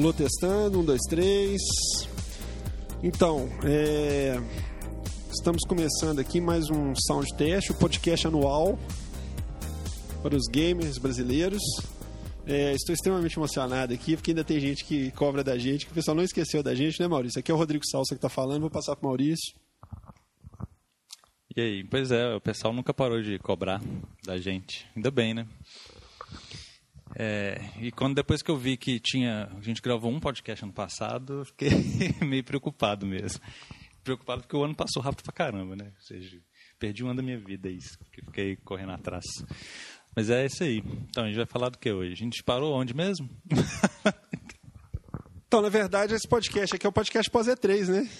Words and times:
Alô, 0.00 0.14
testando, 0.14 0.80
um, 0.80 0.82
dois, 0.82 1.02
três. 1.10 1.60
Então, 3.02 3.46
é... 3.62 4.40
estamos 5.30 5.60
começando 5.68 6.20
aqui 6.20 6.40
mais 6.40 6.70
um 6.70 6.94
Sound 6.96 7.36
Test, 7.36 7.68
o 7.68 7.74
podcast 7.74 8.26
anual 8.26 8.78
para 10.22 10.34
os 10.34 10.46
gamers 10.50 10.96
brasileiros. 10.96 11.60
É, 12.46 12.72
estou 12.72 12.94
extremamente 12.94 13.36
emocionado 13.36 13.92
aqui, 13.92 14.16
porque 14.16 14.30
ainda 14.30 14.42
tem 14.42 14.58
gente 14.58 14.86
que 14.86 15.10
cobra 15.10 15.44
da 15.44 15.58
gente, 15.58 15.84
que 15.84 15.92
o 15.92 15.94
pessoal 15.94 16.14
não 16.14 16.24
esqueceu 16.24 16.62
da 16.62 16.74
gente, 16.74 16.98
né, 16.98 17.06
Maurício? 17.06 17.38
Aqui 17.38 17.50
é 17.50 17.54
o 17.54 17.58
Rodrigo 17.58 17.84
Salsa 17.86 18.14
que 18.14 18.16
está 18.24 18.30
falando, 18.30 18.62
vou 18.62 18.70
passar 18.70 18.96
para 18.96 19.04
o 19.04 19.08
Maurício. 19.08 19.54
E 21.54 21.60
aí, 21.60 21.84
pois 21.84 22.10
é, 22.10 22.34
o 22.34 22.40
pessoal 22.40 22.72
nunca 22.72 22.94
parou 22.94 23.20
de 23.20 23.38
cobrar 23.38 23.82
da 24.24 24.38
gente. 24.38 24.86
Ainda 24.96 25.10
bem, 25.10 25.34
né? 25.34 25.46
É, 27.22 27.60
e 27.78 27.92
quando 27.92 28.14
depois 28.14 28.40
que 28.40 28.50
eu 28.50 28.56
vi 28.56 28.78
que 28.78 28.98
tinha. 28.98 29.46
A 29.54 29.60
gente 29.60 29.82
gravou 29.82 30.10
um 30.10 30.18
podcast 30.18 30.64
ano 30.64 30.72
passado, 30.72 31.40
eu 31.40 31.44
fiquei 31.44 31.68
meio 32.26 32.42
preocupado 32.42 33.04
mesmo. 33.04 33.38
Preocupado 34.02 34.40
porque 34.40 34.56
o 34.56 34.64
ano 34.64 34.74
passou 34.74 35.02
rápido 35.02 35.24
pra 35.24 35.32
caramba, 35.34 35.76
né? 35.76 35.92
Ou 35.94 36.00
seja, 36.00 36.38
perdi 36.78 37.04
um 37.04 37.08
ano 37.08 37.16
da 37.16 37.22
minha 37.22 37.38
vida, 37.38 37.68
isso, 37.68 37.98
que 38.10 38.24
fiquei 38.24 38.56
correndo 38.56 38.92
atrás. 38.92 39.26
Mas 40.16 40.30
é 40.30 40.46
isso 40.46 40.64
aí. 40.64 40.78
Então, 41.10 41.24
a 41.24 41.26
gente 41.26 41.36
vai 41.36 41.44
falar 41.44 41.68
do 41.68 41.76
que 41.76 41.92
hoje? 41.92 42.14
A 42.14 42.16
gente 42.16 42.42
parou 42.42 42.72
onde 42.72 42.94
mesmo? 42.94 43.28
então, 45.46 45.60
na 45.60 45.68
verdade, 45.68 46.14
esse 46.14 46.26
podcast 46.26 46.74
aqui 46.74 46.86
é 46.86 46.88
o 46.88 46.92
podcast 46.92 47.30
pós-E3, 47.30 47.88
né? 47.88 48.10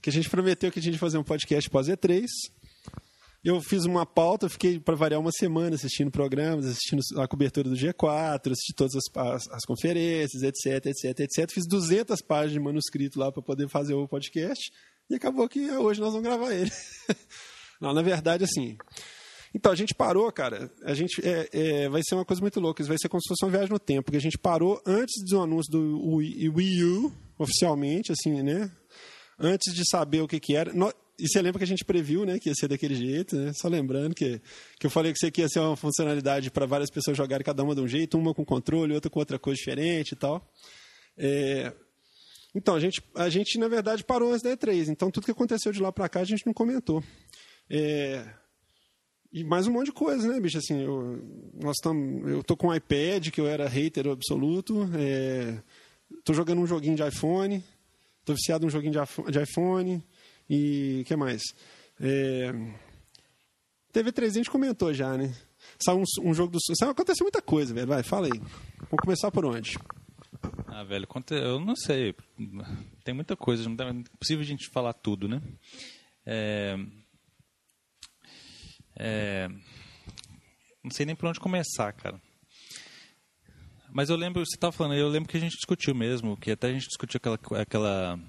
Que 0.00 0.08
a 0.08 0.12
gente 0.12 0.30
prometeu 0.30 0.72
que 0.72 0.78
a 0.78 0.82
gente 0.82 0.94
ia 0.94 0.98
fazer 0.98 1.18
um 1.18 1.22
podcast 1.22 1.68
pós-E3. 1.68 2.24
Eu 3.46 3.60
fiz 3.60 3.84
uma 3.84 4.04
pauta, 4.04 4.48
fiquei 4.48 4.80
para 4.80 4.96
variar 4.96 5.20
uma 5.20 5.30
semana 5.30 5.76
assistindo 5.76 6.10
programas, 6.10 6.66
assistindo 6.66 7.00
a 7.16 7.28
cobertura 7.28 7.68
do 7.68 7.76
G4, 7.76 8.50
assisti 8.50 8.74
todas 8.74 8.96
as, 8.96 9.04
as, 9.14 9.48
as, 9.52 9.64
conferências, 9.64 10.42
etc, 10.42 10.86
etc, 10.86 11.20
etc. 11.20 11.48
Fiz 11.52 11.64
200 11.64 12.20
páginas 12.22 12.54
de 12.54 12.58
manuscrito 12.58 13.20
lá 13.20 13.30
para 13.30 13.40
poder 13.40 13.68
fazer 13.68 13.94
o 13.94 14.08
podcast 14.08 14.72
e 15.08 15.14
acabou 15.14 15.48
que 15.48 15.70
hoje 15.70 16.00
nós 16.00 16.10
vamos 16.10 16.26
gravar 16.26 16.52
ele. 16.52 16.72
Não, 17.80 17.94
na 17.94 18.02
verdade, 18.02 18.42
assim. 18.42 18.76
Então, 19.54 19.70
a 19.70 19.76
gente 19.76 19.94
parou, 19.94 20.32
cara. 20.32 20.68
A 20.82 20.92
gente 20.92 21.24
é, 21.24 21.48
é, 21.52 21.88
vai 21.88 22.02
ser 22.04 22.16
uma 22.16 22.24
coisa 22.24 22.42
muito 22.42 22.58
louca. 22.58 22.82
Isso 22.82 22.88
vai 22.88 22.98
ser 22.98 23.08
como 23.08 23.22
se 23.22 23.28
fosse 23.28 23.44
uma 23.44 23.52
viagem 23.52 23.70
no 23.70 23.78
tempo. 23.78 24.06
Porque 24.06 24.16
a 24.16 24.20
gente 24.20 24.38
parou 24.38 24.82
antes 24.84 25.22
do 25.24 25.40
anúncio 25.40 25.70
do 25.70 26.16
Wii, 26.16 26.48
Wii 26.48 26.84
U, 26.84 27.12
oficialmente, 27.38 28.10
assim, 28.10 28.42
né? 28.42 28.68
Antes 29.38 29.72
de 29.72 29.88
saber 29.88 30.20
o 30.20 30.26
que, 30.26 30.40
que 30.40 30.56
era. 30.56 30.74
E 31.18 31.26
você 31.26 31.40
lembra 31.40 31.58
que 31.58 31.64
a 31.64 31.66
gente 31.66 31.84
previu, 31.84 32.26
né, 32.26 32.38
que 32.38 32.50
ia 32.50 32.54
ser 32.54 32.68
daquele 32.68 32.94
jeito, 32.94 33.36
né? 33.36 33.50
Só 33.54 33.68
lembrando 33.68 34.14
que, 34.14 34.40
que 34.78 34.86
eu 34.86 34.90
falei 34.90 35.12
que 35.12 35.18
isso 35.18 35.26
aqui 35.26 35.40
ia 35.40 35.48
ser 35.48 35.60
uma 35.60 35.76
funcionalidade 35.76 36.50
para 36.50 36.66
várias 36.66 36.90
pessoas 36.90 37.16
jogarem 37.16 37.44
cada 37.44 37.62
uma 37.62 37.74
de 37.74 37.80
um 37.80 37.88
jeito, 37.88 38.18
uma 38.18 38.34
com 38.34 38.44
controle, 38.44 38.92
outra 38.92 39.10
com 39.10 39.18
outra 39.18 39.38
coisa 39.38 39.56
diferente 39.56 40.12
e 40.12 40.16
tal. 40.16 40.46
É... 41.16 41.72
Então, 42.54 42.74
a 42.74 42.80
gente, 42.80 43.02
a 43.14 43.28
gente, 43.30 43.58
na 43.58 43.68
verdade, 43.68 44.04
parou 44.04 44.30
antes 44.30 44.42
da 44.42 44.50
E3. 44.50 44.88
Então, 44.88 45.10
tudo 45.10 45.24
que 45.24 45.30
aconteceu 45.30 45.72
de 45.72 45.80
lá 45.80 45.90
para 45.90 46.08
cá, 46.08 46.20
a 46.20 46.24
gente 46.24 46.44
não 46.46 46.52
comentou. 46.52 47.02
É... 47.70 48.26
E 49.32 49.42
mais 49.42 49.66
um 49.66 49.72
monte 49.72 49.86
de 49.86 49.92
coisa, 49.92 50.28
né, 50.28 50.38
bicho? 50.38 50.58
Assim, 50.58 50.82
eu, 50.82 51.22
nós 51.54 51.76
tam, 51.82 51.96
eu 52.28 52.42
tô 52.42 52.56
com 52.56 52.68
um 52.68 52.74
iPad, 52.74 53.30
que 53.30 53.40
eu 53.40 53.46
era 53.46 53.66
hater 53.68 54.06
absoluto. 54.08 54.88
É... 54.94 55.62
Tô 56.24 56.34
jogando 56.34 56.60
um 56.60 56.66
joguinho 56.66 56.94
de 56.94 57.02
iPhone. 57.02 57.64
Tô 58.22 58.34
viciado 58.34 58.64
num 58.64 58.70
joguinho 58.70 58.92
de 58.92 59.42
iPhone. 59.42 60.02
E 60.48 61.00
o 61.02 61.04
que 61.04 61.16
mais? 61.16 61.42
É... 62.00 62.52
TV3 63.92 64.24
a 64.24 64.30
gente 64.30 64.50
comentou 64.50 64.92
já, 64.92 65.16
né? 65.16 65.34
Saiu 65.78 65.98
um, 65.98 66.28
um 66.30 66.34
jogo 66.34 66.52
do. 66.52 66.58
Sabe, 66.78 66.92
aconteceu 66.92 67.24
muita 67.24 67.42
coisa, 67.42 67.74
velho. 67.74 67.86
Vai, 67.86 68.02
fala 68.02 68.26
aí. 68.26 68.38
Vamos 68.78 69.02
começar 69.02 69.30
por 69.30 69.44
onde? 69.44 69.78
Ah, 70.66 70.84
velho, 70.84 71.08
eu 71.30 71.58
não 71.58 71.74
sei. 71.74 72.14
Tem 73.02 73.14
muita 73.14 73.34
coisa, 73.34 73.68
não 73.68 73.88
é 73.88 74.04
possível 74.18 74.42
a 74.42 74.46
gente 74.46 74.68
falar 74.70 74.92
tudo, 74.92 75.26
né? 75.26 75.40
É... 76.24 76.76
É... 78.98 79.48
Não 80.84 80.90
sei 80.90 81.06
nem 81.06 81.16
por 81.16 81.28
onde 81.28 81.40
começar, 81.40 81.92
cara. 81.92 82.20
Mas 83.90 84.10
eu 84.10 84.16
lembro, 84.16 84.44
você 84.44 84.56
estava 84.56 84.72
falando, 84.72 84.94
eu 84.94 85.08
lembro 85.08 85.28
que 85.28 85.36
a 85.36 85.40
gente 85.40 85.56
discutiu 85.56 85.94
mesmo, 85.94 86.36
que 86.36 86.50
até 86.50 86.68
a 86.68 86.72
gente 86.72 86.86
discutiu 86.86 87.16
aquela, 87.16 87.38
aquela 87.62 88.20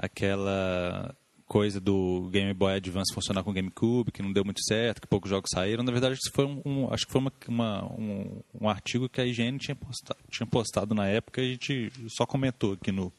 aquela 0.00 1.14
coisa 1.46 1.80
do 1.80 2.28
Game 2.30 2.54
Boy 2.54 2.74
Advance 2.74 3.12
funcionar 3.12 3.42
com 3.42 3.50
o 3.50 3.52
GameCube, 3.52 4.12
que 4.12 4.22
não 4.22 4.32
deu 4.32 4.44
muito 4.44 4.62
certo, 4.64 5.00
que 5.00 5.08
poucos 5.08 5.28
jogos 5.28 5.50
saíram. 5.52 5.82
Na 5.82 5.90
verdade, 5.90 6.14
isso 6.14 6.30
foi 6.32 6.46
um, 6.46 6.62
um 6.64 6.92
acho 6.92 7.06
que 7.06 7.12
foi 7.12 7.20
uma, 7.20 7.32
uma, 7.48 7.92
um, 7.92 8.40
um, 8.60 8.68
artigo 8.68 9.08
que 9.08 9.20
a 9.20 9.26
IGN 9.26 9.58
tinha 9.58 9.74
postado, 9.74 10.20
tinha 10.30 10.46
postado 10.46 10.94
na 10.94 11.08
época 11.08 11.42
e 11.42 11.46
a 11.46 11.48
gente 11.50 11.92
só 12.08 12.24
comentou 12.24 12.74
aqui 12.74 12.92
no, 12.92 13.12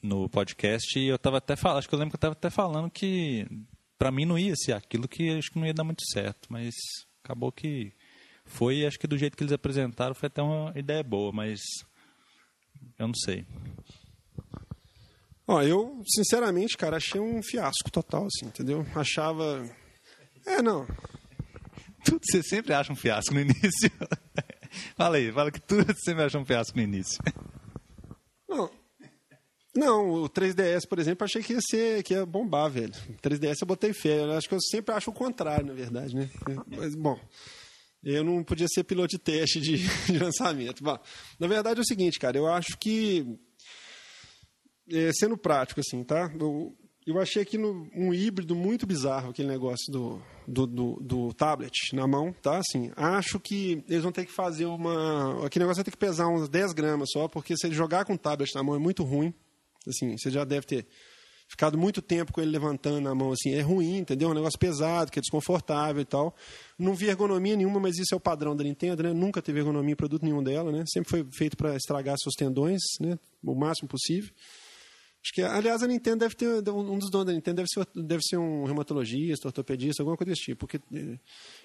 no 0.00 0.28
podcast. 0.28 0.98
E 0.98 1.08
eu 1.08 1.16
estava 1.16 1.38
até 1.38 1.56
falando, 1.56 1.78
acho 1.78 1.88
que 1.88 1.94
eu 1.94 1.98
lembro 1.98 2.12
que 2.12 2.16
eu 2.16 2.18
estava 2.18 2.32
até 2.32 2.48
falando 2.48 2.88
que 2.88 3.44
para 3.98 4.12
mim 4.12 4.24
não 4.24 4.38
ia 4.38 4.54
ser 4.54 4.72
aquilo 4.72 5.08
que 5.08 5.30
acho 5.36 5.50
que 5.50 5.58
não 5.58 5.66
ia 5.66 5.74
dar 5.74 5.84
muito 5.84 6.04
certo, 6.12 6.46
mas 6.48 6.72
acabou 7.24 7.50
que 7.50 7.92
foi, 8.44 8.86
acho 8.86 8.98
que 8.98 9.08
do 9.08 9.18
jeito 9.18 9.36
que 9.36 9.42
eles 9.42 9.52
apresentaram 9.52 10.14
foi 10.14 10.28
até 10.28 10.40
uma 10.40 10.72
ideia 10.78 11.02
boa, 11.02 11.32
mas 11.32 11.60
eu 12.98 13.08
não 13.08 13.14
sei. 13.14 13.44
Ó, 15.50 15.60
eu, 15.62 16.00
sinceramente, 16.06 16.76
cara, 16.76 16.98
achei 16.98 17.20
um 17.20 17.42
fiasco 17.42 17.90
total, 17.90 18.24
assim, 18.26 18.46
entendeu? 18.46 18.86
Achava. 18.94 19.68
É, 20.46 20.62
não. 20.62 20.86
Tudo 22.04 22.20
você 22.22 22.40
sempre 22.40 22.72
acha 22.72 22.92
um 22.92 22.96
fiasco 22.96 23.34
no 23.34 23.40
início. 23.40 23.90
fala 24.96 25.16
aí, 25.16 25.32
fala 25.32 25.50
que 25.50 25.60
tudo 25.60 25.84
você 25.84 25.98
sempre 26.04 26.22
acha 26.22 26.38
um 26.38 26.44
fiasco 26.44 26.76
no 26.76 26.84
início. 26.84 27.18
Não. 28.48 28.70
Não, 29.74 30.22
o 30.22 30.30
3DS, 30.30 30.86
por 30.88 31.00
exemplo, 31.00 31.24
achei 31.24 31.42
que 31.42 31.54
ia 31.54 31.60
ser, 31.60 32.04
que 32.04 32.14
ia 32.14 32.24
bombar, 32.24 32.70
velho. 32.70 32.92
O 33.08 33.14
3DS 33.14 33.56
eu 33.60 33.66
botei 33.66 33.92
fé. 33.92 34.20
Eu 34.20 34.30
acho 34.34 34.48
que 34.48 34.54
eu 34.54 34.60
sempre 34.60 34.94
acho 34.94 35.10
o 35.10 35.14
contrário, 35.14 35.66
na 35.66 35.74
verdade, 35.74 36.14
né? 36.14 36.30
Mas, 36.68 36.94
bom, 36.94 37.18
eu 38.04 38.22
não 38.22 38.44
podia 38.44 38.68
ser 38.68 38.84
piloto 38.84 39.08
de 39.08 39.18
teste 39.18 39.60
de, 39.60 39.78
de 40.06 40.16
lançamento. 40.16 40.84
Bom, 40.84 40.96
na 41.40 41.48
verdade 41.48 41.80
é 41.80 41.82
o 41.82 41.86
seguinte, 41.86 42.20
cara, 42.20 42.38
eu 42.38 42.46
acho 42.46 42.78
que 42.78 43.36
é, 44.92 45.12
sendo 45.12 45.36
prático, 45.36 45.80
assim, 45.80 46.02
tá? 46.02 46.30
Eu, 46.38 46.74
eu 47.06 47.18
achei 47.18 47.42
aquilo 47.42 47.88
um 47.94 48.12
híbrido 48.12 48.54
muito 48.54 48.86
bizarro, 48.86 49.30
aquele 49.30 49.48
negócio 49.48 49.90
do, 49.90 50.22
do, 50.46 50.66
do, 50.66 51.00
do, 51.00 51.34
tablet 51.34 51.94
na 51.94 52.06
mão, 52.06 52.32
tá? 52.42 52.58
Assim, 52.58 52.92
acho 52.96 53.40
que 53.40 53.82
eles 53.88 54.02
vão 54.02 54.12
ter 54.12 54.26
que 54.26 54.32
fazer 54.32 54.66
uma... 54.66 55.46
Aquele 55.46 55.64
negócio 55.64 55.78
vai 55.78 55.84
ter 55.84 55.90
que 55.90 55.96
pesar 55.96 56.28
uns 56.28 56.48
10 56.48 56.72
gramas 56.72 57.08
só, 57.12 57.26
porque 57.28 57.56
se 57.56 57.66
ele 57.66 57.74
jogar 57.74 58.04
com 58.04 58.14
o 58.14 58.18
tablet 58.18 58.54
na 58.54 58.62
mão 58.62 58.74
é 58.74 58.78
muito 58.78 59.02
ruim. 59.02 59.32
Assim, 59.86 60.16
você 60.16 60.30
já 60.30 60.44
deve 60.44 60.66
ter 60.66 60.86
ficado 61.50 61.76
muito 61.76 62.00
tempo 62.00 62.32
com 62.32 62.40
ele 62.40 62.52
levantando 62.52 63.00
na 63.00 63.12
mão, 63.12 63.32
assim, 63.32 63.52
é 63.52 63.60
ruim, 63.60 63.98
entendeu? 63.98 64.28
É 64.28 64.30
um 64.30 64.34
negócio 64.34 64.58
pesado, 64.58 65.10
que 65.10 65.18
é 65.18 65.22
desconfortável 65.22 66.00
e 66.00 66.04
tal. 66.04 66.32
Não 66.78 66.94
vi 66.94 67.08
ergonomia 67.08 67.56
nenhuma, 67.56 67.80
mas 67.80 67.98
isso 67.98 68.14
é 68.14 68.16
o 68.16 68.20
padrão 68.20 68.54
da 68.54 68.62
Nintendo, 68.62 69.02
né? 69.02 69.12
Nunca 69.12 69.42
teve 69.42 69.58
ergonomia 69.58 69.92
em 69.92 69.96
produto 69.96 70.22
nenhum 70.22 70.44
dela, 70.44 70.70
né? 70.70 70.84
Sempre 70.86 71.10
foi 71.10 71.26
feito 71.32 71.56
para 71.56 71.74
estragar 71.74 72.16
seus 72.22 72.34
tendões, 72.36 72.80
né? 73.00 73.18
O 73.42 73.54
máximo 73.56 73.88
possível. 73.88 74.30
Acho 75.22 75.34
que, 75.34 75.42
aliás, 75.42 75.82
a 75.82 75.86
Nintendo 75.86 76.20
deve 76.20 76.34
ter. 76.34 76.48
Um 76.70 76.98
dos 76.98 77.10
donos 77.10 77.26
da 77.26 77.32
Nintendo 77.32 77.56
deve 77.56 77.68
ser, 77.68 77.86
deve 77.94 78.22
ser 78.22 78.38
um 78.38 78.64
reumatologista, 78.64 79.48
ortopedista, 79.48 80.02
alguma 80.02 80.16
coisa 80.16 80.30
desse 80.30 80.44
tipo. 80.44 80.60
Porque 80.60 80.78
eh, 80.92 81.18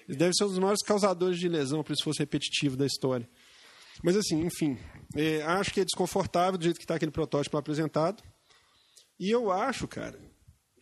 deve 0.06 0.34
ser 0.34 0.44
um 0.44 0.48
dos 0.48 0.58
maiores 0.58 0.82
causadores 0.82 1.38
de 1.38 1.48
lesão 1.48 1.82
para 1.82 1.94
isso 1.94 2.04
fosse 2.04 2.18
repetitivo 2.18 2.76
da 2.76 2.84
história. 2.84 3.26
Mas, 4.02 4.14
assim, 4.14 4.44
enfim. 4.44 4.78
É, 5.14 5.42
acho 5.42 5.72
que 5.72 5.80
é 5.80 5.84
desconfortável 5.84 6.58
do 6.58 6.64
jeito 6.64 6.76
que 6.76 6.84
está 6.84 6.96
aquele 6.96 7.10
protótipo 7.10 7.56
apresentado. 7.56 8.22
E 9.18 9.30
eu 9.30 9.50
acho, 9.50 9.88
cara, 9.88 10.18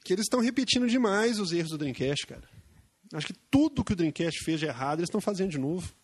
que 0.05 0.13
eles 0.13 0.25
estão 0.25 0.41
repetindo 0.41 0.89
demais 0.89 1.39
os 1.39 1.53
erros 1.53 1.71
do 1.71 1.79
Dreamcast, 1.79 2.27
cara. 2.27 2.49
Acho 3.13 3.29
que 3.29 3.35
tudo 3.49 3.85
que 3.85 3.93
o 3.93 3.97
Dreamcast 3.97 4.43
fez 4.45 4.59
de 4.59 4.67
errado, 4.67 4.99
eles 4.99 5.09
estão 5.09 5.21
fazendo 5.21 5.51
de 5.51 5.59
novo. 5.59 5.95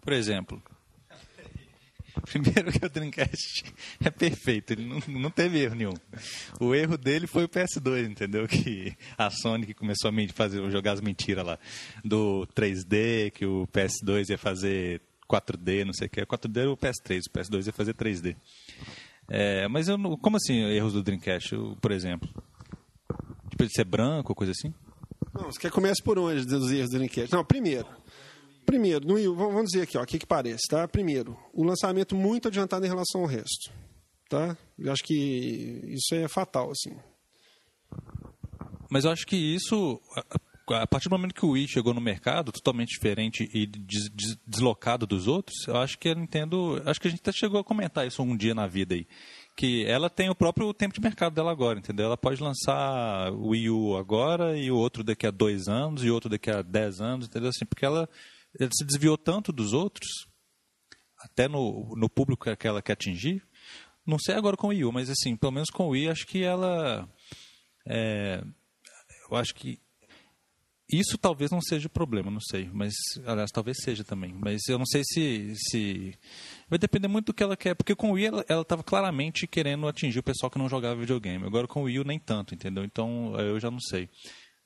Por 0.00 0.12
exemplo. 0.12 0.62
Primeiro 2.30 2.70
que 2.72 2.84
o 2.84 2.88
Dreamcast 2.88 3.64
é 4.04 4.10
perfeito, 4.10 4.72
ele 4.72 4.86
não, 4.86 5.00
não 5.08 5.30
teve 5.30 5.60
erro 5.60 5.74
nenhum. 5.74 5.94
O 6.60 6.74
erro 6.74 6.96
dele 6.96 7.26
foi 7.26 7.44
o 7.44 7.48
PS2, 7.48 8.08
entendeu? 8.08 8.46
Que 8.46 8.96
a 9.18 9.28
Sony 9.30 9.66
que 9.66 9.74
começou 9.74 10.10
a 10.10 10.32
fazer, 10.32 10.70
jogar 10.70 10.92
as 10.92 11.00
mentiras 11.00 11.44
lá. 11.44 11.58
Do 12.04 12.46
3D, 12.54 13.32
que 13.32 13.44
o 13.44 13.66
PS2 13.72 14.30
ia 14.30 14.38
fazer 14.38 15.00
4D, 15.28 15.84
não 15.84 15.92
sei 15.92 16.06
o 16.06 16.10
que. 16.10 16.24
4D 16.24 16.60
era 16.60 16.70
o 16.70 16.76
PS3, 16.76 17.20
o 17.26 17.30
PS2 17.30 17.66
ia 17.66 17.72
fazer 17.72 17.94
3D. 17.94 18.36
É, 19.28 19.66
mas 19.68 19.88
eu 19.88 19.98
não, 19.98 20.16
como 20.16 20.36
assim 20.36 20.60
erros 20.70 20.92
do 20.92 21.02
Dreamcast, 21.02 21.56
por 21.80 21.90
exemplo? 21.90 22.28
Tipo, 23.50 23.66
de 23.66 23.72
ser 23.72 23.84
branco, 23.84 24.34
coisa 24.34 24.52
assim? 24.52 24.72
Não, 25.34 25.44
você 25.44 25.58
quer 25.58 25.70
começar 25.70 26.02
por 26.04 26.18
onde 26.18 26.44
dos 26.44 26.70
erros 26.70 26.90
do 26.90 26.98
Dreamcast? 26.98 27.32
Não, 27.32 27.44
primeiro, 27.44 27.86
Primeiro, 28.64 29.06
no, 29.06 29.34
vamos 29.34 29.70
dizer 29.70 29.82
aqui, 29.82 29.98
o 29.98 30.06
que, 30.06 30.18
que 30.18 30.26
parece, 30.26 30.68
tá? 30.68 30.86
Primeiro, 30.86 31.36
o 31.52 31.64
lançamento 31.64 32.14
muito 32.14 32.48
adiantado 32.48 32.84
em 32.84 32.88
relação 32.88 33.22
ao 33.22 33.26
resto, 33.26 33.72
tá? 34.28 34.56
Eu 34.78 34.92
acho 34.92 35.02
que 35.02 35.14
isso 35.88 36.14
é 36.14 36.28
fatal, 36.28 36.70
assim. 36.70 36.96
Mas 38.90 39.04
eu 39.04 39.10
acho 39.10 39.26
que 39.26 39.36
isso, 39.36 40.00
a 40.68 40.86
partir 40.86 41.08
do 41.08 41.16
momento 41.16 41.34
que 41.34 41.44
o 41.44 41.50
Wii 41.50 41.68
chegou 41.68 41.94
no 41.94 42.00
mercado, 42.00 42.52
totalmente 42.52 42.90
diferente 42.90 43.48
e 43.52 43.66
des, 43.66 44.10
des, 44.10 44.36
deslocado 44.46 45.06
dos 45.06 45.26
outros, 45.26 45.66
eu 45.66 45.76
acho 45.76 45.98
que 45.98 46.10
a 46.10 46.14
Nintendo, 46.14 46.80
acho 46.84 47.00
que 47.00 47.08
a 47.08 47.10
gente 47.10 47.20
até 47.20 47.32
chegou 47.32 47.60
a 47.60 47.64
comentar 47.64 48.06
isso 48.06 48.22
um 48.22 48.36
dia 48.36 48.54
na 48.54 48.66
vida 48.66 48.94
aí, 48.94 49.06
que 49.56 49.84
ela 49.86 50.08
tem 50.10 50.30
o 50.30 50.34
próprio 50.34 50.72
tempo 50.72 50.94
de 50.94 51.00
mercado 51.00 51.34
dela 51.34 51.50
agora, 51.50 51.78
entendeu? 51.78 52.06
Ela 52.06 52.16
pode 52.16 52.42
lançar 52.42 53.32
o 53.32 53.48
Wii 53.48 53.70
U 53.70 53.96
agora 53.96 54.56
e 54.56 54.70
o 54.70 54.76
outro 54.76 55.02
daqui 55.02 55.26
a 55.26 55.30
dois 55.30 55.68
anos 55.68 56.04
e 56.04 56.10
outro 56.10 56.28
daqui 56.28 56.50
a 56.50 56.62
dez 56.62 57.00
anos, 57.00 57.26
entendeu? 57.26 57.48
Assim, 57.48 57.64
porque 57.64 57.84
ela, 57.84 58.08
ela 58.58 58.70
se 58.72 58.84
desviou 58.84 59.16
tanto 59.16 59.52
dos 59.52 59.72
outros, 59.72 60.08
até 61.18 61.48
no, 61.48 61.94
no 61.96 62.08
público 62.08 62.54
que 62.56 62.66
ela 62.66 62.82
quer 62.82 62.92
atingir. 62.92 63.42
Não 64.06 64.18
sei 64.18 64.34
agora 64.34 64.56
com 64.56 64.66
o 64.66 64.70
Wii 64.70 64.84
U, 64.84 64.92
mas 64.92 65.08
assim, 65.08 65.36
pelo 65.36 65.52
menos 65.52 65.70
com 65.70 65.86
o 65.86 65.90
Wii, 65.90 66.08
acho 66.08 66.26
que 66.26 66.42
ela 66.42 67.08
é, 67.86 68.42
eu 69.30 69.36
acho 69.36 69.54
que 69.54 69.78
isso 70.90 71.16
talvez 71.16 71.50
não 71.50 71.60
seja 71.60 71.86
o 71.86 71.90
problema, 71.90 72.30
não 72.30 72.40
sei. 72.40 72.68
Mas, 72.70 72.92
aliás, 73.24 73.50
talvez 73.50 73.78
seja 73.82 74.04
também. 74.04 74.34
Mas 74.34 74.68
eu 74.68 74.78
não 74.78 74.84
sei 74.84 75.02
se. 75.04 75.54
se... 75.56 76.14
Vai 76.68 76.78
depender 76.78 77.08
muito 77.08 77.26
do 77.26 77.34
que 77.34 77.42
ela 77.42 77.56
quer. 77.56 77.74
Porque 77.74 77.94
com 77.94 78.10
o 78.10 78.12
Wii 78.12 78.26
ela 78.46 78.62
estava 78.62 78.82
claramente 78.82 79.46
querendo 79.46 79.88
atingir 79.88 80.18
o 80.18 80.22
pessoal 80.22 80.50
que 80.50 80.58
não 80.58 80.68
jogava 80.68 81.00
videogame. 81.00 81.46
Agora 81.46 81.66
com 81.66 81.80
o 81.80 81.84
Wii 81.84 82.04
nem 82.04 82.18
tanto, 82.18 82.54
entendeu? 82.54 82.84
Então 82.84 83.34
eu 83.40 83.58
já 83.58 83.70
não 83.70 83.80
sei. 83.80 84.10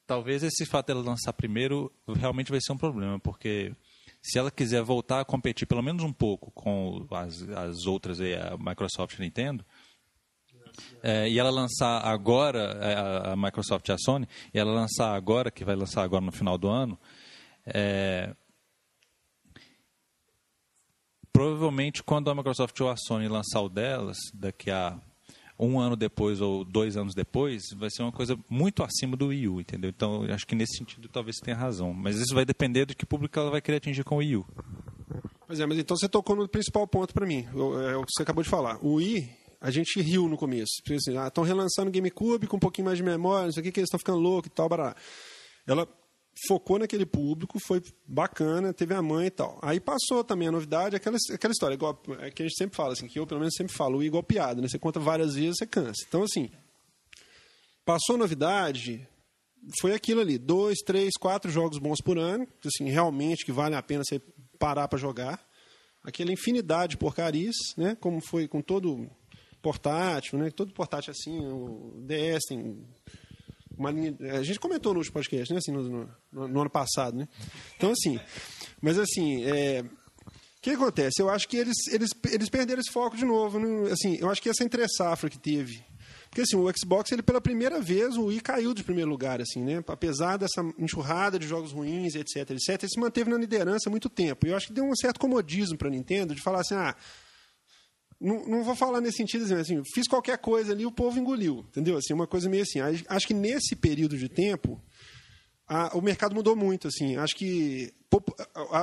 Talvez 0.06 0.42
esse 0.42 0.64
fato 0.64 0.86
dela 0.86 1.02
lançar 1.02 1.32
primeiro 1.32 1.92
realmente 2.06 2.50
vai 2.50 2.60
ser 2.60 2.72
um 2.72 2.78
problema, 2.78 3.18
porque 3.18 3.74
se 4.22 4.38
ela 4.38 4.50
quiser 4.50 4.82
voltar 4.82 5.20
a 5.20 5.24
competir 5.24 5.66
pelo 5.66 5.82
menos 5.82 6.02
um 6.04 6.12
pouco 6.12 6.50
com 6.52 7.06
as, 7.10 7.42
as 7.48 7.86
outras, 7.86 8.20
a 8.20 8.56
Microsoft 8.56 9.18
e 9.18 9.22
a 9.22 9.24
Nintendo, 9.24 9.64
é, 11.02 11.28
e 11.28 11.38
ela 11.38 11.50
lançar 11.50 12.04
agora, 12.04 12.78
é, 12.80 13.30
a 13.32 13.36
Microsoft 13.36 13.88
e 13.88 13.92
a 13.92 13.98
Sony, 13.98 14.28
e 14.52 14.58
ela 14.58 14.72
lançar 14.72 15.14
agora, 15.14 15.50
que 15.50 15.64
vai 15.64 15.74
lançar 15.74 16.02
agora 16.02 16.24
no 16.24 16.32
final 16.32 16.56
do 16.56 16.68
ano, 16.68 16.98
é, 17.64 18.34
provavelmente 21.32 22.02
quando 22.02 22.30
a 22.30 22.34
Microsoft 22.34 22.80
ou 22.80 22.90
a 22.90 22.96
Sony 22.96 23.28
lançar 23.28 23.60
o 23.60 23.68
delas, 23.68 24.18
daqui 24.32 24.70
a 24.70 25.00
um 25.58 25.80
ano 25.80 25.96
depois 25.96 26.40
ou 26.40 26.64
dois 26.64 26.96
anos 26.96 27.14
depois, 27.14 27.62
vai 27.76 27.90
ser 27.90 28.02
uma 28.02 28.12
coisa 28.12 28.38
muito 28.48 28.82
acima 28.82 29.16
do 29.16 29.28
Wii 29.28 29.48
U, 29.48 29.60
entendeu? 29.60 29.90
Então, 29.90 30.22
acho 30.24 30.46
que 30.46 30.54
nesse 30.54 30.76
sentido 30.76 31.08
talvez 31.08 31.36
você 31.36 31.44
tenha 31.44 31.56
razão. 31.56 31.92
Mas 31.94 32.16
isso 32.16 32.34
vai 32.34 32.44
depender 32.44 32.84
do 32.84 32.94
que 32.94 33.06
público 33.06 33.38
ela 33.38 33.50
vai 33.50 33.60
querer 33.60 33.78
atingir 33.78 34.04
com 34.04 34.16
o 34.16 34.18
Wii 34.18 34.36
U. 34.36 34.46
Pois 35.46 35.60
é, 35.60 35.66
mas 35.66 35.78
então 35.78 35.96
você 35.96 36.08
tocou 36.08 36.34
no 36.36 36.48
principal 36.48 36.86
ponto 36.86 37.14
para 37.14 37.24
mim, 37.24 37.46
é 37.88 37.96
o 37.96 38.04
que 38.04 38.12
você 38.12 38.22
acabou 38.22 38.42
de 38.42 38.50
falar. 38.50 38.78
O 38.84 38.94
Wii 38.94 39.30
a 39.60 39.70
gente 39.70 40.00
riu 40.00 40.28
no 40.28 40.36
começo. 40.36 40.82
Assim, 40.90 41.16
ah, 41.16 41.28
estão 41.28 41.44
relançando 41.44 41.88
o 41.88 41.92
GameCube 41.92 42.46
com 42.46 42.56
um 42.56 42.60
pouquinho 42.60 42.86
mais 42.86 42.98
de 42.98 43.04
memória, 43.04 43.46
não 43.46 43.52
sei 43.52 43.60
o 43.60 43.64
que, 43.64 43.72
que 43.72 43.80
eles 43.80 43.88
estão 43.88 43.98
ficando 43.98 44.18
loucos 44.18 44.50
e 44.50 44.54
tal, 44.54 44.68
bará. 44.68 44.94
Ela 45.66 45.88
focou 46.46 46.78
naquele 46.78 47.06
público, 47.06 47.58
foi 47.58 47.82
bacana, 48.06 48.72
teve 48.72 48.94
a 48.94 49.00
mãe 49.00 49.26
e 49.26 49.30
tal. 49.30 49.58
Aí 49.62 49.80
passou 49.80 50.22
também 50.22 50.48
a 50.48 50.52
novidade, 50.52 50.96
aquela, 50.96 51.16
aquela 51.32 51.52
história, 51.52 51.74
igual, 51.74 52.00
é 52.20 52.30
que 52.30 52.42
a 52.42 52.46
gente 52.46 52.56
sempre 52.56 52.76
fala, 52.76 52.92
assim, 52.92 53.06
que 53.06 53.18
eu 53.18 53.26
pelo 53.26 53.40
menos 53.40 53.54
sempre 53.54 53.74
falo, 53.74 54.02
igual 54.02 54.22
piada, 54.22 54.60
né? 54.60 54.68
Você 54.68 54.78
conta 54.78 55.00
várias 55.00 55.34
vezes, 55.34 55.56
você 55.58 55.66
cansa. 55.66 56.04
Então, 56.06 56.22
assim, 56.22 56.50
passou 57.84 58.16
a 58.16 58.18
novidade, 58.18 59.08
foi 59.80 59.94
aquilo 59.94 60.20
ali, 60.20 60.36
dois, 60.36 60.78
três, 60.84 61.12
quatro 61.18 61.50
jogos 61.50 61.78
bons 61.78 62.00
por 62.00 62.18
ano, 62.18 62.46
assim, 62.64 62.90
realmente 62.90 63.44
que 63.44 63.52
vale 63.52 63.74
a 63.74 63.82
pena 63.82 64.02
você 64.04 64.20
parar 64.58 64.88
para 64.88 64.98
jogar. 64.98 65.44
Aquela 66.04 66.32
infinidade 66.32 66.92
de 66.92 66.98
porcarias, 66.98 67.56
né? 67.76 67.96
Como 67.96 68.20
foi 68.20 68.46
com 68.46 68.60
todo 68.60 69.10
portátil, 69.60 70.38
né? 70.38 70.50
Todo 70.50 70.72
portátil 70.72 71.10
assim, 71.10 71.44
o 71.44 72.00
DS 72.06 72.44
tem 72.48 72.86
uma 73.76 73.90
linha. 73.90 74.16
A 74.38 74.42
gente 74.42 74.60
comentou 74.60 74.92
no 74.92 74.98
último 74.98 75.14
podcast, 75.14 75.52
né? 75.52 75.58
Assim, 75.58 75.72
no, 75.72 75.82
no, 76.32 76.48
no 76.48 76.60
ano 76.60 76.70
passado, 76.70 77.16
né? 77.16 77.28
Então, 77.76 77.90
assim, 77.90 78.18
mas 78.80 78.98
assim, 78.98 79.44
é, 79.44 79.82
o 79.82 80.60
que 80.62 80.70
acontece? 80.70 81.20
Eu 81.20 81.28
acho 81.28 81.48
que 81.48 81.56
eles, 81.56 81.76
eles, 81.92 82.10
eles 82.30 82.48
perderam 82.48 82.80
esse 82.80 82.92
foco 82.92 83.16
de 83.16 83.24
novo. 83.24 83.58
Né? 83.58 83.90
Assim, 83.92 84.16
eu 84.20 84.30
acho 84.30 84.42
que 84.42 84.48
essa 84.48 84.64
entre-safra 84.64 85.30
que 85.30 85.38
teve. 85.38 85.84
Porque 86.28 86.42
assim, 86.42 86.56
o 86.56 86.70
Xbox, 86.76 87.12
ele 87.12 87.22
pela 87.22 87.40
primeira 87.40 87.80
vez, 87.80 88.16
o 88.16 88.26
Wii 88.26 88.40
caiu 88.40 88.74
de 88.74 88.84
primeiro 88.84 89.08
lugar, 89.08 89.40
assim, 89.40 89.64
né? 89.64 89.82
Apesar 89.86 90.36
dessa 90.36 90.60
enxurrada 90.78 91.38
de 91.38 91.46
jogos 91.46 91.72
ruins, 91.72 92.14
etc, 92.14 92.50
etc, 92.50 92.82
ele 92.82 92.88
se 92.90 93.00
manteve 93.00 93.30
na 93.30 93.38
liderança 93.38 93.88
há 93.88 93.90
muito 93.90 94.10
tempo. 94.10 94.46
E 94.46 94.50
eu 94.50 94.56
acho 94.56 94.66
que 94.66 94.72
deu 94.72 94.84
um 94.84 94.94
certo 94.94 95.18
comodismo 95.18 95.78
para 95.78 95.88
a 95.88 95.90
Nintendo 95.90 96.34
de 96.34 96.42
falar 96.42 96.60
assim, 96.60 96.74
ah, 96.74 96.94
não, 98.20 98.46
não, 98.46 98.64
vou 98.64 98.74
falar 98.74 99.00
nesse 99.00 99.18
sentido 99.18 99.44
assim, 99.44 99.54
assim, 99.54 99.82
fiz 99.94 100.08
qualquer 100.08 100.38
coisa 100.38 100.72
ali, 100.72 100.86
o 100.86 100.92
povo 100.92 101.18
engoliu, 101.18 101.64
entendeu? 101.68 101.96
Assim, 101.96 102.14
uma 102.14 102.26
coisa 102.26 102.48
meio 102.48 102.62
assim. 102.62 102.80
Acho 103.08 103.26
que 103.26 103.34
nesse 103.34 103.76
período 103.76 104.16
de 104.16 104.28
tempo, 104.28 104.80
a, 105.68 105.96
o 105.96 106.00
mercado 106.00 106.34
mudou 106.34 106.56
muito, 106.56 106.88
assim. 106.88 107.16
Acho 107.16 107.34
que, 107.34 107.92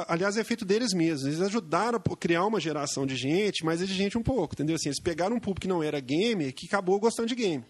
aliás, 0.07 0.37
é 0.37 0.43
feito 0.43 0.65
deles 0.65 0.93
mesmos. 0.93 1.25
Eles 1.25 1.41
ajudaram 1.41 1.97
a 1.97 2.15
criar 2.17 2.45
uma 2.45 2.59
geração 2.59 3.05
de 3.05 3.15
gente 3.15 3.65
mais 3.65 3.81
exigente 3.81 4.17
um 4.17 4.23
pouco, 4.23 4.53
entendeu? 4.53 4.75
Assim, 4.75 4.89
eles 4.89 5.01
pegaram 5.01 5.35
um 5.35 5.39
público 5.39 5.61
que 5.61 5.67
não 5.67 5.81
era 5.81 5.99
gamer, 5.99 6.53
que 6.53 6.67
acabou 6.67 6.99
gostando 6.99 7.27
de 7.27 7.35
game. 7.35 7.65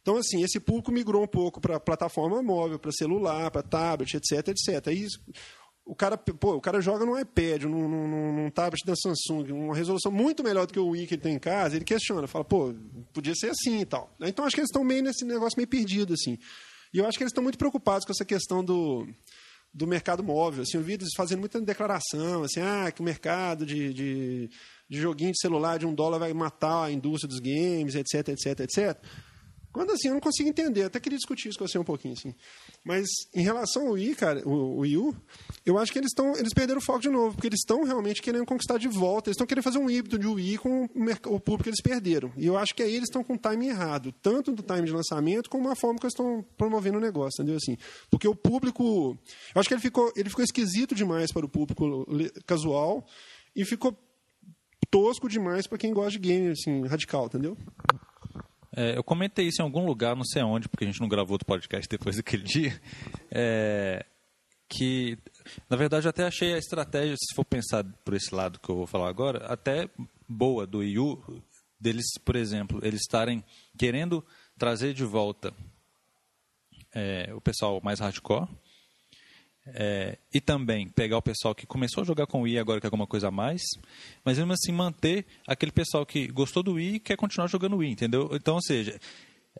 Então, 0.00 0.16
assim, 0.16 0.42
esse 0.42 0.58
público 0.58 0.90
migrou 0.90 1.22
um 1.22 1.28
pouco 1.28 1.60
para 1.60 1.78
plataforma 1.78 2.42
móvel, 2.42 2.78
para 2.78 2.90
celular, 2.90 3.50
para 3.52 3.62
tablet, 3.62 4.16
etc, 4.16 4.48
etc. 4.48 4.88
Aí, 4.88 5.06
o 5.84 5.94
cara, 5.94 6.16
pô, 6.16 6.54
o 6.54 6.60
cara 6.60 6.80
joga 6.80 7.04
no 7.04 7.18
iPad, 7.18 7.64
num, 7.64 7.88
num, 7.88 8.32
num, 8.32 8.50
tablet 8.50 8.84
da 8.86 8.94
Samsung, 8.94 9.52
uma 9.52 9.74
resolução 9.74 10.12
muito 10.12 10.42
melhor 10.42 10.66
do 10.66 10.72
que 10.72 10.78
o 10.78 10.88
Wii 10.88 11.06
que 11.06 11.14
ele 11.14 11.22
tem 11.22 11.34
em 11.34 11.38
casa, 11.38 11.74
ele 11.74 11.84
questiona, 11.84 12.26
fala, 12.28 12.44
pô, 12.44 12.72
podia 13.12 13.34
ser 13.34 13.50
assim 13.50 13.80
e 13.80 13.84
tal. 13.84 14.14
Então 14.20 14.44
acho 14.44 14.54
que 14.54 14.60
eles 14.60 14.70
estão 14.70 14.84
meio 14.84 15.02
nesse 15.02 15.24
negócio 15.24 15.56
meio 15.56 15.68
perdido, 15.68 16.14
assim. 16.14 16.38
E 16.94 16.98
eu 16.98 17.06
acho 17.06 17.18
que 17.18 17.24
eles 17.24 17.32
estão 17.32 17.42
muito 17.42 17.58
preocupados 17.58 18.04
com 18.04 18.12
essa 18.12 18.24
questão 18.24 18.64
do, 18.64 19.08
do 19.74 19.86
mercado 19.86 20.22
móvel. 20.22 20.62
Assim, 20.62 20.76
eu 20.76 20.84
vi 20.84 20.92
eles 20.92 21.14
fazendo 21.16 21.40
muita 21.40 21.60
declaração, 21.60 22.44
assim, 22.44 22.60
ah, 22.60 22.90
que 22.92 23.00
o 23.00 23.04
mercado 23.04 23.66
de, 23.66 23.92
de, 23.92 24.50
de 24.88 25.00
joguinho 25.00 25.32
de 25.32 25.40
celular 25.40 25.78
de 25.78 25.86
um 25.86 25.94
dólar 25.94 26.18
vai 26.18 26.32
matar 26.32 26.84
a 26.84 26.92
indústria 26.92 27.28
dos 27.28 27.40
games, 27.40 27.94
etc, 27.94 28.28
etc, 28.28 28.60
etc. 28.60 29.04
Quando 29.72 29.90
assim, 29.92 30.08
eu 30.08 30.14
não 30.14 30.20
consigo 30.20 30.48
entender. 30.48 30.84
Até 30.84 31.00
queria 31.00 31.16
discutir 31.16 31.48
isso 31.48 31.58
com 31.58 31.66
você 31.66 31.78
um 31.78 31.84
pouquinho, 31.84 32.14
assim. 32.14 32.34
Mas 32.84 33.08
em 33.34 33.42
relação 33.42 33.86
ao 33.86 33.92
Wii, 33.94 34.14
cara, 34.14 34.46
o, 34.46 34.76
o 34.76 34.78
Wii 34.80 34.98
U, 34.98 35.16
eu 35.64 35.78
acho 35.78 35.92
que 35.92 35.98
eles 35.98 36.10
estão. 36.10 36.36
Eles 36.36 36.52
perderam 36.52 36.78
o 36.78 36.84
foco 36.84 37.00
de 37.00 37.08
novo, 37.08 37.34
porque 37.34 37.48
eles 37.48 37.60
estão 37.60 37.82
realmente 37.82 38.20
querendo 38.20 38.44
conquistar 38.44 38.78
de 38.78 38.88
volta. 38.88 39.30
Eles 39.30 39.36
estão 39.36 39.46
querendo 39.46 39.64
fazer 39.64 39.78
um 39.78 39.88
híbrido 39.88 40.18
de 40.18 40.26
Wii 40.26 40.58
com 40.58 40.84
o, 40.84 41.40
público 41.40 41.64
que 41.64 41.70
eles 41.70 41.80
perderam. 41.82 42.30
E 42.36 42.46
eu 42.46 42.58
acho 42.58 42.74
que 42.74 42.82
aí 42.82 42.94
eles 42.94 43.08
estão 43.08 43.24
com 43.24 43.34
o 43.34 43.38
time 43.38 43.68
errado, 43.68 44.12
tanto 44.20 44.52
do 44.52 44.62
time 44.62 44.82
de 44.82 44.92
lançamento 44.92 45.48
como 45.48 45.70
a 45.70 45.74
forma 45.74 45.98
que 45.98 46.04
eles 46.04 46.14
estão 46.14 46.44
promovendo 46.58 46.98
o 46.98 47.00
negócio, 47.00 47.42
entendeu? 47.42 47.56
Assim, 47.56 47.76
porque 48.10 48.28
o 48.28 48.34
público. 48.34 49.16
Eu 49.54 49.60
acho 49.60 49.68
que 49.68 49.74
ele 49.74 49.80
ficou, 49.80 50.12
ele 50.14 50.28
ficou 50.28 50.44
esquisito 50.44 50.94
demais 50.94 51.32
para 51.32 51.46
o 51.46 51.48
público 51.48 52.06
casual 52.46 53.06
e 53.56 53.64
ficou 53.64 53.96
tosco 54.90 55.28
demais 55.28 55.66
para 55.66 55.78
quem 55.78 55.94
gosta 55.94 56.12
de 56.12 56.18
game, 56.18 56.48
assim, 56.50 56.86
radical, 56.86 57.26
entendeu? 57.26 57.56
É, 58.74 58.96
eu 58.96 59.04
comentei 59.04 59.46
isso 59.46 59.60
em 59.60 59.64
algum 59.64 59.84
lugar, 59.84 60.16
não 60.16 60.24
sei 60.24 60.42
onde, 60.42 60.68
porque 60.68 60.84
a 60.84 60.86
gente 60.86 61.00
não 61.00 61.08
gravou 61.08 61.34
outro 61.34 61.46
podcast 61.46 61.88
depois 61.88 62.16
daquele 62.16 62.42
dia. 62.44 62.80
É, 63.30 64.04
que, 64.68 65.18
na 65.68 65.76
verdade, 65.76 66.06
eu 66.06 66.10
até 66.10 66.24
achei 66.24 66.54
a 66.54 66.58
estratégia, 66.58 67.14
se 67.16 67.34
for 67.34 67.44
pensar 67.44 67.84
por 68.04 68.14
esse 68.14 68.34
lado 68.34 68.58
que 68.58 68.70
eu 68.70 68.76
vou 68.76 68.86
falar 68.86 69.08
agora, 69.08 69.46
até 69.46 69.88
boa 70.26 70.66
do 70.66 70.82
IU, 70.82 71.22
deles, 71.78 72.06
por 72.24 72.36
exemplo, 72.36 72.80
eles 72.82 73.00
estarem 73.00 73.44
querendo 73.76 74.24
trazer 74.56 74.94
de 74.94 75.04
volta 75.04 75.52
é, 76.94 77.32
o 77.34 77.40
pessoal 77.40 77.80
mais 77.82 78.00
hardcore 78.00 78.48
é, 79.66 80.18
e 80.32 80.40
também 80.40 80.88
pegar 80.88 81.18
o 81.18 81.22
pessoal 81.22 81.54
que 81.54 81.66
começou 81.66 82.02
a 82.02 82.06
jogar 82.06 82.26
com 82.26 82.40
o 82.40 82.42
Wii 82.42 82.58
agora 82.58 82.80
quer 82.80 82.88
alguma 82.88 83.06
coisa 83.06 83.28
a 83.28 83.30
mais, 83.30 83.62
mas 84.24 84.38
mesmo 84.38 84.52
assim 84.52 84.72
manter 84.72 85.24
aquele 85.46 85.72
pessoal 85.72 86.04
que 86.04 86.26
gostou 86.28 86.62
do 86.62 86.74
Wii 86.74 86.94
e 86.94 87.00
quer 87.00 87.16
continuar 87.16 87.46
jogando 87.46 87.76
Wii, 87.76 87.92
entendeu? 87.92 88.30
Então, 88.32 88.56
ou 88.56 88.62
seja, 88.62 88.98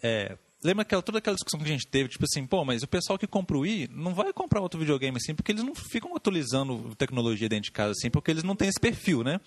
é, 0.02 0.36
lembra 0.62 0.82
aquela, 0.82 1.02
toda 1.02 1.18
aquela 1.18 1.36
discussão 1.36 1.60
que 1.60 1.66
a 1.66 1.72
gente 1.72 1.86
teve, 1.86 2.08
tipo 2.08 2.24
assim, 2.24 2.44
pô, 2.46 2.64
mas 2.64 2.82
o 2.82 2.88
pessoal 2.88 3.18
que 3.18 3.26
compra 3.26 3.56
o 3.56 3.60
Wii 3.60 3.90
não 3.92 4.14
vai 4.14 4.32
comprar 4.32 4.60
outro 4.60 4.80
videogame 4.80 5.16
assim, 5.16 5.34
porque 5.34 5.52
eles 5.52 5.62
não 5.62 5.74
ficam 5.74 6.14
atualizando 6.16 6.94
tecnologia 6.96 7.48
dentro 7.48 7.64
de 7.64 7.72
casa 7.72 7.92
assim, 7.92 8.10
porque 8.10 8.30
eles 8.30 8.42
não 8.42 8.56
têm 8.56 8.68
esse 8.68 8.80
perfil, 8.80 9.22
né? 9.22 9.40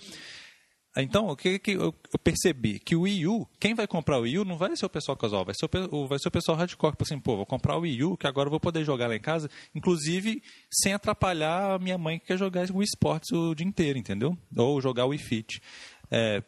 Então, 0.97 1.27
o 1.27 1.35
que, 1.35 1.59
que 1.59 1.71
eu 1.71 1.93
percebi? 2.23 2.79
Que 2.79 2.95
o 2.95 3.01
Wii 3.01 3.27
U, 3.27 3.47
quem 3.59 3.73
vai 3.73 3.85
comprar 3.85 4.17
o 4.17 4.21
Wii 4.21 4.39
U 4.39 4.45
não 4.45 4.57
vai 4.57 4.75
ser 4.77 4.85
o 4.85 4.89
pessoal 4.89 5.17
casual, 5.17 5.43
vai 5.43 5.53
ser 5.53 5.69
o, 5.91 6.07
vai 6.07 6.17
ser 6.17 6.29
o 6.29 6.31
pessoal 6.31 6.57
hardcore. 6.57 6.93
Tipo 6.93 7.03
assim, 7.03 7.19
pô, 7.19 7.35
vou 7.35 7.45
comprar 7.45 7.77
o 7.77 7.81
Wii 7.81 8.03
U, 8.03 8.17
que 8.17 8.27
agora 8.27 8.47
eu 8.47 8.51
vou 8.51 8.59
poder 8.59 8.83
jogar 8.85 9.07
lá 9.07 9.15
em 9.15 9.19
casa, 9.19 9.49
inclusive 9.73 10.41
sem 10.71 10.93
atrapalhar 10.93 11.75
a 11.75 11.79
minha 11.79 11.97
mãe 11.97 12.17
que 12.17 12.27
quer 12.27 12.37
jogar 12.37 12.69
o 12.71 12.81
esportes 12.81 13.31
o 13.33 13.53
dia 13.53 13.67
inteiro, 13.67 13.99
entendeu? 13.99 14.37
Ou 14.55 14.79
jogar 14.79 15.05
o 15.05 15.09
Wii 15.09 15.19
Fit. 15.19 15.61
É, 16.09 16.41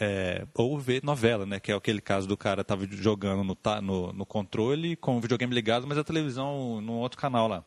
é, 0.00 0.46
ou 0.54 0.78
ver 0.78 1.02
novela, 1.04 1.46
né? 1.46 1.60
Que 1.60 1.72
é 1.72 1.74
aquele 1.74 2.00
caso 2.00 2.26
do 2.26 2.36
cara 2.36 2.64
tava 2.64 2.86
jogando 2.90 3.44
no, 3.44 3.56
no, 3.82 4.12
no 4.12 4.26
controle 4.26 4.96
com 4.96 5.16
o 5.16 5.20
videogame 5.20 5.54
ligado, 5.54 5.86
mas 5.86 5.98
a 5.98 6.04
televisão 6.04 6.80
no 6.80 6.94
outro 6.94 7.18
canal 7.18 7.46
lá. 7.46 7.64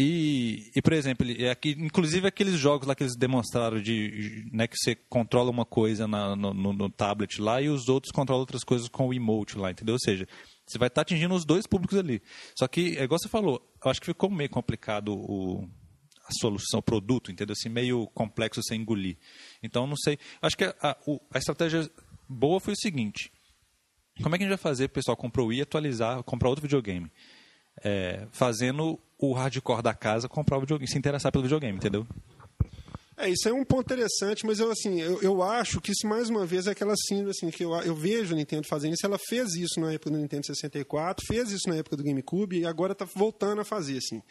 E, 0.00 0.70
e 0.76 0.80
por 0.80 0.92
exemplo, 0.92 1.26
é 1.28 1.50
aqui, 1.50 1.70
inclusive 1.76 2.28
aqueles 2.28 2.54
jogos 2.54 2.86
lá 2.86 2.94
que 2.94 3.02
eles 3.02 3.16
demonstraram 3.16 3.82
de 3.82 4.48
né, 4.52 4.68
que 4.68 4.76
você 4.76 4.94
controla 4.94 5.50
uma 5.50 5.64
coisa 5.64 6.06
na, 6.06 6.36
no, 6.36 6.54
no, 6.54 6.88
tablet 6.88 7.42
lá 7.42 7.60
e 7.60 7.68
os 7.68 7.88
outros 7.88 8.12
controlam 8.12 8.42
outras 8.42 8.62
coisas 8.62 8.88
com 8.88 9.08
o 9.08 9.12
emote 9.12 9.58
lá, 9.58 9.72
entendeu? 9.72 9.94
Ou 9.94 9.98
seja, 9.98 10.28
Você 10.64 10.78
vai 10.78 10.86
estar 10.86 11.00
atingindo 11.00 11.34
os 11.34 11.44
dois 11.44 11.66
públicos 11.66 11.98
ali. 11.98 12.22
Só 12.56 12.68
que, 12.68 12.96
é 12.96 13.02
igual 13.02 13.18
você 13.18 13.28
falou, 13.28 13.60
eu 13.84 13.90
acho 13.90 13.98
que 13.98 14.06
ficou 14.06 14.30
meio 14.30 14.48
complicado 14.48 15.12
o, 15.12 15.68
a 16.24 16.32
solução, 16.38 16.78
o 16.78 16.82
produto, 16.82 17.32
entendeu? 17.32 17.54
Assim, 17.58 17.68
meio 17.68 18.06
complexo 18.14 18.62
você 18.62 18.76
engolir. 18.76 19.18
Então, 19.64 19.84
não 19.84 19.96
sei. 19.96 20.16
Acho 20.40 20.56
que 20.56 20.64
a, 20.64 20.76
a, 20.80 20.96
a 21.34 21.38
estratégia 21.38 21.90
boa 22.28 22.60
foi 22.60 22.74
o 22.74 22.80
seguinte: 22.80 23.32
como 24.22 24.32
é 24.32 24.38
que 24.38 24.44
a 24.44 24.46
gente 24.46 24.56
vai 24.56 24.62
fazer 24.62 24.84
o 24.84 24.90
pessoal 24.90 25.16
comprar 25.16 25.42
o 25.42 25.46
Wii 25.46 25.62
atualizar, 25.62 26.22
comprar 26.22 26.50
outro 26.50 26.62
videogame? 26.62 27.10
É, 27.82 28.28
fazendo 28.30 29.00
o 29.18 29.32
hardcore 29.32 29.82
da 29.82 29.94
casa 29.94 30.28
comprar 30.28 30.56
o 30.56 30.60
videogame, 30.60 30.88
se 30.88 30.98
interessar 30.98 31.32
pelo 31.32 31.42
videogame, 31.42 31.76
entendeu? 31.76 32.06
É, 33.16 33.28
isso 33.28 33.48
é 33.48 33.52
um 33.52 33.64
ponto 33.64 33.92
interessante, 33.92 34.46
mas 34.46 34.60
eu 34.60 34.70
assim, 34.70 35.00
eu, 35.00 35.20
eu 35.20 35.42
acho 35.42 35.80
que 35.80 35.90
isso 35.90 36.06
mais 36.06 36.30
uma 36.30 36.46
vez 36.46 36.68
é 36.68 36.70
aquela 36.70 36.94
síndrome 36.96 37.30
assim, 37.30 37.50
que 37.50 37.64
eu, 37.64 37.74
eu 37.82 37.94
vejo 37.94 38.32
a 38.32 38.36
Nintendo 38.36 38.64
fazendo 38.68 38.94
isso, 38.94 39.04
ela 39.04 39.18
fez 39.18 39.54
isso 39.54 39.80
na 39.80 39.92
época 39.92 40.12
do 40.12 40.18
Nintendo 40.18 40.46
64, 40.46 41.26
fez 41.26 41.50
isso 41.50 41.68
na 41.68 41.74
época 41.74 41.96
do 41.96 42.04
GameCube 42.04 42.60
e 42.60 42.64
agora 42.64 42.92
está 42.92 43.04
voltando 43.04 43.60
a 43.60 43.64
fazer 43.64 43.98
assim. 43.98 44.22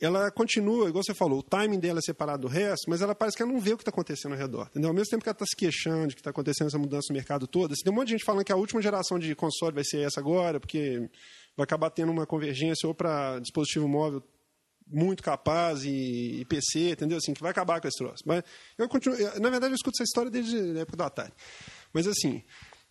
Ela 0.00 0.32
continua, 0.32 0.88
igual 0.88 1.02
você 1.04 1.14
falou, 1.14 1.40
o 1.40 1.42
timing 1.42 1.78
dela 1.78 1.98
é 1.98 2.02
separado 2.02 2.42
do 2.42 2.48
resto, 2.48 2.88
mas 2.88 3.02
ela 3.02 3.14
parece 3.14 3.36
que 3.36 3.42
ela 3.42 3.52
não 3.52 3.60
vê 3.60 3.72
o 3.72 3.76
que 3.76 3.82
está 3.82 3.90
acontecendo 3.90 4.32
ao 4.32 4.38
redor. 4.38 4.66
Entendeu? 4.70 4.88
Ao 4.88 4.94
mesmo 4.94 5.10
tempo 5.10 5.22
que 5.22 5.28
ela 5.28 5.34
está 5.34 5.46
se 5.46 5.54
queixando 5.54 6.08
de 6.08 6.14
que 6.16 6.20
está 6.20 6.30
acontecendo 6.30 6.66
essa 6.66 6.78
mudança 6.78 7.06
no 7.10 7.14
mercado 7.14 7.46
todo, 7.46 7.72
assim, 7.72 7.84
tem 7.84 7.92
um 7.92 7.96
monte 7.96 8.08
de 8.08 8.12
gente 8.14 8.24
falando 8.24 8.44
que 8.44 8.52
a 8.52 8.56
última 8.56 8.82
geração 8.82 9.16
de 9.16 9.32
console 9.36 9.74
vai 9.74 9.84
ser 9.84 10.00
essa 10.00 10.18
agora, 10.18 10.58
porque 10.58 11.08
vai 11.56 11.64
acabar 11.64 11.90
tendo 11.90 12.10
uma 12.12 12.26
convergência 12.26 12.86
ou 12.86 12.94
para 12.94 13.38
dispositivo 13.40 13.88
móvel 13.88 14.22
muito 14.86 15.22
capaz 15.22 15.84
e, 15.84 16.40
e, 16.40 16.44
PC, 16.44 16.90
entendeu? 16.90 17.18
Assim, 17.18 17.32
que 17.32 17.40
vai 17.40 17.50
acabar 17.50 17.80
com 17.80 17.88
esse 17.88 17.96
troço. 17.96 18.22
Mas 18.26 18.42
eu 18.76 18.88
continuo, 18.88 19.16
na 19.40 19.50
verdade, 19.50 19.72
eu 19.72 19.76
escuto 19.76 19.96
essa 19.96 20.04
história 20.04 20.30
desde 20.30 20.56
a 20.56 20.80
época 20.80 20.96
do 20.96 21.02
Atari. 21.02 21.32
Mas 21.92 22.06
assim, 22.06 22.42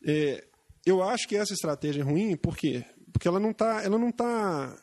é, 0.06 0.44
eu 0.86 1.04
acho 1.04 1.28
que 1.28 1.36
essa 1.36 1.54
estratégia 1.54 2.02
é 2.02 2.04
ruim, 2.04 2.36
por 2.36 2.58
quê? 2.58 2.84
Porque 3.12 3.28
ela 3.28 3.40
não 3.40 3.52
está, 3.52 3.84
ela 3.84 3.98
não 3.98 4.10
está 4.10 4.76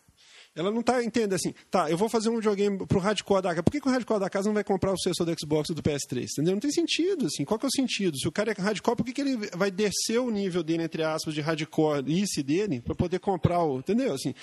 ela 0.58 0.72
não 0.72 0.80
está 0.80 1.04
entendendo 1.04 1.34
assim, 1.34 1.54
tá, 1.70 1.88
eu 1.88 1.96
vou 1.96 2.08
fazer 2.08 2.28
um 2.30 2.34
videogame 2.34 2.84
para 2.84 2.98
o 2.98 3.00
hardcore 3.00 3.40
da 3.40 3.50
casa. 3.50 3.62
Por 3.62 3.70
que, 3.70 3.80
que, 3.80 3.88
o 3.88 3.90
hardcore 3.92 4.18
da 4.18 4.28
casa 4.28 4.48
não 4.48 4.54
vai 4.54 4.64
comprar 4.64 4.92
o 4.92 4.96
sucessor 4.96 5.24
do 5.24 5.32
Xbox 5.40 5.70
ou 5.70 5.76
do 5.76 5.82
PS3? 5.82 6.26
Entendeu? 6.32 6.54
Não 6.54 6.60
tem 6.60 6.72
sentido, 6.72 7.26
assim. 7.26 7.44
Qual 7.44 7.60
que 7.60 7.64
é 7.64 7.68
o 7.68 7.72
sentido? 7.72 8.18
Se 8.18 8.26
o 8.26 8.32
cara 8.32 8.50
é 8.50 8.60
hardcore, 8.60 8.96
por 8.96 9.06
que, 9.06 9.12
que 9.12 9.20
ele 9.20 9.36
vai 9.54 9.70
descer 9.70 10.18
o 10.18 10.30
nível 10.30 10.64
dele, 10.64 10.82
entre 10.82 11.04
aspas, 11.04 11.32
de 11.32 11.40
hardcore 11.40 12.02
ICE 12.10 12.42
dele, 12.42 12.80
para 12.80 12.94
poder 12.96 13.20
comprar 13.20 13.62
o. 13.62 13.78
Entendeu? 13.78 14.12
Assim, 14.12 14.34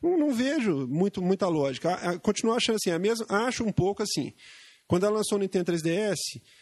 não, 0.00 0.16
não 0.16 0.32
vejo 0.32 0.86
muito, 0.86 1.20
muita 1.20 1.48
lógica. 1.48 2.18
Continuo 2.20 2.54
achando 2.54 2.76
assim, 2.76 2.90
a 2.90 2.98
mesma, 2.98 3.26
acho 3.28 3.64
um 3.64 3.72
pouco 3.72 4.00
assim. 4.00 4.32
Quando 4.86 5.06
ela 5.06 5.16
lançou 5.16 5.38
o 5.38 5.40
Nintendo 5.40 5.72
3DS, 5.72 6.18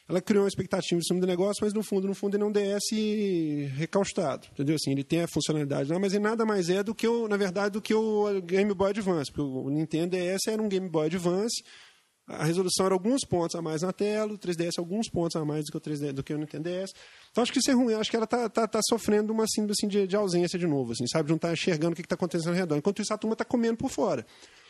ela 0.09 0.21
criou 0.21 0.45
uma 0.45 0.49
expectativa 0.49 0.99
em 0.99 1.02
cima 1.02 1.21
do 1.21 1.26
negócio, 1.26 1.64
mas 1.64 1.75
no 1.75 1.83
fundo, 1.83 2.07
no 2.07 2.14
fundo, 2.14 2.37
ele 2.37 2.45
é 2.45 2.47
um 2.47 2.52
DS 2.52 3.73
recaustado, 3.75 4.47
entendeu? 4.52 4.76
Assim, 4.76 4.93
ele 4.93 5.02
tem 5.02 5.23
a 5.23 5.29
funcionalidade 5.29 5.91
lá, 5.91 5.99
mas 5.99 6.12
ele 6.12 6.23
nada 6.23 6.45
mais 6.45 6.71
é 6.71 6.83
do 6.85 6.95
que 6.95 7.07
o, 7.07 7.26
na 7.26 7.37
verdade, 7.37 7.73
do 7.73 7.83
que 7.83 7.93
o 7.93 8.41
Game 8.43 8.73
Boy 8.75 8.91
Advance, 8.91 9.31
porque 9.31 9.43
o 9.43 9.69
Nintendo 9.69 10.17
DS 10.17 10.47
era 10.47 10.62
um 10.62 10.69
Game 10.69 10.88
Boy 10.88 11.07
Advance, 11.07 11.64
a 12.26 12.45
resolução 12.45 12.87
era 12.87 12.95
alguns 12.95 13.25
pontos 13.25 13.57
a 13.57 13.62
mais 13.62 13.83
na 13.83 13.93
tela, 13.93 14.33
o 14.33 14.38
3DS 14.38 14.79
alguns 14.79 15.09
pontos 15.11 15.35
a 15.35 15.45
mais 15.45 15.64
do 15.64 15.73
que 15.73 15.76
o 15.76 15.81
3DS, 15.81 16.12
do 16.12 16.23
que 16.23 16.33
o 16.33 16.38
Nintendo 16.38 16.71
DS. 16.71 16.93
Então 17.31 17.43
acho 17.43 17.52
que 17.52 17.59
isso 17.59 17.71
é 17.71 17.75
ruim, 17.75 17.95
acho 17.95 18.09
que 18.09 18.17
ela 18.17 18.25
está 18.25 18.49
tá, 18.49 18.69
tá 18.69 18.81
sofrendo 18.88 19.33
uma 19.33 19.47
síndrome 19.49 19.73
assim, 19.73 19.88
de, 19.88 20.07
de, 20.07 20.17
ausência 20.17 20.57
de 20.59 20.67
novo, 20.67 20.93
assim, 20.93 21.07
sabe? 21.09 21.25
De 21.25 21.31
não 21.31 21.37
estar 21.37 21.49
tá 21.49 21.55
enxergando 21.55 21.93
o 21.93 21.97
que 21.97 22.02
está 22.02 22.14
acontecendo 22.14 22.50
ao 22.50 22.55
redor. 22.55 22.76
Enquanto 22.76 23.02
isso, 23.02 23.12
a 23.12 23.19
turma 23.19 23.35
está 23.35 23.45
comendo 23.45 23.76
por 23.76 23.91
fora. 23.91 24.25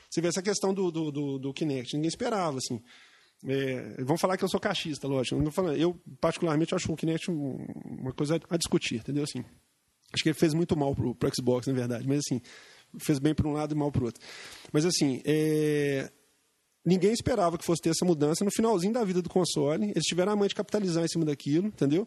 Você 0.08 0.20
vê 0.20 0.28
essa 0.28 0.42
questão 0.42 0.72
do, 0.72 0.90
do, 0.90 1.10
do, 1.10 1.38
do 1.38 1.52
Kinect, 1.52 1.94
ninguém 1.94 2.08
esperava, 2.08 2.56
assim. 2.56 2.82
É, 3.44 4.02
vão 4.04 4.16
falar 4.16 4.36
que 4.36 4.44
eu 4.44 4.48
sou 4.48 4.60
cachista, 4.60 5.08
lógico. 5.08 5.42
Eu, 5.42 5.74
eu 5.74 6.00
particularmente, 6.20 6.74
acho 6.74 6.92
o 6.92 6.96
Kinect 6.96 7.30
uma 7.30 8.12
coisa 8.12 8.40
a 8.48 8.56
discutir, 8.56 8.96
entendeu? 8.96 9.24
Assim, 9.24 9.44
acho 10.12 10.22
que 10.22 10.28
ele 10.28 10.38
fez 10.38 10.54
muito 10.54 10.76
mal 10.76 10.94
pro, 10.94 11.14
pro 11.14 11.30
Xbox, 11.34 11.66
na 11.66 11.72
verdade, 11.72 12.06
mas 12.06 12.18
assim, 12.18 12.40
fez 13.00 13.18
bem 13.18 13.34
para 13.34 13.48
um 13.48 13.52
lado 13.52 13.74
e 13.74 13.76
mal 13.76 13.90
para 13.90 14.02
o 14.02 14.06
outro. 14.06 14.22
Mas 14.72 14.84
assim, 14.84 15.20
é, 15.24 16.10
ninguém 16.84 17.12
esperava 17.12 17.58
que 17.58 17.64
fosse 17.64 17.82
ter 17.82 17.90
essa 17.90 18.04
mudança 18.04 18.44
no 18.44 18.50
finalzinho 18.50 18.92
da 18.92 19.04
vida 19.04 19.20
do 19.20 19.28
console. 19.28 19.90
Eles 19.90 20.04
tiveram 20.04 20.32
a 20.32 20.36
mãe 20.36 20.48
de 20.48 20.54
capitalizar 20.54 21.04
em 21.04 21.08
cima 21.08 21.24
daquilo, 21.24 21.66
entendeu? 21.66 22.06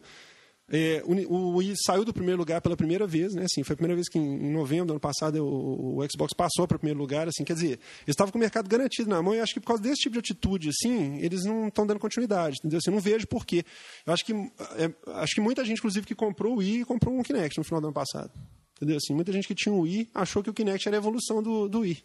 É, 0.68 1.00
o, 1.06 1.56
Wii 1.56 1.74
saiu 1.76 2.04
do 2.04 2.12
primeiro 2.12 2.38
lugar 2.38 2.60
pela 2.60 2.76
primeira 2.76 3.06
vez, 3.06 3.34
né? 3.34 3.44
Assim, 3.44 3.62
foi 3.62 3.74
a 3.74 3.76
primeira 3.76 3.94
vez 3.94 4.08
que 4.08 4.18
em, 4.18 4.48
em 4.48 4.52
novembro 4.52 4.86
do 4.86 4.92
ano 4.94 5.00
passado 5.00 5.36
o, 5.36 5.98
o 5.98 6.10
Xbox 6.10 6.32
passou 6.34 6.66
para 6.66 6.76
o 6.76 6.78
primeiro 6.78 6.98
lugar, 6.98 7.28
assim, 7.28 7.44
quer 7.44 7.54
dizer, 7.54 7.68
eles 7.68 8.08
estavam 8.08 8.32
com 8.32 8.38
o 8.38 8.40
mercado 8.40 8.68
garantido 8.68 9.08
na 9.08 9.22
mão 9.22 9.32
e 9.32 9.40
acho 9.40 9.54
que 9.54 9.60
por 9.60 9.68
causa 9.68 9.82
desse 9.82 10.02
tipo 10.02 10.14
de 10.14 10.18
atitude, 10.18 10.70
assim, 10.70 11.18
eles 11.18 11.44
não 11.44 11.68
estão 11.68 11.86
dando 11.86 12.00
continuidade, 12.00 12.56
entendeu? 12.58 12.78
Assim, 12.78 12.90
não 12.90 12.98
vejo 12.98 13.28
por 13.28 13.46
quê. 13.46 13.64
Eu 14.04 14.12
acho 14.12 14.24
que 14.24 14.32
é, 14.32 14.92
acho 15.20 15.34
que 15.36 15.40
muita 15.40 15.64
gente, 15.64 15.78
inclusive, 15.78 16.04
que 16.04 16.16
comprou 16.16 16.54
o 16.54 16.56
Wii 16.58 16.84
comprou 16.84 17.16
um 17.16 17.22
Kinect 17.22 17.58
no 17.58 17.64
final 17.64 17.80
do 17.80 17.86
ano 17.86 17.94
passado, 17.94 18.32
entendeu? 18.76 18.96
Assim, 18.96 19.14
muita 19.14 19.30
gente 19.30 19.46
que 19.46 19.54
tinha 19.54 19.72
o 19.72 19.82
Wii 19.82 20.10
achou 20.14 20.42
que 20.42 20.50
o 20.50 20.54
Kinect 20.54 20.88
era 20.88 20.96
a 20.96 20.98
evolução 20.98 21.40
do, 21.40 21.68
do 21.68 21.80
Wii 21.80 22.02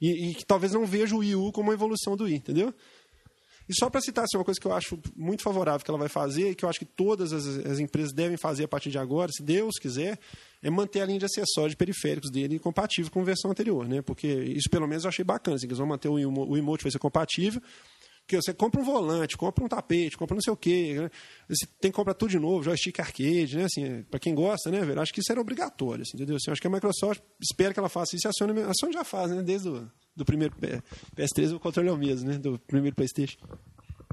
e, 0.00 0.30
e 0.30 0.34
que 0.34 0.44
talvez 0.44 0.72
não 0.72 0.86
veja 0.86 1.14
o 1.14 1.18
Wii 1.18 1.36
U 1.36 1.52
como 1.52 1.68
uma 1.68 1.74
evolução 1.74 2.16
do 2.16 2.24
Wii, 2.24 2.36
entendeu? 2.36 2.74
E 3.70 3.74
só 3.78 3.88
para 3.88 4.00
citar 4.00 4.24
assim, 4.24 4.36
uma 4.36 4.44
coisa 4.44 4.58
que 4.58 4.66
eu 4.66 4.72
acho 4.72 4.98
muito 5.16 5.44
favorável 5.44 5.84
que 5.84 5.88
ela 5.88 5.96
vai 5.96 6.08
fazer, 6.08 6.50
e 6.50 6.54
que 6.56 6.64
eu 6.64 6.68
acho 6.68 6.80
que 6.80 6.84
todas 6.84 7.32
as, 7.32 7.46
as, 7.46 7.78
empresas 7.78 8.12
devem 8.12 8.36
fazer 8.36 8.64
a 8.64 8.68
partir 8.68 8.90
de 8.90 8.98
agora, 8.98 9.30
se 9.30 9.44
Deus 9.44 9.78
quiser, 9.80 10.18
é 10.60 10.68
manter 10.68 11.00
a 11.02 11.06
linha 11.06 11.20
de 11.20 11.24
acessórios 11.26 11.70
de 11.70 11.76
periféricos 11.76 12.32
dele 12.32 12.58
compatível 12.58 13.12
com 13.12 13.20
a 13.20 13.24
versão 13.24 13.48
anterior. 13.48 13.86
Né? 13.86 14.02
Porque 14.02 14.26
isso, 14.26 14.68
pelo 14.68 14.88
menos, 14.88 15.04
eu 15.04 15.08
achei 15.08 15.24
bacana. 15.24 15.56
Assim, 15.56 15.66
eles 15.66 15.78
vão 15.78 15.86
manter 15.86 16.08
o, 16.08 16.14
o 16.14 16.56
emote, 16.56 16.82
vai 16.82 16.90
ser 16.90 16.98
compatível. 16.98 17.62
Porque 18.30 18.36
você 18.36 18.54
compra 18.54 18.80
um 18.80 18.84
volante, 18.84 19.36
compra 19.36 19.64
um 19.64 19.68
tapete, 19.68 20.16
compra 20.16 20.36
não 20.36 20.40
sei 20.40 20.52
o 20.52 20.56
quê. 20.56 20.94
Né? 21.00 21.10
Você 21.48 21.66
tem 21.80 21.90
que 21.90 21.96
comprar 21.96 22.14
tudo 22.14 22.30
de 22.30 22.38
novo, 22.38 22.62
joystick 22.62 23.00
arcade, 23.00 23.56
né? 23.56 23.64
Assim, 23.64 24.04
para 24.08 24.20
quem 24.20 24.36
gosta, 24.36 24.70
né, 24.70 24.84
velho? 24.84 25.00
Acho 25.00 25.12
que 25.12 25.18
isso 25.18 25.32
era 25.32 25.40
obrigatório, 25.40 26.02
assim, 26.02 26.12
entendeu? 26.14 26.36
Assim, 26.36 26.48
acho 26.52 26.60
que 26.60 26.66
a 26.68 26.70
Microsoft 26.70 27.20
espera 27.42 27.74
que 27.74 27.80
ela 27.80 27.88
faça 27.88 28.14
isso 28.14 28.28
e 28.28 28.30
a 28.30 28.32
Sony, 28.32 28.60
a 28.60 28.72
Sony 28.72 28.92
já 28.92 29.02
faz, 29.02 29.32
né? 29.32 29.42
Desde 29.42 29.68
o 29.68 29.90
do 30.14 30.24
primeiro 30.24 30.54
PS3 31.16 31.56
o 31.56 31.58
controle 31.58 31.88
é 31.88 31.92
o 31.92 31.96
mesmo, 31.96 32.30
né? 32.30 32.38
Do 32.38 32.56
primeiro 32.60 32.94
PlayStation. 32.94 33.38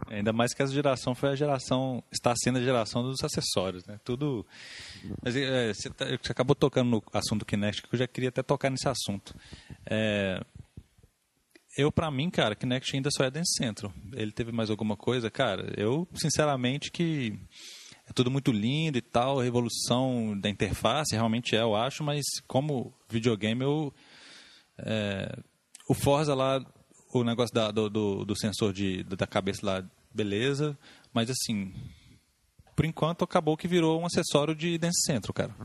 Ainda 0.08 0.34
mais 0.34 0.52
que 0.52 0.64
essa 0.64 0.74
geração 0.74 1.14
foi 1.14 1.30
a 1.30 1.36
geração, 1.36 2.04
está 2.12 2.34
sendo 2.36 2.58
a 2.58 2.62
geração 2.62 3.04
dos 3.04 3.24
acessórios, 3.24 3.86
né? 3.86 4.00
Tudo. 4.04 4.46
Mas 5.22 5.36
é, 5.36 5.74
você, 5.74 5.92
tá, 5.92 6.06
você, 6.06 6.32
acabou 6.32 6.56
tocando 6.56 6.90
no 6.90 7.04
assunto 7.14 7.40
do 7.40 7.46
Kinect, 7.46 7.84
que 7.84 7.94
eu 7.94 8.00
já 8.00 8.08
queria 8.08 8.30
até 8.30 8.42
tocar 8.42 8.72
nesse 8.72 8.88
assunto. 8.88 9.36
É, 9.86 10.42
eu, 11.78 11.92
para 11.92 12.10
mim, 12.10 12.30
cara, 12.32 12.56
Kinect 12.56 12.96
ainda 12.96 13.10
só 13.12 13.24
é 13.24 13.30
dentro 13.30 13.52
centro. 13.56 13.94
Ele 14.14 14.32
teve 14.32 14.52
mais 14.52 14.72
alguma 14.72 14.98
coisa? 14.98 15.30
Cara, 15.30 15.72
eu, 15.78 16.08
sinceramente, 16.16 16.92
que 16.92 17.40
é 18.10 18.14
tudo 18.14 18.32
muito 18.32 18.52
lindo 18.52 18.98
e 18.98 19.02
tal, 19.02 19.38
revolução 19.38 20.38
da 20.40 20.50
interface 20.50 21.14
realmente 21.14 21.56
é, 21.56 21.62
eu 21.62 21.76
acho, 21.76 22.04
mas 22.04 22.24
como 22.48 22.94
videogame, 23.08 23.64
eu. 23.64 23.94
É, 24.80 25.38
o 25.88 25.94
Forza 25.94 26.34
lá, 26.34 26.66
o 27.14 27.24
negócio 27.24 27.54
da, 27.54 27.70
do, 27.70 27.90
do, 27.90 28.26
do, 28.26 28.38
sensor 28.38 28.74
de, 28.74 29.04
da 29.04 29.28
cabeça 29.28 29.66
lá, 29.66 29.84
beleza, 30.14 30.78
mas 31.14 31.30
assim, 31.30 31.74
por 32.76 32.86
enquanto 32.86 33.24
acabou 33.24 33.56
que 33.56 33.68
virou 33.68 34.02
um 34.02 34.06
acessório 34.06 34.56
de 34.56 34.78
Dance 34.78 35.02
Centro, 35.06 35.32
cara. 35.32 35.56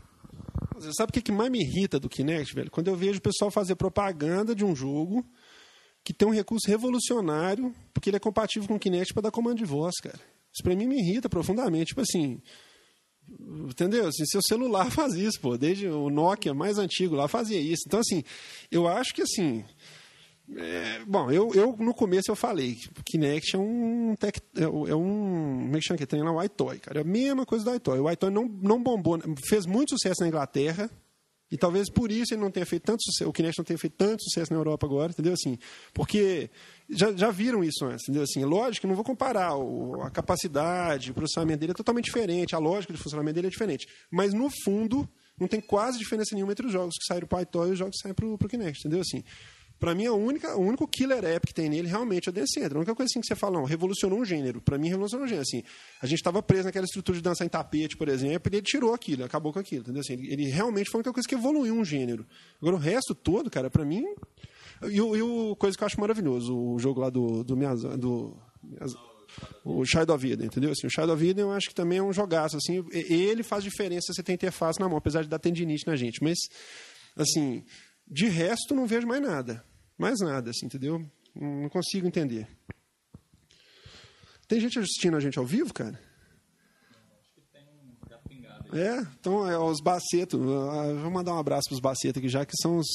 Sabe 0.95 1.17
o 1.17 1.21
que 1.21 1.31
mais 1.31 1.51
me 1.51 1.59
irrita 1.61 1.99
do 1.99 2.09
Kinect, 2.09 2.53
velho? 2.53 2.71
Quando 2.71 2.87
eu 2.87 2.95
vejo 2.95 3.19
o 3.19 3.21
pessoal 3.21 3.51
fazer 3.51 3.75
propaganda 3.75 4.55
de 4.55 4.65
um 4.65 4.75
jogo 4.75 5.25
que 6.03 6.13
tem 6.13 6.27
um 6.27 6.31
recurso 6.31 6.69
revolucionário, 6.69 7.73
porque 7.93 8.09
ele 8.09 8.17
é 8.17 8.19
compatível 8.19 8.67
com 8.67 8.75
o 8.75 8.79
Kinect 8.79 9.13
para 9.13 9.23
dar 9.23 9.31
comando 9.31 9.57
de 9.57 9.65
voz, 9.65 9.95
cara. 10.01 10.19
Isso 10.53 10.61
pra 10.61 10.75
mim 10.75 10.85
me 10.85 10.99
irrita 10.99 11.29
profundamente. 11.29 11.87
Tipo 11.87 12.01
assim, 12.01 12.41
Entendeu? 13.69 14.07
Assim, 14.07 14.25
seu 14.25 14.41
celular 14.41 14.89
faz 14.91 15.13
isso, 15.15 15.39
pô. 15.39 15.57
Desde 15.57 15.87
o 15.87 16.09
Nokia 16.09 16.53
mais 16.53 16.77
antigo 16.77 17.15
lá 17.15 17.27
fazia 17.27 17.59
isso. 17.59 17.83
Então, 17.87 17.99
assim, 17.99 18.23
eu 18.71 18.87
acho 18.87 19.13
que 19.13 19.21
assim. 19.21 19.63
É, 20.57 20.99
bom, 21.07 21.31
eu, 21.31 21.53
eu 21.53 21.75
no 21.79 21.93
começo 21.93 22.29
eu 22.29 22.35
falei 22.35 22.75
que 22.75 22.89
Kinect 23.05 23.55
é 23.55 23.59
um 23.59 24.13
tech, 24.19 24.41
é, 24.57 24.63
é, 24.63 24.67
um 24.67 25.61
como 25.63 25.77
é 25.77 25.79
que 25.79 25.87
chama 25.87 25.97
que 25.97 26.05
tem 26.05 26.21
lá 26.21 26.33
o 26.33 26.43
iToy, 26.43 26.79
cara, 26.79 26.99
é 26.99 27.01
a 27.01 27.05
mesma 27.05 27.45
coisa 27.45 27.63
do 27.63 27.73
iToy. 27.73 27.99
O 27.99 28.11
iToy 28.11 28.29
não, 28.29 28.49
não 28.61 28.83
bombou, 28.83 29.17
fez 29.47 29.65
muito 29.65 29.91
sucesso 29.91 30.21
na 30.21 30.27
Inglaterra 30.27 30.91
e 31.53 31.57
talvez 31.57 31.87
por 31.87 32.11
isso 32.11 32.33
ele 32.33 32.41
não 32.41 32.49
tenha 32.49 32.65
feito 32.65 32.81
tanto 32.81 33.03
sucesso, 33.03 33.29
o 33.29 33.31
Kinect 33.31 33.59
não 33.59 33.63
tenha 33.63 33.77
feito 33.77 33.93
tanto 33.95 34.23
sucesso 34.23 34.51
na 34.51 34.57
Europa 34.57 34.87
agora, 34.87 35.11
entendeu 35.11 35.33
assim? 35.33 35.55
Porque 35.93 36.49
já, 36.89 37.13
já 37.15 37.29
viram 37.29 37.63
isso 37.63 37.85
antes, 37.85 38.05
entendeu 38.05 38.23
assim? 38.23 38.43
Lógico, 38.43 38.87
não 38.87 38.95
vou 38.95 39.03
comparar 39.03 39.55
o, 39.55 40.01
a 40.01 40.09
capacidade, 40.09 41.11
o 41.11 41.13
processamento 41.13 41.59
dele 41.59 41.73
é 41.73 41.75
totalmente 41.75 42.05
diferente, 42.05 42.55
a 42.55 42.57
lógica 42.57 42.91
de 42.91 42.97
funcionamento 42.97 43.35
dele 43.35 43.49
é 43.49 43.49
diferente, 43.51 43.87
mas 44.09 44.33
no 44.33 44.49
fundo 44.63 45.07
não 45.39 45.47
tem 45.47 45.61
quase 45.61 45.99
diferença 45.99 46.33
nenhuma 46.33 46.53
entre 46.53 46.65
os 46.65 46.73
jogos 46.73 46.95
que 46.97 47.05
saíram 47.05 47.27
para 47.27 47.37
o 47.37 47.41
iToy 47.43 47.69
e 47.69 47.73
os 47.73 47.77
jogos 47.77 47.97
que 47.97 48.01
saem 48.01 48.15
para 48.15 48.25
o 48.25 48.37
Kinect, 48.49 48.79
entendeu 48.79 49.01
assim? 49.01 49.23
Para 49.83 49.93
mim, 49.93 50.05
a 50.05 50.13
única, 50.13 50.55
o 50.55 50.61
único 50.61 50.87
killer 50.87 51.25
app 51.25 51.45
que 51.45 51.53
tem 51.53 51.67
nele 51.67 51.89
realmente 51.89 52.29
é 52.29 52.31
o 52.31 52.33
Dance 52.33 52.53
Central. 52.53 52.77
A 52.77 52.79
única 52.79 52.95
coisa 52.95 53.09
assim 53.11 53.19
que 53.19 53.27
você 53.27 53.35
fala, 53.35 53.59
não, 53.59 53.65
revolucionou 53.65 54.17
um 54.17 54.23
gênero. 54.23 54.61
Para 54.61 54.77
mim, 54.77 54.87
revolucionou 54.87 55.25
um 55.25 55.27
gênero. 55.27 55.41
Assim, 55.41 55.61
a 56.01 56.05
gente 56.05 56.19
estava 56.19 56.41
preso 56.41 56.63
naquela 56.63 56.85
estrutura 56.85 57.17
de 57.17 57.21
dançar 57.21 57.45
em 57.45 57.49
tapete, 57.49 57.97
por 57.97 58.07
exemplo, 58.07 58.49
e 58.49 58.55
ele 58.55 58.61
tirou 58.61 58.93
aquilo, 58.93 59.25
acabou 59.25 59.51
com 59.51 59.59
aquilo. 59.59 59.81
Entendeu? 59.81 59.99
Assim, 59.99 60.13
ele, 60.13 60.31
ele, 60.31 60.45
realmente 60.45 60.89
foi 60.89 60.99
a 60.99 61.01
única 61.01 61.11
coisa 61.11 61.27
que 61.27 61.35
evoluiu 61.35 61.75
um 61.75 61.83
gênero. 61.83 62.25
Agora, 62.61 62.77
o 62.77 62.79
resto 62.79 63.13
todo, 63.13 63.49
cara, 63.49 63.69
para 63.69 63.83
mim. 63.83 64.05
E, 64.83 65.01
o, 65.01 65.53
coisa 65.57 65.77
que 65.77 65.83
eu 65.83 65.85
acho 65.85 65.99
maravilhoso, 65.99 66.57
o 66.57 66.79
jogo 66.79 67.01
lá 67.01 67.09
do. 67.09 67.43
do, 67.43 67.53
do, 67.53 67.97
do 67.97 68.37
o 69.65 69.83
Shadow 69.83 70.15
of 70.15 70.25
Eden, 70.25 70.45
entendeu? 70.45 70.71
Assim, 70.71 70.87
o 70.87 70.89
Shadow 70.89 71.13
of 71.13 71.27
Eden 71.27 71.43
eu 71.43 71.51
acho 71.51 71.67
que 71.67 71.75
também 71.75 71.97
é 71.97 72.01
um 72.01 72.13
jogaço. 72.13 72.55
Assim, 72.55 72.85
ele 72.93 73.43
faz 73.43 73.65
diferença 73.65 74.13
você 74.13 74.23
tem 74.23 74.35
interface 74.35 74.79
na 74.79 74.87
mão, 74.87 74.97
apesar 74.97 75.23
de 75.23 75.27
dar 75.27 75.39
tendinite 75.39 75.85
na 75.85 75.97
gente. 75.97 76.23
Mas 76.23 76.37
Assim, 77.15 77.63
de 78.07 78.27
resto, 78.27 78.75
não 78.75 78.85
vejo 78.85 79.07
mais 79.07 79.21
nada. 79.21 79.63
Mais 79.97 80.19
nada, 80.19 80.49
assim, 80.49 80.65
entendeu? 80.65 81.03
Não 81.35 81.69
consigo 81.69 82.07
entender. 82.07 82.47
Tem 84.47 84.59
gente 84.59 84.79
assistindo 84.79 85.17
a 85.17 85.19
gente 85.19 85.39
ao 85.39 85.45
vivo, 85.45 85.73
cara? 85.73 85.99
É, 88.73 89.05
então 89.19 89.47
é 89.47 89.57
os 89.57 89.79
Baceto. 89.79 90.39
Vou 90.39 91.11
mandar 91.11 91.35
um 91.35 91.37
abraço 91.37 91.69
para 91.69 91.75
os 91.75 91.79
Baceto 91.79 92.17
aqui 92.17 92.27
já, 92.27 92.43
que 92.43 92.57
são 92.59 92.77
os, 92.77 92.87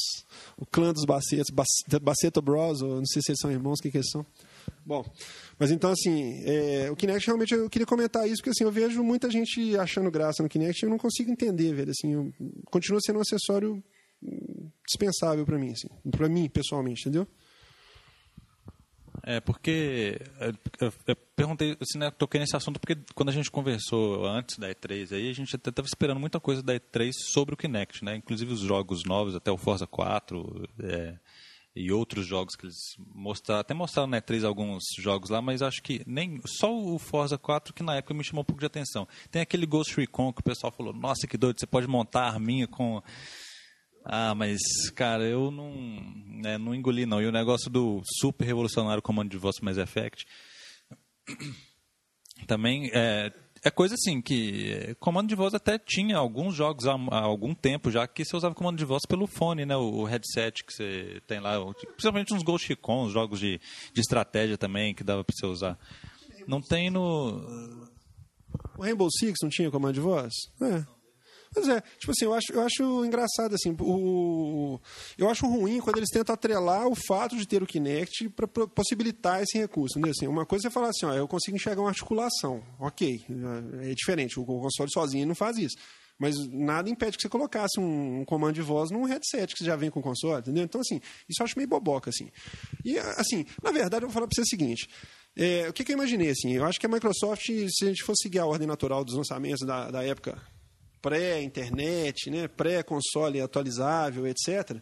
o 0.57 0.67
clã 0.67 0.93
dos 0.93 1.05
Bacetos. 1.05 1.55
Baceto 2.03 2.43
Bros, 2.43 2.83
ou 2.83 2.97
não 2.97 3.07
sei 3.07 3.23
se 3.23 3.31
eles 3.31 3.41
são 3.41 3.51
irmãos, 3.51 3.79
o 3.79 3.83
que, 3.83 3.91
que 3.91 3.99
eles 3.99 4.11
são. 4.11 4.27
Bom, 4.85 5.05
mas 5.59 5.71
então 5.71 5.93
assim, 5.93 6.43
é, 6.45 6.91
o 6.91 6.97
Kinect 6.97 7.27
realmente 7.27 7.55
eu 7.55 7.71
queria 7.71 7.87
comentar 7.87 8.27
isso, 8.27 8.37
porque 8.39 8.51
assim, 8.51 8.65
eu 8.65 8.73
vejo 8.73 9.03
muita 9.05 9.31
gente 9.31 9.77
achando 9.77 10.11
graça 10.11 10.43
no 10.43 10.49
Kinect 10.49 10.83
e 10.83 10.87
eu 10.87 10.91
não 10.91 10.99
consigo 10.99 11.31
entender, 11.31 11.73
velho. 11.73 11.93
Assim, 11.93 12.13
eu, 12.13 12.33
continua 12.67 13.01
sendo 13.01 13.19
um 13.19 13.23
acessório 13.23 13.83
dispensável 14.89 15.45
para 15.45 15.59
mim, 15.59 15.73
assim, 15.73 15.89
para 16.11 16.29
mim 16.29 16.49
pessoalmente, 16.49 17.03
entendeu? 17.03 17.29
É, 19.23 19.41
porque 19.41 20.19
eu, 20.81 20.93
eu 21.07 21.17
perguntei, 21.37 21.77
assim, 21.81 21.99
né, 21.99 22.11
toquei 22.11 22.41
nesse 22.41 22.57
assunto 22.57 22.81
porque 22.81 22.97
quando 23.15 23.29
a 23.29 23.33
gente 23.33 23.51
conversou 23.51 24.27
antes 24.27 24.57
da 24.57 24.71
E3 24.71 25.13
aí, 25.13 25.29
a 25.29 25.35
gente 25.35 25.55
até 25.55 25.71
estava 25.71 25.87
esperando 25.87 26.19
muita 26.19 26.41
coisa 26.41 26.63
da 26.63 26.75
E3 26.75 27.13
sobre 27.13 27.55
o 27.55 27.57
Kinect, 27.57 28.05
né? 28.05 28.17
Inclusive 28.17 28.53
os 28.53 28.61
jogos 28.61 29.05
novos, 29.05 29.35
até 29.35 29.51
o 29.51 29.59
Forza 29.59 29.87
4, 29.87 30.69
é, 30.83 31.19
e 31.75 31.93
outros 31.93 32.27
jogos 32.27 32.57
que 32.57 32.67
eles 32.67 32.77
mostraram, 33.15 33.61
até 33.61 33.75
mostraram 33.75 34.09
na 34.09 34.21
E3 34.21 34.45
alguns 34.45 34.85
jogos 34.99 35.31
lá, 35.31 35.43
mas 35.43 35.63
acho 35.63 35.83
que 35.83 36.03
nem 36.07 36.41
só 36.47 36.75
o 36.75 36.99
Forza 36.99 37.37
4 37.37 37.75
que 37.75 37.83
na 37.83 37.97
época 37.97 38.15
me 38.15 38.25
chamou 38.25 38.43
um 38.43 38.47
pouco 38.47 38.61
de 38.61 38.67
atenção. 38.67 39.07
Tem 39.31 39.43
aquele 39.43 39.67
Ghost 39.67 39.95
Recon 39.97 40.33
que 40.33 40.41
o 40.41 40.45
pessoal 40.45 40.73
falou: 40.73 40.93
"Nossa, 40.93 41.27
que 41.27 41.37
doido, 41.37 41.61
você 41.61 41.67
pode 41.67 41.87
montar 41.87 42.23
a 42.23 42.33
arminha 42.33 42.67
com 42.67 43.03
ah, 44.11 44.35
mas, 44.35 44.59
cara, 44.95 45.23
eu 45.25 45.51
não, 45.51 45.71
né, 46.41 46.57
não 46.57 46.75
engoli, 46.75 47.05
não. 47.05 47.21
E 47.21 47.27
o 47.27 47.33
negócio 47.33 47.71
do 47.71 48.01
super 48.19 48.47
revolucionário 48.47 49.03
comando 49.03 49.31
de 49.31 49.37
voz 49.37 49.57
Mass 49.61 49.77
Effect 49.77 50.27
também 52.49 52.91
é, 52.95 53.31
é 53.63 53.71
coisa 53.71 53.97
assim 53.97 54.23
que 54.23 54.73
é, 54.73 54.95
comando 54.95 55.29
de 55.29 55.35
voz 55.35 55.53
até 55.53 55.79
tinha 55.79 56.17
alguns 56.17 56.55
jogos 56.55 56.87
há, 56.87 56.95
há, 56.95 57.21
algum 57.21 57.55
tempo 57.55 57.91
já 57.91 58.09
que 58.09 58.25
você 58.25 58.35
usava 58.35 58.55
comando 58.55 58.79
de 58.79 58.85
voz 58.87 59.03
pelo 59.07 59.27
fone, 59.27 59.67
né? 59.67 59.77
O, 59.77 60.01
o 60.01 60.05
headset 60.05 60.65
que 60.65 60.73
você 60.73 61.21
tem 61.27 61.39
lá, 61.39 61.59
principalmente 61.75 62.33
uns 62.33 62.43
Ghost 62.43 62.67
Recon, 62.67 63.05
os 63.05 63.13
jogos 63.13 63.39
de, 63.39 63.61
de 63.93 64.01
estratégia 64.01 64.57
também 64.57 64.95
que 64.95 65.05
dava 65.05 65.23
para 65.23 65.35
você 65.39 65.47
usar. 65.47 65.79
Não 66.47 66.63
tem 66.63 66.89
no... 66.89 67.87
O 68.79 68.83
Rainbow 68.83 69.09
Six 69.11 69.35
não 69.43 69.51
tinha 69.51 69.71
comando 69.71 69.93
de 69.93 70.01
voz? 70.01 70.33
É. 70.63 70.98
Pois 71.53 71.69
é, 71.69 71.81
tipo 71.99 72.13
assim, 72.13 72.25
eu 72.25 72.35
acho, 72.35 72.53
eu 72.53 72.61
acho 72.63 73.05
engraçado, 73.05 73.55
assim, 73.55 73.75
o, 73.81 74.79
eu 75.17 75.29
acho 75.29 75.47
ruim 75.47 75.81
quando 75.81 75.97
eles 75.97 76.11
tentam 76.11 76.35
atrelar 76.35 76.87
o 76.87 76.95
fato 76.95 77.37
de 77.37 77.47
ter 77.47 77.63
o 77.63 77.67
Kinect 77.67 78.29
para 78.31 78.47
possibilitar 78.69 79.43
esse 79.43 79.59
recurso. 79.59 79.99
Né? 79.99 80.11
Assim, 80.11 80.27
uma 80.27 80.45
coisa 80.45 80.69
é 80.69 80.71
falar 80.71 80.89
assim, 80.89 81.07
ó, 81.07 81.15
eu 81.15 81.27
consigo 81.27 81.57
enxergar 81.57 81.83
uma 81.83 81.91
articulação, 81.91 82.63
ok, 82.79 83.25
é 83.83 83.95
diferente, 83.95 84.39
o 84.39 84.45
console 84.45 84.91
sozinho 84.93 85.27
não 85.27 85.35
faz 85.35 85.57
isso. 85.57 85.77
Mas 86.19 86.35
nada 86.49 86.91
impede 86.91 87.17
que 87.17 87.23
você 87.23 87.29
colocasse 87.29 87.79
um, 87.79 88.21
um, 88.21 88.25
comando 88.25 88.55
de 88.55 88.61
voz 88.61 88.91
num 88.91 89.05
headset 89.05 89.55
que 89.55 89.65
já 89.65 89.77
vem 89.77 89.89
com 89.89 90.01
o 90.01 90.03
console, 90.03 90.41
entendeu? 90.41 90.65
Então, 90.65 90.81
assim, 90.81 91.01
isso 91.29 91.41
eu 91.41 91.45
acho 91.45 91.57
meio 91.57 91.69
boboca, 91.69 92.11
assim. 92.11 92.29
E, 92.85 92.99
assim, 92.99 93.47
na 93.63 93.71
verdade, 93.71 94.05
eu 94.05 94.09
vou 94.09 94.15
falar 94.15 94.27
para 94.27 94.35
você 94.35 94.43
o 94.43 94.47
seguinte. 94.47 94.89
É, 95.37 95.69
o 95.69 95.73
que, 95.73 95.85
que, 95.85 95.93
eu 95.93 95.97
imaginei, 95.97 96.31
assim? 96.31 96.53
Eu 96.55 96.65
acho 96.65 96.81
que 96.81 96.87
a 96.87 96.89
Microsoft, 96.89 97.47
se 97.47 97.85
a 97.85 97.89
gente 97.89 98.03
fosse 98.03 98.25
seguir 98.25 98.41
a 98.41 98.47
ordem 98.47 98.67
natural 98.67 99.05
dos 99.05 99.15
lançamentos 99.15 99.65
da, 99.65 99.93
da 99.93 100.03
época 100.03 100.37
pré-internet, 101.01 102.31
né, 102.31 102.49
pré-console 102.49 103.41
atualizável, 103.41 104.27
etc., 104.27 104.81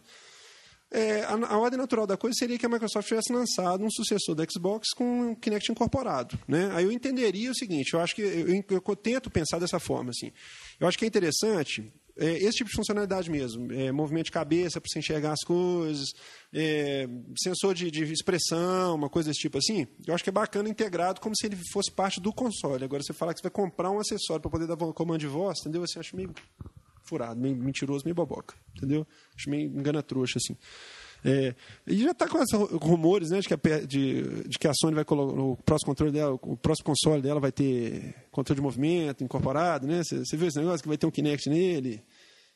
é, 0.89 1.21
a, 1.23 1.33
a, 1.33 1.57
ordem 1.57 1.77
natural 1.77 2.07
da 2.07 2.15
coisa 2.15 2.33
seria 2.39 2.57
que 2.57 2.65
a 2.65 2.69
Microsoft 2.69 3.07
tivesse 3.09 3.33
lançado 3.33 3.83
um 3.83 3.91
sucessor 3.91 4.33
do 4.33 4.45
Xbox 4.49 4.93
com 4.95 5.31
o 5.31 5.35
Kinect 5.35 5.69
incorporado. 5.69 6.39
Né? 6.47 6.69
Aí 6.73 6.85
eu 6.85 6.91
entenderia 6.93 7.51
o 7.51 7.55
seguinte, 7.55 7.93
eu 7.93 7.99
acho 7.99 8.15
que 8.15 8.21
eu, 8.21 8.47
eu, 8.47 8.63
eu 8.69 8.95
tento 8.95 9.29
pensar 9.29 9.59
dessa 9.59 9.79
forma. 9.79 10.11
Assim. 10.11 10.31
Eu 10.79 10.87
acho 10.87 10.97
que 10.97 11.03
é 11.03 11.07
interessante 11.07 11.91
é, 12.19 12.37
esse 12.37 12.57
tipo 12.57 12.69
de 12.69 12.75
funcionalidade 12.75 13.29
mesmo. 13.29 13.71
É, 13.71 13.91
movimento 13.91 14.25
de 14.25 14.31
cabeça 14.31 14.81
para 14.81 14.89
você 14.89 14.99
enxergar 14.99 15.33
as 15.33 15.43
coisas, 15.43 16.09
é, 16.53 17.07
sensor 17.37 17.73
de, 17.73 17.91
de, 17.91 18.03
expressão, 18.11 18.95
uma 18.95 19.09
coisa 19.09 19.29
desse 19.29 19.41
tipo 19.41 19.57
assim. 19.57 19.87
Eu 20.05 20.13
acho 20.13 20.23
que 20.23 20.29
é 20.29 20.33
bacana 20.33 20.67
integrado 20.69 21.21
como 21.21 21.35
se 21.35 21.45
ele 21.45 21.57
fosse 21.71 21.91
parte 21.91 22.19
do 22.19 22.33
console. 22.33 22.83
Agora, 22.83 23.03
você 23.03 23.13
falar 23.13 23.33
que 23.33 23.39
você 23.39 23.43
vai 23.43 23.51
comprar 23.51 23.91
um 23.91 23.99
acessório 23.99 24.41
para 24.41 24.51
poder 24.51 24.67
dar 24.67 24.77
comando 24.93 25.19
de 25.19 25.27
voz, 25.27 25.59
entendeu? 25.59 25.83
Assim, 25.83 25.99
acho 25.99 26.15
meio 26.15 26.33
furado, 27.03 27.39
meio 27.39 27.55
mentiroso, 27.55 28.03
meio 28.03 28.15
boboca, 28.15 28.55
entendeu? 28.75 29.07
Acho 29.35 29.49
meio 29.49 29.69
engana 29.69 30.03
trouxa, 30.03 30.37
assim. 30.37 30.57
É, 31.25 31.55
e 31.85 32.03
já 32.03 32.11
está 32.11 32.27
com 32.27 32.37
esses 32.37 32.53
rumores 32.81 33.31
né, 33.31 33.39
de, 33.39 33.47
que 33.47 33.53
a, 33.53 33.57
de, 33.85 34.43
de, 34.47 34.59
que 34.59 34.67
a 34.67 34.73
Sony 34.73 34.95
vai 34.95 35.03
colocar 35.03 35.41
o 35.41 35.57
próximo 35.57 35.87
controle 35.87 36.11
dela, 36.11 36.37
o 36.41 36.55
próximo 36.55 36.85
console 36.85 37.21
dela 37.21 37.39
vai 37.39 37.51
ter 37.51 38.15
controle 38.31 38.57
de 38.57 38.63
movimento 38.63 39.23
incorporado, 39.23 39.87
né? 39.87 40.01
Você 40.03 40.37
viu 40.37 40.47
esse 40.47 40.59
negócio 40.59 40.81
que 40.81 40.87
vai 40.87 40.97
ter 40.97 41.07
um 41.07 41.11
Kinect 41.11 41.49
nele? 41.49 42.03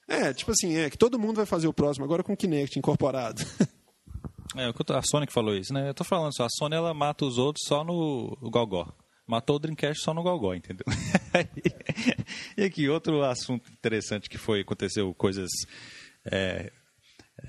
É, 0.07 0.33
tipo 0.33 0.51
assim, 0.51 0.75
é 0.75 0.89
que 0.89 0.97
todo 0.97 1.19
mundo 1.19 1.37
vai 1.37 1.45
fazer 1.45 1.67
o 1.67 1.73
próximo 1.73 2.05
agora 2.05 2.23
com 2.23 2.33
o 2.33 2.37
Kinect 2.37 2.77
incorporado. 2.77 3.43
É, 4.53 4.65
a 4.67 5.01
Sony 5.01 5.25
que 5.25 5.31
falou 5.31 5.55
isso, 5.55 5.73
né? 5.73 5.87
Eu 5.87 5.93
tô 5.93 6.03
falando 6.03 6.35
só, 6.35 6.43
a 6.43 6.49
Sony 6.49 6.75
ela 6.75 6.93
mata 6.93 7.23
os 7.23 7.37
outros 7.37 7.63
só 7.65 7.85
no 7.85 8.37
Gogó. 8.41 8.93
Matou 9.25 9.55
o 9.55 9.59
Dreamcast 9.59 10.03
só 10.03 10.13
no 10.13 10.23
Gogó, 10.23 10.53
entendeu? 10.53 10.83
e 12.57 12.63
aqui, 12.63 12.89
outro 12.89 13.23
assunto 13.23 13.71
interessante 13.71 14.29
que 14.29 14.37
foi, 14.37 14.59
aconteceu 14.59 15.13
coisas 15.13 15.49
é, 16.25 16.69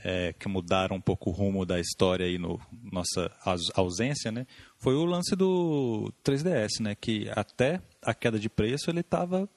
é, 0.04 0.32
que 0.32 0.48
mudaram 0.48 0.96
um 0.96 1.00
pouco 1.00 1.30
o 1.30 1.32
rumo 1.32 1.64
da 1.64 1.78
história 1.78 2.26
aí 2.26 2.38
no 2.38 2.60
nossa 2.90 3.30
ausência, 3.74 4.32
né? 4.32 4.46
Foi 4.78 4.94
o 4.94 5.04
lance 5.04 5.36
do 5.36 6.12
3DS, 6.24 6.80
né? 6.80 6.94
Que 6.94 7.30
até 7.30 7.80
a 8.02 8.12
queda 8.12 8.38
de 8.38 8.48
preço 8.48 8.90
ele 8.90 9.00
estava 9.00 9.48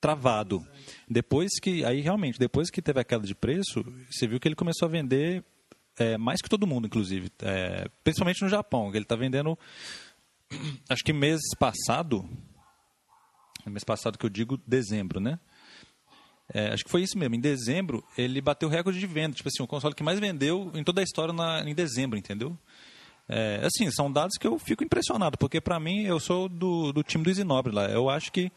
travado. 0.00 0.66
Depois 1.08 1.50
que 1.60 1.84
aí 1.84 2.00
realmente 2.00 2.38
depois 2.38 2.70
que 2.70 2.82
teve 2.82 3.00
a 3.00 3.04
queda 3.04 3.26
de 3.26 3.34
preço, 3.34 3.84
você 4.10 4.26
viu 4.26 4.40
que 4.40 4.48
ele 4.48 4.54
começou 4.54 4.86
a 4.86 4.90
vender 4.90 5.44
é, 5.98 6.18
mais 6.18 6.40
que 6.40 6.48
todo 6.48 6.66
mundo, 6.66 6.86
inclusive, 6.86 7.30
é, 7.40 7.88
principalmente 8.02 8.42
no 8.42 8.48
Japão. 8.48 8.88
Ele 8.88 9.04
está 9.04 9.16
vendendo, 9.16 9.58
acho 10.88 11.04
que 11.04 11.12
mês 11.12 11.40
passado, 11.58 12.28
mês 13.66 13.84
passado 13.84 14.18
que 14.18 14.26
eu 14.26 14.30
digo 14.30 14.58
dezembro, 14.66 15.20
né? 15.20 15.38
É, 16.52 16.72
acho 16.72 16.84
que 16.84 16.90
foi 16.90 17.02
isso 17.02 17.18
mesmo. 17.18 17.34
Em 17.34 17.40
dezembro, 17.40 18.04
ele 18.16 18.40
bateu 18.40 18.68
o 18.68 18.72
recorde 18.72 18.98
de 18.98 19.06
venda. 19.06 19.34
Tipo 19.34 19.48
assim, 19.48 19.62
o 19.62 19.66
console 19.66 19.94
que 19.94 20.02
mais 20.02 20.18
vendeu 20.18 20.70
em 20.74 20.84
toda 20.84 21.00
a 21.00 21.04
história 21.04 21.32
na, 21.32 21.62
em 21.68 21.74
dezembro, 21.74 22.18
entendeu? 22.18 22.56
É, 23.28 23.60
assim, 23.64 23.90
são 23.90 24.12
dados 24.12 24.36
que 24.36 24.46
eu 24.46 24.58
fico 24.58 24.84
impressionado, 24.84 25.38
porque 25.38 25.60
para 25.60 25.80
mim, 25.80 26.02
eu 26.02 26.20
sou 26.20 26.48
do, 26.48 26.92
do 26.92 27.02
time 27.02 27.24
do 27.24 27.30
Isinobre 27.30 27.72
lá. 27.72 27.86
Eu 27.86 28.10
acho 28.10 28.30
que 28.30 28.52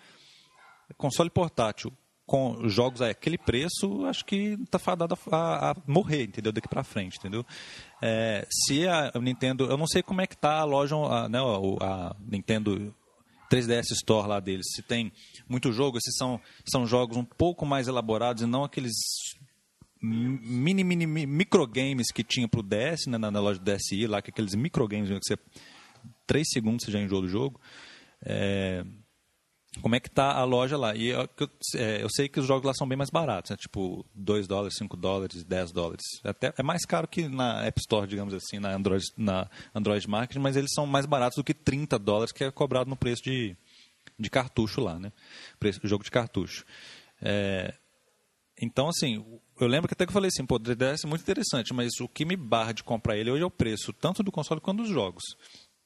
console 0.98 1.30
portátil 1.30 1.92
com 2.26 2.68
jogos 2.68 3.02
a 3.02 3.10
aquele 3.10 3.38
preço, 3.38 4.06
acho 4.06 4.26
que 4.26 4.58
está 4.62 4.78
fadado 4.78 5.18
a, 5.32 5.72
a, 5.72 5.76
morrer, 5.88 6.24
entendeu? 6.24 6.52
Daqui 6.52 6.68
para 6.68 6.84
frente, 6.84 7.18
entendeu? 7.18 7.46
É, 8.02 8.46
se 8.52 8.86
a 8.86 9.14
Nintendo, 9.16 9.66
eu 9.66 9.78
não 9.78 9.88
sei 9.88 10.04
como 10.04 10.20
é 10.20 10.28
que 10.28 10.36
tá 10.36 10.60
a 10.60 10.66
loja, 10.66 10.96
a, 10.98 11.30
né, 11.30 11.40
a 11.80 12.14
Nintendo 12.20 12.94
3DS 13.50 13.92
Store 13.92 14.28
lá 14.28 14.40
deles, 14.40 14.68
se 14.74 14.82
tem 14.82 15.12
muito 15.48 15.72
jogo, 15.72 16.00
se 16.02 16.12
são, 16.12 16.40
são 16.66 16.86
jogos 16.86 17.18
um 17.18 17.24
pouco 17.24 17.66
mais 17.66 17.88
elaborados 17.88 18.44
e 18.44 18.46
não 18.46 18.64
aqueles 18.64 18.96
mini, 20.02 20.84
mini, 20.84 21.06
microgames 21.06 22.12
que 22.12 22.24
tinha 22.24 22.48
pro 22.48 22.62
DS, 22.62 23.08
né, 23.08 23.18
na, 23.18 23.32
na, 23.32 23.40
loja 23.40 23.60
do 23.60 23.66
DSi, 23.66 24.06
lá 24.06 24.22
que 24.22 24.30
aqueles 24.30 24.56
microgames 24.56 25.10
que 25.10 25.26
você 25.26 25.38
3 26.26 26.48
segundos 26.50 26.86
você 26.86 26.92
já 26.92 27.00
enjoa 27.00 27.22
do 27.22 27.28
jogo. 27.28 27.60
É, 28.22 28.86
como 29.82 29.96
é 29.96 30.00
que 30.00 30.10
tá 30.10 30.34
a 30.34 30.44
loja 30.44 30.78
lá. 30.78 30.96
E 30.96 31.08
eu, 31.08 31.30
é, 31.76 32.04
eu, 32.04 32.10
sei 32.10 32.28
que 32.28 32.40
os 32.40 32.46
jogos 32.46 32.66
lá 32.66 32.74
são 32.74 32.88
bem 32.88 32.98
mais 32.98 33.10
baratos, 33.10 33.52
né? 33.52 33.58
tipo 33.58 34.06
2 34.16 34.48
dólares, 34.48 34.76
5 34.78 34.98
dólares, 34.98 35.44
10 35.44 35.72
dólares. 35.72 36.04
Até, 36.24 36.54
é 36.58 36.64
mais 36.64 36.86
caro 36.86 37.08
que 37.08 37.28
na 37.28 37.66
App 37.66 37.80
Store, 37.80 38.08
digamos 38.08 38.34
assim, 38.34 38.60
na 38.60 38.74
Android, 38.74 39.06
na 39.18 39.50
Android 39.74 40.08
Market, 40.10 40.38
mas 40.38 40.56
eles 40.56 40.72
são 40.74 40.86
mais 40.86 41.06
baratos 41.06 41.38
do 41.38 41.44
que 41.44 41.54
30 41.54 41.98
dólares, 42.00 42.32
que 42.32 42.44
é 42.44 42.52
cobrado 42.52 42.90
no 42.90 42.96
preço 42.96 43.24
de, 43.24 43.56
de 44.20 44.30
cartucho 44.30 44.82
lá, 44.82 45.00
né? 45.00 45.12
Preço, 45.60 45.80
jogo 45.84 46.04
de 46.04 46.12
cartucho. 46.12 46.66
É, 47.22 47.74
então, 48.60 48.90
assim, 48.90 49.24
eu 49.60 49.68
lembro 49.68 49.88
que 49.88 49.94
até 49.94 50.06
que 50.06 50.10
eu 50.10 50.14
falei 50.14 50.30
assim, 50.30 50.46
pô, 50.46 50.56
o 50.56 50.60
3DS 50.60 51.04
é 51.04 51.08
muito 51.08 51.22
interessante, 51.22 51.74
mas 51.74 51.92
o 52.00 52.08
que 52.08 52.26
me 52.26 52.36
barra 52.36 52.72
de 52.72 52.84
comprar 52.84 53.16
ele 53.16 53.30
hoje 53.30 53.44
é 53.44 53.46
o 53.46 53.52
preço, 53.52 53.94
tanto 53.94 54.24
do 54.24 54.32
console 54.32 54.60
quanto 54.60 54.82
dos 54.82 54.90
jogos. 54.90 55.24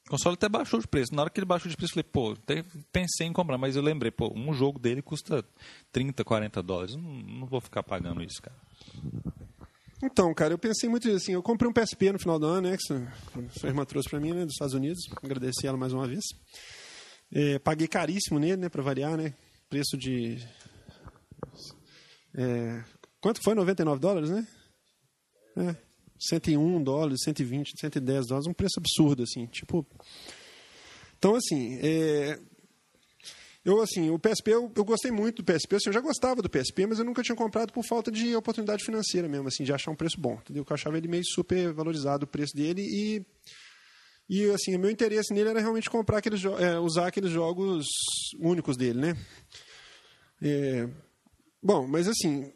O 0.06 0.10
console 0.10 0.34
até 0.34 0.48
baixou 0.48 0.80
de 0.80 0.86
preço. 0.86 1.14
Na 1.14 1.22
hora 1.22 1.30
que 1.30 1.38
ele 1.38 1.46
baixou 1.46 1.70
de 1.70 1.76
preço, 1.76 1.92
eu 1.92 2.02
falei, 2.02 2.10
pô, 2.12 2.32
até 2.32 2.64
pensei 2.92 3.26
em 3.26 3.32
comprar, 3.32 3.56
mas 3.56 3.76
eu 3.76 3.82
lembrei, 3.82 4.10
pô, 4.10 4.32
um 4.34 4.52
jogo 4.52 4.78
dele 4.78 5.00
custa 5.00 5.44
30, 5.90 6.24
40 6.24 6.62
dólares. 6.62 6.96
Não, 6.96 7.02
não 7.02 7.46
vou 7.46 7.60
ficar 7.60 7.82
pagando 7.82 8.22
isso, 8.22 8.42
cara. 8.42 8.56
Então, 10.02 10.34
cara, 10.34 10.52
eu 10.52 10.58
pensei 10.58 10.88
muito 10.88 11.08
assim. 11.10 11.32
Eu 11.32 11.42
comprei 11.42 11.70
um 11.70 11.72
PSP 11.72 12.12
no 12.12 12.18
final 12.18 12.38
do 12.38 12.46
ano, 12.46 12.68
né? 12.68 12.76
Que 12.76 12.82
sua 13.58 13.68
irmã 13.68 13.84
trouxe 13.84 14.10
para 14.10 14.18
mim, 14.18 14.32
né? 14.32 14.44
Dos 14.44 14.54
Estados 14.54 14.74
Unidos. 14.74 15.00
Agradeci 15.22 15.66
ela 15.66 15.78
mais 15.78 15.92
uma 15.92 16.08
vez. 16.08 16.24
É, 17.30 17.58
paguei 17.60 17.86
caríssimo 17.86 18.38
nele, 18.40 18.56
né? 18.56 18.68
Para 18.68 18.82
variar, 18.82 19.16
né? 19.16 19.34
Preço 19.70 19.96
de. 19.96 20.36
É, 22.34 22.82
Quanto 23.22 23.40
foi? 23.40 23.54
99 23.54 24.00
dólares, 24.00 24.30
né? 24.30 24.46
É. 25.56 25.76
101 26.28 26.82
dólares, 26.82 27.20
120, 27.24 27.72
110 27.78 28.26
dólares, 28.26 28.46
um 28.46 28.54
preço 28.54 28.78
absurdo, 28.78 29.22
assim. 29.22 29.46
Tipo. 29.46 29.86
Então, 31.18 31.36
assim, 31.36 31.78
é, 31.80 32.38
eu, 33.64 33.80
assim, 33.80 34.10
o 34.10 34.18
PSP, 34.18 34.50
eu, 34.50 34.72
eu, 34.74 34.84
gostei 34.84 35.12
muito 35.12 35.42
do 35.42 35.44
PSP. 35.44 35.76
Assim, 35.76 35.88
eu 35.88 35.92
já 35.92 36.00
gostava 36.00 36.42
do 36.42 36.50
PSP, 36.50 36.84
mas 36.86 36.98
eu 36.98 37.04
nunca 37.04 37.22
tinha 37.22 37.36
comprado 37.36 37.72
por 37.72 37.84
falta 37.84 38.10
de 38.10 38.34
oportunidade 38.34 38.84
financeira 38.84 39.28
mesmo, 39.28 39.46
assim, 39.46 39.62
de 39.62 39.72
achar 39.72 39.92
um 39.92 39.96
preço 39.96 40.20
bom. 40.20 40.34
Entendeu? 40.34 40.66
Eu 40.68 40.74
achava 40.74 40.98
ele 40.98 41.06
meio 41.06 41.22
super 41.24 41.72
valorizado, 41.72 42.24
o 42.24 42.28
preço 42.28 42.56
dele. 42.56 42.82
E, 42.82 43.24
e 44.28 44.50
assim, 44.50 44.74
o 44.74 44.80
meu 44.80 44.90
interesse 44.90 45.32
nele 45.32 45.50
era 45.50 45.60
realmente 45.60 45.88
comprar 45.88 46.18
aqueles, 46.18 46.44
é, 46.44 46.78
usar 46.80 47.06
aqueles 47.06 47.30
jogos 47.30 47.86
únicos 48.40 48.76
dele, 48.76 48.98
né? 49.00 49.16
É, 50.42 50.88
bom, 51.62 51.86
mas 51.86 52.08
assim, 52.08 52.52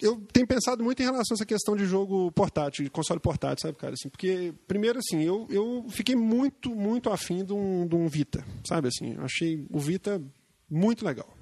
eu 0.00 0.20
tenho 0.32 0.46
pensado 0.46 0.82
muito 0.82 1.00
em 1.00 1.04
relação 1.04 1.34
a 1.34 1.36
essa 1.36 1.46
questão 1.46 1.74
de 1.76 1.84
jogo 1.84 2.30
portátil, 2.32 2.84
de 2.84 2.90
console 2.90 3.20
portátil, 3.20 3.62
sabe, 3.62 3.78
cara? 3.78 3.94
Assim, 3.94 4.08
porque, 4.08 4.54
primeiro, 4.66 4.98
assim, 4.98 5.22
eu, 5.22 5.46
eu 5.50 5.86
fiquei 5.88 6.14
muito, 6.14 6.74
muito 6.74 7.10
afim 7.10 7.44
de 7.44 7.52
um, 7.52 7.86
de 7.86 7.96
um 7.96 8.06
Vita, 8.06 8.44
sabe? 8.64 8.88
Assim, 8.88 9.16
achei 9.18 9.66
o 9.70 9.78
Vita 9.78 10.22
muito 10.70 11.04
legal. 11.04 11.38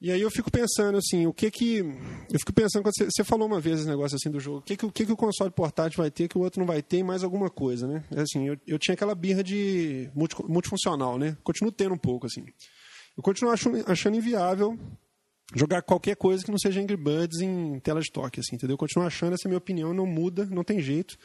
E 0.00 0.12
aí 0.12 0.20
eu 0.20 0.30
fico 0.30 0.48
pensando 0.48 0.96
assim, 0.96 1.26
o 1.26 1.32
que 1.32 1.50
que 1.50 1.78
eu 1.78 2.38
fico 2.38 2.52
pensando 2.52 2.84
quando 2.84 2.94
você, 2.96 3.06
você 3.06 3.24
falou 3.24 3.48
uma 3.48 3.58
vez 3.58 3.80
esse 3.80 3.88
negócio 3.88 4.14
assim 4.14 4.30
do 4.30 4.38
jogo, 4.38 4.58
o 4.58 4.62
que 4.62 4.76
que, 4.76 4.86
o 4.86 4.92
que 4.92 5.04
que 5.04 5.10
o 5.10 5.16
console 5.16 5.50
portátil 5.50 5.96
vai 6.00 6.08
ter 6.08 6.28
que 6.28 6.38
o 6.38 6.40
outro 6.40 6.60
não 6.60 6.66
vai 6.68 6.80
ter 6.80 6.98
e 6.98 7.02
mais 7.02 7.24
alguma 7.24 7.50
coisa, 7.50 7.88
né? 7.88 8.04
Assim, 8.16 8.46
eu, 8.46 8.56
eu 8.64 8.78
tinha 8.78 8.94
aquela 8.94 9.12
birra 9.12 9.42
de 9.42 10.08
multi, 10.14 10.36
multifuncional, 10.46 11.18
né? 11.18 11.36
Continuo 11.42 11.72
tendo 11.72 11.94
um 11.94 11.98
pouco 11.98 12.26
assim. 12.26 12.44
Eu 13.16 13.22
continuo 13.24 13.52
achando, 13.52 13.82
achando 13.90 14.16
inviável 14.16 14.78
jogar 15.54 15.82
qualquer 15.82 16.16
coisa 16.16 16.44
que 16.44 16.50
não 16.50 16.58
seja 16.58 16.80
Angry 16.80 16.96
Birds 16.96 17.40
em 17.40 17.78
tela 17.80 18.00
de 18.00 18.10
toque, 18.12 18.40
assim, 18.40 18.56
entendeu? 18.56 18.74
Eu 18.74 18.78
continuo 18.78 19.06
achando 19.06 19.34
essa 19.34 19.46
é 19.46 19.48
minha 19.48 19.58
opinião, 19.58 19.94
não 19.94 20.06
muda, 20.06 20.46
não 20.46 20.62
tem 20.62 20.80
jeito. 20.80 21.16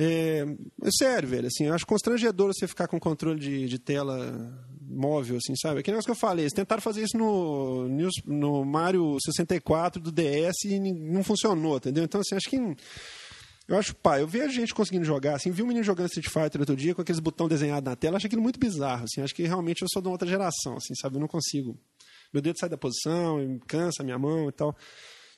É, 0.00 0.44
é 0.82 0.90
sério, 0.96 1.28
velho. 1.28 1.48
Assim, 1.48 1.66
eu 1.66 1.74
acho 1.74 1.84
constrangedor 1.84 2.52
você 2.54 2.68
ficar 2.68 2.86
com 2.86 3.00
controle 3.00 3.40
de, 3.40 3.66
de 3.66 3.78
tela 3.80 4.66
móvel, 4.80 5.38
assim, 5.38 5.54
sabe? 5.56 5.80
Aquele 5.80 5.96
negócio 5.96 6.06
que 6.06 6.12
eu 6.12 6.20
falei, 6.20 6.44
eles 6.44 6.52
tentaram 6.52 6.80
fazer 6.80 7.02
isso 7.02 7.18
no, 7.18 7.88
no 8.24 8.64
Mario 8.64 9.16
64 9.20 10.00
do 10.00 10.12
DS 10.12 10.64
e 10.64 10.78
não 10.78 11.24
funcionou, 11.24 11.76
entendeu? 11.76 12.04
Então, 12.04 12.20
assim, 12.20 12.36
acho 12.36 12.48
que. 12.48 12.56
Eu 13.66 13.76
acho, 13.76 13.94
pá, 13.96 14.18
eu 14.18 14.26
vejo 14.26 14.50
gente 14.50 14.72
conseguindo 14.72 15.04
jogar, 15.04 15.34
assim, 15.34 15.50
vi 15.50 15.62
um 15.62 15.66
menino 15.66 15.84
jogando 15.84 16.06
Street 16.06 16.28
Fighter 16.28 16.58
outro 16.58 16.74
dia 16.74 16.94
com 16.94 17.02
aqueles 17.02 17.20
botões 17.20 17.50
desenhados 17.50 17.86
na 17.86 17.94
tela, 17.94 18.16
acho 18.16 18.26
aquilo 18.26 18.40
muito 18.40 18.58
bizarro, 18.58 19.04
assim, 19.04 19.20
acho 19.20 19.34
que 19.34 19.42
realmente 19.42 19.82
eu 19.82 19.88
sou 19.92 20.00
de 20.00 20.08
uma 20.08 20.14
outra 20.14 20.26
geração, 20.26 20.78
assim, 20.78 20.94
sabe? 20.94 21.16
Eu 21.16 21.20
não 21.20 21.28
consigo. 21.28 21.78
Meu 22.32 22.42
dedo 22.42 22.58
sai 22.58 22.68
da 22.68 22.76
posição, 22.76 23.58
cansa 23.66 24.02
a 24.02 24.04
minha 24.04 24.18
mão 24.18 24.48
e 24.48 24.52
tal. 24.52 24.76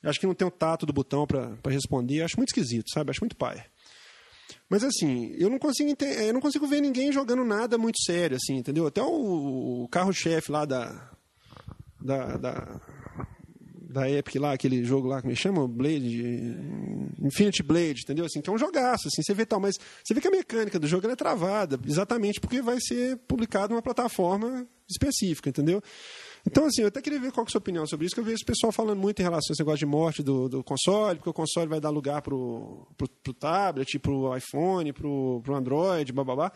Eu 0.02 0.10
acho 0.10 0.18
que 0.18 0.26
não 0.26 0.34
tem 0.34 0.48
o 0.48 0.50
tato 0.50 0.86
do 0.86 0.92
botão 0.92 1.26
para 1.26 1.56
responder, 1.66 2.20
eu 2.20 2.24
acho 2.24 2.36
muito 2.36 2.48
esquisito, 2.48 2.90
sabe? 2.90 3.08
Eu 3.08 3.12
acho 3.12 3.20
muito 3.20 3.36
pai. 3.36 3.64
Mas 4.68 4.82
assim, 4.82 5.34
eu 5.38 5.50
não 5.50 5.58
consigo 5.58 5.90
entender, 5.90 6.28
eu 6.28 6.32
não 6.32 6.40
consigo 6.40 6.66
ver 6.66 6.80
ninguém 6.80 7.12
jogando 7.12 7.44
nada 7.44 7.76
muito 7.76 8.00
sério, 8.02 8.36
assim, 8.36 8.56
entendeu? 8.56 8.86
Até 8.86 9.02
o, 9.02 9.88
carro-chefe 9.90 10.50
lá 10.50 10.64
da, 10.64 11.10
da, 12.00 12.36
da, 12.36 12.80
da 13.74 14.10
Epic 14.10 14.36
lá, 14.36 14.52
aquele 14.52 14.84
jogo 14.84 15.08
lá, 15.08 15.20
é 15.24 15.34
chama? 15.34 15.66
Blade, 15.68 16.56
Infinity 17.20 17.62
Blade, 17.62 18.02
entendeu? 18.02 18.24
Assim, 18.24 18.40
que 18.40 18.48
é 18.48 18.52
um 18.52 18.58
jogaço, 18.58 19.08
assim, 19.08 19.22
você 19.22 19.34
vê 19.34 19.44
tal, 19.44 19.60
mas 19.60 19.76
você 20.04 20.14
vê 20.14 20.20
que 20.20 20.28
a 20.28 20.32
mecânica 20.32 20.78
do 20.78 20.86
jogo 20.86 21.08
é 21.08 21.16
travada, 21.16 21.78
exatamente 21.86 22.40
porque 22.40 22.62
vai 22.62 22.80
ser 22.80 23.16
publicado 23.28 23.74
numa 23.74 23.82
plataforma 23.82 24.66
específica, 24.88 25.48
entendeu? 25.48 25.82
Então, 26.46 26.66
assim, 26.66 26.82
eu 26.82 26.88
até 26.88 27.02
queria 27.02 27.20
ver 27.20 27.32
qual 27.32 27.44
é 27.44 27.48
a 27.48 27.50
sua 27.50 27.58
opinião 27.58 27.86
sobre 27.86 28.06
isso, 28.06 28.14
que 28.14 28.20
eu 28.20 28.24
vejo 28.24 28.42
o 28.42 28.46
pessoal 28.46 28.72
falando 28.72 28.98
muito 28.98 29.20
em 29.20 29.22
relação 29.22 29.50
a 29.50 29.52
esse 29.52 29.62
negócio 29.62 29.78
de 29.78 29.86
morte 29.86 30.22
do, 30.22 30.48
do 30.48 30.64
console, 30.64 31.16
porque 31.16 31.30
o 31.30 31.34
console 31.34 31.68
vai 31.68 31.80
dar 31.80 31.90
lugar 31.90 32.22
para 32.22 32.34
o 32.34 32.86
tablet, 33.38 33.98
para 33.98 34.12
o 34.12 34.36
iPhone, 34.36 34.92
para 34.92 35.06
o 35.06 35.54
Android, 35.54 36.12
bababá. 36.12 36.52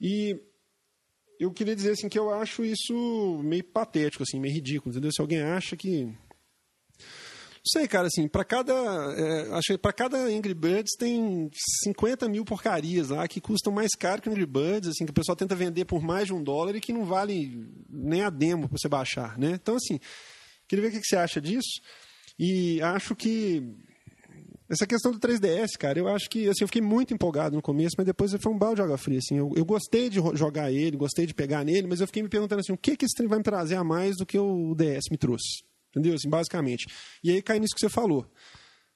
E 0.00 0.34
eu 1.38 1.50
queria 1.52 1.74
dizer 1.74 1.92
assim 1.92 2.08
que 2.08 2.18
eu 2.18 2.30
acho 2.30 2.64
isso 2.64 3.40
meio 3.42 3.64
patético, 3.64 4.22
assim, 4.22 4.38
meio 4.38 4.54
ridículo, 4.54 4.92
entendeu? 4.92 5.10
Se 5.10 5.20
alguém 5.20 5.40
acha 5.40 5.76
que 5.76 6.14
sei, 7.64 7.86
cara, 7.86 8.06
assim, 8.06 8.26
para 8.26 8.44
cada. 8.44 8.72
É, 8.72 9.52
acho 9.52 9.78
para 9.78 9.92
cada 9.92 10.18
Angry 10.18 10.54
Birds 10.54 10.96
tem 10.98 11.50
50 11.84 12.28
mil 12.28 12.44
porcarias 12.44 13.10
lá 13.10 13.26
que 13.28 13.40
custam 13.40 13.72
mais 13.72 13.90
caro 13.98 14.22
que 14.22 14.28
o 14.28 14.32
Angry 14.32 14.46
Birds, 14.46 14.88
assim, 14.88 15.04
que 15.04 15.10
o 15.10 15.14
pessoal 15.14 15.36
tenta 15.36 15.54
vender 15.54 15.84
por 15.84 16.02
mais 16.02 16.26
de 16.26 16.34
um 16.34 16.42
dólar 16.42 16.74
e 16.74 16.80
que 16.80 16.92
não 16.92 17.04
vale 17.04 17.66
nem 17.88 18.22
a 18.22 18.30
demo 18.30 18.68
para 18.68 18.78
você 18.78 18.88
baixar, 18.88 19.38
né? 19.38 19.52
Então, 19.52 19.76
assim, 19.76 19.98
queria 20.66 20.88
ver 20.88 20.96
o 20.96 21.00
que 21.00 21.06
você 21.06 21.16
acha 21.16 21.40
disso. 21.40 21.80
E 22.38 22.80
acho 22.80 23.14
que 23.14 23.62
essa 24.70 24.86
questão 24.86 25.10
do 25.10 25.18
3DS, 25.18 25.76
cara, 25.78 25.98
eu 25.98 26.06
acho 26.06 26.30
que 26.30 26.48
assim, 26.48 26.62
eu 26.62 26.68
fiquei 26.68 26.80
muito 26.80 27.12
empolgado 27.12 27.56
no 27.56 27.60
começo, 27.60 27.96
mas 27.98 28.06
depois 28.06 28.32
foi 28.40 28.52
um 28.52 28.58
balde 28.58 28.76
de 28.76 28.82
água 28.82 28.96
fria. 28.96 29.18
Assim, 29.18 29.36
eu, 29.36 29.52
eu, 29.56 29.64
gostei 29.64 30.08
de 30.08 30.20
jogar 30.34 30.70
ele, 30.70 30.96
gostei 30.96 31.26
de 31.26 31.34
pegar 31.34 31.64
nele, 31.64 31.88
mas 31.88 32.00
eu 32.00 32.06
fiquei 32.06 32.22
me 32.22 32.28
perguntando 32.28 32.60
assim, 32.60 32.72
o 32.72 32.78
que, 32.78 32.96
que 32.96 33.04
esse 33.04 33.16
trem 33.16 33.28
vai 33.28 33.38
me 33.38 33.44
trazer 33.44 33.74
a 33.74 33.82
mais 33.82 34.16
do 34.16 34.24
que 34.24 34.38
o 34.38 34.74
DS 34.76 35.10
me 35.10 35.18
trouxe? 35.18 35.64
Entendeu? 35.90 36.14
Assim, 36.14 36.28
basicamente. 36.28 36.86
E 37.22 37.30
aí 37.30 37.42
cai 37.42 37.58
nisso 37.58 37.74
que 37.74 37.80
você 37.80 37.88
falou. 37.88 38.26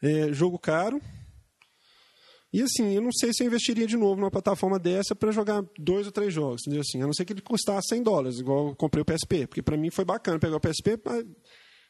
É, 0.02 0.32
jogo 0.32 0.58
caro. 0.58 1.00
E 2.52 2.62
assim, 2.62 2.94
eu 2.94 3.02
não 3.02 3.10
sei 3.10 3.32
se 3.32 3.42
eu 3.42 3.48
investiria 3.48 3.84
de 3.84 3.96
novo 3.96 4.20
numa 4.20 4.30
plataforma 4.30 4.78
dessa 4.78 5.12
para 5.14 5.32
jogar 5.32 5.64
dois 5.76 6.06
ou 6.06 6.12
três 6.12 6.32
jogos, 6.32 6.60
entendeu? 6.62 6.82
Assim, 6.82 7.02
a 7.02 7.06
não 7.06 7.12
ser 7.12 7.24
que 7.24 7.32
ele 7.32 7.40
custasse 7.40 7.88
100 7.88 8.02
dólares, 8.04 8.38
igual 8.38 8.68
eu 8.68 8.76
comprei 8.76 9.02
o 9.02 9.04
PSP. 9.04 9.48
Porque 9.48 9.60
para 9.60 9.76
mim 9.76 9.90
foi 9.90 10.04
bacana 10.04 10.38
pegar 10.38 10.56
o 10.56 10.60
PSP, 10.60 10.96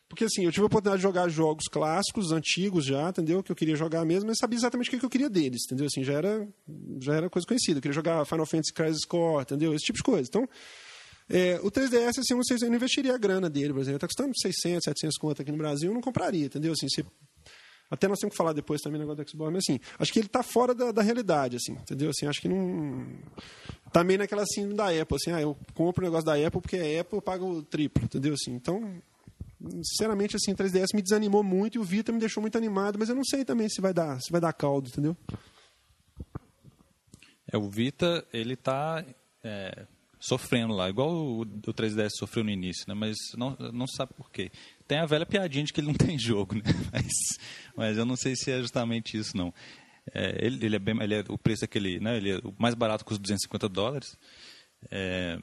porque 0.09 0.25
assim, 0.25 0.45
eu 0.45 0.53
tive 0.53 0.63
a 0.63 0.67
oportunidade 0.67 0.99
de 0.99 1.03
jogar 1.03 1.29
jogos 1.29 1.65
clássicos, 1.71 2.33
antigos 2.33 2.87
já, 2.87 3.11
entendeu? 3.11 3.43
Que 3.43 3.53
eu 3.53 3.57
queria 3.57 3.77
jogar 3.77 4.07
mesmo, 4.07 4.29
mas 4.29 4.39
sabia 4.39 4.57
exatamente 4.57 4.89
o 4.89 4.99
que 4.99 5.05
eu 5.05 5.11
queria 5.11 5.29
deles, 5.29 5.65
entendeu? 5.67 5.87
Assim, 5.87 6.03
já 6.03 6.15
era, 6.15 6.49
já 6.99 7.15
era 7.15 7.29
coisa 7.29 7.47
conhecida. 7.47 7.79
Eu 7.79 7.83
queria 7.83 7.95
jogar 7.95 8.25
Final 8.25 8.47
Fantasy 8.47 8.73
Crisis 8.73 9.05
Core, 9.05 9.43
entendeu? 9.43 9.75
Esse 9.75 9.85
tipo 9.85 9.99
de 9.99 10.03
coisa. 10.03 10.27
Então, 10.27 10.49
é, 11.29 11.59
o 11.63 11.71
3DS, 11.71 12.19
assim, 12.19 12.33
eu 12.33 12.37
não 12.37 12.45
sei 12.45 12.59
se 12.59 12.67
eu 12.67 12.75
investiria 12.75 13.15
a 13.15 13.19
grana 13.19 13.49
dele, 13.49 13.73
por 13.73 13.81
exemplo. 13.81 13.97
Está 13.97 14.07
custando 14.07 14.33
600, 14.37 14.85
700 14.85 15.17
conto 15.17 15.43
aqui 15.43 15.51
no 15.51 15.59
Brasil, 15.59 15.91
eu 15.91 15.95
não 15.95 16.01
compraria, 16.01 16.47
entendeu? 16.47 16.73
Assim, 16.73 16.89
se, 16.89 17.05
até 17.91 18.09
nós 18.09 18.19
temos 18.19 18.33
que 18.33 18.37
falar 18.37 18.53
depois 18.53 18.81
também 18.81 18.99
do 18.99 19.07
negócio 19.07 19.25
do 19.25 19.31
Xbox, 19.31 19.53
mas 19.53 19.65
assim, 19.67 19.81
acho 19.99 20.13
que 20.13 20.19
ele 20.19 20.27
está 20.27 20.43
fora 20.43 20.75
da, 20.75 20.93
da, 20.93 21.03
realidade, 21.03 21.57
assim, 21.57 21.73
entendeu? 21.73 22.11
Assim, 22.11 22.27
acho 22.27 22.41
que 22.41 22.49
não. 22.49 23.07
Tá 23.93 24.03
meio 24.03 24.19
naquela 24.19 24.43
assim 24.43 24.69
da 24.75 24.89
Apple, 24.89 25.17
assim, 25.17 25.31
ah, 25.31 25.41
eu 25.41 25.57
compro 25.73 26.05
o 26.05 26.07
negócio 26.07 26.27
da 26.27 26.35
Apple 26.35 26.61
porque 26.61 26.77
é 26.77 27.01
Apple, 27.01 27.19
eu 27.19 27.23
pago 27.23 27.47
o 27.47 27.63
triplo, 27.63 28.05
entendeu? 28.05 28.35
Assim, 28.35 28.53
então, 28.53 29.01
sinceramente, 29.83 30.37
assim, 30.37 30.53
o 30.53 30.57
3DS 30.57 30.89
me 30.95 31.03
desanimou 31.03 31.43
muito 31.43 31.77
e 31.77 31.79
o 31.79 31.85
Vita 31.85 32.13
me 32.13 32.19
deixou 32.19 32.41
muito 32.41 32.59
animado, 32.59 32.99
mas 32.99 33.09
eu 33.09 33.15
não 33.15 33.25
sei 33.25 33.45
também 33.45 33.69
se 33.69 33.81
vai 33.81 33.95
dar, 33.95 34.21
se 34.21 34.31
vai 34.31 34.41
dar 34.41 34.53
caldo, 34.53 34.89
entendeu? 34.89 35.17
É, 37.51 37.57
o 37.57 37.69
Vita, 37.69 38.27
ele 38.33 38.55
está 38.55 39.05
é, 39.45 39.87
sofrendo 40.27 40.73
lá, 40.73 40.89
igual 40.89 41.11
o, 41.11 41.41
o 41.43 41.45
3DS 41.45 42.11
sofreu 42.19 42.45
no 42.45 42.51
início, 42.51 42.85
né? 42.89 42.95
mas 42.95 43.17
não, 43.37 43.57
não 43.73 43.87
sabe 43.87 44.15
por 44.15 44.31
quê. 44.31 44.51
Tem 44.89 44.99
a 44.99 45.07
velha 45.07 45.27
piadinha 45.27 45.65
de 45.65 45.73
que 45.73 45.81
ele 45.81 45.89
não 45.89 45.95
tem 45.99 46.19
jogo, 46.19 46.55
né? 46.55 46.63
mas, 46.93 47.13
mas 47.77 47.99
eu 47.99 48.07
não 48.07 48.17
sei 48.17 48.35
se 48.35 48.51
é 48.51 48.59
justamente 48.59 49.19
isso, 49.19 49.37
não. 49.37 49.53
É, 50.13 50.47
ele, 50.47 50.65
ele, 50.65 50.77
é 50.77 50.79
bem, 50.79 51.01
ele 51.03 51.15
é, 51.15 51.25
o 51.29 51.37
preço 51.37 51.65
é 51.65 51.67
aquele, 51.67 52.01
né? 52.01 52.17
ele 52.17 52.33
é 52.33 52.37
o 52.39 52.55
mais 52.59 52.75
barato 52.75 53.05
custa 53.05 53.21
250 53.21 53.69
dólares. 53.69 54.17
É, 54.91 55.39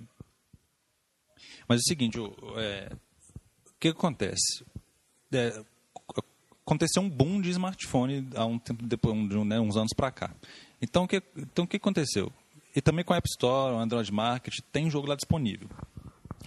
mas 1.67 1.79
é 1.79 1.81
o 1.81 1.87
seguinte, 1.87 2.19
o, 2.19 2.33
é, 2.57 2.89
que 3.79 3.89
acontece? 3.89 4.65
É, 5.31 5.63
aconteceu 6.65 7.01
um 7.01 7.09
boom 7.09 7.39
de 7.39 7.49
smartphone 7.49 8.29
há 8.35 8.45
um 8.45 8.57
tempo 8.57 8.83
depois, 8.85 9.15
um, 9.15 9.45
né, 9.45 9.59
uns 9.59 9.75
anos 9.75 9.91
para 9.95 10.11
cá. 10.11 10.35
Então, 10.81 11.03
o 11.03 11.07
que, 11.07 11.21
então, 11.37 11.65
o 11.65 11.67
que 11.67 11.77
aconteceu? 11.77 12.31
E 12.75 12.81
também 12.81 13.03
com 13.03 13.13
a 13.13 13.17
App 13.17 13.27
Store, 13.29 13.75
o 13.75 13.79
Android 13.79 14.11
Market, 14.11 14.59
tem 14.71 14.89
jogo 14.89 15.07
lá 15.07 15.15
disponível. 15.15 15.69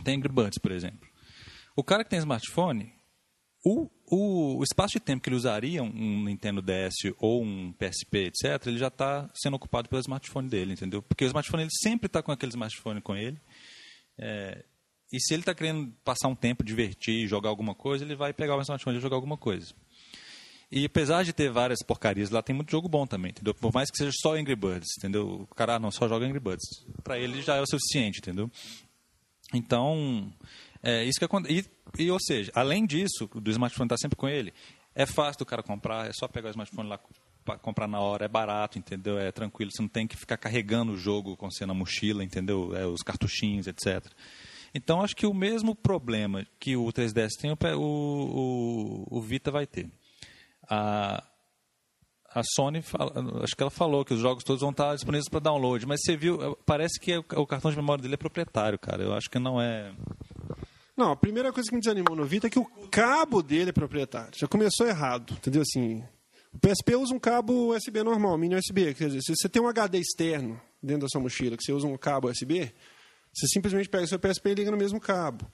Tem 0.02 0.16
Angry 0.16 0.32
Birds, 0.32 0.58
por 0.58 0.72
exemplo. 0.72 1.08
O 1.76 1.82
cara 1.82 2.04
que 2.04 2.10
tem 2.10 2.18
smartphone, 2.18 2.92
o, 3.64 3.90
o, 4.06 4.58
o, 4.58 4.62
espaço 4.62 4.92
de 4.92 5.00
tempo 5.00 5.22
que 5.22 5.28
ele 5.28 5.36
usaria 5.36 5.82
um 5.82 6.24
Nintendo 6.24 6.62
DS 6.62 7.14
ou 7.18 7.42
um 7.42 7.72
PSP, 7.72 8.26
etc., 8.26 8.66
ele 8.66 8.78
já 8.78 8.88
está 8.88 9.28
sendo 9.34 9.54
ocupado 9.54 9.88
pelo 9.88 10.00
smartphone 10.00 10.48
dele, 10.48 10.74
entendeu? 10.74 11.02
Porque 11.02 11.24
o 11.24 11.26
smartphone 11.26 11.64
ele 11.64 11.70
sempre 11.72 12.06
está 12.06 12.22
com 12.22 12.30
aquele 12.30 12.50
smartphone 12.50 13.00
com 13.00 13.16
ele. 13.16 13.40
É, 14.18 14.64
e 15.12 15.20
se 15.20 15.34
ele 15.34 15.42
está 15.42 15.54
querendo 15.54 15.92
passar 16.04 16.28
um 16.28 16.34
tempo, 16.34 16.62
divertir, 16.62 17.26
jogar 17.26 17.48
alguma 17.48 17.74
coisa, 17.74 18.04
ele 18.04 18.14
vai 18.14 18.32
pegar 18.32 18.56
o 18.56 18.60
smartphone 18.60 18.98
e 18.98 19.00
jogar 19.00 19.16
alguma 19.16 19.36
coisa. 19.36 19.74
E 20.76 20.86
apesar 20.86 21.22
de 21.22 21.32
ter 21.32 21.52
várias 21.52 21.84
porcarias 21.84 22.30
lá, 22.30 22.42
tem 22.42 22.52
muito 22.52 22.72
jogo 22.72 22.88
bom 22.88 23.06
também, 23.06 23.30
entendeu? 23.30 23.54
Por 23.54 23.72
mais 23.72 23.92
que 23.92 23.96
seja 23.96 24.10
só 24.20 24.34
Angry 24.34 24.56
Birds, 24.56 24.88
entendeu? 24.98 25.42
O 25.42 25.54
cara 25.54 25.76
ah, 25.76 25.78
não 25.78 25.92
só 25.92 26.08
joga 26.08 26.26
Angry 26.26 26.40
Birds. 26.40 26.84
Para 27.04 27.16
ele 27.16 27.40
já 27.42 27.54
é 27.54 27.60
o 27.60 27.64
suficiente, 27.64 28.18
entendeu? 28.18 28.50
Então, 29.54 30.32
é 30.82 31.04
isso 31.04 31.20
que 31.20 31.24
acontece. 31.24 31.70
E, 31.96 32.02
e, 32.02 32.10
ou 32.10 32.18
seja, 32.18 32.50
além 32.56 32.84
disso, 32.86 33.30
do 33.36 33.52
smartphone 33.52 33.86
estar 33.86 33.94
tá 33.94 34.00
sempre 34.00 34.16
com 34.16 34.28
ele, 34.28 34.52
é 34.96 35.06
fácil 35.06 35.38
do 35.38 35.46
cara 35.46 35.62
comprar, 35.62 36.08
é 36.08 36.12
só 36.12 36.26
pegar 36.26 36.48
o 36.48 36.50
smartphone 36.50 36.88
lá 36.88 36.98
comprar 37.62 37.86
na 37.86 38.00
hora, 38.00 38.24
é 38.24 38.28
barato, 38.28 38.76
entendeu? 38.76 39.16
É 39.16 39.30
tranquilo, 39.30 39.70
você 39.72 39.80
não 39.80 39.88
tem 39.88 40.08
que 40.08 40.16
ficar 40.16 40.36
carregando 40.38 40.90
o 40.90 40.96
jogo 40.96 41.36
com 41.36 41.48
você 41.48 41.64
na 41.64 41.74
mochila, 41.74 42.24
entendeu? 42.24 42.74
É, 42.74 42.84
os 42.84 43.00
cartuchinhos, 43.00 43.68
etc. 43.68 44.04
Então, 44.74 45.02
acho 45.02 45.14
que 45.14 45.24
o 45.24 45.32
mesmo 45.32 45.72
problema 45.72 46.44
que 46.58 46.76
o 46.76 46.86
3DS 46.86 47.36
tem, 47.40 47.52
o, 47.52 47.56
o, 47.78 49.06
o 49.08 49.20
Vita 49.20 49.52
vai 49.52 49.68
ter. 49.68 49.88
A, 50.68 51.22
a 52.34 52.42
Sony, 52.54 52.82
acho 53.42 53.56
que 53.56 53.62
ela 53.62 53.70
falou 53.70 54.04
que 54.04 54.12
os 54.12 54.20
jogos 54.20 54.42
todos 54.42 54.60
vão 54.60 54.70
estar 54.70 54.94
disponíveis 54.94 55.28
para 55.28 55.40
download, 55.40 55.86
mas 55.86 56.00
você 56.02 56.16
viu, 56.16 56.56
parece 56.66 56.98
que 56.98 57.16
o 57.16 57.46
cartão 57.46 57.70
de 57.70 57.76
memória 57.76 58.02
dele 58.02 58.14
é 58.14 58.18
proprietário, 58.18 58.78
cara. 58.78 59.02
Eu 59.02 59.14
acho 59.14 59.30
que 59.30 59.38
não 59.38 59.60
é. 59.60 59.92
Não, 60.96 61.12
a 61.12 61.16
primeira 61.16 61.52
coisa 61.52 61.68
que 61.68 61.74
me 61.74 61.80
desanimou 61.80 62.16
no 62.16 62.24
Vita 62.24 62.46
é 62.46 62.50
que 62.50 62.58
o 62.58 62.66
cabo 62.90 63.42
dele 63.42 63.70
é 63.70 63.72
proprietário. 63.72 64.32
Já 64.36 64.48
começou 64.48 64.86
errado, 64.86 65.32
entendeu? 65.32 65.62
Assim, 65.62 66.02
o 66.52 66.58
PSP 66.58 66.96
usa 66.96 67.14
um 67.14 67.18
cabo 67.18 67.74
USB 67.74 68.02
normal, 68.02 68.36
mini 68.38 68.56
USB. 68.56 68.94
Quer 68.94 69.08
dizer, 69.08 69.22
se 69.22 69.34
você 69.34 69.48
tem 69.48 69.62
um 69.62 69.68
HD 69.68 69.98
externo 69.98 70.60
dentro 70.82 71.02
da 71.02 71.08
sua 71.08 71.20
mochila, 71.20 71.56
que 71.56 71.64
você 71.64 71.72
usa 71.72 71.86
um 71.86 71.96
cabo 71.96 72.28
USB, 72.28 72.72
você 73.32 73.46
simplesmente 73.48 73.88
pega 73.88 74.04
o 74.04 74.08
seu 74.08 74.18
PSP 74.18 74.50
e 74.50 74.54
liga 74.54 74.70
no 74.70 74.76
mesmo 74.76 75.00
cabo 75.00 75.50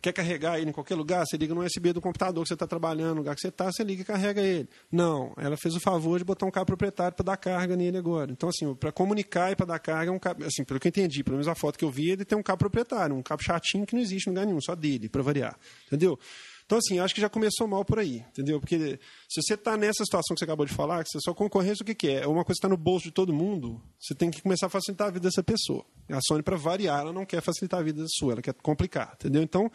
quer 0.00 0.12
carregar 0.12 0.58
ele 0.58 0.70
em 0.70 0.72
qualquer 0.72 0.94
lugar, 0.94 1.24
você 1.24 1.36
liga 1.36 1.54
no 1.54 1.64
USB 1.64 1.92
do 1.92 2.00
computador 2.00 2.42
que 2.42 2.48
você 2.48 2.54
está 2.54 2.66
trabalhando, 2.66 3.14
no 3.14 3.16
lugar 3.18 3.34
que 3.34 3.40
você 3.40 3.48
está, 3.48 3.70
você 3.70 3.84
liga 3.84 4.02
e 4.02 4.04
carrega 4.04 4.40
ele. 4.40 4.68
Não, 4.90 5.32
ela 5.36 5.56
fez 5.56 5.74
o 5.74 5.80
favor 5.80 6.18
de 6.18 6.24
botar 6.24 6.46
um 6.46 6.50
cabo 6.50 6.66
proprietário 6.66 7.14
para 7.16 7.24
dar 7.24 7.36
carga 7.36 7.76
nele 7.76 7.96
agora. 7.96 8.30
Então, 8.32 8.48
assim, 8.48 8.74
para 8.74 8.92
comunicar 8.92 9.52
e 9.52 9.56
para 9.56 9.66
dar 9.66 9.78
carga, 9.78 10.10
é 10.10 10.14
um 10.14 10.18
cabo, 10.18 10.44
assim, 10.44 10.64
pelo 10.64 10.80
que 10.80 10.88
eu 10.88 10.90
entendi, 10.90 11.22
pelo 11.22 11.36
menos 11.36 11.48
a 11.48 11.54
foto 11.54 11.78
que 11.78 11.84
eu 11.84 11.90
vi, 11.90 12.10
ele 12.10 12.24
tem 12.24 12.36
um 12.36 12.42
cabo 12.42 12.58
proprietário, 12.58 13.14
um 13.14 13.22
cabo 13.22 13.42
chatinho 13.42 13.86
que 13.86 13.94
não 13.94 14.02
existe 14.02 14.26
em 14.28 14.30
lugar 14.30 14.46
nenhum, 14.46 14.60
só 14.60 14.74
dele, 14.74 15.08
para 15.08 15.22
variar. 15.22 15.56
Entendeu? 15.86 16.18
Então, 16.66 16.78
assim, 16.78 16.98
acho 16.98 17.14
que 17.14 17.20
já 17.20 17.28
começou 17.28 17.68
mal 17.68 17.84
por 17.84 18.00
aí, 18.00 18.24
entendeu? 18.28 18.58
Porque 18.58 18.98
se 19.28 19.40
você 19.40 19.54
está 19.54 19.76
nessa 19.76 20.04
situação 20.04 20.34
que 20.34 20.40
você 20.40 20.44
acabou 20.44 20.66
de 20.66 20.74
falar, 20.74 21.04
que 21.04 21.10
você 21.10 21.20
só 21.20 21.32
concorrência, 21.32 21.84
o 21.84 21.86
que, 21.86 21.94
que 21.94 22.08
é? 22.08 22.24
É 22.24 22.26
uma 22.26 22.44
coisa 22.44 22.58
que 22.58 22.66
está 22.66 22.68
no 22.68 22.76
bolso 22.76 23.04
de 23.04 23.12
todo 23.12 23.32
mundo, 23.32 23.80
você 24.00 24.16
tem 24.16 24.32
que 24.32 24.42
começar 24.42 24.66
a 24.66 24.68
facilitar 24.68 25.06
a 25.06 25.10
vida 25.12 25.28
dessa 25.28 25.44
pessoa. 25.44 25.86
A 26.10 26.18
Sony, 26.20 26.42
para 26.42 26.56
variar, 26.56 27.02
ela 27.02 27.12
não 27.12 27.24
quer 27.24 27.40
facilitar 27.40 27.78
a 27.78 27.82
vida 27.84 28.04
sua, 28.08 28.32
ela 28.32 28.42
quer 28.42 28.52
complicar, 28.54 29.12
entendeu? 29.14 29.44
Então, 29.44 29.70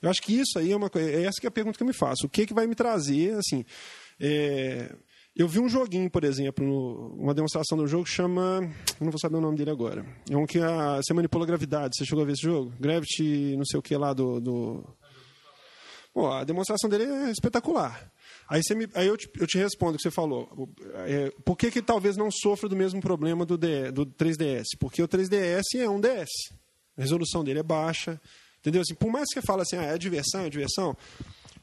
eu 0.00 0.08
acho 0.08 0.22
que 0.22 0.32
isso 0.32 0.58
aí 0.58 0.72
é 0.72 0.76
uma 0.76 0.88
coisa. 0.88 1.10
É 1.10 1.24
essa 1.24 1.38
que 1.38 1.46
é 1.46 1.48
a 1.48 1.52
pergunta 1.52 1.76
que 1.76 1.82
eu 1.82 1.86
me 1.86 1.92
faço. 1.92 2.26
O 2.26 2.28
que, 2.28 2.46
que 2.46 2.54
vai 2.54 2.66
me 2.66 2.74
trazer, 2.74 3.34
assim. 3.34 3.62
É, 4.18 4.94
eu 5.36 5.46
vi 5.46 5.60
um 5.60 5.68
joguinho, 5.68 6.10
por 6.10 6.24
exemplo, 6.24 7.14
uma 7.16 7.32
demonstração 7.32 7.78
do 7.78 7.86
jogo 7.86 8.04
que 8.04 8.10
chama. 8.10 8.60
Não 9.00 9.10
vou 9.10 9.18
saber 9.18 9.36
o 9.36 9.40
nome 9.40 9.56
dele 9.56 9.70
agora. 9.70 10.04
É 10.28 10.36
um 10.36 10.44
que 10.44 10.58
a, 10.58 10.96
você 10.96 11.14
manipula 11.14 11.44
a 11.44 11.46
gravidade. 11.46 11.96
Você 11.96 12.04
chegou 12.04 12.22
a 12.22 12.26
ver 12.26 12.32
esse 12.32 12.42
jogo? 12.42 12.72
Gravity, 12.80 13.56
não 13.56 13.64
sei 13.64 13.78
o 13.78 13.82
que 13.82 13.96
lá 13.96 14.12
do. 14.12 14.40
do... 14.40 14.84
Bom, 16.14 16.30
a 16.30 16.44
demonstração 16.44 16.90
dele 16.90 17.04
é 17.04 17.30
espetacular. 17.30 18.10
Aí, 18.48 18.60
me, 18.74 18.88
aí 18.94 19.06
eu, 19.06 19.16
te, 19.16 19.30
eu, 19.38 19.46
te, 19.46 19.58
respondo 19.58 19.94
o 19.94 19.96
que 19.96 20.02
você 20.02 20.10
falou. 20.10 20.68
É, 21.06 21.30
por 21.44 21.56
que, 21.56 21.70
que 21.70 21.80
talvez 21.80 22.16
não 22.16 22.30
sofra 22.30 22.68
do 22.68 22.76
mesmo 22.76 23.00
problema 23.00 23.46
do, 23.46 23.56
do 23.56 24.06
3DS? 24.06 24.64
Porque 24.78 25.02
o 25.02 25.08
3DS 25.08 25.62
é 25.78 25.88
um 25.88 26.00
DS. 26.00 26.28
A 26.96 27.00
resolução 27.00 27.44
dele 27.44 27.60
é 27.60 27.62
baixa, 27.62 28.20
Entendeu? 28.60 28.82
Assim, 28.82 28.94
por 28.94 29.10
mais 29.10 29.24
que 29.28 29.40
você 29.40 29.46
fale 29.46 29.62
assim, 29.62 29.76
ah, 29.76 29.84
é 29.84 29.98
diversão, 29.98 30.42
é 30.42 30.50
diversão. 30.50 30.96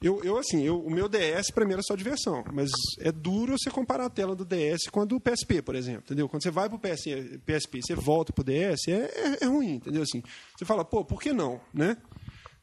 Eu, 0.01 0.23
eu 0.23 0.37
assim, 0.37 0.63
eu, 0.63 0.79
o 0.79 0.89
meu 0.91 1.07
DS 1.07 1.51
para 1.51 1.65
mim 1.65 1.73
era 1.73 1.81
só 1.81 1.95
diversão, 1.95 2.43
mas 2.53 2.69
é 2.99 3.11
duro 3.11 3.57
você 3.57 3.69
comparar 3.69 4.05
a 4.05 4.09
tela 4.09 4.35
do 4.35 4.45
DS 4.45 4.89
com 4.91 5.01
a 5.01 5.05
do 5.05 5.19
PSP, 5.19 5.61
por 5.61 5.75
exemplo, 5.75 6.03
entendeu? 6.05 6.29
Quando 6.29 6.43
você 6.43 6.51
vai 6.51 6.69
para 6.69 6.75
o 6.75 6.79
PSP, 6.79 7.81
você 7.81 7.95
volta 7.95 8.31
para 8.31 8.41
o 8.41 8.45
DS, 8.45 8.87
é, 8.89 8.91
é, 8.91 9.37
é, 9.41 9.45
ruim, 9.45 9.75
entendeu? 9.75 10.03
Assim, 10.03 10.21
você 10.55 10.65
fala, 10.65 10.85
pô, 10.85 11.03
por 11.03 11.19
que 11.19 11.33
não, 11.33 11.59
né? 11.73 11.97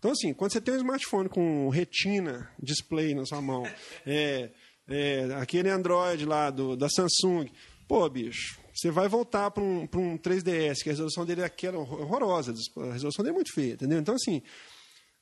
Então 0.04 0.12
assim, 0.12 0.34
quando 0.34 0.52
você 0.52 0.60
tem 0.60 0.74
um 0.74 0.76
smartphone 0.76 1.30
com 1.30 1.70
retina 1.70 2.46
display 2.62 3.14
na 3.14 3.24
sua 3.24 3.40
mão, 3.40 3.62
é, 4.04 4.50
é 4.86 5.34
aquele 5.40 5.70
Android 5.70 6.26
lá 6.26 6.50
do, 6.50 6.76
da 6.76 6.90
Samsung, 6.90 7.48
pô, 7.88 8.06
bicho, 8.10 8.60
você 8.74 8.90
vai 8.90 9.08
voltar 9.08 9.50
para 9.50 9.62
um, 9.62 9.88
um 9.94 10.18
3DS, 10.18 10.82
que 10.82 10.90
a 10.90 10.92
resolução 10.92 11.24
dele 11.24 11.40
é 11.40 11.46
aquela 11.46 11.78
horrorosa, 11.78 12.52
a 12.76 12.92
resolução 12.92 13.24
dele 13.24 13.32
é 13.32 13.38
muito 13.38 13.54
feia, 13.54 13.72
entendeu? 13.72 13.98
Então, 13.98 14.14
assim, 14.14 14.42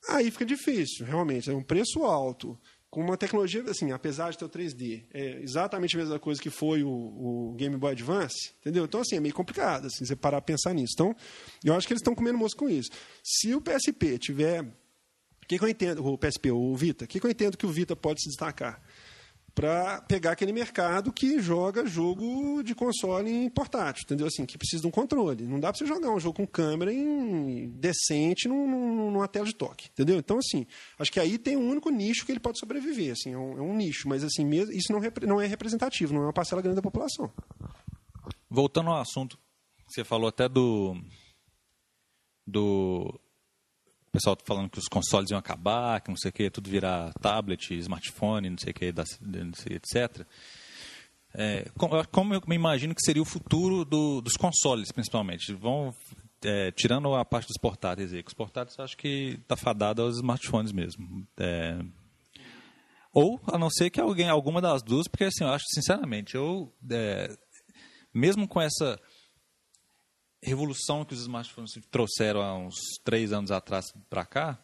aí 0.08 0.32
fica 0.32 0.44
difícil, 0.44 1.06
realmente. 1.06 1.48
É 1.48 1.54
um 1.54 1.62
preço 1.62 2.02
alto, 2.02 2.58
com 2.92 3.00
uma 3.00 3.16
tecnologia, 3.16 3.62
assim, 3.70 3.90
apesar 3.90 4.30
de 4.32 4.36
ter 4.36 4.44
o 4.44 4.50
3D, 4.50 5.04
é 5.14 5.40
exatamente 5.40 5.96
a 5.96 5.98
mesma 5.98 6.18
coisa 6.18 6.38
que 6.38 6.50
foi 6.50 6.82
o, 6.82 6.90
o 6.90 7.54
Game 7.56 7.74
Boy 7.74 7.92
Advance, 7.92 8.52
entendeu? 8.60 8.84
Então, 8.84 9.00
assim, 9.00 9.16
é 9.16 9.20
meio 9.20 9.34
complicado, 9.34 9.86
assim, 9.86 10.04
você 10.04 10.14
parar 10.14 10.36
a 10.36 10.42
pensar 10.42 10.74
nisso. 10.74 10.92
Então, 10.92 11.16
eu 11.64 11.74
acho 11.74 11.86
que 11.86 11.94
eles 11.94 12.02
estão 12.02 12.14
comendo 12.14 12.36
moço 12.36 12.54
com 12.54 12.68
isso. 12.68 12.90
Se 13.24 13.54
o 13.54 13.62
PSP 13.62 14.18
tiver... 14.18 14.60
O 14.62 15.46
que, 15.48 15.58
que 15.58 15.64
eu 15.64 15.68
entendo, 15.68 16.06
o 16.06 16.18
PSP, 16.18 16.50
o 16.50 16.76
Vita, 16.76 17.06
o 17.06 17.08
que, 17.08 17.18
que 17.18 17.26
eu 17.26 17.30
entendo 17.30 17.56
que 17.56 17.64
o 17.64 17.70
Vita 17.70 17.96
pode 17.96 18.20
se 18.20 18.28
destacar? 18.28 18.82
Para 19.54 20.00
pegar 20.02 20.32
aquele 20.32 20.52
mercado 20.52 21.12
que 21.12 21.38
joga 21.40 21.86
jogo 21.86 22.62
de 22.62 22.74
console 22.74 23.30
em 23.30 23.50
portátil, 23.50 24.04
entendeu? 24.04 24.26
Assim, 24.26 24.46
que 24.46 24.56
precisa 24.56 24.82
de 24.82 24.88
um 24.88 24.90
controle. 24.90 25.46
Não 25.46 25.60
dá 25.60 25.70
para 25.70 25.78
você 25.78 25.86
jogar 25.86 26.10
um 26.10 26.18
jogo 26.18 26.36
com 26.36 26.46
câmera 26.46 26.92
em 26.92 27.68
decente 27.68 28.48
num, 28.48 29.10
numa 29.10 29.28
tela 29.28 29.44
de 29.44 29.54
toque, 29.54 29.88
entendeu? 29.92 30.18
Então, 30.18 30.38
assim, 30.38 30.66
acho 30.98 31.12
que 31.12 31.20
aí 31.20 31.36
tem 31.36 31.56
um 31.56 31.68
único 31.68 31.90
nicho 31.90 32.24
que 32.24 32.32
ele 32.32 32.40
pode 32.40 32.58
sobreviver, 32.58 33.12
assim, 33.12 33.32
é 33.32 33.38
um, 33.38 33.58
é 33.58 33.62
um 33.62 33.74
nicho, 33.74 34.08
mas 34.08 34.24
assim, 34.24 34.44
mesmo, 34.44 34.72
isso 34.72 34.92
não, 34.92 35.00
não 35.26 35.40
é 35.40 35.46
representativo, 35.46 36.14
não 36.14 36.22
é 36.22 36.26
uma 36.26 36.32
parcela 36.32 36.62
grande 36.62 36.76
da 36.76 36.82
população. 36.82 37.30
Voltando 38.48 38.90
ao 38.90 39.00
assunto, 39.00 39.38
você 39.86 40.02
falou 40.02 40.28
até 40.28 40.48
do 40.48 40.96
do 42.46 43.20
o 44.12 44.18
pessoal 44.18 44.36
falando 44.44 44.68
que 44.68 44.78
os 44.78 44.88
consoles 44.88 45.30
iam 45.30 45.38
acabar, 45.38 46.02
que 46.02 46.10
não 46.10 46.16
sei 46.18 46.28
o 46.28 46.32
que, 46.32 46.50
tudo 46.50 46.68
virar 46.68 47.14
tablet, 47.14 47.72
smartphone, 47.78 48.50
não 48.50 48.58
sei 48.58 48.70
o 48.70 48.74
que, 48.74 48.92
etc. 49.70 50.26
É, 51.34 51.64
como 52.10 52.34
eu 52.34 52.42
me 52.46 52.54
imagino 52.54 52.94
que 52.94 53.00
seria 53.00 53.22
o 53.22 53.24
futuro 53.24 53.86
do, 53.86 54.20
dos 54.20 54.34
consoles, 54.34 54.92
principalmente? 54.92 55.54
Vão 55.54 55.94
é, 56.44 56.70
tirando 56.72 57.14
a 57.14 57.24
parte 57.24 57.46
dos 57.46 57.56
portáteis 57.58 58.12
aí, 58.12 58.22
que 58.22 58.28
os 58.28 58.34
portáteis 58.34 58.78
acho 58.78 58.98
que 58.98 59.38
está 59.40 59.56
fadado 59.56 60.02
aos 60.02 60.16
smartphones 60.16 60.72
mesmo. 60.72 61.26
É, 61.38 61.78
ou, 63.14 63.40
a 63.46 63.56
não 63.56 63.70
ser 63.70 63.88
que 63.88 63.98
alguém, 63.98 64.28
alguma 64.28 64.60
das 64.60 64.82
duas, 64.82 65.08
porque 65.08 65.24
assim, 65.24 65.44
eu 65.44 65.50
acho, 65.50 65.64
sinceramente, 65.72 66.34
eu, 66.34 66.70
é, 66.90 67.34
mesmo 68.12 68.46
com 68.46 68.60
essa 68.60 69.00
revolução 70.42 71.04
que 71.04 71.14
os 71.14 71.20
smartphones 71.20 71.72
trouxeram 71.90 72.42
há 72.42 72.54
uns 72.56 72.74
três 73.04 73.32
anos 73.32 73.50
atrás 73.50 73.86
para 74.10 74.24
cá, 74.24 74.58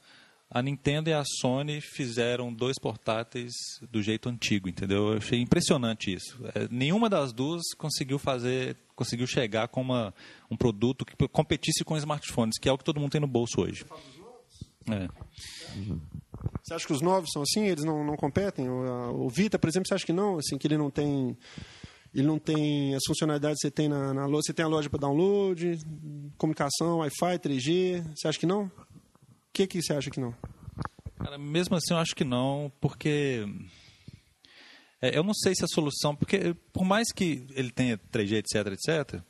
a 0.51 0.63
Nintendo 0.63 1.11
e 1.11 1.13
a 1.13 1.23
Sony 1.41 1.81
fizeram 1.81 2.53
dois 2.53 2.79
portáteis 2.79 3.53
do 3.91 4.03
jeito 4.03 4.29
antigo, 4.31 4.69
entendeu? 4.69 5.13
Eu 5.13 5.19
achei 5.19 5.39
impressionante 5.41 6.13
isso. 6.13 6.39
É, 6.55 6.67
nenhuma 6.71 7.11
das 7.11 7.33
duas 7.33 7.63
conseguiu 7.77 8.19
fazer, 8.19 8.77
conseguiu 8.97 9.27
chegar 9.27 9.69
com 9.69 9.83
uma, 9.83 10.15
um 10.51 10.57
produto 10.57 11.05
que 11.05 11.29
competisse 11.29 11.85
com 11.85 11.97
smartphones, 11.99 12.59
que 12.59 12.69
é 12.69 12.73
o 12.73 12.79
que 12.79 12.85
todo 12.85 12.99
mundo 12.99 13.13
tem 13.13 13.21
no 13.21 13.27
bolso 13.27 13.61
hoje. 13.61 13.85
É. 14.91 15.07
Você 16.63 16.75
acha 16.75 16.87
que 16.87 16.93
os 16.95 17.03
novos 17.03 17.31
são 17.31 17.43
assim? 17.43 17.67
Eles 17.67 17.85
não, 17.85 18.03
não 18.03 18.17
competem? 18.17 18.71
O, 18.71 19.27
o 19.27 19.29
Vita, 19.29 19.59
por 19.59 19.69
exemplo, 19.69 19.87
você 19.87 19.95
acha 19.95 20.07
que 20.07 20.15
não? 20.15 20.39
Assim, 20.39 20.57
que 20.57 20.67
ele 20.67 20.79
não 20.79 20.91
tem 20.91 21.37
ele 22.15 22.27
não 22.27 22.39
tem 22.39 22.95
as 22.95 23.03
funcionalidades 23.07 23.59
que 23.59 23.69
você 23.69 23.71
tem 23.71 23.89
na, 23.89 24.15
na 24.15 24.27
loja. 24.27 24.43
Você 24.47 24.55
tem 24.55 24.65
a 24.65 24.69
loja 24.69 24.89
para 24.89 25.01
download, 25.01 25.79
comunicação, 26.37 26.99
Wi-Fi, 26.99 27.39
3G. 27.39 28.17
Você 28.17 28.29
acha 28.29 28.39
que 28.39 28.47
não? 28.47 28.65
O 28.65 28.73
que, 29.53 29.67
que 29.67 29.83
você 29.83 29.93
acha 29.93 30.11
que 30.11 30.21
não? 30.21 30.35
Cara, 31.19 31.37
mesmo 31.37 31.77
assim, 31.77 31.93
eu 31.93 31.99
acho 31.99 32.15
que 32.15 32.25
não, 32.25 32.73
porque. 32.81 33.45
É, 35.01 35.17
eu 35.17 35.23
não 35.23 35.35
sei 35.35 35.55
se 35.55 35.65
a 35.65 35.69
solução. 35.69 36.17
Porque, 36.17 36.55
por 36.73 36.85
mais 36.85 37.13
que 37.13 37.47
ele 37.51 37.71
tenha 37.71 37.99
3G, 37.99 38.39
etc, 38.39 38.67
etc, 38.73 39.23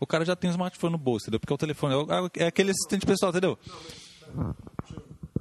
o 0.00 0.06
cara 0.06 0.24
já 0.24 0.34
tem 0.34 0.50
um 0.50 0.52
smartphone 0.52 0.92
no 0.92 0.98
bolso, 0.98 1.24
entendeu? 1.24 1.40
Porque 1.40 1.54
o 1.54 1.58
telefone 1.58 1.94
é, 1.94 2.44
é 2.44 2.46
aquele 2.46 2.70
assistente 2.70 3.06
pessoal, 3.06 3.30
entendeu? 3.30 3.58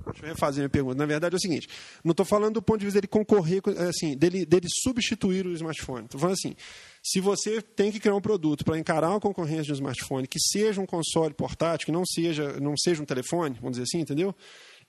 Deixa 0.05 0.25
eu 0.25 0.29
refazer 0.29 0.61
minha 0.61 0.69
pergunta. 0.69 0.95
Na 0.95 1.05
verdade 1.05 1.35
é 1.35 1.37
o 1.37 1.39
seguinte: 1.39 1.67
não 2.03 2.11
estou 2.11 2.25
falando 2.25 2.55
do 2.55 2.61
ponto 2.61 2.79
de 2.79 2.85
vista 2.85 2.99
dele 2.99 3.07
concorrer, 3.07 3.61
assim, 3.87 4.15
dele, 4.17 4.45
dele 4.45 4.67
substituir 4.69 5.45
o 5.45 5.53
smartphone. 5.53 6.05
Estou 6.05 6.19
falando 6.19 6.33
assim: 6.33 6.55
se 7.01 7.19
você 7.19 7.61
tem 7.61 7.91
que 7.91 7.99
criar 7.99 8.15
um 8.15 8.21
produto 8.21 8.63
para 8.63 8.77
encarar 8.77 9.09
uma 9.09 9.19
concorrência 9.19 9.63
de 9.63 9.71
um 9.71 9.75
smartphone 9.75 10.27
que 10.27 10.39
seja 10.39 10.81
um 10.81 10.85
console 10.85 11.33
portátil, 11.33 11.85
que 11.85 11.91
não 11.91 12.05
seja, 12.05 12.59
não 12.59 12.75
seja 12.77 13.01
um 13.01 13.05
telefone, 13.05 13.55
vamos 13.55 13.77
dizer 13.77 13.83
assim, 13.83 14.01
entendeu? 14.01 14.35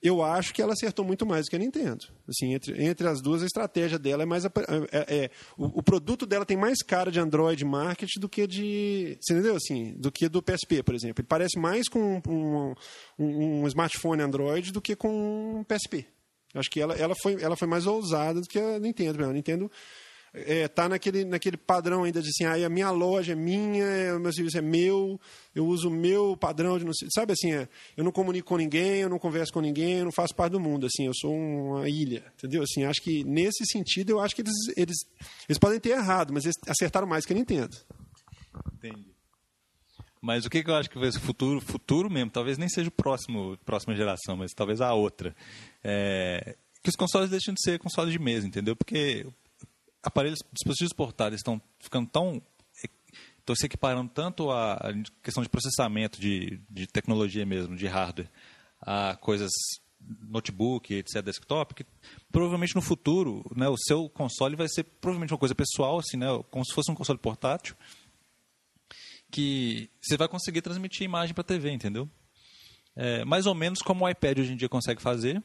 Eu 0.07 0.23
acho 0.23 0.53
que 0.53 0.61
ela 0.61 0.73
acertou 0.73 1.03
muito 1.03 1.25
mais 1.25 1.45
do 1.45 1.49
que 1.49 1.55
a 1.55 1.59
Nintendo. 1.59 2.05
Assim, 2.27 2.53
entre, 2.53 2.83
entre 2.83 3.07
as 3.07 3.21
duas, 3.21 3.41
a 3.41 3.45
estratégia 3.45 3.97
dela 3.97 4.23
é 4.23 4.25
mais. 4.25 4.45
É, 4.45 4.49
é, 4.91 5.15
é 5.15 5.29
o, 5.57 5.79
o, 5.79 5.83
produto 5.83 6.25
dela 6.25 6.45
tem 6.45 6.55
mais 6.55 6.83
cara 6.83 7.11
de 7.11 7.19
Android 7.19 7.63
Market 7.65 8.09
do 8.19 8.29
que 8.29 8.45
de. 8.45 9.17
Você 9.19 9.33
entendeu? 9.33 9.55
Assim, 9.55 9.95
do 9.97 10.11
que 10.11 10.29
do 10.29 10.41
PSP, 10.41 10.83
por 10.83 10.93
exemplo. 10.93 11.21
Ele 11.21 11.27
parece 11.27 11.57
mais 11.57 11.87
com 11.89 12.21
um, 12.27 12.75
um, 13.17 13.61
um 13.63 13.67
smartphone 13.67 14.21
Android 14.21 14.71
do 14.71 14.81
que 14.81 14.95
com 14.95 15.59
um 15.59 15.63
PSP. 15.63 16.05
Acho 16.53 16.69
que 16.69 16.79
ela, 16.79 16.93
ela, 16.95 17.13
foi, 17.21 17.41
ela 17.41 17.57
foi 17.57 17.67
mais 17.67 17.85
ousada 17.85 18.39
do 18.39 18.47
que 18.47 18.57
a 18.57 18.79
Nintendo. 18.79 19.25
A 19.25 19.33
Nintendo 19.33 19.69
é, 20.35 20.67
tá 20.67 20.89
naquele, 20.89 21.23
naquele 21.23 21.55
padrão 21.55 22.03
ainda 22.03 22.21
de 22.21 22.29
assim, 22.29 22.43
a 22.45 22.69
minha 22.69 22.91
loja 22.91 23.31
é 23.31 23.35
minha, 23.35 24.15
o 24.15 24.19
meu 24.19 24.33
serviço 24.33 24.57
é 24.57 24.61
meu, 24.61 25.19
eu 25.55 25.65
uso 25.65 25.87
o 25.87 25.91
meu 25.91 26.35
padrão 26.35 26.77
de 26.77 26.83
não 26.83 26.91
sabe 27.13 27.33
assim, 27.33 27.53
é, 27.53 27.67
eu 27.95 28.03
não 28.03 28.11
comunico 28.11 28.49
com 28.49 28.57
ninguém, 28.57 29.01
eu 29.01 29.09
não 29.09 29.17
converso 29.17 29.53
com 29.53 29.61
ninguém, 29.61 29.99
eu 29.99 30.05
não 30.05 30.11
faço 30.11 30.35
parte 30.35 30.51
do 30.51 30.59
mundo, 30.59 30.85
assim, 30.85 31.05
eu 31.05 31.13
sou 31.15 31.33
uma 31.33 31.87
ilha, 31.87 32.23
entendeu? 32.37 32.63
Assim, 32.63 32.83
acho 32.83 33.01
que 33.01 33.23
nesse 33.23 33.65
sentido 33.65 34.09
eu 34.09 34.19
acho 34.19 34.35
que 34.35 34.41
eles, 34.41 34.53
eles, 34.75 34.97
eles 35.47 35.57
podem 35.57 35.79
ter 35.79 35.91
errado, 35.91 36.33
mas 36.33 36.43
eles 36.43 36.55
acertaram 36.67 37.07
mais 37.07 37.25
que 37.25 37.31
a 37.33 37.35
Nintendo. 37.35 37.75
Entendi. 38.73 39.15
Mas 40.21 40.43
o 40.43 40.49
que, 40.49 40.63
eu 40.65 40.75
acho 40.75 40.89
que 40.89 40.97
vai 40.97 41.11
ser 41.11 41.19
o 41.19 41.21
futuro, 41.21 41.61
futuro 41.61 42.09
mesmo, 42.09 42.31
talvez 42.31 42.57
nem 42.57 42.67
seja 42.67 42.89
o 42.89 42.91
próximo, 42.91 43.57
próxima 43.63 43.95
geração, 43.95 44.35
mas 44.35 44.53
talvez 44.53 44.81
a 44.81 44.91
outra. 44.91 45.35
É, 45.83 46.55
que 46.81 46.89
os 46.89 46.95
consoles 46.95 47.29
deixem 47.29 47.53
de 47.53 47.61
ser 47.61 47.77
consoles 47.77 48.11
de 48.11 48.17
mesa, 48.17 48.47
entendeu? 48.47 48.75
Porque 48.75 49.27
aparelhos, 50.05 50.39
dispositivos 50.53 50.93
portáteis 50.93 51.39
estão 51.39 51.61
ficando 51.79 52.09
tão 52.09 52.41
estão 53.39 53.55
se 53.55 53.65
equiparando 53.67 54.09
tanto 54.09 54.49
à 54.49 54.91
questão 55.21 55.43
de 55.43 55.49
processamento, 55.49 56.19
de, 56.19 56.59
de 56.67 56.87
tecnologia 56.87 57.45
mesmo, 57.45 57.75
de 57.75 57.85
hardware, 57.85 58.29
a 58.81 59.15
coisas 59.17 59.51
notebook, 60.27 60.93
etc, 60.93 61.21
desktop, 61.21 61.75
que 61.75 61.85
provavelmente 62.31 62.75
no 62.75 62.81
futuro, 62.81 63.43
né, 63.55 63.67
o 63.69 63.77
seu 63.77 64.09
console 64.09 64.55
vai 64.55 64.67
ser 64.67 64.83
provavelmente 64.83 65.31
uma 65.31 65.39
coisa 65.39 65.53
pessoal, 65.53 65.99
assim, 65.99 66.17
né, 66.17 66.27
como 66.49 66.65
se 66.65 66.73
fosse 66.73 66.91
um 66.91 66.95
console 66.95 67.19
portátil, 67.19 67.75
que 69.31 69.89
você 70.01 70.17
vai 70.17 70.27
conseguir 70.27 70.61
transmitir 70.61 71.03
imagem 71.03 71.33
para 71.33 71.41
a 71.41 71.45
TV, 71.45 71.71
entendeu? 71.71 72.09
É, 72.95 73.25
mais 73.25 73.45
ou 73.45 73.53
menos 73.53 73.79
como 73.79 74.05
o 74.05 74.09
iPad 74.09 74.39
hoje 74.39 74.53
em 74.53 74.57
dia 74.57 74.69
consegue 74.69 75.01
fazer, 75.01 75.43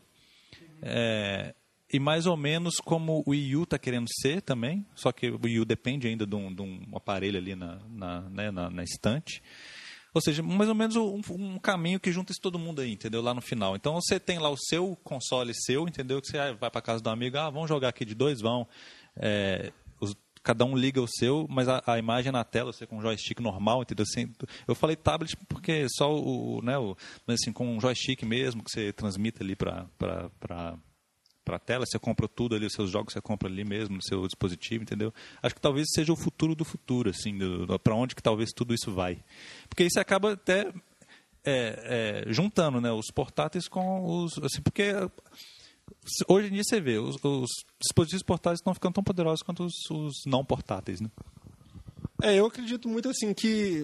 é, 0.83 1.55
e 1.93 1.99
mais 1.99 2.27
ou 2.27 2.37
menos 2.37 2.77
como 2.77 3.23
o 3.27 3.31
Wii 3.31 3.57
U 3.57 3.63
está 3.65 3.79
querendo 3.79 4.07
ser 4.21 4.41
também, 4.43 4.87
só 4.95 5.11
que 5.11 5.31
o 5.31 5.41
Wii 5.43 5.61
U 5.61 5.65
depende 5.65 6.07
ainda 6.07 6.27
de 6.27 6.37
um, 6.37 6.55
de 6.55 6.63
um 6.63 6.83
aparelho 6.95 7.39
ali 7.39 7.55
na, 7.55 7.81
na, 7.89 8.21
né, 8.31 8.51
na, 8.51 8.71
na 8.71 8.85
estante. 8.85 9.43
Ou 10.13 10.21
seja, 10.21 10.43
mais 10.43 10.69
ou 10.69 10.75
menos 10.75 10.97
um, 10.97 11.21
um, 11.31 11.59
caminho 11.59 12.01
que 12.01 12.11
junta 12.11 12.33
todo 12.41 12.59
mundo 12.59 12.81
aí, 12.81 12.93
entendeu? 12.93 13.23
Lá 13.23 13.33
no 13.33 13.41
final. 13.41 13.77
Então 13.77 13.95
você 13.95 14.19
tem 14.19 14.39
lá 14.39 14.51
o 14.51 14.57
seu 14.57 14.97
console 15.05 15.53
seu, 15.55 15.87
entendeu? 15.87 16.21
Que 16.21 16.29
você 16.29 16.53
vai 16.55 16.71
para 16.71 16.81
casa 16.81 17.03
do 17.03 17.11
amigo, 17.11 17.39
ah, 17.39 17.49
vamos 17.49 17.69
jogar 17.69 17.89
aqui 17.89 18.05
de 18.05 18.15
dois, 18.15 18.41
vão. 18.41 18.67
É, 19.17 19.73
os, 20.01 20.17
cada 20.43 20.65
um 20.65 20.77
liga 20.77 21.01
o 21.01 21.07
seu, 21.07 21.47
mas 21.49 21.69
a, 21.69 21.83
a, 21.87 21.99
imagem 21.99 22.33
na 22.33 22.43
tela, 22.43 22.73
você 22.73 22.87
com 22.87 22.99
um 22.99 23.01
joystick 23.01 23.39
normal, 23.41 23.83
entendeu? 23.83 24.03
Assim, 24.03 24.33
eu 24.67 24.75
falei 24.75 24.97
tablet 24.97 25.37
porque 25.49 25.87
só 25.89 26.13
o, 26.13 26.61
né, 26.61 26.77
o, 26.77 26.97
mas 27.25 27.39
assim, 27.41 27.53
com 27.53 27.77
um 27.77 27.81
joystick 27.81 28.25
mesmo 28.25 28.65
que 28.65 28.71
você 28.71 28.93
transmite 28.93 29.43
ali 29.43 29.55
para 29.55 29.87
para 31.45 31.57
a 31.57 31.61
tela, 31.61 31.85
você 31.87 31.99
compra 31.99 32.29
tudo 32.29 32.55
ali, 32.55 32.67
os 32.67 32.73
seus 32.73 32.91
jogos 32.91 33.13
você 33.13 33.21
compra 33.21 33.49
ali 33.49 33.65
mesmo 33.65 33.97
no 33.97 34.03
seu 34.03 34.27
dispositivo, 34.27 34.83
entendeu? 34.83 35.13
Acho 35.43 35.55
que 35.55 35.61
talvez 35.61 35.87
seja 35.95 36.13
o 36.13 36.17
futuro 36.17 36.55
do 36.55 36.65
futuro, 36.65 37.11
assim, 37.11 37.39
para 37.83 37.95
onde 37.95 38.15
que 38.15 38.23
talvez 38.23 38.51
tudo 38.55 38.75
isso 38.75 38.93
vai. 38.93 39.23
Porque 39.69 39.85
isso 39.85 39.99
acaba 39.99 40.33
até 40.33 40.73
é, 41.45 42.25
é, 42.25 42.33
juntando 42.33 42.81
né, 42.81 42.93
os 42.93 43.07
portáteis 43.15 43.69
com 43.69 44.05
os. 44.05 44.39
Assim, 44.39 44.61
porque 44.63 44.93
hoje 46.29 46.49
em 46.49 46.53
dia 46.53 46.63
você 46.65 46.81
vê, 46.81 46.99
os, 46.99 47.17
os 47.23 47.51
dispositivos 47.81 48.23
portáteis 48.23 48.61
estão 48.61 48.75
ficando 48.75 48.95
tão 48.95 49.05
poderosos 49.05 49.43
quanto 49.43 49.65
os, 49.65 49.75
os 49.91 50.15
não 50.27 50.45
portáteis. 50.45 51.01
Né? 51.01 51.11
É, 52.23 52.35
eu 52.35 52.47
acredito 52.47 52.89
muito 52.89 53.09
assim 53.09 53.33
que 53.33 53.83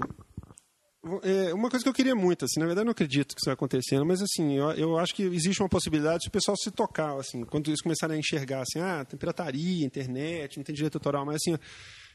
é 1.22 1.54
uma 1.54 1.70
coisa 1.70 1.82
que 1.82 1.88
eu 1.88 1.94
queria 1.94 2.14
muito, 2.14 2.44
assim, 2.44 2.60
na 2.60 2.66
verdade 2.66 2.82
eu 2.82 2.86
não 2.86 2.92
acredito 2.92 3.34
que 3.34 3.40
isso 3.40 3.46
vai 3.46 3.54
acontecendo, 3.54 4.04
mas 4.04 4.22
assim, 4.22 4.56
eu, 4.56 4.70
eu 4.72 4.98
acho 4.98 5.14
que 5.14 5.22
existe 5.22 5.62
uma 5.62 5.68
possibilidade 5.68 6.24
se 6.24 6.28
o 6.28 6.32
pessoal 6.32 6.56
se 6.56 6.70
tocar, 6.70 7.18
assim, 7.18 7.42
quando 7.44 7.68
eles 7.68 7.80
começarem 7.80 8.16
a 8.16 8.18
enxergar, 8.18 8.62
assim, 8.62 8.80
ah, 8.80 9.04
tem 9.04 9.18
pirataria, 9.18 9.86
internet, 9.86 10.56
não 10.56 10.64
tem 10.64 10.74
direito 10.74 10.96
autoral, 10.96 11.24
mas 11.24 11.36
assim, 11.36 11.56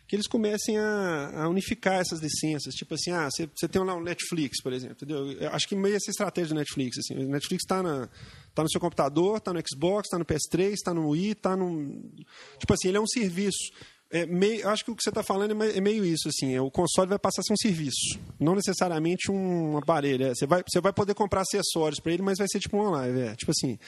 que 0.08 0.16
eles 0.16 0.28
comecem 0.28 0.78
a, 0.78 1.44
a 1.44 1.50
unificar 1.50 2.02
essas 2.02 2.20
licenças, 2.20 2.74
tipo 2.74 2.94
assim, 2.94 3.12
ah, 3.12 3.30
você, 3.30 3.68
tem 3.68 3.84
lá 3.84 3.96
o 3.96 4.04
Netflix, 4.04 4.62
por 4.62 4.74
exemplo, 4.74 4.98
entendeu? 4.98 5.32
Eu 5.32 5.50
acho 5.52 5.68
que 5.68 5.76
meio 5.76 5.96
essa 5.96 6.12
estratégia 6.12 6.50
do 6.50 6.60
Netflix, 6.60 6.98
assim, 6.98 7.24
o 7.24 7.30
Netflix 7.30 7.64
está 7.64 7.82
na 7.82 8.10
tá 8.54 8.64
no 8.64 8.70
seu 8.70 8.82
computador, 8.82 9.38
está 9.38 9.54
no 9.54 9.62
Xbox, 9.62 10.08
está 10.08 10.20
no 10.20 10.26
PS3, 10.26 10.74
está 10.74 10.94
no 10.94 11.10
Wii, 11.10 11.32
está 11.32 11.56
no... 11.56 12.12
Tipo 12.60 12.74
assim, 12.74 12.90
ele 12.90 12.98
é 12.98 13.02
um 13.02 13.08
serviço. 13.08 13.72
É 14.14 14.26
meio, 14.26 14.68
acho 14.68 14.84
que 14.84 14.92
o 14.92 14.96
que 14.96 15.02
você 15.02 15.10
está 15.10 15.24
falando 15.24 15.64
é, 15.64 15.78
é 15.78 15.82
meio 15.82 16.04
isso, 16.04 16.28
assim, 16.28 16.54
é, 16.54 16.60
o 16.60 16.70
console 16.70 17.08
vai 17.08 17.18
passar 17.18 17.40
a 17.42 17.44
ser 17.44 17.54
um 17.54 17.58
serviço, 17.58 18.20
não 18.38 18.56
necessariamente 18.56 19.32
um 19.32 19.78
aparelho. 19.78 20.26
É, 20.26 20.36
você, 20.36 20.46
vai, 20.46 20.62
você 20.68 20.82
vai 20.82 20.92
poder 20.92 21.14
comprar 21.14 21.42
acessórios 21.42 22.00
para 22.00 22.12
ele, 22.12 22.22
mas 22.22 22.38
vai 22.38 22.48
ser 22.50 22.60
tipo 22.60 22.76
um 22.76 22.88
online, 22.88 23.22
é, 23.22 23.36
tipo 23.36 23.52
assim, 23.52 23.80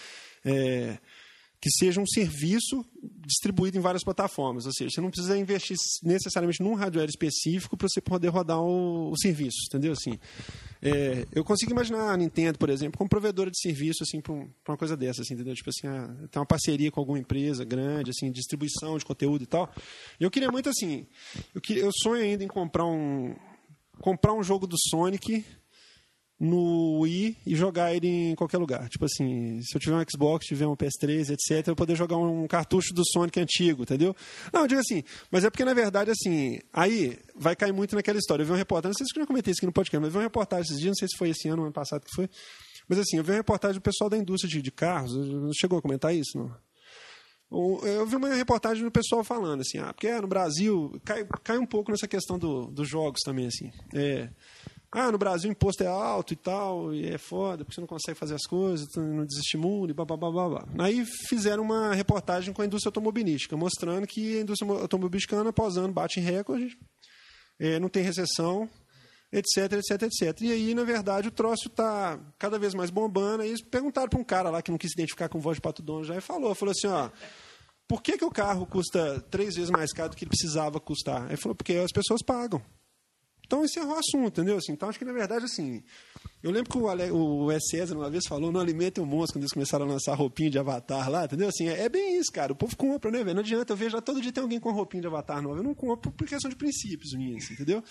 é, 0.45 0.97
que 1.63 1.71
seja 1.71 2.01
um 2.01 2.05
serviço 2.05 2.85
distribuído 3.25 3.77
em 3.77 3.79
várias 3.79 4.03
plataformas, 4.03 4.65
ou 4.65 4.73
seja, 4.73 4.89
você 4.89 4.99
não 4.99 5.09
precisa 5.09 5.37
investir 5.37 5.77
necessariamente 6.03 6.61
num 6.61 6.73
hardware 6.73 7.07
específico 7.07 7.77
para 7.77 7.87
você 7.87 8.01
poder 8.01 8.27
rodar 8.27 8.59
o, 8.59 9.09
o 9.09 9.17
serviço, 9.17 9.59
entendeu? 9.69 9.93
Assim, 9.93 10.19
é, 10.81 11.25
eu 11.31 11.41
consigo 11.41 11.71
imaginar 11.71 12.11
a 12.11 12.17
Nintendo, 12.17 12.59
por 12.59 12.69
exemplo, 12.69 12.97
como 12.97 13.09
provedora 13.09 13.49
de 13.49 13.57
serviço 13.57 14.03
assim, 14.03 14.19
para 14.19 14.33
um, 14.33 14.49
uma 14.67 14.75
coisa 14.75 14.97
dessa, 14.97 15.21
assim, 15.21 15.35
entendeu? 15.35 15.55
Tipo 15.55 15.69
assim, 15.69 15.87
ah, 15.87 16.13
tem 16.29 16.41
uma 16.41 16.45
parceria 16.45 16.91
com 16.91 16.99
alguma 16.99 17.17
empresa 17.17 17.63
grande, 17.63 18.11
assim, 18.11 18.29
distribuição 18.29 18.97
de 18.97 19.05
conteúdo 19.05 19.43
e 19.43 19.47
tal. 19.47 19.73
Eu 20.19 20.29
queria 20.29 20.51
muito 20.51 20.67
assim, 20.67 21.07
eu, 21.55 21.61
eu 21.77 21.91
sonho 21.93 22.21
ainda 22.21 22.43
em 22.43 22.47
comprar 22.49 22.85
um 22.85 23.33
comprar 24.01 24.33
um 24.33 24.43
jogo 24.43 24.67
do 24.67 24.75
Sonic 24.89 25.45
no 26.43 26.99
Wii 26.99 27.37
e 27.45 27.55
jogar 27.55 27.95
ele 27.95 28.31
em 28.31 28.35
qualquer 28.35 28.57
lugar. 28.57 28.89
Tipo 28.89 29.05
assim, 29.05 29.61
se 29.61 29.75
eu 29.75 29.79
tiver 29.79 29.95
um 29.95 30.03
Xbox, 30.03 30.45
tiver 30.45 30.67
um 30.67 30.75
PS3, 30.75 31.29
etc, 31.29 31.69
eu 31.69 31.75
poder 31.75 31.95
jogar 31.95 32.17
um 32.17 32.45
cartucho 32.47 32.93
do 32.93 33.01
Sonic 33.05 33.39
antigo, 33.39 33.83
entendeu? 33.83 34.13
Não, 34.51 34.61
eu 34.61 34.67
digo 34.67 34.81
assim, 34.81 35.03
mas 35.31 35.45
é 35.45 35.49
porque 35.49 35.63
na 35.63 35.73
verdade 35.73 36.11
assim, 36.11 36.59
aí 36.73 37.17
vai 37.33 37.55
cair 37.55 37.71
muito 37.71 37.95
naquela 37.95 38.19
história. 38.19 38.43
Eu 38.43 38.47
vi 38.47 38.51
um 38.51 38.57
reportagem, 38.57 38.91
não 38.91 38.97
sei 38.97 39.05
se 39.07 39.17
eu 39.17 39.23
já 39.23 39.27
comentei 39.27 39.51
isso 39.51 39.59
aqui 39.59 39.65
no 39.65 39.71
podcast, 39.71 40.01
mas 40.01 40.07
eu 40.07 40.11
vi 40.11 40.17
uma 40.17 40.23
reportagem 40.23 40.65
esses 40.65 40.79
dias, 40.79 40.89
não 40.89 40.95
sei 40.95 41.07
se 41.07 41.17
foi 41.17 41.29
esse 41.29 41.47
ano 41.47 41.63
ano 41.63 41.71
passado 41.71 42.01
que 42.01 42.13
foi. 42.13 42.29
Mas 42.89 42.99
assim, 42.99 43.15
eu 43.17 43.23
vi 43.23 43.31
uma 43.31 43.37
reportagem 43.37 43.75
do 43.75 43.81
pessoal 43.81 44.09
da 44.09 44.17
indústria 44.17 44.51
de, 44.51 44.61
de 44.61 44.71
carros, 44.71 45.15
não 45.15 45.53
chegou 45.53 45.79
a 45.79 45.81
comentar 45.81 46.13
isso, 46.13 46.37
não? 46.37 46.53
Eu 47.83 48.05
vi 48.05 48.15
uma 48.15 48.33
reportagem 48.33 48.83
do 48.83 48.91
pessoal 48.91 49.23
falando 49.23 49.61
assim, 49.61 49.77
ah, 49.77 49.93
porque 49.93 50.11
no 50.19 50.27
Brasil 50.27 50.99
cai, 51.05 51.23
cai 51.43 51.57
um 51.57 51.65
pouco 51.67 51.91
nessa 51.91 52.07
questão 52.07 52.37
do, 52.37 52.65
dos 52.65 52.89
jogos 52.89 53.21
também, 53.23 53.45
assim. 53.45 53.71
É, 53.93 54.27
ah, 54.99 55.11
no 55.11 55.17
Brasil 55.17 55.49
o 55.49 55.51
imposto 55.51 55.83
é 55.83 55.87
alto 55.87 56.33
e 56.33 56.35
tal, 56.35 56.93
e 56.93 57.07
é 57.07 57.17
foda, 57.17 57.63
porque 57.63 57.75
você 57.75 57.81
não 57.81 57.87
consegue 57.87 58.17
fazer 58.17 58.35
as 58.35 58.45
coisas, 58.45 58.87
não 58.95 59.25
desestimula 59.25 59.91
e 59.91 59.93
blá. 59.93 60.05
Aí 60.79 61.05
fizeram 61.27 61.63
uma 61.63 61.93
reportagem 61.93 62.53
com 62.53 62.61
a 62.61 62.65
indústria 62.65 62.89
automobilística, 62.89 63.57
mostrando 63.57 64.05
que 64.05 64.37
a 64.37 64.41
indústria 64.41 64.71
automobilística, 64.71 65.49
após 65.49 65.77
ano, 65.77 65.93
bate 65.93 66.19
em 66.19 66.23
recorde, 66.23 66.77
é, 67.59 67.79
não 67.79 67.89
tem 67.89 68.03
recessão, 68.03 68.69
etc, 69.31 69.73
etc, 69.73 70.03
etc. 70.03 70.41
E 70.41 70.51
aí, 70.51 70.75
na 70.75 70.83
verdade, 70.83 71.27
o 71.27 71.31
troço 71.31 71.67
está 71.67 72.19
cada 72.37 72.59
vez 72.59 72.75
mais 72.75 72.91
bombando. 72.91 73.41
Aí 73.41 73.49
eles 73.49 73.63
perguntaram 73.63 74.07
para 74.07 74.19
um 74.19 74.23
cara 74.23 74.49
lá 74.49 74.61
que 74.61 74.69
não 74.69 74.77
quis 74.77 74.91
se 74.91 74.95
identificar 74.95 75.27
com 75.27 75.39
voz 75.39 75.57
de 75.57 75.61
pato 75.61 75.81
dono 75.81 76.03
já 76.03 76.15
e 76.15 76.21
falou, 76.21 76.53
falou 76.53 76.71
assim, 76.71 76.87
ó, 76.87 77.09
por 77.87 78.01
que, 78.01 78.17
que 78.17 78.25
o 78.25 78.31
carro 78.31 78.65
custa 78.65 79.19
três 79.31 79.55
vezes 79.55 79.71
mais 79.71 79.91
caro 79.91 80.09
do 80.09 80.15
que 80.15 80.23
ele 80.23 80.29
precisava 80.29 80.79
custar? 80.79 81.25
Ele 81.27 81.37
falou, 81.37 81.55
porque 81.55 81.73
as 81.73 81.91
pessoas 81.91 82.21
pagam. 82.21 82.61
Então 83.53 83.63
encerrou 83.63 83.93
o 83.93 83.99
assunto, 83.99 84.41
entendeu? 84.41 84.57
Assim, 84.57 84.71
então 84.71 84.89
acho 84.89 84.97
que 84.97 85.05
na 85.05 85.13
verdade 85.13 85.45
assim. 85.45 85.83
Eu 86.41 86.49
lembro 86.49 86.71
que 86.71 86.77
o, 86.77 86.89
Ale, 86.89 87.11
o. 87.11 87.47
César 87.59 87.95
uma 87.95 88.09
vez 88.09 88.25
falou: 88.27 88.51
não 88.51 88.59
alimentem 88.59 89.03
o 89.03 89.05
monstro 89.05 89.33
quando 89.33 89.43
eles 89.43 89.53
começaram 89.53 89.85
a 89.85 89.89
lançar 89.89 90.15
roupinha 90.15 90.49
de 90.49 90.57
avatar 90.57 91.07
lá, 91.07 91.25
entendeu? 91.25 91.49
Assim, 91.49 91.69
é, 91.69 91.83
é 91.83 91.87
bem 91.87 92.17
isso, 92.17 92.31
cara. 92.31 92.51
O 92.51 92.55
povo 92.55 92.75
compra, 92.75 93.11
né, 93.11 93.19
velho? 93.19 93.35
Não 93.35 93.41
adianta, 93.41 93.71
eu 93.71 93.77
vejo 93.77 93.95
lá 93.95 94.01
todo 94.01 94.19
dia 94.19 94.31
tem 94.31 94.41
alguém 94.41 94.59
com 94.59 94.71
roupinha 94.71 95.01
de 95.01 95.07
avatar 95.07 95.39
nova. 95.39 95.59
Eu 95.59 95.63
não 95.63 95.75
compro 95.75 96.11
por 96.11 96.27
questão 96.27 96.49
de 96.49 96.55
princípios 96.55 97.13
minhas, 97.13 97.51
entendeu? 97.51 97.83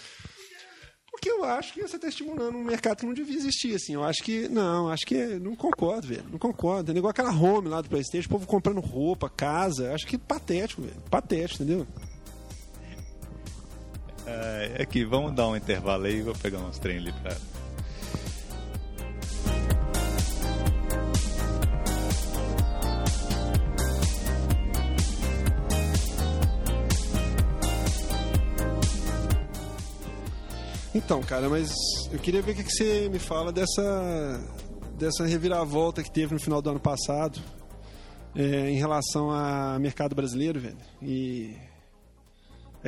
Porque 1.12 1.30
eu 1.30 1.44
acho 1.44 1.74
que 1.74 1.80
você 1.80 1.94
está 1.94 2.08
estimulando 2.08 2.58
um 2.58 2.64
mercado 2.64 2.98
que 2.98 3.06
não 3.06 3.14
devia 3.14 3.36
existir, 3.36 3.76
assim. 3.76 3.94
Eu 3.94 4.02
acho 4.02 4.20
que. 4.24 4.48
Não, 4.48 4.88
acho 4.88 5.06
que. 5.06 5.38
Não 5.38 5.54
concordo, 5.54 6.08
velho. 6.08 6.24
Não 6.28 6.40
concordo. 6.40 6.82
Entendeu? 6.82 7.02
Igual 7.02 7.12
aquela 7.12 7.30
home 7.30 7.68
lá 7.68 7.80
do 7.80 7.88
Playstation, 7.88 8.26
o 8.26 8.32
povo 8.32 8.48
comprando 8.48 8.80
roupa, 8.80 9.30
casa. 9.30 9.94
Acho 9.94 10.08
que 10.08 10.18
patético, 10.18 10.82
velho. 10.82 11.00
Patético, 11.08 11.62
entendeu? 11.62 11.86
É, 14.34 14.82
aqui, 14.82 15.04
vamos 15.04 15.34
dar 15.34 15.46
um 15.48 15.56
intervalo 15.56 16.04
aí, 16.04 16.22
vou 16.22 16.34
pegar 16.34 16.58
uns 16.58 16.78
trem 16.78 16.96
ali 16.96 17.12
pra. 17.12 17.36
Então, 30.94 31.22
cara, 31.22 31.48
mas 31.48 31.70
eu 32.10 32.18
queria 32.18 32.42
ver 32.42 32.52
o 32.52 32.54
que 32.54 32.70
você 32.70 33.08
me 33.08 33.18
fala 33.18 33.50
dessa, 33.50 34.40
dessa 34.98 35.26
reviravolta 35.26 36.02
que 36.02 36.10
teve 36.10 36.34
no 36.34 36.40
final 36.40 36.62
do 36.62 36.70
ano 36.70 36.80
passado 36.80 37.40
é, 38.34 38.70
em 38.70 38.78
relação 38.78 39.30
ao 39.30 39.78
mercado 39.80 40.14
brasileiro, 40.14 40.60
velho. 40.60 40.76
E 41.02 41.56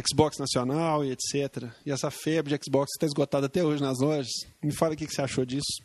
Xbox 0.03 0.39
nacional 0.39 1.05
e 1.05 1.13
etc. 1.13 1.71
E 1.87 1.93
essa 1.93 2.11
febre 2.11 2.57
de 2.57 2.65
Xbox 2.65 2.91
está 2.93 3.07
esgotada 3.07 3.47
até 3.47 3.63
hoje 3.63 3.83
nas 3.83 4.01
lojas. 4.01 4.33
Me 4.63 4.75
fala 4.75 4.95
o 4.95 4.97
que 4.97 5.07
você 5.07 5.23
achou 5.23 5.45
disso. 5.45 5.83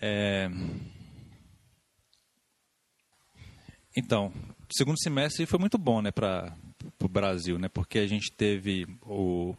É... 0.00 0.48
Então, 3.96 4.32
segundo 4.70 4.98
semestre 4.98 5.44
foi 5.46 5.58
muito 5.58 5.76
bom, 5.76 6.00
né, 6.00 6.10
para 6.10 6.56
o 7.00 7.08
Brasil, 7.08 7.58
né, 7.58 7.68
porque 7.68 7.98
a 7.98 8.06
gente 8.06 8.32
teve 8.32 8.86
o, 9.02 9.54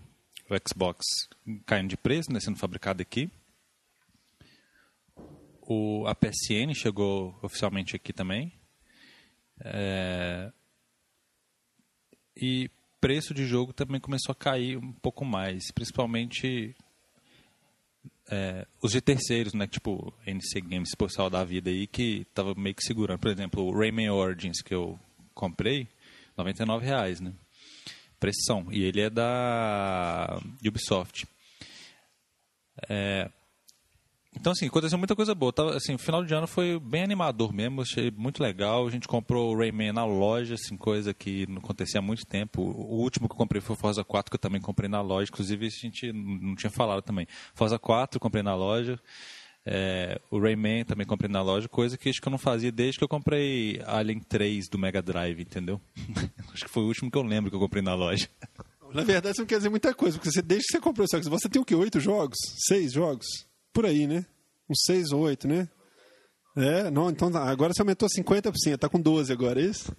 o 0.49 0.55
Xbox 0.67 1.05
caindo 1.65 1.89
de 1.89 1.97
preço, 1.97 2.31
né, 2.31 2.39
sendo 2.39 2.57
fabricado 2.57 3.01
aqui. 3.01 3.29
O, 5.61 6.05
a 6.07 6.15
PSN 6.15 6.73
chegou 6.73 7.37
oficialmente 7.41 7.95
aqui 7.95 8.11
também. 8.11 8.51
É, 9.59 10.51
e 12.35 12.69
preço 12.99 13.33
de 13.33 13.45
jogo 13.45 13.73
também 13.73 13.99
começou 13.99 14.31
a 14.31 14.35
cair 14.35 14.77
um 14.77 14.93
pouco 14.93 15.25
mais, 15.25 15.71
principalmente 15.71 16.75
é, 18.29 18.65
os 18.81 18.91
de 18.91 19.01
terceiros, 19.01 19.53
né? 19.53 19.67
Tipo, 19.67 20.13
NC 20.25 20.61
Games, 20.61 20.95
Postal 20.95 21.29
da 21.29 21.43
vida 21.43 21.69
aí, 21.69 21.85
que 21.85 22.25
tava 22.33 22.55
meio 22.55 22.75
que 22.75 22.83
segurando. 22.83 23.19
Por 23.19 23.29
exemplo, 23.29 23.63
o 23.63 23.77
Rayman 23.77 24.09
Origins 24.09 24.61
que 24.61 24.73
eu 24.73 24.99
comprei, 25.33 25.87
R$ 26.37 26.79
reais, 26.81 27.19
né? 27.19 27.33
Pressão. 28.19 28.71
E 28.71 28.83
ele 28.83 29.01
é 29.01 29.09
da 29.09 30.41
Ubisoft. 30.65 31.27
É, 32.89 33.29
então, 34.35 34.51
assim, 34.51 34.67
aconteceu 34.67 34.97
muita 34.97 35.15
coisa 35.15 35.33
boa. 35.35 35.53
Tava, 35.53 35.75
assim, 35.75 35.95
o 35.95 35.97
final 35.99 36.23
de 36.23 36.33
ano 36.33 36.47
foi 36.47 36.79
bem 36.79 37.03
animador 37.03 37.53
mesmo, 37.53 37.81
achei 37.81 38.11
muito 38.11 38.41
legal. 38.41 38.85
A 38.87 38.89
gente 38.89 39.07
comprou 39.07 39.53
o 39.53 39.57
Rayman 39.57 39.93
na 39.93 40.05
loja, 40.05 40.55
assim, 40.55 40.75
coisa 40.75 41.13
que 41.13 41.45
não 41.47 41.57
acontecia 41.57 41.99
há 41.99 42.01
muito 42.01 42.25
tempo. 42.25 42.61
O 42.61 43.01
último 43.01 43.27
que 43.27 43.33
eu 43.33 43.37
comprei 43.37 43.61
foi 43.61 43.75
o 43.75 43.79
Forza 43.79 44.03
4, 44.03 44.31
que 44.31 44.35
eu 44.35 44.39
também 44.39 44.59
comprei 44.59 44.89
na 44.89 45.01
loja. 45.01 45.29
Inclusive, 45.31 45.67
a 45.67 45.69
gente 45.69 46.11
não 46.11 46.55
tinha 46.55 46.71
falado 46.71 47.01
também. 47.01 47.27
Forza 47.53 47.77
4 47.77 48.17
eu 48.17 48.21
comprei 48.21 48.43
na 48.43 48.55
loja. 48.55 48.99
É, 49.65 50.19
o 50.29 50.39
Rayman 50.39 50.83
também 50.83 51.07
comprei 51.07 51.31
na 51.31 51.41
loja, 51.41 51.69
coisa 51.69 51.97
que 51.97 52.09
acho 52.09 52.21
que 52.21 52.27
eu 52.27 52.31
não 52.31 52.37
fazia 52.37 52.69
desde 52.69 52.97
que 52.97 53.03
eu 53.03 53.07
comprei 53.07 53.81
Alien 53.85 54.19
3 54.19 54.67
do 54.67 54.77
Mega 54.77 55.01
Drive, 55.01 55.39
entendeu? 55.39 55.79
acho 56.53 56.65
que 56.65 56.69
foi 56.69 56.83
o 56.83 56.87
último 56.87 57.09
que 57.09 57.17
eu 57.17 57.23
lembro 57.23 57.49
que 57.49 57.55
eu 57.55 57.61
comprei 57.61 57.81
na 57.81 57.95
loja. 57.95 58.27
Na 58.93 59.03
verdade, 59.03 59.31
isso 59.31 59.41
não 59.41 59.47
quer 59.47 59.57
dizer 59.57 59.69
muita 59.69 59.93
coisa, 59.93 60.17
porque 60.17 60.29
você, 60.29 60.41
desde 60.41 60.67
que 60.67 60.73
você 60.73 60.81
comprou 60.81 61.07
o 61.07 61.29
você 61.29 61.49
tem 61.49 61.61
o 61.61 61.65
quê? 61.65 61.73
Oito 61.73 61.99
jogos? 61.99 62.37
Seis 62.67 62.91
jogos? 62.91 63.25
Por 63.73 63.85
aí, 63.85 64.07
né? 64.07 64.25
Uns 64.69 64.79
seis 64.85 65.11
ou 65.11 65.21
oito, 65.21 65.47
né? 65.47 65.67
É, 66.55 66.91
não, 66.91 67.09
então 67.09 67.31
tá, 67.31 67.43
agora 67.49 67.73
você 67.73 67.81
aumentou 67.81 68.07
50%, 68.07 68.77
tá 68.77 68.87
com 68.87 69.01
12 69.01 69.33
agora, 69.33 69.59
é 69.59 69.65
isso? 69.65 69.91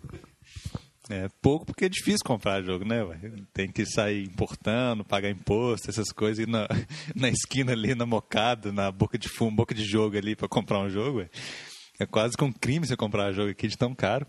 É 1.10 1.28
pouco 1.42 1.66
porque 1.66 1.84
é 1.84 1.88
difícil 1.88 2.24
comprar 2.24 2.62
jogo, 2.62 2.84
né? 2.84 3.00
Tem 3.52 3.70
que 3.70 3.84
sair 3.84 4.24
importando, 4.24 5.04
pagar 5.04 5.28
imposto, 5.28 5.90
essas 5.90 6.10
coisas, 6.10 6.46
ir 6.46 6.48
na, 6.48 6.66
na 7.14 7.28
esquina 7.28 7.72
ali, 7.72 7.94
na 7.94 8.06
mocada, 8.06 8.72
na 8.72 8.90
boca 8.90 9.18
de 9.18 9.28
fumo, 9.28 9.54
boca 9.54 9.74
de 9.74 9.84
jogo 9.84 10.16
ali 10.16 10.34
para 10.34 10.48
comprar 10.48 10.78
um 10.78 10.88
jogo. 10.88 11.18
Ué. 11.18 11.28
É 11.98 12.06
quase 12.06 12.36
que 12.36 12.44
um 12.44 12.52
crime 12.52 12.86
você 12.86 12.96
comprar 12.96 13.30
um 13.30 13.34
jogo 13.34 13.50
aqui 13.50 13.68
de 13.68 13.76
tão 13.76 13.94
caro. 13.94 14.26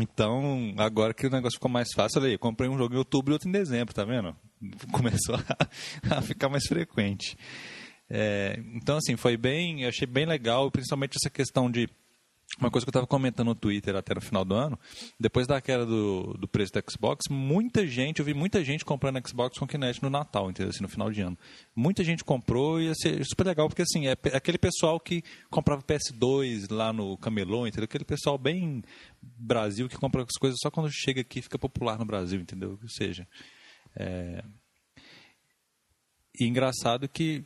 Então, 0.00 0.74
agora 0.78 1.14
que 1.14 1.26
o 1.26 1.30
negócio 1.30 1.56
ficou 1.56 1.70
mais 1.70 1.88
fácil, 1.94 2.22
eu, 2.24 2.32
eu 2.32 2.38
comprei 2.38 2.68
um 2.68 2.76
jogo 2.76 2.94
em 2.94 2.98
outubro 2.98 3.32
e 3.32 3.34
outro 3.34 3.48
em 3.48 3.52
dezembro, 3.52 3.94
tá 3.94 4.04
vendo? 4.04 4.34
Começou 4.92 5.36
a, 5.36 6.16
a 6.18 6.22
ficar 6.22 6.48
mais 6.48 6.66
frequente. 6.66 7.36
É, 8.10 8.58
então, 8.74 8.96
assim, 8.96 9.16
foi 9.16 9.36
bem, 9.36 9.84
achei 9.84 10.06
bem 10.06 10.26
legal, 10.26 10.70
principalmente 10.70 11.16
essa 11.16 11.30
questão 11.30 11.70
de 11.70 11.88
uma 12.58 12.70
coisa 12.70 12.84
que 12.84 12.88
eu 12.88 12.92
estava 12.92 13.06
comentando 13.06 13.48
no 13.48 13.54
Twitter 13.54 13.94
até 13.94 14.14
no 14.14 14.20
final 14.20 14.44
do 14.44 14.54
ano, 14.54 14.78
depois 15.20 15.46
da 15.46 15.60
queda 15.60 15.84
do, 15.84 16.34
do 16.34 16.48
preço 16.48 16.72
do 16.72 16.82
Xbox, 16.90 17.26
muita 17.30 17.86
gente, 17.86 18.20
eu 18.20 18.24
vi 18.24 18.32
muita 18.32 18.64
gente 18.64 18.84
comprando 18.84 19.20
Xbox 19.28 19.58
com 19.58 19.66
Kinect 19.66 20.02
no 20.02 20.08
Natal, 20.08 20.50
entendeu? 20.50 20.70
Assim, 20.70 20.82
no 20.82 20.88
final 20.88 21.10
de 21.10 21.20
ano. 21.20 21.38
Muita 21.76 22.02
gente 22.02 22.24
comprou 22.24 22.80
e 22.80 22.86
ia 22.86 22.94
ser 22.94 23.22
super 23.24 23.46
legal, 23.46 23.68
porque 23.68 23.82
assim, 23.82 24.08
é 24.08 24.12
aquele 24.34 24.58
pessoal 24.58 24.98
que 24.98 25.22
comprava 25.50 25.82
PS2 25.82 26.72
lá 26.72 26.92
no 26.92 27.16
Camelô, 27.18 27.66
entendeu? 27.66 27.84
Aquele 27.84 28.04
pessoal 28.04 28.38
bem 28.38 28.82
Brasil 29.20 29.88
que 29.88 29.96
compra 29.96 30.22
as 30.22 30.38
coisas 30.38 30.58
só 30.60 30.70
quando 30.70 30.90
chega 30.90 31.20
aqui 31.20 31.42
fica 31.42 31.58
popular 31.58 31.98
no 31.98 32.06
Brasil, 32.06 32.40
entendeu? 32.40 32.78
Ou 32.82 32.88
seja, 32.88 33.28
é... 33.94 34.42
E 36.40 36.46
engraçado 36.46 37.08
que 37.08 37.44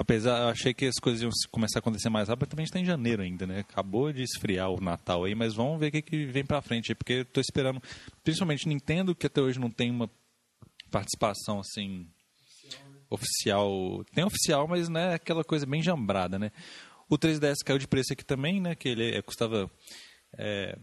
Apesar, 0.00 0.44
eu 0.44 0.48
achei 0.48 0.72
que 0.72 0.86
as 0.86 0.94
coisas 0.94 1.20
iam 1.20 1.30
começar 1.50 1.78
a 1.78 1.80
acontecer 1.80 2.08
mais 2.08 2.30
rápido, 2.30 2.48
também 2.48 2.64
está 2.64 2.80
em 2.80 2.86
janeiro 2.86 3.20
ainda, 3.20 3.46
né? 3.46 3.58
Acabou 3.58 4.10
de 4.10 4.22
esfriar 4.22 4.70
o 4.70 4.80
Natal 4.80 5.24
aí, 5.24 5.34
mas 5.34 5.52
vamos 5.52 5.78
ver 5.78 5.88
o 5.88 5.90
que, 5.90 6.00
que 6.00 6.24
vem 6.24 6.42
para 6.42 6.62
frente, 6.62 6.94
porque 6.94 7.12
eu 7.12 7.22
estou 7.22 7.42
esperando, 7.42 7.82
principalmente 8.24 8.66
Nintendo, 8.66 9.14
que 9.14 9.26
até 9.26 9.42
hoje 9.42 9.60
não 9.60 9.70
tem 9.70 9.90
uma 9.90 10.10
participação 10.90 11.60
assim 11.60 12.08
oficial, 13.10 14.02
Tem 14.14 14.24
oficial, 14.24 14.66
mas 14.66 14.88
não 14.88 14.98
é 14.98 15.16
aquela 15.16 15.44
coisa 15.44 15.66
bem 15.66 15.82
jambrada, 15.82 16.38
né? 16.38 16.50
O 17.06 17.18
3DS 17.18 17.56
caiu 17.62 17.78
de 17.78 17.86
preço 17.86 18.14
aqui 18.14 18.24
também, 18.24 18.58
né? 18.58 18.74
Que 18.74 18.88
ele 18.88 19.14
é, 19.14 19.20
custava 19.20 19.70
é, 20.38 20.78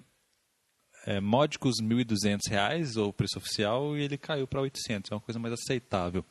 é, 1.08 1.20
módicos 1.20 1.80
R$ 1.80 1.88
1.200, 1.88 3.02
ou 3.02 3.12
preço 3.12 3.40
oficial, 3.40 3.98
e 3.98 4.04
ele 4.04 4.16
caiu 4.16 4.46
para 4.46 4.62
800, 4.62 5.10
é 5.10 5.16
uma 5.16 5.22
coisa 5.22 5.40
mais 5.40 5.56
aceitável. 5.56 6.24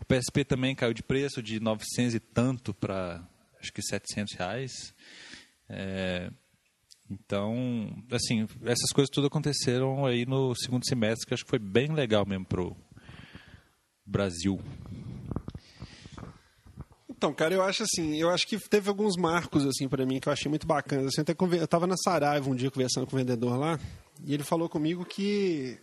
O 0.00 0.04
PSP 0.04 0.44
também 0.44 0.74
caiu 0.74 0.94
de 0.94 1.02
preço 1.02 1.42
de 1.42 1.60
900 1.60 2.14
e 2.14 2.20
tanto 2.20 2.72
para 2.72 3.26
acho 3.60 3.72
que 3.72 3.82
700 3.82 4.34
reais. 4.34 4.94
É, 5.68 6.30
então, 7.10 7.90
assim, 8.12 8.46
essas 8.62 8.90
coisas 8.92 9.10
tudo 9.10 9.26
aconteceram 9.26 10.04
aí 10.04 10.26
no 10.26 10.54
segundo 10.54 10.86
semestre, 10.86 11.26
que 11.26 11.34
acho 11.34 11.44
que 11.44 11.50
foi 11.50 11.58
bem 11.58 11.92
legal 11.92 12.26
mesmo 12.26 12.44
pro 12.44 12.76
Brasil. 14.04 14.60
Então, 17.08 17.34
cara, 17.34 17.52
eu 17.52 17.62
acho 17.62 17.82
assim, 17.82 18.16
eu 18.16 18.30
acho 18.30 18.46
que 18.46 18.56
teve 18.68 18.88
alguns 18.88 19.16
marcos 19.16 19.66
assim 19.66 19.88
para 19.88 20.06
mim 20.06 20.20
que 20.20 20.28
eu 20.28 20.32
achei 20.32 20.48
muito 20.48 20.66
bacanas. 20.66 21.06
Assim, 21.06 21.22
até 21.22 21.34
eu 21.36 21.64
estava 21.64 21.86
na 21.86 21.96
Saraiva 21.96 22.48
um 22.48 22.54
dia 22.54 22.70
conversando 22.70 23.06
com 23.06 23.16
o 23.16 23.18
vendedor 23.18 23.58
lá, 23.58 23.80
e 24.24 24.34
ele 24.34 24.44
falou 24.44 24.68
comigo 24.68 25.04
que 25.04 25.78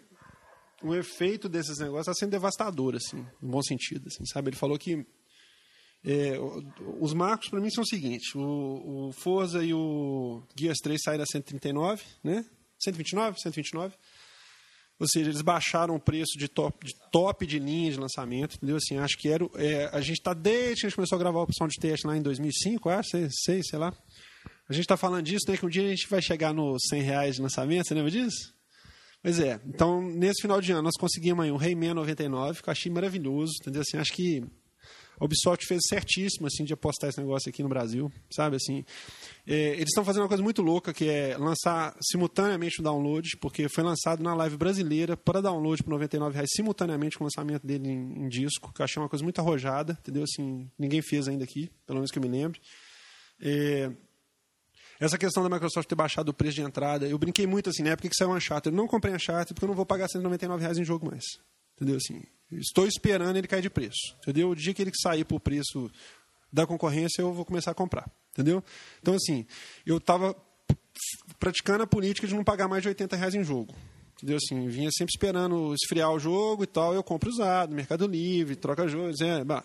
o 0.85 0.93
efeito 0.93 1.49
desses 1.49 1.79
negócios 1.79 2.07
está 2.07 2.13
sendo 2.13 2.31
devastador, 2.31 2.95
assim, 2.95 3.25
no 3.41 3.49
bom 3.49 3.61
sentido, 3.63 4.07
assim, 4.07 4.25
sabe? 4.25 4.49
Ele 4.49 4.55
falou 4.55 4.77
que 4.77 5.05
é, 6.03 6.37
os 6.99 7.13
marcos 7.15 7.49
para 7.49 7.59
mim 7.59 7.71
são 7.71 7.83
o 7.83 7.87
seguinte: 7.87 8.37
o, 8.37 9.07
o, 9.07 9.11
Forza 9.11 9.63
e 9.63 9.73
o 9.73 10.43
Gears 10.55 10.77
3 10.83 11.01
saíram 11.01 11.23
a 11.23 11.25
139, 11.25 12.03
né? 12.23 12.45
129, 12.79 13.39
129. 13.41 13.95
Ou 14.97 15.07
seja, 15.07 15.29
eles 15.29 15.41
baixaram 15.41 15.95
o 15.95 15.99
preço 15.99 16.37
de 16.37 16.47
top 16.47 16.85
de, 16.85 16.93
top 17.11 17.45
de 17.45 17.59
linha 17.59 17.91
de 17.91 17.99
lançamento, 17.99 18.55
entendeu? 18.55 18.77
Assim, 18.77 18.97
acho 18.97 19.17
que 19.17 19.27
era. 19.27 19.43
É, 19.55 19.89
a 19.91 19.99
gente 19.99 20.19
está 20.19 20.33
desde 20.33 20.81
que 20.81 20.85
a 20.85 20.89
gente 20.89 20.95
começou 20.95 21.15
a 21.15 21.19
gravar 21.19 21.39
a 21.39 21.43
opção 21.43 21.67
de 21.67 21.75
teste 21.79 22.05
lá 22.05 22.15
em 22.15 22.21
2005, 22.21 22.87
acho, 22.89 23.09
sei, 23.09 23.27
sei, 23.31 23.63
sei 23.63 23.79
lá. 23.79 23.91
A 24.69 24.73
gente 24.73 24.83
está 24.83 24.95
falando 24.95 25.23
disso, 25.23 25.45
né? 25.49 25.57
Que 25.57 25.65
um 25.65 25.69
dia 25.69 25.85
a 25.85 25.89
gente 25.89 26.07
vai 26.07 26.21
chegar 26.21 26.53
nos 26.53 26.83
100 26.89 27.01
reais 27.01 27.35
de 27.35 27.41
lançamento, 27.41 27.87
você 27.87 27.93
lembra 27.95 28.11
disso? 28.11 28.54
Pois 29.25 29.39
é. 29.39 29.59
Então, 29.65 30.03
nesse 30.03 30.39
final 30.39 30.61
de 30.61 30.71
ano, 30.71 30.83
nós 30.83 30.93
conseguimos 30.99 31.43
aí 31.43 31.51
um 31.51 31.55
Rayman 31.55 31.95
99, 31.95 32.61
que 32.61 32.69
eu 32.69 32.71
achei 32.71 32.91
maravilhoso, 32.91 33.53
entendeu? 33.59 33.81
Assim, 33.81 33.97
acho 33.97 34.13
que 34.13 34.43
a 35.19 35.25
Ubisoft 35.25 35.65
fez 35.65 35.81
certíssimo, 35.89 36.45
assim, 36.45 36.63
de 36.63 36.73
apostar 36.73 37.09
esse 37.09 37.19
negócio 37.19 37.49
aqui 37.49 37.63
no 37.63 37.69
Brasil, 37.69 38.11
sabe, 38.29 38.57
assim. 38.57 38.85
É, 39.47 39.71
eles 39.71 39.87
estão 39.87 40.05
fazendo 40.05 40.21
uma 40.21 40.27
coisa 40.27 40.43
muito 40.43 40.61
louca, 40.61 40.93
que 40.93 41.09
é 41.09 41.35
lançar 41.39 41.97
simultaneamente 42.03 42.79
o 42.79 42.83
download, 42.83 43.35
porque 43.41 43.67
foi 43.67 43.83
lançado 43.83 44.21
na 44.21 44.35
live 44.35 44.57
brasileira 44.57 45.17
para 45.17 45.41
download 45.41 45.81
por 45.81 45.99
R$ 45.99 46.07
reais 46.31 46.51
simultaneamente 46.55 47.17
com 47.17 47.23
o 47.23 47.25
lançamento 47.25 47.65
dele 47.65 47.89
em, 47.89 48.25
em, 48.25 48.29
disco, 48.29 48.71
que 48.75 48.79
eu 48.79 48.83
achei 48.83 49.01
uma 49.01 49.09
coisa 49.09 49.23
muito 49.23 49.39
arrojada, 49.39 49.97
entendeu? 50.01 50.21
Assim, 50.21 50.69
ninguém 50.77 51.01
fez 51.01 51.27
ainda 51.27 51.43
aqui, 51.43 51.71
pelo 51.87 51.97
menos 51.97 52.11
que 52.11 52.19
eu 52.19 52.21
me 52.21 52.29
lembre. 52.29 52.61
É, 53.41 53.91
essa 54.99 55.17
questão 55.17 55.43
da 55.43 55.49
Microsoft 55.49 55.87
ter 55.87 55.95
baixado 55.95 56.29
o 56.29 56.33
preço 56.33 56.55
de 56.55 56.61
entrada, 56.61 57.07
eu 57.07 57.17
brinquei 57.17 57.45
muito 57.45 57.69
assim, 57.69 57.83
na 57.83 57.91
época 57.91 58.09
que 58.09 58.15
saiu 58.15 58.31
um 58.31 58.35
Uncharted. 58.35 58.73
Eu 58.73 58.77
não 58.77 58.87
comprei 58.87 59.13
Uncharted 59.13 59.53
porque 59.53 59.65
eu 59.65 59.69
não 59.69 59.75
vou 59.75 59.85
pagar 59.85 60.07
199 60.07 60.61
reais 60.61 60.77
em 60.77 60.85
jogo 60.85 61.07
mais. 61.07 61.23
Entendeu? 61.75 61.97
Assim, 61.97 62.23
estou 62.51 62.87
esperando 62.87 63.37
ele 63.37 63.47
cair 63.47 63.61
de 63.61 63.69
preço. 63.69 64.15
Entendeu? 64.21 64.49
O 64.49 64.55
dia 64.55 64.73
que 64.73 64.81
ele 64.81 64.91
sair 65.01 65.25
por 65.25 65.39
preço 65.39 65.91
da 66.51 66.65
concorrência, 66.65 67.21
eu 67.21 67.33
vou 67.33 67.43
começar 67.43 67.71
a 67.71 67.75
comprar. 67.75 68.09
Entendeu? 68.31 68.63
Então, 69.01 69.15
assim, 69.15 69.45
eu 69.85 69.97
estava 69.97 70.35
praticando 71.39 71.83
a 71.83 71.87
política 71.87 72.27
de 72.27 72.33
não 72.33 72.43
pagar 72.43 72.67
mais 72.67 72.81
de 72.81 72.87
80 72.87 73.15
reais 73.15 73.35
em 73.35 73.43
jogo. 73.43 73.75
Entendeu? 74.15 74.37
Assim, 74.37 74.67
vinha 74.67 74.89
sempre 74.91 75.11
esperando 75.13 75.73
esfriar 75.73 76.09
o 76.11 76.19
jogo 76.19 76.63
e 76.63 76.67
tal, 76.67 76.93
eu 76.93 77.03
compro 77.03 77.29
usado, 77.29 77.75
Mercado 77.75 78.07
Livre, 78.07 78.55
troca 78.55 78.87
jogos, 78.87 79.19
é, 79.19 79.43
bah. 79.43 79.63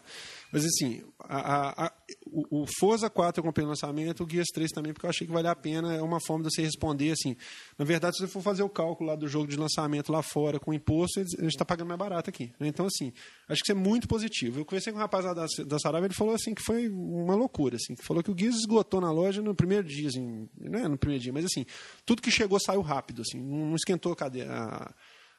Mas 0.53 0.65
assim, 0.65 1.03
a, 1.21 1.87
a, 1.87 1.93
o, 2.27 2.63
o, 2.63 2.67
Forza 2.79 3.09
4 3.09 3.41
eu 3.41 3.45
comprei 3.45 3.65
no 3.65 3.71
lançamento, 3.71 4.23
o 4.23 4.27
Guias 4.27 4.49
3 4.53 4.71
também, 4.73 4.93
porque 4.93 5.07
eu 5.07 5.11
achei 5.11 5.27
que 5.27 5.33
vale 5.33 5.47
a 5.47 5.55
pena, 5.55 5.95
é 5.95 6.03
uma 6.03 6.21
forma 6.21 6.45
de 6.45 6.53
você 6.53 6.63
responder 6.63 7.13
assim. 7.13 7.37
Na 7.79 7.85
verdade, 7.85 8.17
se 8.17 8.23
você 8.23 8.29
for 8.29 8.43
fazer 8.43 8.63
o 8.63 8.69
cálculo 8.69 9.11
lá 9.11 9.17
do 9.17 9.29
jogo 9.29 9.47
de 9.47 9.57
lançamento 9.57 10.11
lá 10.11 10.23
fora 10.23 10.59
com 10.59 10.75
imposto, 10.75 11.21
a 11.21 11.23
gente 11.23 11.47
está 11.47 11.65
pagando 11.65 11.89
mais 11.89 11.99
barato 11.99 12.31
aqui. 12.31 12.53
Né? 12.59 12.69
Então, 12.69 12.87
assim, 12.87 13.13
acho 13.49 13.63
que 13.63 13.71
isso 13.71 13.79
é 13.79 13.81
muito 13.81 14.09
positivo. 14.09 14.61
Eu 14.61 14.65
conversei 14.65 14.93
com 14.93 14.99
um 14.99 15.03
rapaz 15.03 15.25
da, 15.25 15.47
da 15.65 15.79
Saraiva, 15.79 16.07
ele 16.07 16.15
falou 16.15 16.35
assim 16.35 16.55
que 16.55 16.63
foi 16.63 16.89
uma 16.89 17.35
loucura, 17.35 17.77
assim, 17.77 17.95
que 17.95 18.05
falou 18.05 18.23
que 18.23 18.31
o 18.31 18.35
Guias 18.35 18.57
esgotou 18.57 19.01
na 19.01 19.13
loja 19.13 19.41
no 19.41 19.55
primeiro 19.55 19.87
dia, 19.87 20.09
assim, 20.09 20.49
não 20.59 20.79
é 20.81 20.89
no 20.89 20.99
primeiro 20.99 21.23
dia, 21.23 21.33
mas 21.33 21.45
assim, 21.45 21.65
tudo 22.05 22.21
que 22.21 22.31
chegou 22.31 22.59
saiu 22.59 22.81
rápido, 22.81 23.23
assim, 23.23 23.41
não 23.41 23.75
esquentou 23.77 24.13
a 24.13 24.17
cadeia. 24.17 24.51
A, 24.51 24.95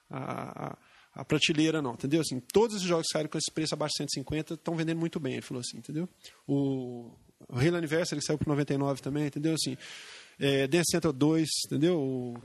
a, 0.10 0.68
a 0.70 0.78
prateleira, 1.28 1.82
não, 1.82 1.94
entendeu? 1.94 2.22
Assim, 2.22 2.40
todos 2.40 2.78
os 2.78 2.82
jogos 2.82 3.08
que 3.08 3.14
saíram 3.14 3.30
com 3.30 3.38
esse 3.38 3.52
preço 3.52 3.74
abaixo 3.74 3.94
de 3.94 4.04
150 4.04 4.54
estão 4.54 4.76
vendendo 4.76 5.00
muito 5.00 5.20
bem, 5.20 5.34
ele 5.34 5.42
falou 5.42 5.62
assim, 5.62 5.78
entendeu? 5.78 6.08
O, 6.48 7.12
o 7.50 7.56
Halo 7.58 7.76
Anniversary 7.76 8.20
que 8.20 8.26
saiu 8.26 8.38
por 8.38 8.48
99 8.48 9.02
também, 9.02 9.26
entendeu? 9.26 9.54
Assim, 9.54 9.78
é, 10.40 10.68
Dance 10.68 10.92
Central 10.92 11.14
2, 11.14 11.50
entendeu? 11.68 12.00
O, 12.00 12.38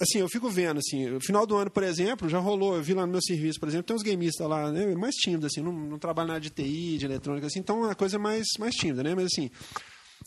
assim, 0.00 0.18
eu 0.18 0.28
fico 0.28 0.48
vendo, 0.48 0.78
assim, 0.78 1.06
no 1.06 1.20
final 1.20 1.46
do 1.46 1.56
ano, 1.56 1.70
por 1.70 1.82
exemplo, 1.82 2.28
já 2.28 2.38
rolou, 2.38 2.76
eu 2.76 2.82
vi 2.82 2.94
lá 2.94 3.06
no 3.06 3.12
meu 3.12 3.22
serviço, 3.22 3.60
por 3.60 3.68
exemplo, 3.68 3.84
tem 3.84 3.96
uns 3.96 4.02
gameistas 4.02 4.46
lá, 4.48 4.72
né, 4.72 4.94
mais 4.94 5.14
tímidos, 5.14 5.46
assim, 5.46 5.60
não, 5.60 5.72
não 5.72 5.98
trabalham 5.98 6.28
nada 6.28 6.40
de 6.40 6.50
TI, 6.50 6.98
de 6.98 7.04
eletrônica, 7.04 7.46
assim, 7.46 7.58
então 7.58 7.90
é 7.90 7.94
coisa 7.94 8.18
mais, 8.18 8.46
mais 8.58 8.74
tímida, 8.74 9.02
né? 9.02 9.14
Mas, 9.14 9.26
assim, 9.26 9.50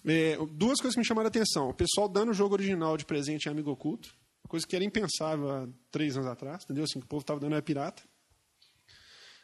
é, 0.05 0.37
duas 0.51 0.79
coisas 0.79 0.93
que 0.93 0.99
me 0.99 1.05
chamaram 1.05 1.27
a 1.27 1.29
atenção. 1.29 1.69
O 1.69 1.73
pessoal 1.73 2.07
dando 2.07 2.29
o 2.29 2.33
jogo 2.33 2.53
original 2.53 2.95
de 2.95 3.05
presente 3.05 3.47
em 3.47 3.51
Amigo 3.51 3.71
Oculto, 3.71 4.15
coisa 4.49 4.67
que 4.67 4.75
era 4.75 4.83
impensável 4.83 5.49
há 5.49 5.69
três 5.89 6.17
anos 6.17 6.27
atrás, 6.27 6.63
entendeu? 6.63 6.83
Assim, 6.83 6.99
o 6.99 7.05
povo 7.05 7.21
estava 7.21 7.39
dando 7.39 7.55
é 7.55 7.61
pirata. 7.61 8.03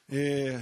É, 0.10 0.62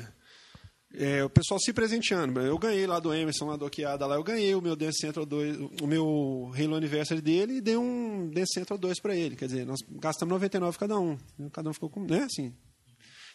é, 0.93 1.23
o 1.23 1.29
pessoal 1.29 1.59
se 1.59 1.73
presenteando. 1.73 2.39
Eu 2.39 2.57
ganhei 2.59 2.85
lá 2.85 2.99
do 2.99 3.13
Emerson, 3.13 3.45
lá 3.45 3.55
do 3.55 3.65
Okeada, 3.65 4.05
lá 4.05 4.15
eu 4.15 4.23
ganhei 4.23 4.53
o 4.53 4.61
meu 4.61 4.75
Dance 4.75 4.99
Central 4.99 5.25
2, 5.25 5.81
o 5.81 5.87
meu 5.87 6.51
Halo 6.55 6.75
Anniversary 6.75 7.21
dele 7.21 7.55
e 7.55 7.61
dei 7.61 7.77
um 7.77 8.29
Dance 8.29 8.53
Central 8.53 8.77
2 8.77 8.99
para 8.99 9.15
ele. 9.15 9.35
Quer 9.35 9.47
dizer, 9.47 9.65
nós 9.65 9.79
gastamos 9.89 10.31
99 10.33 10.77
cada 10.77 10.99
um. 10.99 11.17
Cada 11.51 11.69
um 11.69 11.73
ficou 11.73 11.89
com. 11.89 12.05
Né, 12.05 12.23
assim. 12.23 12.55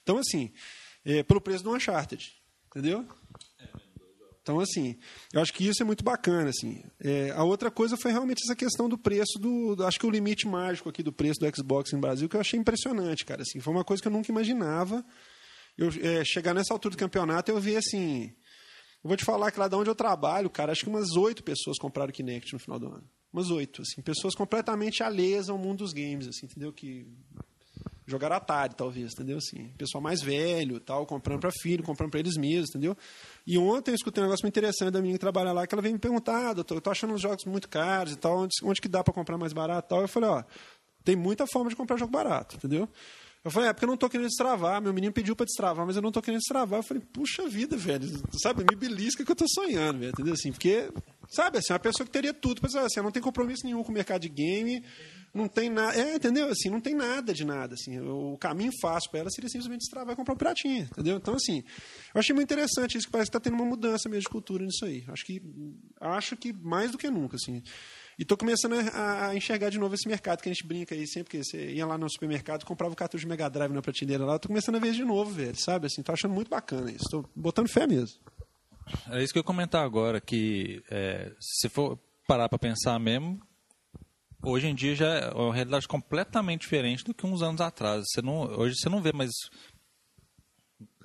Então, 0.02 0.18
assim, 0.18 0.52
é, 1.04 1.22
pelo 1.22 1.40
preço 1.40 1.64
do 1.64 1.74
Uncharted. 1.74 2.32
Entendeu? 2.68 3.04
Então, 4.48 4.60
assim, 4.60 4.96
eu 5.30 5.42
acho 5.42 5.52
que 5.52 5.66
isso 5.68 5.82
é 5.82 5.84
muito 5.84 6.02
bacana. 6.02 6.48
Assim. 6.48 6.82
É, 6.98 7.30
a 7.32 7.44
outra 7.44 7.70
coisa 7.70 7.98
foi 7.98 8.10
realmente 8.10 8.42
essa 8.42 8.56
questão 8.56 8.88
do 8.88 8.96
preço, 8.96 9.38
do, 9.38 9.76
acho 9.84 10.00
que 10.00 10.06
o 10.06 10.10
limite 10.10 10.48
mágico 10.48 10.88
aqui 10.88 11.02
do 11.02 11.12
preço 11.12 11.38
do 11.38 11.54
Xbox 11.54 11.92
no 11.92 12.00
Brasil, 12.00 12.30
que 12.30 12.36
eu 12.36 12.40
achei 12.40 12.58
impressionante, 12.58 13.26
cara. 13.26 13.42
Assim, 13.42 13.60
foi 13.60 13.74
uma 13.74 13.84
coisa 13.84 14.00
que 14.02 14.08
eu 14.08 14.12
nunca 14.12 14.32
imaginava. 14.32 15.04
Eu, 15.76 15.88
é, 16.00 16.24
chegar 16.24 16.54
nessa 16.54 16.72
altura 16.72 16.94
do 16.94 16.98
campeonato, 16.98 17.50
eu 17.50 17.60
vi 17.60 17.76
assim. 17.76 18.32
Eu 19.04 19.08
vou 19.08 19.18
te 19.18 19.24
falar 19.24 19.50
que 19.50 19.60
lá 19.60 19.68
de 19.68 19.76
onde 19.76 19.90
eu 19.90 19.94
trabalho, 19.94 20.48
cara, 20.48 20.72
acho 20.72 20.82
que 20.82 20.88
umas 20.88 21.12
oito 21.12 21.44
pessoas 21.44 21.76
compraram 21.78 22.10
Kinect 22.10 22.54
no 22.54 22.58
final 22.58 22.78
do 22.78 22.86
ano. 22.86 23.04
Umas 23.30 23.50
oito, 23.50 23.82
assim, 23.82 24.00
pessoas 24.00 24.34
completamente 24.34 25.02
alheias 25.02 25.50
ao 25.50 25.58
mundo 25.58 25.78
dos 25.78 25.92
games, 25.92 26.26
assim, 26.26 26.46
entendeu? 26.46 26.72
Que 26.72 27.06
jogar 28.08 28.32
Atari, 28.32 28.74
talvez, 28.74 29.12
entendeu? 29.12 29.36
Assim, 29.36 29.68
pessoal 29.76 30.02
mais 30.02 30.22
velho, 30.22 30.80
tal, 30.80 31.04
comprando 31.06 31.40
para 31.40 31.50
filho, 31.52 31.84
comprando 31.84 32.10
para 32.10 32.20
eles 32.20 32.36
mesmos, 32.36 32.70
entendeu? 32.70 32.96
E 33.50 33.56
ontem 33.56 33.92
eu 33.92 33.94
escutei 33.94 34.22
um 34.22 34.26
negócio 34.26 34.44
muito 34.44 34.58
interessante 34.58 34.90
da 34.90 35.00
menina 35.00 35.16
que 35.16 35.20
trabalha 35.20 35.52
lá, 35.52 35.66
que 35.66 35.74
ela 35.74 35.80
veio 35.80 35.94
me 35.94 35.98
perguntar, 35.98 36.50
ah, 36.50 36.52
doutor, 36.52 36.74
eu 36.74 36.80
tô 36.82 36.90
achando 36.90 37.14
os 37.14 37.22
jogos 37.22 37.46
muito 37.46 37.66
caros 37.66 38.12
e 38.12 38.16
tal, 38.16 38.40
onde, 38.40 38.52
onde 38.62 38.78
que 38.78 38.88
dá 38.88 39.02
para 39.02 39.14
comprar 39.14 39.38
mais 39.38 39.54
barato 39.54 39.88
tal? 39.88 40.02
Eu 40.02 40.08
falei, 40.08 40.28
ó, 40.28 40.44
tem 41.02 41.16
muita 41.16 41.46
forma 41.46 41.70
de 41.70 41.74
comprar 41.74 41.96
jogo 41.96 42.12
barato, 42.12 42.56
entendeu? 42.56 42.86
Eu 43.42 43.50
falei, 43.50 43.70
é 43.70 43.72
porque 43.72 43.86
eu 43.86 43.88
não 43.88 43.96
tô 43.96 44.06
querendo 44.10 44.26
destravar. 44.26 44.82
Meu 44.82 44.92
menino 44.92 45.14
pediu 45.14 45.34
para 45.34 45.46
destravar, 45.46 45.86
mas 45.86 45.96
eu 45.96 46.02
não 46.02 46.12
tô 46.12 46.20
querendo 46.20 46.40
destravar. 46.40 46.80
Eu 46.80 46.82
falei, 46.82 47.02
puxa 47.10 47.48
vida, 47.48 47.74
velho. 47.74 48.06
Sabe, 48.42 48.66
me 48.68 48.76
belisca 48.76 49.24
que 49.24 49.32
eu 49.32 49.36
tô 49.36 49.46
sonhando, 49.48 50.00
velho. 50.00 50.10
Entendeu? 50.10 50.34
Assim, 50.34 50.52
porque, 50.52 50.90
sabe, 51.28 51.58
assim, 51.58 51.72
uma 51.72 51.78
pessoa 51.78 52.06
que 52.06 52.12
teria 52.12 52.32
tudo, 52.32 52.60
mas 52.62 52.74
assim, 52.74 53.00
não 53.00 53.10
tem 53.10 53.22
compromisso 53.22 53.64
nenhum 53.64 53.82
com 53.82 53.90
o 53.90 53.94
mercado 53.94 54.22
de 54.22 54.28
game, 54.28 54.82
não 55.32 55.46
tem 55.46 55.68
nada. 55.70 55.96
É, 55.96 56.16
entendeu? 56.16 56.48
Assim, 56.48 56.70
não 56.70 56.80
tem 56.80 56.94
nada 56.94 57.32
de 57.32 57.44
nada. 57.44 57.74
Assim, 57.74 57.98
o 58.00 58.36
caminho 58.38 58.72
fácil 58.80 59.10
para 59.10 59.20
ela 59.20 59.30
seria 59.30 59.48
simplesmente 59.48 59.80
destravar 59.80 60.14
e 60.14 60.16
comprar 60.16 60.34
um 60.34 60.36
piratinha, 60.36 60.88
entendeu? 60.90 61.16
Então, 61.16 61.34
assim, 61.34 61.62
eu 62.14 62.18
achei 62.18 62.34
muito 62.34 62.52
interessante 62.52 62.96
isso, 62.96 63.06
que 63.06 63.12
parece 63.12 63.30
que 63.30 63.36
está 63.36 63.40
tendo 63.40 63.60
uma 63.60 63.68
mudança 63.68 64.08
mesmo 64.08 64.22
de 64.22 64.28
cultura 64.28 64.64
nisso 64.64 64.84
aí. 64.84 65.04
Acho 65.08 65.24
que, 65.24 65.42
acho 66.00 66.36
que 66.36 66.52
mais 66.52 66.90
do 66.90 66.98
que 66.98 67.10
nunca, 67.10 67.36
assim. 67.36 67.62
E 68.18 68.22
estou 68.22 68.36
começando 68.36 68.74
a, 68.74 69.28
a, 69.28 69.36
enxergar 69.36 69.70
de 69.70 69.78
novo 69.78 69.94
esse 69.94 70.08
mercado 70.08 70.42
que 70.42 70.48
a 70.48 70.52
gente 70.52 70.66
brinca 70.66 70.92
aí 70.94 71.06
sempre 71.06 71.30
que 71.30 71.44
você 71.44 71.70
ia 71.70 71.86
lá 71.86 71.96
no 71.96 72.10
supermercado, 72.10 72.64
comprava 72.64 72.92
o 72.92 72.96
cartucho 72.96 73.22
de 73.22 73.28
Mega 73.28 73.48
Drive 73.48 73.72
na 73.72 73.80
prateleira 73.80 74.24
lá. 74.24 74.36
Estou 74.36 74.48
começando 74.48 74.74
a 74.74 74.80
ver 74.80 74.92
de 74.92 75.04
novo, 75.04 75.30
velho, 75.30 75.56
sabe? 75.56 75.86
Assim, 75.86 76.02
tô 76.02 76.10
achando 76.10 76.34
muito 76.34 76.48
bacana 76.48 76.90
isso. 76.90 77.04
Estou 77.04 77.24
botando 77.36 77.68
fé 77.68 77.86
mesmo. 77.86 78.18
É 79.10 79.22
isso 79.22 79.32
que 79.32 79.38
eu 79.38 79.40
ia 79.40 79.44
comentar 79.44 79.84
agora, 79.84 80.20
que 80.20 80.82
é, 80.90 81.32
se 81.40 81.68
for 81.68 81.98
parar 82.26 82.48
para 82.48 82.58
pensar 82.58 82.98
mesmo, 82.98 83.40
hoje 84.42 84.66
em 84.66 84.74
dia 84.74 84.94
já 84.94 85.06
é 85.06 85.30
uma 85.30 85.54
realidade 85.54 85.88
completamente 85.88 86.62
diferente 86.62 87.04
do 87.04 87.14
que 87.14 87.26
uns 87.26 87.42
anos 87.42 87.60
atrás. 87.60 88.04
Você 88.06 88.22
não, 88.22 88.42
hoje 88.58 88.76
você 88.76 88.88
não 88.88 89.02
vê 89.02 89.12
mais 89.12 89.30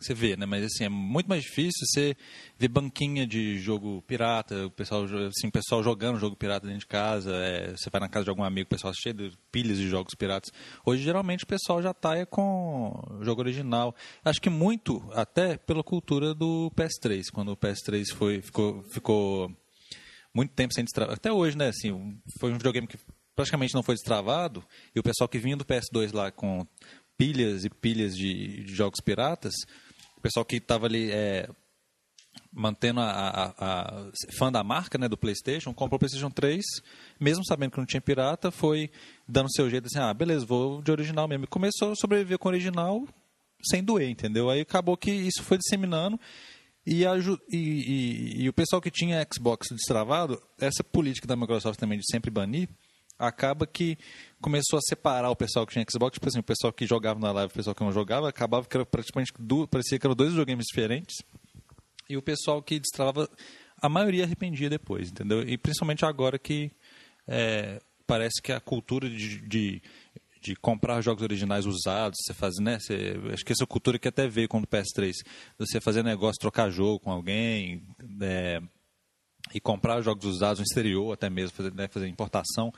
você 0.06 0.14
vê, 0.14 0.36
né? 0.36 0.45
Mas 0.45 0.64
assim, 0.64 0.86
é 0.86 0.89
muito 0.89 1.28
mais 1.28 1.43
difícil 1.43 1.86
você 1.86 2.16
ver 2.58 2.68
banquinha 2.68 3.26
de 3.26 3.58
jogo 3.60 4.01
pirata, 4.04 4.66
o 4.66 4.72
pessoal, 4.72 5.04
assim, 5.04 5.49
pessoal 5.49 5.84
jogando 5.84 6.20
jogo 6.20 6.36
pirata 6.36 6.66
dentro 6.68 6.82
de 6.82 6.88
casa, 6.88 7.36
é, 7.36 7.72
você 7.72 7.89
vai 7.89 8.01
na 8.01 8.10
casa 8.10 8.26
de 8.26 8.30
algum 8.30 8.43
amigo, 8.43 8.66
o 8.66 8.70
pessoal 8.70 8.93
cheio 8.93 9.16
de 9.16 9.38
pilhas 9.51 9.78
de 9.78 9.88
jogos 9.88 10.14
piratas. 10.16 10.51
Hoje, 10.86 11.04
geralmente, 11.04 11.43
o 11.43 11.47
pessoal 11.47 11.82
já 11.82 11.93
tá 11.93 12.26
com 12.26 13.20
jogo 13.22 13.41
original. 13.41 13.95
Acho 14.24 14.41
que 14.41 14.49
muito, 14.49 15.04
até 15.14 15.58
pela 15.58 15.84
cultura 15.84 16.34
do 16.34 16.72
PS3, 16.76 17.24
quando 17.32 17.51
o 17.51 17.58
PS3 17.58 18.06
foi, 18.14 18.41
ficou, 18.41 18.84
ficou 18.91 19.51
muito 20.34 20.54
tempo 20.54 20.74
sem 20.74 20.84
destravar. 20.84 21.16
Até 21.16 21.32
hoje, 21.32 21.58
né? 21.58 21.70
Assim, 21.70 22.20
foi 22.39 22.51
um 22.51 22.58
videogame 22.58 22.88
que 22.88 22.97
praticamente 23.36 23.74
não 23.74 23.84
foi 23.84 23.95
destravado, 23.95 24.64
e 24.95 24.99
o 24.99 25.04
pessoal 25.04 25.28
que 25.28 25.39
vinha 25.39 25.58
do 25.58 25.66
PS2 25.66 26.14
lá 26.14 26.32
com 26.32 26.66
pilhas 27.18 27.64
e 27.66 27.70
pilhas 27.70 28.16
de, 28.16 28.64
de 28.64 28.76
jogos 28.76 28.99
piratas, 28.99 29.54
pessoal 30.24 30.45
que 30.45 30.55
estava 30.55 30.86
ali 30.86 31.11
é, 31.11 31.49
mantendo 32.51 33.01
a, 33.01 33.09
a, 33.11 33.53
a, 33.59 34.11
fã 34.38 34.51
da 34.51 34.63
marca, 34.63 34.97
né, 34.97 35.07
do 35.09 35.17
PlayStation, 35.17 35.74
comprou 35.74 35.97
o 35.97 35.99
PlayStation 35.99 36.30
3, 36.30 36.63
mesmo 37.19 37.45
sabendo 37.45 37.71
que 37.71 37.78
não 37.78 37.86
tinha 37.86 38.01
pirata, 38.01 38.49
foi 38.49 38.89
dando 39.28 39.51
seu 39.53 39.69
jeito 39.69 39.88
assim, 39.88 39.99
ah, 39.99 40.13
beleza, 40.13 40.45
vou 40.45 40.82
de 40.82 40.91
original 40.91 41.28
mesmo. 41.28 41.43
E 41.43 41.47
começou 41.47 41.91
a 41.91 41.95
sobreviver 41.95 42.39
com 42.39 42.47
o 42.47 42.51
original 42.51 43.05
sem 43.69 43.84
doer, 43.84 44.09
entendeu? 44.09 44.49
Aí 44.49 44.61
acabou 44.61 44.95
que 44.97 45.11
isso 45.11 45.43
foi 45.43 45.57
disseminando 45.57 46.19
e, 46.86 47.05
a, 47.05 47.17
e, 47.17 47.57
e, 47.57 48.43
e, 48.43 48.49
o 48.49 48.53
pessoal 48.53 48.82
que 48.82 48.91
tinha 48.91 49.26
Xbox 49.34 49.67
destravado, 49.71 50.41
essa 50.59 50.84
política 50.84 51.28
da 51.28 51.36
Microsoft 51.36 51.80
também 51.80 51.97
de 51.97 52.05
sempre 52.11 52.30
banir, 52.30 52.67
acaba 53.28 53.65
que 53.65 53.97
começou 54.41 54.78
a 54.78 54.82
separar 54.82 55.30
o 55.30 55.36
pessoal 55.36 55.65
que 55.65 55.74
tinha 55.74 55.86
Xbox, 55.89 56.15
tipo 56.15 56.28
assim, 56.28 56.39
o 56.39 56.43
pessoal 56.43 56.74
que 56.74 56.86
jogava 56.86 57.19
na 57.19 57.32
live 57.32 57.51
o 57.51 57.55
pessoal 57.55 57.76
que 57.76 57.84
não 57.84 57.91
jogava, 57.91 58.30
acabava 58.30 58.67
que 58.67 58.76
era 58.76 58.86
praticamente 58.86 59.32
parecia 59.69 59.97
que 59.97 60.05
eram 60.05 60.15
dois 60.15 60.32
videogames 60.32 60.65
diferentes. 60.65 61.15
E 62.09 62.17
o 62.17 62.21
pessoal 62.21 62.61
que 62.61 62.80
destravava, 62.80 63.30
a 63.82 63.89
maioria 63.89 64.26
arrependia 64.26 64.69
depois, 64.69 65.09
entendeu? 65.09 65.41
E 65.41 65.57
principalmente 65.57 66.05
agora 66.05 66.38
que 66.38 66.71
é, 67.28 67.82
parece 68.05 68.41
que 68.41 68.51
a 68.51 68.59
cultura 68.59 69.09
de, 69.09 69.39
de, 69.47 69.82
de, 70.41 70.55
comprar 70.57 71.01
jogos 71.01 71.24
originais 71.24 71.65
usados, 71.65 72.17
você 72.21 72.34
faz, 72.34 72.55
né? 72.59 72.78
Você, 72.80 73.15
acho 73.32 73.45
que 73.45 73.53
essa 73.53 73.65
cultura 73.65 73.97
que 73.97 74.07
até 74.07 74.28
veio 74.28 74.49
com 74.49 74.59
o 74.59 74.67
PS3, 74.67 75.13
você 75.57 75.80
fazer 75.80 76.03
negócio, 76.03 76.39
trocar 76.39 76.69
jogo 76.69 76.99
com 76.99 77.11
alguém, 77.11 77.84
é, 78.21 78.61
e 79.53 79.59
comprar 79.59 80.01
jogos 80.01 80.25
usados 80.25 80.59
no 80.59 80.63
exterior, 80.63 81.13
até 81.13 81.29
mesmo 81.29 81.55
fazer, 81.55 81.73
né, 81.73 81.87
fazer 81.87 82.07
importação. 82.07 82.71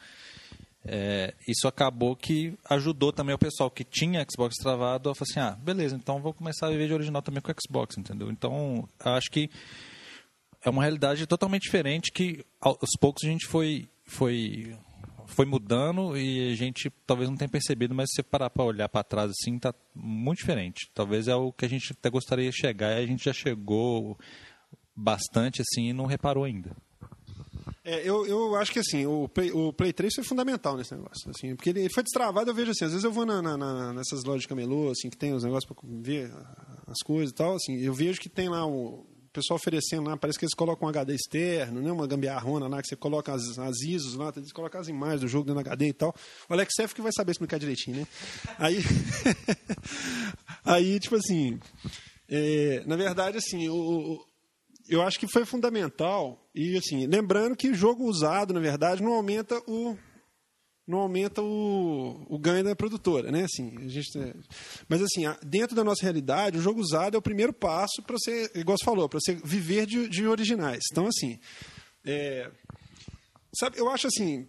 É, 0.87 1.33
isso 1.47 1.67
acabou 1.67 2.15
que 2.15 2.53
ajudou 2.69 3.11
também 3.11 3.33
o 3.33 3.39
pessoal 3.39 3.71
que 3.71 3.83
tinha 3.83 4.25
Xbox 4.29 4.55
travado 4.55 5.09
a 5.09 5.15
falar 5.15 5.27
assim, 5.29 5.39
ah, 5.39 5.57
beleza, 5.59 5.95
então 5.95 6.21
vou 6.21 6.31
começar 6.31 6.67
a 6.67 6.69
viver 6.69 6.87
de 6.87 6.93
original 6.93 7.23
também 7.23 7.41
com 7.41 7.51
Xbox, 7.51 7.97
entendeu? 7.97 8.29
Então, 8.29 8.87
acho 8.99 9.31
que 9.31 9.49
é 10.63 10.69
uma 10.69 10.83
realidade 10.83 11.25
totalmente 11.25 11.63
diferente 11.63 12.11
que 12.11 12.45
aos 12.61 12.91
poucos 12.99 13.23
a 13.23 13.27
gente 13.27 13.47
foi 13.47 13.87
foi 14.03 14.75
foi 15.27 15.45
mudando 15.45 16.15
e 16.15 16.51
a 16.51 16.55
gente 16.55 16.91
talvez 17.05 17.29
não 17.29 17.37
tenha 17.37 17.49
percebido, 17.49 17.95
mas 17.95 18.09
se 18.09 18.17
você 18.17 18.23
parar 18.23 18.49
para 18.49 18.63
olhar 18.63 18.87
para 18.87 19.03
trás 19.03 19.31
assim, 19.31 19.57
tá 19.57 19.73
muito 19.93 20.39
diferente. 20.39 20.89
Talvez 20.93 21.27
é 21.27 21.35
o 21.35 21.51
que 21.51 21.65
a 21.65 21.69
gente 21.69 21.93
até 21.93 22.11
gostaria 22.11 22.49
de 22.49 22.55
chegar 22.55 22.91
e 22.91 23.03
a 23.03 23.07
gente 23.07 23.25
já 23.25 23.33
chegou 23.33 24.17
bastante 24.95 25.61
assim 25.61 25.89
e 25.89 25.93
não 25.93 26.05
reparou 26.05 26.43
ainda. 26.43 26.75
É, 27.83 28.01
eu, 28.03 28.25
eu 28.25 28.55
acho 28.55 28.71
que 28.71 28.79
assim, 28.79 29.05
o 29.05 29.29
Play, 29.29 29.51
o 29.51 29.71
Play 29.71 29.93
3 29.93 30.15
foi 30.15 30.23
fundamental 30.23 30.75
nesse 30.75 30.95
negócio. 30.95 31.29
Assim, 31.29 31.55
porque 31.55 31.69
ele 31.69 31.87
foi 31.87 32.01
destravado, 32.01 32.49
eu 32.49 32.55
vejo 32.55 32.71
assim, 32.71 32.85
às 32.85 32.91
vezes 32.91 33.03
eu 33.03 33.11
vou 33.11 33.27
na, 33.27 33.43
na, 33.43 33.55
na, 33.55 33.93
nessas 33.93 34.23
lojas 34.23 34.41
de 34.41 34.47
camelô, 34.47 34.89
assim, 34.89 35.07
que 35.07 35.15
tem 35.15 35.33
os 35.33 35.43
negócios 35.43 35.71
para 35.71 35.77
ver 35.83 36.31
as 36.87 36.99
coisas 37.05 37.29
e 37.29 37.35
tal, 37.35 37.55
assim, 37.55 37.77
eu 37.77 37.93
vejo 37.93 38.19
que 38.19 38.27
tem 38.27 38.49
lá 38.49 38.65
o 38.65 39.05
pessoal 39.31 39.57
oferecendo 39.57 40.09
lá, 40.09 40.17
parece 40.17 40.39
que 40.39 40.45
eles 40.45 40.55
colocam 40.55 40.87
um 40.87 40.89
HD 40.89 41.13
externo, 41.13 41.79
né, 41.79 41.91
uma 41.91 42.07
gambiarrona 42.07 42.67
lá, 42.67 42.81
que 42.81 42.87
você 42.87 42.95
coloca 42.95 43.31
as, 43.33 43.59
as 43.59 43.81
ISOs 43.81 44.15
lá, 44.15 44.33
eles 44.35 44.51
colocam 44.51 44.81
as 44.81 44.87
imagens 44.87 45.21
do 45.21 45.27
jogo 45.27 45.45
dentro 45.45 45.61
do 45.61 45.67
HD 45.67 45.89
e 45.89 45.93
tal. 45.93 46.15
O 46.49 46.53
Alex 46.53 46.73
F 46.79 46.95
que 46.95 47.01
vai 47.01 47.11
saber 47.11 47.33
explicar 47.33 47.59
direitinho, 47.59 47.97
né? 47.97 48.07
Aí, 48.57 48.77
aí 50.65 50.99
tipo 50.99 51.17
assim, 51.17 51.59
é, 52.27 52.83
na 52.87 52.95
verdade, 52.95 53.37
assim, 53.37 53.69
o 53.69 54.25
eu 54.89 55.01
acho 55.01 55.19
que 55.19 55.27
foi 55.27 55.45
fundamental. 55.45 56.47
E 56.53 56.77
assim, 56.77 57.05
lembrando 57.05 57.55
que 57.55 57.73
jogo 57.73 58.05
usado, 58.05 58.53
na 58.53 58.59
verdade, 58.59 59.03
não 59.03 59.13
aumenta 59.13 59.61
o 59.67 59.97
não 60.87 60.99
aumenta 60.99 61.41
o, 61.41 62.25
o 62.29 62.37
ganho 62.37 62.63
da 62.63 62.75
produtora, 62.75 63.31
né? 63.31 63.43
Assim, 63.45 63.75
a 63.79 63.87
gente, 63.87 64.11
mas 64.87 65.01
assim, 65.01 65.23
dentro 65.43 65.75
da 65.75 65.83
nossa 65.83 66.03
realidade, 66.03 66.59
o 66.59 66.61
jogo 66.61 66.79
usado 66.79 67.15
é 67.15 67.17
o 67.17 67.23
primeiro 67.23 67.51
passo 67.51 68.03
para 68.03 68.15
você, 68.15 68.51
igual 68.53 68.77
você 68.77 68.85
falou, 68.85 69.09
para 69.09 69.19
você 69.19 69.33
viver 69.33 69.87
de, 69.87 70.07
de 70.07 70.27
originais. 70.27 70.83
Então, 70.91 71.07
assim, 71.07 71.39
é, 72.05 72.51
sabe, 73.57 73.79
eu 73.79 73.89
acho 73.89 74.05
assim, 74.05 74.47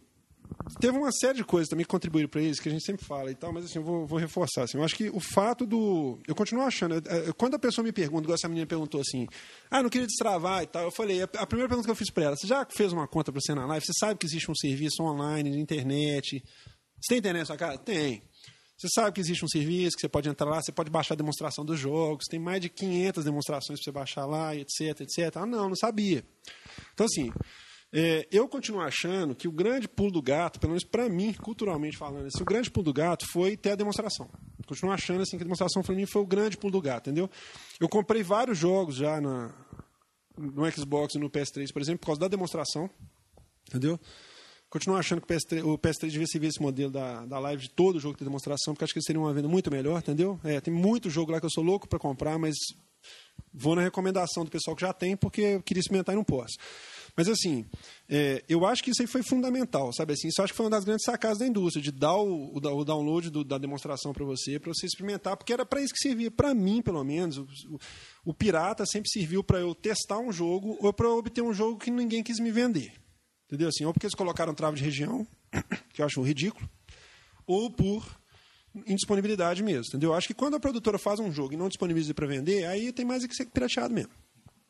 teve 0.81 0.97
uma 0.97 1.13
série 1.13 1.39
de 1.39 1.45
coisas 1.45 1.69
também 1.69 1.85
que 1.85 1.91
contribuíram 1.91 2.29
para 2.29 2.41
isso, 2.41 2.61
que 2.61 2.69
a 2.69 2.73
gente 2.73 2.85
sempre 2.85 3.05
fala 3.05 3.31
e 3.31 3.35
tal, 3.35 3.53
mas 3.53 3.65
assim, 3.65 3.79
eu 3.79 3.85
vou, 3.85 4.07
vou 4.07 4.19
reforçar. 4.19 4.65
Assim, 4.65 4.79
eu 4.79 4.85
acho 4.85 4.95
que 4.95 5.09
o 5.11 5.21
fato 5.21 5.67
do. 5.67 6.19
Eu 6.27 6.35
continuo 6.35 6.65
achando. 6.65 6.95
É, 6.97 7.29
é, 7.29 7.33
quando 7.33 7.55
a 7.55 7.59
pessoa 7.59 7.85
me 7.85 7.93
pergunta, 7.93 8.25
igual 8.25 8.35
essa 8.35 8.49
menina 8.49 8.67
perguntou 8.67 9.01
assim, 9.01 9.27
ah, 9.71 9.83
não 9.83 9.91
queria 9.91 10.07
destravar 10.07 10.63
e 10.63 10.67
tal, 10.67 10.83
eu 10.83 10.91
falei, 10.91 11.23
a, 11.23 11.47
primeira 11.47 11.69
pergunta 11.69 11.87
que 11.87 11.91
eu 11.91 11.97
fiz 11.97 12.11
para 12.11 12.25
ela, 12.25 12.37
você 12.37 12.47
já 12.47 12.67
fez 12.67 12.93
uma 12.93 13.07
conta 13.07 13.33
para 13.33 13.41
você 13.41 13.55
na 13.55 13.67
live? 13.67 13.85
Você 13.85 13.93
sabe 13.99 14.19
que 14.19 14.27
existe 14.27 14.51
um 14.51 14.55
serviço 14.55 15.03
online, 15.03 15.51
de 15.51 15.59
internet? 15.59 16.43
Você 17.01 17.09
tem 17.09 17.19
internet 17.19 17.41
na 17.41 17.47
sua 17.47 17.57
casa? 17.57 17.79
Tem. 17.79 18.23
Você 18.79 18.89
sabe 18.95 19.13
que 19.13 19.21
existe 19.21 19.43
um 19.43 19.49
serviço 19.49 19.97
que 19.97 20.03
você 20.03 20.09
pode 20.09 20.29
entrar 20.29 20.51
lá, 20.51 20.61
você 20.61 20.71
pode 20.71 20.91
baixar 20.91 21.15
a 21.15 21.17
demonstração 21.17 21.65
dos 21.65 21.81
jogos, 21.81 22.27
tem 22.29 22.39
mais 22.39 22.61
de 22.61 22.69
500 22.69 23.25
demonstrações 23.25 23.79
para 23.79 23.85
você 23.85 23.93
baixar 23.93 24.27
lá, 24.27 24.55
etc, 24.55 25.01
etc. 25.01 25.37
Ah, 25.37 25.47
não, 25.47 25.71
não 25.71 25.77
sabia. 25.77 26.23
Então, 26.93 27.07
assim, 27.07 27.33
É, 27.99 28.29
eu 28.31 28.47
continuo 28.47 28.83
achando 28.83 29.35
que 29.35 29.49
o 29.49 29.51
grande 29.51 29.89
pulo 29.89 30.13
do 30.13 30.21
gato, 30.21 30.61
pelo 30.61 30.73
menos 30.73 30.85
para 30.85 31.09
mim, 31.09 31.33
culturalmente 31.33 31.97
falando, 31.97 32.27
assim, 32.27 32.43
o 32.43 32.45
grande 32.45 32.71
pulo 32.71 32.85
do 32.85 32.93
gato 32.93 33.27
foi 33.27 33.57
ter 33.57 33.71
a 33.71 33.75
demonstração. 33.75 34.29
Continuo 34.67 34.93
achando 34.93 35.23
assim, 35.23 35.39
que 35.39 35.43
a 35.43 35.47
demonstração 35.47 35.83
para 35.83 35.95
mim 35.95 36.05
foi 36.05 36.21
o 36.21 36.27
grande 36.27 36.59
pulo 36.59 36.73
do 36.73 36.83
gato, 36.83 37.09
entendeu? 37.09 37.31
Eu 37.81 37.89
comprei 37.89 38.23
vários 38.23 38.59
jogos 38.59 38.97
já 38.97 39.19
na, 39.19 39.51
no 40.37 40.71
Xbox 40.71 41.15
e 41.15 41.19
no 41.19 41.31
PS3, 41.31 41.73
por 41.73 41.81
exemplo, 41.81 42.01
por 42.01 42.09
causa 42.09 42.21
da 42.21 42.29
demonstração, 42.29 42.91
entendeu? 43.67 43.99
Continuo 44.69 44.99
achando 44.99 45.23
que 45.23 45.33
o 45.33 45.35
PS3, 45.35 45.65
o 45.65 45.79
PS3 45.79 46.11
devia 46.11 46.27
servir 46.27 46.49
esse 46.49 46.61
modelo 46.61 46.91
da, 46.91 47.25
da 47.25 47.39
live 47.39 47.63
de 47.63 47.71
todo 47.71 47.99
jogo 47.99 48.19
de 48.19 48.25
demonstração, 48.25 48.75
porque 48.75 48.85
acho 48.85 48.93
que 48.93 49.01
seria 49.01 49.23
uma 49.23 49.33
venda 49.33 49.49
muito 49.49 49.71
melhor, 49.71 50.01
entendeu? 50.01 50.39
É, 50.45 50.61
tem 50.61 50.75
muito 50.75 51.09
jogo 51.09 51.33
lá 51.33 51.41
que 51.41 51.47
eu 51.47 51.51
sou 51.51 51.65
louco 51.65 51.89
para 51.89 51.99
comprar, 51.99 52.39
mas 52.39 52.57
vou 53.55 53.75
na 53.75 53.81
recomendação 53.81 54.45
do 54.45 54.51
pessoal 54.51 54.77
que 54.77 54.83
já 54.83 54.93
tem, 54.93 55.17
porque 55.17 55.41
eu 55.41 55.63
queria 55.63 55.81
experimentar 55.81 56.15
e 56.15 56.17
não 56.17 56.25
posso. 56.25 56.57
Mas 57.17 57.29
assim, 57.29 57.65
é, 58.09 58.45
eu 58.47 58.67
acho 58.67 58.85
que 58.85 58.91
isso 58.91 59.01
aí 59.01 59.09
foi 59.09 59.23
fundamental, 59.23 59.91
sabe 59.93 60.13
assim? 60.13 60.29
Isso 60.29 60.43
acho 60.43 60.53
que 60.53 60.57
foi 60.57 60.67
uma 60.67 60.71
das 60.71 60.85
grandes 60.85 61.05
sacadas 61.05 61.39
da 61.39 61.47
indústria, 61.47 61.83
de 61.83 61.91
dar 61.91 62.15
o, 62.15 62.55
o, 62.55 62.85
download 62.85 63.31
do, 63.31 63.43
da 63.43 63.57
demonstração 63.57 64.13
para 64.13 64.25
você, 64.25 64.61
para 64.61 64.73
você 64.73 64.85
experimentar, 64.85 65.35
porque 65.35 65.53
era 65.53 65.65
para 65.65 65.81
isso 65.81 65.95
que 65.95 66.01
servia, 66.01 66.31
para 66.31 66.53
mim, 66.53 66.83
pelo 66.83 67.03
menos. 67.03 67.39
O, 67.39 67.47
o 68.27 68.35
pirata 68.35 68.85
sempre 68.85 69.09
serviu 69.09 69.43
para 69.43 69.59
eu 69.59 69.75
testar 69.75 70.19
um 70.19 70.31
jogo 70.31 70.77
ou 70.79 70.93
para 70.93 71.09
obter 71.09 71.41
um 71.41 71.55
jogo 71.55 71.79
que 71.79 71.91
ninguém 71.91 72.23
quis 72.23 72.39
me 72.39 72.51
vender. 72.51 72.93
Entendeu? 73.47 73.69
Assim, 73.69 73.87
ou 73.87 73.95
porque 73.95 74.07
eles 74.07 74.15
colocaram 74.15 74.55
trava 74.55 74.77
de 74.77 74.85
região, 74.85 75.27
que 75.95 76.03
eu 76.03 76.07
acho 76.07 76.21
ridículo, 76.21 76.69
ou 77.47 77.71
por 77.71 78.05
indisponibilidade 78.87 79.63
mesmo. 79.63 79.87
Entendeu? 79.89 80.11
Eu 80.11 80.15
acho 80.15 80.27
que 80.27 80.35
quando 80.35 80.57
a 80.57 80.61
produtora 80.61 80.99
faz 80.99 81.19
um 81.19 81.33
jogo 81.33 81.55
e 81.55 81.57
não 81.57 81.69
disponibiliza 81.69 82.13
para 82.13 82.27
vender, 82.27 82.67
aí 82.67 82.93
tem 82.93 83.07
mais 83.07 83.25
que 83.25 83.35
ser 83.35 83.47
pirateado 83.47 83.95
mesmo. 83.95 84.11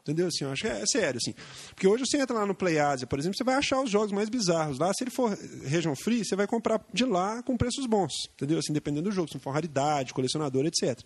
Entendeu? 0.07 0.29
Assim, 0.29 0.45
eu 0.45 0.53
acho 0.53 0.63
que 0.63 0.69
é, 0.69 0.83
é, 0.83 0.87
sério, 0.87 1.19
assim. 1.21 1.35
Porque 1.71 1.89
hoje 1.89 2.05
você 2.07 2.17
entra 2.17 2.37
lá 2.37 2.47
no 2.47 2.55
Play 2.55 2.79
Asia, 2.79 3.09
por 3.09 3.19
exemplo, 3.19 3.37
você 3.37 3.43
vai 3.43 3.57
achar 3.57 3.81
os 3.83 3.91
jogos 3.91 4.13
mais 4.13 4.29
bizarros. 4.29 4.79
Lá, 4.79 4.95
se 4.95 5.03
ele 5.03 5.11
for 5.11 5.37
região 5.65 5.97
free, 5.97 6.25
você 6.25 6.37
vai 6.37 6.47
comprar 6.47 6.81
de 6.95 7.05
lá 7.05 7.43
com 7.43 7.57
preços 7.57 7.87
bons. 7.87 8.13
Entendeu? 8.35 8.61
Assim, 8.61 8.73
dependendo 8.73 9.11
do 9.11 9.13
jogo, 9.13 9.29
se 9.29 9.37
for 9.41 9.51
raridade, 9.51 10.15
colecionador, 10.15 10.65
etc. 10.65 10.97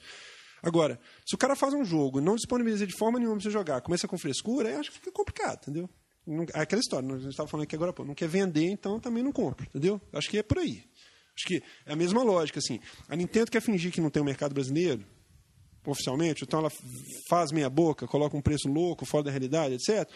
Agora, 0.63 1.01
se 1.27 1.35
o 1.35 1.39
cara 1.39 1.57
faz 1.57 1.73
um 1.73 1.83
jogo 1.83 2.21
e 2.21 2.23
não 2.23 2.37
disponibiliza 2.37 2.87
de 2.87 2.95
forma 2.95 3.19
nenhuma 3.19 3.37
para 3.37 3.45
você 3.45 3.51
jogar, 3.51 3.81
começa 3.81 4.07
com 4.07 4.19
frescura, 4.19 4.69
aí 4.69 4.75
acho 4.75 4.91
que 4.91 4.99
fica 4.99 5.11
complicado, 5.11 5.61
entendeu? 5.63 5.89
É 6.53 6.61
aquela 6.61 6.81
história, 6.81 7.09
a 7.09 7.19
gente 7.19 7.31
estava 7.31 7.49
falando 7.49 7.65
aqui 7.65 7.75
agora, 7.75 7.95
pô, 7.95 8.05
não 8.05 8.15
quer 8.15 8.29
vender, 8.29 8.71
então 8.71 9.01
também 9.01 9.23
não 9.23 9.33
compra, 9.33 9.67
entendeu? 9.67 9.99
Acho 10.13 10.29
que 10.29 10.37
é 10.37 10.43
por 10.43 10.59
aí. 10.59 10.85
Acho 11.35 11.47
que 11.47 11.63
é 11.87 11.93
a 11.95 11.97
mesma 11.97 12.23
lógica, 12.23 12.59
assim. 12.59 12.79
A 13.09 13.17
Nintendo 13.17 13.51
quer 13.51 13.63
fingir 13.63 13.91
que 13.91 14.03
não 14.03 14.11
tem 14.11 14.21
o 14.21 14.23
um 14.23 14.27
mercado 14.27 14.53
brasileiro, 14.53 15.03
oficialmente, 15.87 16.45
então 16.45 16.61
ela 16.61 16.71
faz 17.29 17.53
meia 17.53 17.71
boca, 17.71 18.07
coloca 18.07 18.37
um 18.37 18.43
preço 18.43 18.69
louco, 18.69 19.07
fora 19.07 19.25
da 19.25 19.31
realidade, 19.31 19.75
etc. 19.75 20.09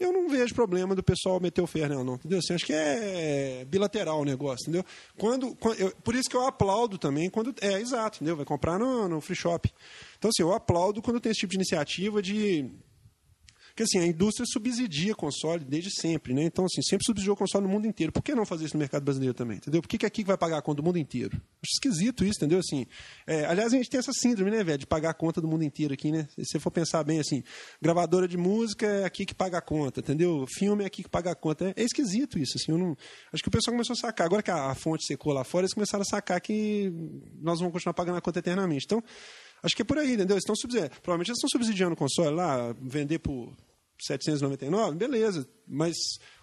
Eu 0.00 0.12
não 0.12 0.28
vejo 0.28 0.54
problema 0.54 0.94
do 0.94 1.02
pessoal 1.02 1.38
meter 1.38 1.62
o 1.62 1.66
ferro 1.66 1.88
nela, 1.90 2.04
não, 2.04 2.14
entendeu? 2.14 2.40
Assim, 2.40 2.54
acho 2.54 2.66
que 2.66 2.72
é 2.72 3.64
bilateral 3.68 4.20
o 4.20 4.24
negócio, 4.24 4.64
entendeu? 4.64 4.84
Quando, 5.16 5.54
quando 5.54 5.78
eu, 5.78 5.92
por 6.02 6.14
isso 6.14 6.28
que 6.28 6.36
eu 6.36 6.46
aplaudo 6.46 6.98
também 6.98 7.30
quando. 7.30 7.54
É, 7.60 7.78
exato, 7.80 8.18
entendeu? 8.18 8.36
Vai 8.36 8.44
comprar 8.44 8.78
no, 8.78 9.08
no 9.08 9.20
free 9.20 9.36
shop. 9.36 9.72
Então, 10.18 10.28
assim, 10.28 10.42
eu 10.42 10.52
aplaudo 10.52 11.00
quando 11.00 11.20
tem 11.20 11.30
esse 11.30 11.40
tipo 11.40 11.52
de 11.52 11.58
iniciativa 11.58 12.20
de 12.20 12.68
porque 13.72 13.84
assim, 13.84 13.98
a 13.98 14.06
indústria 14.06 14.44
subsidia 14.46 15.14
console 15.14 15.64
desde 15.64 15.90
sempre, 15.90 16.34
né? 16.34 16.44
Então, 16.44 16.66
assim, 16.66 16.82
sempre 16.82 17.06
subsidiou 17.06 17.34
console 17.34 17.64
no 17.64 17.72
mundo 17.72 17.86
inteiro. 17.86 18.12
Por 18.12 18.22
que 18.22 18.34
não 18.34 18.44
fazer 18.44 18.66
isso 18.66 18.76
no 18.76 18.80
mercado 18.80 19.02
brasileiro 19.02 19.32
também? 19.32 19.56
Entendeu? 19.56 19.80
Por 19.80 19.88
que, 19.88 19.96
que 19.96 20.04
aqui 20.04 20.22
vai 20.22 20.36
pagar 20.36 20.58
a 20.58 20.62
conta 20.62 20.82
do 20.82 20.84
mundo 20.84 20.98
inteiro? 20.98 21.32
Acho 21.34 21.72
esquisito 21.74 22.22
isso, 22.22 22.38
entendeu? 22.38 22.58
Assim, 22.58 22.86
é, 23.26 23.46
aliás, 23.46 23.72
a 23.72 23.76
gente 23.76 23.88
tem 23.88 23.98
essa 23.98 24.12
síndrome, 24.12 24.50
né, 24.50 24.62
velho, 24.62 24.78
de 24.78 24.86
pagar 24.86 25.10
a 25.10 25.14
conta 25.14 25.40
do 25.40 25.48
mundo 25.48 25.64
inteiro 25.64 25.94
aqui, 25.94 26.12
né? 26.12 26.28
Se 26.36 26.44
você 26.44 26.60
for 26.60 26.70
pensar 26.70 27.02
bem 27.02 27.18
assim, 27.18 27.42
gravadora 27.80 28.28
de 28.28 28.36
música 28.36 28.86
é 28.86 29.04
aqui 29.04 29.24
que 29.24 29.34
paga 29.34 29.56
a 29.56 29.62
conta, 29.62 30.00
entendeu? 30.00 30.44
Filme 30.54 30.84
é 30.84 30.86
aqui 30.86 31.02
que 31.02 31.08
paga 31.08 31.30
a 31.30 31.34
conta. 31.34 31.70
É, 31.70 31.74
é 31.80 31.82
esquisito 31.82 32.38
isso, 32.38 32.58
assim, 32.58 32.72
não. 32.72 32.94
Acho 33.32 33.42
que 33.42 33.48
o 33.48 33.52
pessoal 33.52 33.72
começou 33.72 33.94
a 33.94 33.96
sacar. 33.96 34.26
Agora 34.26 34.42
que 34.42 34.50
a, 34.50 34.70
a 34.70 34.74
fonte 34.74 35.06
secou 35.06 35.32
lá 35.32 35.44
fora, 35.44 35.62
eles 35.62 35.72
começaram 35.72 36.02
a 36.02 36.04
sacar 36.04 36.38
que 36.42 36.92
nós 37.40 37.58
vamos 37.58 37.72
continuar 37.72 37.94
pagando 37.94 38.18
a 38.18 38.20
conta 38.20 38.38
eternamente. 38.38 38.84
Então, 38.84 39.02
Acho 39.62 39.76
que 39.76 39.82
é 39.82 39.84
por 39.84 39.98
aí, 39.98 40.14
entendeu? 40.14 40.34
Eles 40.34 40.42
estão 40.42 40.56
subsidiando. 40.56 40.90
Provavelmente 41.02 41.28
eles 41.28 41.38
estão 41.38 41.48
subsidiando 41.48 41.94
o 41.94 41.96
console 41.96 42.34
lá, 42.34 42.74
vender 42.80 43.20
por 43.20 43.54
799, 44.00 44.96
beleza. 44.96 45.48
Mas 45.66 45.96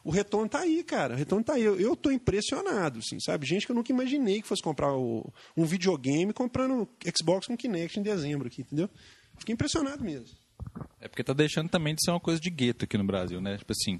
o 0.04 0.10
retorno 0.10 0.46
está 0.46 0.60
aí, 0.60 0.84
cara. 0.84 1.14
O 1.14 1.18
retorno 1.18 1.42
está 1.42 1.54
aí. 1.54 1.64
Eu 1.64 1.94
estou 1.94 2.12
impressionado, 2.12 3.00
assim, 3.00 3.20
sabe? 3.20 3.46
Gente 3.46 3.66
que 3.66 3.72
eu 3.72 3.76
nunca 3.76 3.92
imaginei 3.92 4.42
que 4.42 4.48
fosse 4.48 4.64
comprar 4.64 4.94
o, 4.94 5.32
um 5.58 5.66
videogame 5.66 6.32
comprando 6.34 6.88
Xbox 7.18 7.48
com 7.48 7.58
Kinect 7.58 8.00
em 8.00 8.04
dezembro 8.04 8.48
aqui, 8.48 8.62
entendeu? 8.62 8.90
Fiquei 9.38 9.54
impressionado 9.54 10.04
mesmo. 10.04 10.38
É 11.02 11.08
porque 11.08 11.22
está 11.22 11.34
deixando 11.34 11.70
também 11.70 11.96
de 11.96 12.04
ser 12.04 12.12
uma 12.12 12.20
coisa 12.20 12.40
de 12.40 12.50
gueto 12.50 12.86
aqui 12.86 12.98
no 12.98 13.04
Brasil, 13.04 13.42
né? 13.42 13.58
Tipo 13.58 13.74
assim, 13.74 14.00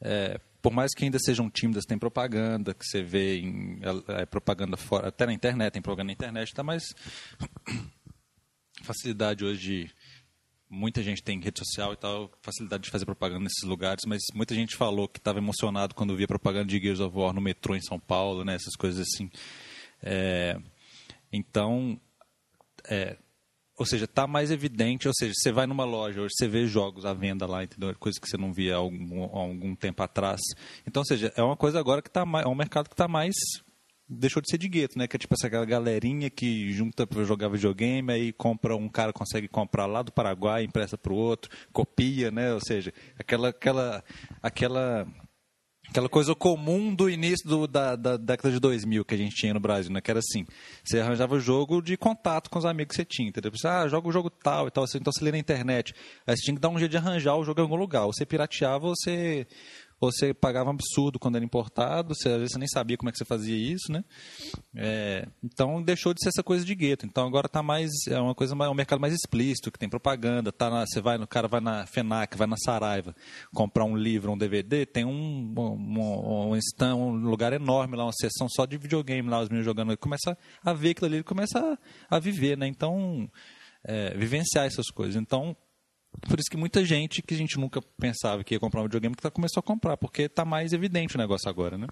é, 0.00 0.40
por 0.60 0.72
mais 0.72 0.92
que 0.94 1.04
ainda 1.04 1.18
sejam 1.18 1.50
tímidas, 1.50 1.84
tem 1.84 1.98
propaganda 1.98 2.74
que 2.74 2.84
você 2.84 3.02
vê 3.02 3.38
em 3.38 3.80
é, 4.08 4.26
propaganda 4.26 4.76
fora, 4.76 5.08
até 5.08 5.26
na 5.26 5.32
internet, 5.32 5.72
tem 5.72 5.82
propaganda 5.82 6.08
na 6.08 6.12
internet, 6.12 6.48
está 6.48 6.62
mais 6.62 6.82
facilidade 8.82 9.44
hoje 9.44 9.60
de 9.60 9.90
muita 10.68 11.02
gente 11.02 11.22
tem 11.22 11.38
rede 11.38 11.58
social 11.58 11.92
e 11.92 11.96
tal, 11.96 12.30
facilidade 12.40 12.84
de 12.84 12.90
fazer 12.90 13.04
propaganda 13.04 13.44
nesses 13.44 13.62
lugares, 13.62 14.04
mas 14.06 14.22
muita 14.34 14.54
gente 14.54 14.74
falou 14.74 15.06
que 15.06 15.18
estava 15.18 15.38
emocionado 15.38 15.94
quando 15.94 16.16
via 16.16 16.26
propaganda 16.26 16.64
de 16.64 16.80
Gears 16.80 16.98
of 16.98 17.14
War 17.14 17.34
no 17.34 17.42
metrô 17.42 17.76
em 17.76 17.82
São 17.82 18.00
Paulo, 18.00 18.42
né, 18.42 18.54
essas 18.54 18.74
coisas 18.74 19.06
assim. 19.06 19.30
É, 20.02 20.58
então, 21.30 22.00
é, 22.88 23.18
ou 23.78 23.84
seja, 23.84 24.06
está 24.06 24.26
mais 24.26 24.50
evidente, 24.50 25.06
ou 25.06 25.14
seja, 25.14 25.32
você 25.34 25.52
vai 25.52 25.66
numa 25.66 25.84
loja, 25.84 26.22
hoje 26.22 26.34
você 26.36 26.48
vê 26.48 26.66
jogos 26.66 27.04
à 27.04 27.12
venda 27.12 27.46
lá, 27.46 27.64
entendeu? 27.64 27.94
Coisa 27.98 28.18
que 28.18 28.28
você 28.28 28.38
não 28.38 28.52
via 28.52 28.74
há 28.74 28.78
algum, 28.78 29.24
algum 29.24 29.74
tempo 29.74 30.02
atrás. 30.02 30.40
Então, 30.86 31.02
ou 31.02 31.06
seja, 31.06 31.32
é 31.36 31.42
uma 31.42 31.56
coisa 31.56 31.78
agora 31.78 32.00
que 32.00 32.08
está 32.08 32.24
mais, 32.24 32.46
é 32.46 32.48
um 32.48 32.54
mercado 32.54 32.88
que 32.88 32.94
está 32.94 33.08
mais 33.08 33.34
deixou 34.12 34.42
de 34.42 34.50
ser 34.50 34.58
de 34.58 34.68
gueto, 34.68 34.98
né? 34.98 35.06
Que 35.06 35.16
é 35.16 35.18
tipo 35.18 35.34
essa 35.34 35.48
galerinha 35.48 36.30
que 36.30 36.72
junta 36.72 37.06
para 37.06 37.24
jogar 37.24 37.48
videogame, 37.48 38.12
aí 38.12 38.32
compra 38.32 38.76
um 38.76 38.88
cara 38.88 39.12
consegue 39.12 39.48
comprar 39.48 39.86
lá 39.86 40.02
do 40.02 40.12
Paraguai, 40.12 40.64
empresta 40.64 40.98
para 40.98 41.12
o 41.12 41.16
outro, 41.16 41.50
copia, 41.72 42.30
né? 42.30 42.52
Ou 42.52 42.60
seja, 42.60 42.92
aquela 43.18 43.48
aquela 43.48 44.04
aquela 44.42 45.06
aquela 45.92 46.08
coisa 46.08 46.34
comum 46.34 46.94
do 46.94 47.08
início 47.08 47.46
do, 47.46 47.66
da, 47.66 47.94
da, 47.96 48.16
década 48.16 48.50
de 48.50 48.58
2000 48.58 49.04
que 49.04 49.14
a 49.14 49.18
gente 49.18 49.34
tinha 49.34 49.52
no 49.52 49.60
Brasil, 49.60 49.92
né? 49.92 50.00
Que 50.00 50.10
era 50.10 50.20
assim, 50.20 50.46
você 50.82 51.00
arranjava 51.00 51.38
jogo 51.38 51.82
de 51.82 51.96
contato 51.96 52.48
com 52.48 52.58
os 52.58 52.64
amigos 52.64 52.96
que 52.96 53.02
você 53.02 53.04
tinha, 53.04 53.28
entendeu? 53.28 53.52
Você, 53.54 53.68
ah, 53.68 53.86
joga 53.88 54.08
o 54.08 54.12
jogo 54.12 54.30
tal 54.30 54.68
e 54.68 54.70
tal, 54.70 54.84
então 54.84 55.12
você 55.12 55.24
lê 55.24 55.32
na 55.32 55.38
internet. 55.38 55.94
Aí 56.26 56.36
você 56.36 56.42
tinha 56.42 56.54
que 56.54 56.60
dar 56.60 56.70
um 56.70 56.78
jeito 56.78 56.90
de 56.90 56.96
arranjar 56.96 57.36
o 57.36 57.44
jogo 57.44 57.60
em 57.60 57.62
algum 57.62 57.76
lugar. 57.76 58.04
Ou 58.04 58.12
você 58.12 58.24
pirateava, 58.24 58.86
ou 58.86 58.94
você 58.96 59.46
você 60.10 60.34
pagava 60.34 60.70
um 60.70 60.72
absurdo 60.72 61.18
quando 61.18 61.36
era 61.36 61.44
importado, 61.44 62.14
você, 62.14 62.28
às 62.28 62.36
vezes 62.36 62.52
você 62.52 62.58
nem 62.58 62.68
sabia 62.68 62.96
como 62.96 63.08
é 63.08 63.12
que 63.12 63.18
você 63.18 63.24
fazia 63.24 63.56
isso, 63.56 63.92
né? 63.92 64.04
É, 64.74 65.28
então 65.42 65.82
deixou 65.82 66.12
de 66.12 66.20
ser 66.22 66.30
essa 66.30 66.42
coisa 66.42 66.64
de 66.64 66.74
gueto. 66.74 67.06
Então 67.06 67.26
agora 67.26 67.46
está 67.46 67.62
mais 67.62 67.90
é 68.08 68.18
uma 68.18 68.34
coisa 68.34 68.54
mais, 68.54 68.68
é 68.68 68.72
um 68.72 68.76
mercado 68.76 69.00
mais 69.00 69.14
explícito, 69.14 69.70
que 69.70 69.78
tem 69.78 69.88
propaganda, 69.88 70.50
tá 70.50 70.68
na, 70.68 70.84
você 70.86 71.00
vai 71.00 71.18
no 71.18 71.26
cara 71.26 71.46
vai 71.46 71.60
na 71.60 71.86
Fenac, 71.86 72.36
vai 72.36 72.46
na 72.46 72.56
Saraiva 72.56 73.14
comprar 73.54 73.84
um 73.84 73.96
livro, 73.96 74.32
um 74.32 74.38
DVD, 74.38 74.84
tem 74.86 75.04
um 75.04 75.52
um, 75.56 76.50
um, 76.50 76.56
stand, 76.56 76.96
um 76.96 77.10
lugar 77.12 77.52
enorme 77.52 77.96
lá, 77.96 78.04
uma 78.04 78.12
sessão 78.12 78.48
só 78.48 78.66
de 78.66 78.76
videogame 78.76 79.28
lá, 79.28 79.40
os 79.40 79.48
meninos 79.48 79.64
jogando, 79.64 79.96
começa 79.96 80.36
a 80.64 80.72
ver 80.72 80.90
aquilo 80.90 81.06
ali, 81.06 81.22
começa 81.22 81.78
a, 82.10 82.16
a 82.16 82.18
viver, 82.18 82.56
né? 82.56 82.66
Então 82.66 83.30
é, 83.84 84.16
vivenciar 84.16 84.66
essas 84.66 84.86
coisas. 84.90 85.16
Então 85.16 85.56
por 86.20 86.38
isso 86.38 86.50
que 86.50 86.56
muita 86.56 86.84
gente 86.84 87.22
que 87.22 87.34
a 87.34 87.36
gente 87.36 87.58
nunca 87.58 87.80
pensava 87.98 88.44
que 88.44 88.54
ia 88.54 88.60
comprar 88.60 88.80
um 88.80 88.84
videogame 88.84 89.14
que 89.14 89.22
tá, 89.22 89.30
começou 89.30 89.60
a 89.60 89.62
comprar, 89.62 89.96
porque 89.96 90.22
está 90.22 90.44
mais 90.44 90.72
evidente 90.72 91.16
o 91.16 91.18
negócio 91.18 91.48
agora, 91.48 91.76
né? 91.78 91.86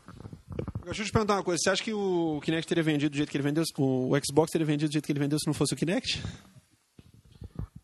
Deixa 0.85 1.03
eu 1.03 1.07
te 1.07 1.13
perguntar 1.13 1.35
uma 1.35 1.45
coisa. 1.45 1.61
Você 1.63 1.71
acha 1.71 1.83
que 1.83 1.93
o 1.93 2.41
Kinect 2.43 2.67
teria 2.67 2.83
vendido 2.83 3.11
do 3.11 3.17
jeito 3.17 3.31
que 3.31 3.37
ele 3.37 3.45
vendeu, 3.45 3.63
o 3.79 4.13
Xbox 4.25 4.51
teria 4.51 4.67
vendido 4.67 4.91
do 4.91 4.93
jeito 4.93 5.05
que 5.05 5.13
ele 5.13 5.21
vendeu 5.21 5.39
se 5.39 5.47
não 5.47 5.55
fosse 5.55 5.75
o 5.75 5.77
Kinect? 5.77 6.23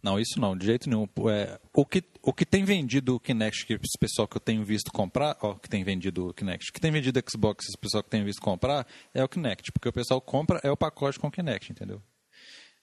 Não, 0.03 0.21
isso 0.21 0.41
não, 0.41 0.57
de 0.57 0.67
jeito 0.67 0.89
nenhum. 0.89 1.09
É, 1.29 1.59
o, 1.75 1.85
que, 1.85 2.01
o 2.23 2.33
que 2.33 2.47
tem 2.47 2.65
vendido 2.65 3.17
o 3.17 3.21
Kinect, 3.21 3.67
que 3.67 3.73
esse 3.73 3.99
pessoal 3.99 4.29
que 4.29 4.37
eu 4.37 4.41
tenho 4.41 4.65
visto 4.65 4.93
comprar, 4.93 5.37
ó, 5.43 5.55
que 5.55 5.69
tem 5.69 5.83
vendido 5.83 6.29
o 6.29 6.33
Kinect, 6.33 6.71
que 6.73 6.81
tem 6.81 6.93
vendido 6.93 7.19
o 7.19 7.31
Xbox, 7.31 7.67
esse 7.67 7.77
pessoal 7.77 8.05
que 8.05 8.11
tem 8.11 8.25
visto 8.25 8.41
comprar, 8.41 8.87
é 9.13 9.25
o 9.25 9.29
Kinect, 9.29 9.73
porque 9.73 9.89
o 9.89 9.93
pessoal 9.93 10.21
compra 10.21 10.61
é 10.63 10.71
o 10.71 10.77
pacote 10.77 11.19
com 11.19 11.27
o 11.27 11.31
Kinect, 11.31 11.73
entendeu? 11.73 12.01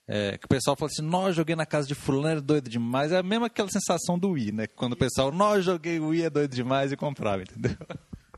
É, 0.08 0.38
que 0.38 0.46
o 0.46 0.50
pessoal 0.50 0.76
fala 0.76 0.92
assim, 0.92 1.02
nós 1.02 1.36
joguei 1.36 1.56
na 1.56 1.66
casa 1.66 1.88
de 1.88 1.96
fulano, 1.96 2.40
é 2.40 2.42
doido 2.42 2.70
demais. 2.70 3.12
É 3.12 3.18
a 3.18 3.24
mesma 3.24 3.48
aquela 3.48 3.70
sensação 3.70 4.20
do 4.20 4.32
Wii, 4.32 4.52
né? 4.52 4.68
Quando 4.68 4.94
o 4.94 4.98
pessoal, 4.98 5.32
nós 5.32 5.64
joguei 5.64 6.00
o 6.00 6.08
Wii, 6.08 6.24
é 6.24 6.30
doido 6.30 6.54
demais 6.54 6.92
e 6.92 6.98
comprava, 6.98 7.42
entendeu? 7.42 7.76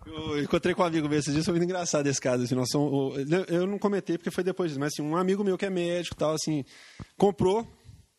Eu 0.05 0.41
encontrei 0.41 0.75
com 0.75 0.83
um 0.83 0.85
amigo 0.85 1.09
meu 1.09 1.17
esses 1.17 1.33
dias, 1.33 1.43
foi 1.43 1.53
muito 1.53 1.63
engraçado 1.63 2.05
esse 2.07 2.21
caso. 2.21 2.43
Assim, 2.43 2.53
nós 2.53 2.69
somos, 2.69 3.17
eu 3.49 3.65
não 3.65 3.79
comentei 3.79 4.17
porque 4.17 4.29
foi 4.29 4.43
depois 4.43 4.69
disso, 4.69 4.79
mas 4.79 4.93
assim, 4.93 5.01
um 5.01 5.15
amigo 5.15 5.43
meu 5.43 5.57
que 5.57 5.65
é 5.65 5.69
médico 5.69 6.15
tal, 6.15 6.35
assim, 6.35 6.63
comprou. 7.17 7.67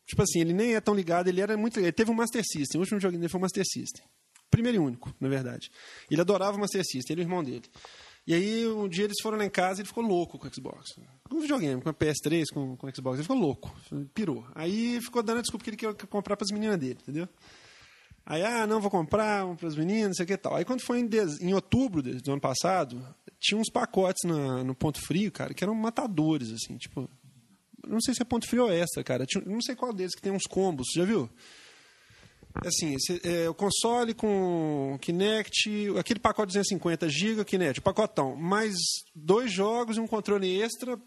Tipo 0.07 0.22
assim, 0.22 0.40
ele 0.40 0.53
nem 0.53 0.74
é 0.74 0.80
tão 0.80 0.94
ligado, 0.94 1.28
ele 1.28 1.40
era 1.40 1.57
muito 1.57 1.80
Ele 1.80 1.90
teve 1.90 2.11
um 2.11 2.14
Master 2.14 2.42
System, 2.44 2.78
o 2.78 2.82
último 2.82 3.01
jogo 3.01 3.16
dele 3.16 3.28
foi 3.28 3.38
um 3.38 3.42
Master 3.42 3.64
System. 3.64 4.05
Primeiro 4.51 4.76
e 4.76 4.80
único, 4.80 5.14
na 5.20 5.28
verdade. 5.28 5.70
Ele 6.11 6.20
adorava 6.20 6.57
o 6.57 6.61
Master 6.61 6.82
System, 6.84 7.14
ele 7.14 7.22
e 7.22 7.24
o 7.24 7.26
irmão 7.26 7.42
dele. 7.42 7.64
E 8.27 8.35
aí, 8.35 8.66
um 8.66 8.89
dia 8.89 9.05
eles 9.05 9.20
foram 9.22 9.39
lá 9.39 9.45
em 9.45 9.51
casa 9.51 9.81
e 9.81 9.83
ele 9.83 9.89
ficou 9.89 10.03
louco 10.03 10.37
com 10.37 10.49
o 10.49 10.53
Xbox. 10.53 10.99
Com 11.29 11.37
o 11.37 11.41
videogame, 11.41 11.81
com 11.81 11.89
a 11.89 11.95
PS3, 11.95 12.47
com, 12.53 12.77
com 12.77 12.87
o 12.89 12.95
Xbox. 12.95 13.18
Ele 13.18 13.22
ficou 13.22 13.39
louco, 13.39 13.74
pirou. 14.12 14.45
Aí 14.55 15.01
ficou 15.01 15.22
dando 15.22 15.39
a 15.39 15.43
desculpa 15.43 15.62
que 15.62 15.70
ele 15.70 15.77
queria 15.77 15.95
comprar 15.95 16.37
para 16.37 16.45
as 16.45 16.51
meninas 16.51 16.79
dele, 16.79 16.99
entendeu? 17.03 17.29
Aí, 18.24 18.43
ah, 18.43 18.66
não, 18.66 18.81
vou 18.81 18.91
comprar 18.91 19.47
um 19.47 19.55
para 19.55 19.68
os 19.68 19.77
meninos, 19.77 20.09
não 20.09 20.14
sei 20.14 20.24
o 20.24 20.27
que 20.27 20.37
tal. 20.37 20.57
Aí 20.57 20.64
quando 20.64 20.81
foi 20.81 20.99
em, 20.99 21.09
em 21.41 21.55
outubro 21.55 22.03
do 22.03 22.33
ano 22.33 22.41
passado, 22.41 23.01
tinha 23.39 23.61
uns 23.61 23.70
pacotes 23.70 24.29
na, 24.29 24.64
no 24.64 24.74
Ponto 24.74 25.01
Frio, 25.07 25.31
cara, 25.31 25.55
que 25.55 25.62
eram 25.62 25.74
matadores, 25.74 26.51
assim, 26.51 26.77
tipo... 26.77 27.09
Não 27.87 28.01
sei 28.01 28.14
se 28.14 28.22
é 28.22 28.24
Ponto 28.24 28.49
Frio 28.49 28.64
ou 28.64 28.72
Extra, 28.72 29.05
cara. 29.05 29.24
Tinha... 29.24 29.45
Não 29.45 29.62
sei 29.62 29.77
qual 29.77 29.93
deles, 29.93 30.16
que 30.16 30.20
tem 30.20 30.33
uns 30.33 30.43
combos, 30.43 30.89
já 30.93 31.05
viu? 31.05 31.31
Assim, 32.64 32.94
esse, 32.94 33.20
é, 33.24 33.48
o 33.48 33.54
console 33.54 34.14
com 34.14 34.98
Kinect, 35.00 35.68
aquele 35.98 36.20
pacote 36.20 36.48
de 36.48 36.59
250 36.59 37.09
GB, 37.09 37.44
Kinect, 37.44 37.80
pacotão, 37.80 38.34
mais 38.36 38.74
dois 39.14 39.52
jogos 39.52 39.96
e 39.96 40.00
um 40.00 40.07
controle 40.07 40.61
extra 40.61 40.98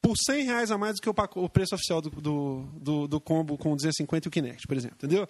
por 0.00 0.16
100 0.16 0.44
reais 0.44 0.70
a 0.70 0.78
mais 0.78 0.96
do 0.96 1.02
que 1.02 1.08
o, 1.08 1.14
o 1.36 1.48
preço 1.48 1.74
oficial 1.74 2.00
do, 2.00 2.10
do, 2.10 2.62
do, 2.80 3.08
do 3.08 3.20
combo 3.20 3.56
com 3.56 3.74
250 3.74 4.26
e 4.26 4.28
o 4.28 4.30
Kinect, 4.30 4.66
por 4.66 4.76
exemplo, 4.76 4.96
entendeu? 4.96 5.28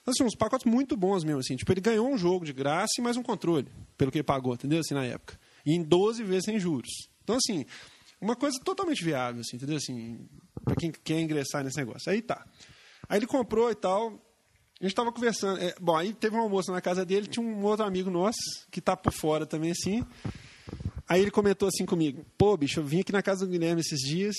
Então, 0.00 0.12
assim, 0.12 0.24
uns 0.24 0.34
pacotes 0.34 0.64
muito 0.64 0.96
bons 0.96 1.24
mesmo, 1.24 1.40
assim. 1.40 1.56
Tipo, 1.56 1.72
ele 1.72 1.80
ganhou 1.80 2.08
um 2.08 2.16
jogo 2.16 2.44
de 2.44 2.52
graça 2.52 2.94
e 2.98 3.02
mais 3.02 3.16
um 3.16 3.22
controle, 3.22 3.68
pelo 3.98 4.10
que 4.10 4.18
ele 4.18 4.24
pagou, 4.24 4.54
entendeu? 4.54 4.80
Assim, 4.80 4.94
na 4.94 5.04
época. 5.04 5.38
E 5.64 5.74
em 5.74 5.82
12 5.82 6.24
vezes 6.24 6.44
sem 6.44 6.58
juros. 6.58 6.90
Então, 7.22 7.36
assim, 7.36 7.66
uma 8.20 8.34
coisa 8.34 8.58
totalmente 8.64 9.04
viável, 9.04 9.42
assim, 9.42 9.56
entendeu? 9.56 9.76
Assim, 9.76 10.26
pra 10.64 10.74
quem 10.74 10.90
quer 10.90 11.20
ingressar 11.20 11.62
nesse 11.62 11.76
negócio. 11.76 12.10
Aí 12.10 12.22
tá. 12.22 12.46
Aí 13.08 13.18
ele 13.18 13.26
comprou 13.26 13.70
e 13.70 13.74
tal. 13.74 14.18
A 14.80 14.84
gente 14.84 14.94
tava 14.94 15.12
conversando. 15.12 15.60
É, 15.60 15.74
bom, 15.80 15.96
aí 15.96 16.12
teve 16.14 16.34
um 16.36 16.40
almoço 16.40 16.72
na 16.72 16.80
casa 16.80 17.04
dele, 17.04 17.26
tinha 17.26 17.44
um 17.44 17.62
outro 17.64 17.84
amigo 17.84 18.10
nosso, 18.10 18.38
que 18.70 18.80
tá 18.80 18.96
por 18.96 19.12
fora 19.12 19.44
também, 19.44 19.72
assim. 19.72 20.04
Aí 21.08 21.20
ele 21.20 21.30
comentou 21.30 21.68
assim 21.68 21.84
comigo: 21.84 22.24
pô, 22.38 22.56
bicho, 22.56 22.80
eu 22.80 22.84
vim 22.84 23.00
aqui 23.00 23.12
na 23.12 23.22
casa 23.22 23.44
do 23.44 23.50
Guilherme 23.50 23.80
esses 23.80 24.00
dias 24.00 24.36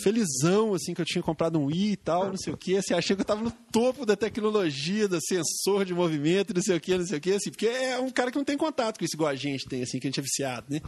felizão, 0.00 0.74
assim, 0.74 0.94
que 0.94 1.00
eu 1.00 1.04
tinha 1.04 1.22
comprado 1.22 1.58
um 1.58 1.70
i 1.70 1.92
e 1.92 1.96
tal, 1.96 2.28
não 2.28 2.36
sei 2.36 2.52
o 2.52 2.56
quê. 2.56 2.76
Assim, 2.76 2.94
achei 2.94 3.14
que 3.14 3.20
eu 3.20 3.24
estava 3.24 3.42
no 3.42 3.50
topo 3.50 4.06
da 4.06 4.16
tecnologia, 4.16 5.08
do 5.08 5.20
sensor 5.20 5.84
de 5.84 5.92
movimento, 5.92 6.54
não 6.54 6.62
sei 6.62 6.76
o 6.76 6.80
quê, 6.80 6.96
não 6.96 7.06
sei 7.06 7.18
o 7.18 7.20
quê, 7.20 7.32
assim, 7.32 7.50
porque 7.50 7.66
é 7.66 7.98
um 7.98 8.10
cara 8.10 8.30
que 8.30 8.38
não 8.38 8.44
tem 8.44 8.56
contato 8.56 8.98
com 8.98 9.04
isso 9.04 9.16
igual 9.16 9.30
a 9.30 9.34
gente 9.34 9.68
tem, 9.68 9.82
assim, 9.82 9.98
que 9.98 10.06
a 10.06 10.10
gente 10.10 10.20
é 10.20 10.22
viciado, 10.22 10.66
né? 10.70 10.80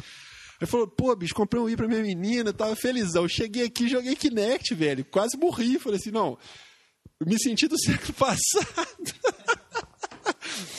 Ele 0.61 0.71
falou, 0.71 0.87
pô, 0.87 1.15
bicho, 1.15 1.35
comprei 1.35 1.61
um 1.61 1.69
i 1.69 1.77
pra 1.77 1.89
minha 1.89 2.01
menina, 2.01 2.53
tava 2.53 2.77
felizão. 2.77 3.29
Cheguei 3.29 3.65
aqui, 3.65 3.89
joguei 3.89 4.15
Kinect, 4.15 4.73
velho, 4.75 5.05
quase 5.05 5.37
morri. 5.37 5.81
Falei 5.81 5.99
assim, 5.99 6.13
não, 6.13 6.39
me 7.21 7.39
senti 7.39 7.69
do 7.69 7.79
século 7.79 8.13
passado. 8.15 9.15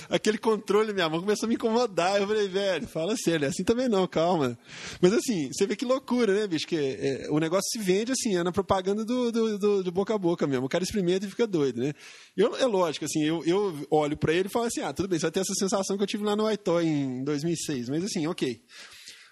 aquele 0.10 0.38
controle 0.38 0.94
minha 0.94 1.10
mão 1.10 1.20
começou 1.20 1.46
a 1.46 1.50
me 1.50 1.56
incomodar. 1.56 2.20
Eu 2.20 2.28
falei, 2.28 2.48
velho, 2.48 2.88
fala 2.88 3.16
sério, 3.16 3.48
assim 3.48 3.64
também 3.64 3.88
não, 3.88 4.08
calma. 4.08 4.58
Mas 5.02 5.14
assim, 5.14 5.50
você 5.52 5.66
vê 5.66 5.76
que 5.76 5.86
loucura, 5.86 6.34
né, 6.34 6.48
bicho? 6.48 6.68
Que 6.68 6.78
é, 6.78 7.28
o 7.30 7.40
negócio 7.40 7.70
se 7.72 7.80
vende 7.80 8.12
assim, 8.12 8.36
é 8.36 8.44
na 8.44 8.52
propaganda 8.52 9.04
do, 9.04 9.32
do, 9.32 9.58
do, 9.58 9.84
do, 9.84 9.92
boca 9.92 10.14
a 10.14 10.18
boca 10.18 10.48
mesmo. 10.48 10.66
O 10.66 10.70
cara 10.70 10.84
experimenta 10.84 11.26
e 11.26 11.30
fica 11.30 11.48
doido, 11.48 11.82
né? 11.82 11.94
Eu, 12.36 12.56
é 12.56 12.66
lógico, 12.66 13.06
assim, 13.06 13.24
eu, 13.24 13.44
eu 13.46 13.88
olho 13.90 14.18
para 14.18 14.34
ele 14.34 14.48
e 14.48 14.52
falo 14.52 14.66
assim, 14.66 14.82
ah, 14.82 14.94
tudo 14.94 15.08
bem, 15.08 15.20
você 15.20 15.26
vai 15.26 15.32
ter 15.32 15.40
essa 15.42 15.54
sensação 15.54 15.98
que 15.98 16.04
eu 16.04 16.08
tive 16.08 16.24
lá 16.24 16.36
no 16.36 16.46
Aitoy 16.46 16.86
em 16.86 17.24
2006. 17.24 17.90
Mas 17.90 18.04
assim, 18.04 18.28
ok. 18.28 18.62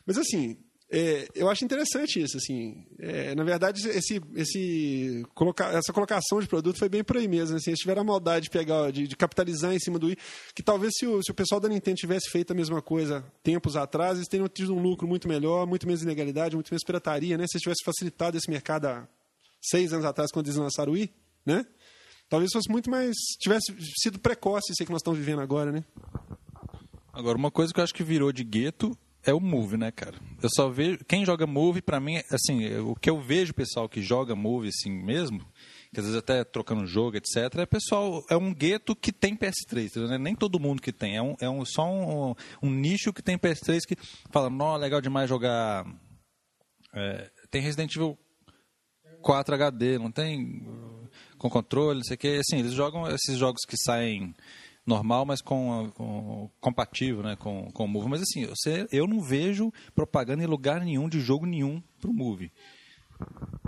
Mas 0.06 0.18
assim, 0.18 0.58
é, 0.96 1.28
eu 1.34 1.50
acho 1.50 1.66
interessante 1.66 2.22
isso, 2.22 2.38
assim. 2.38 2.86
É, 3.00 3.34
na 3.34 3.44
verdade, 3.44 3.90
esse, 3.90 4.22
esse 4.36 5.26
coloca, 5.34 5.66
essa 5.70 5.92
colocação 5.92 6.40
de 6.40 6.48
produto 6.48 6.78
foi 6.78 6.88
bem 6.88 7.04
por 7.04 7.18
aí 7.18 7.28
mesmo. 7.28 7.58
Assim, 7.58 7.72
eles 7.72 7.80
tiveram 7.80 8.04
a 8.04 8.06
maldade 8.06 8.44
de 8.44 8.52
pegar, 8.52 8.92
de, 8.92 9.08
de, 9.08 9.18
capitalizar 9.18 9.74
em 9.74 9.80
cima 9.80 9.98
do 9.98 10.12
i, 10.12 10.18
que 10.54 10.62
talvez 10.62 10.94
se 10.96 11.08
o, 11.08 11.20
se 11.24 11.32
o 11.32 11.34
pessoal 11.34 11.60
da 11.60 11.68
Nintendo 11.68 11.98
tivesse 11.98 12.30
feito 12.30 12.52
a 12.52 12.56
mesma 12.56 12.80
coisa 12.80 13.26
tempos 13.42 13.76
atrás, 13.76 14.20
eles 14.20 14.28
teriam 14.28 14.48
tido 14.48 14.76
um 14.76 14.80
lucro 14.80 15.08
muito 15.08 15.28
melhor, 15.28 15.66
muito 15.66 15.88
menos 15.88 16.04
ilegalidade, 16.04 16.56
muito 16.56 16.70
menos 16.70 16.84
pirataria, 16.86 17.40
né? 17.40 17.48
Se 17.48 17.58
eles 17.58 17.64
tivessem 17.64 17.84
facilitado 17.84 18.38
esse 18.38 18.48
mercado 18.48 18.86
há 18.86 19.08
seis 19.60 19.94
anos 19.94 20.06
atrás, 20.06 20.32
quando 20.32 20.46
eles 20.46 20.58
lançaram 20.58 20.94
o 20.94 20.98
i, 20.98 21.12
né? 21.44 21.66
Talvez 22.30 22.52
fosse 22.54 22.70
muito 22.70 22.92
mais. 22.92 23.16
tivesse 23.40 23.74
sido 24.00 24.20
precoce 24.20 24.72
isso 24.72 24.86
que 24.86 24.92
nós 24.92 25.02
estamos 25.02 25.18
vivendo 25.18 25.42
agora, 25.42 25.72
né? 25.72 25.84
Agora, 27.12 27.36
uma 27.36 27.50
coisa 27.50 27.74
que 27.74 27.80
eu 27.80 27.84
acho 27.84 27.96
que 27.96 28.04
virou 28.04 28.32
de 28.32 28.44
gueto 28.44 28.96
é 29.26 29.34
o 29.34 29.40
Move, 29.40 29.78
né, 29.78 29.92
cara? 29.92 30.16
Eu 30.42 30.50
só 30.54 30.70
vejo. 30.70 31.00
Quem 31.08 31.26
joga 31.26 31.48
Move, 31.48 31.82
para 31.82 32.00
mim, 32.00 32.22
assim, 32.30 32.78
o 32.80 32.96
que 32.96 33.10
eu 33.10 33.22
vejo 33.22 33.54
pessoal 33.54 33.88
que 33.88 34.02
joga 34.02 34.36
Move 34.36 34.68
assim 34.68 34.92
mesmo, 34.92 35.40
que 35.94 36.00
às 36.00 36.06
vezes 36.06 36.20
até 36.20 36.44
trocando 36.44 36.86
jogo, 36.86 37.18
etc., 37.18 37.60
é 37.60 37.66
pessoal, 37.66 38.24
é 38.30 38.36
um 38.36 38.54
gueto 38.54 38.96
que 38.96 39.12
tem 39.12 39.36
PS3, 39.36 40.08
né? 40.08 40.18
nem 40.18 40.36
todo 40.36 40.60
mundo 40.60 40.82
que 40.82 40.92
tem, 40.92 41.16
é, 41.16 41.22
um, 41.22 41.36
é 41.40 41.50
um, 41.50 41.64
só 41.64 41.86
um, 41.86 42.36
um 42.62 42.70
nicho 42.70 43.14
que 43.14 43.22
tem 43.22 43.38
PS3 43.38 43.82
que 43.88 43.96
fala, 44.32 44.50
não, 44.50 44.76
legal 44.76 45.00
demais 45.00 45.30
jogar. 45.30 45.86
É, 46.94 47.32
tem 47.50 47.62
Resident 47.62 47.96
Evil 47.96 48.18
4 49.22 49.56
HD, 49.56 49.98
não 49.98 50.12
tem 50.12 50.62
com 51.38 51.50
controle, 51.50 52.00
não 52.00 52.04
sei 52.04 52.16
o 52.16 52.18
que. 52.18 52.40
Assim, 52.40 52.60
eles 52.60 52.74
jogam 52.74 53.08
esses 53.08 53.38
jogos 53.38 53.62
que 53.68 53.78
saem 53.78 54.36
normal, 54.86 55.26
mas 55.26 55.42
com, 55.42 55.92
com 55.96 56.50
compatível 56.60 57.24
né, 57.24 57.36
com, 57.36 57.72
com 57.72 57.86
o 57.86 57.88
Move. 57.88 58.10
Mas 58.10 58.22
assim, 58.22 58.46
você, 58.46 58.88
eu 58.92 59.08
não 59.08 59.22
vejo 59.22 59.72
propaganda 59.96 60.44
em 60.44 60.48
lugar 60.48 60.82
nenhum 60.82 61.08
de 61.08 61.20
jogo 61.20 61.46
nenhum 61.46 61.82
para 62.00 62.10
o 62.10 62.14
Move. 62.14 62.52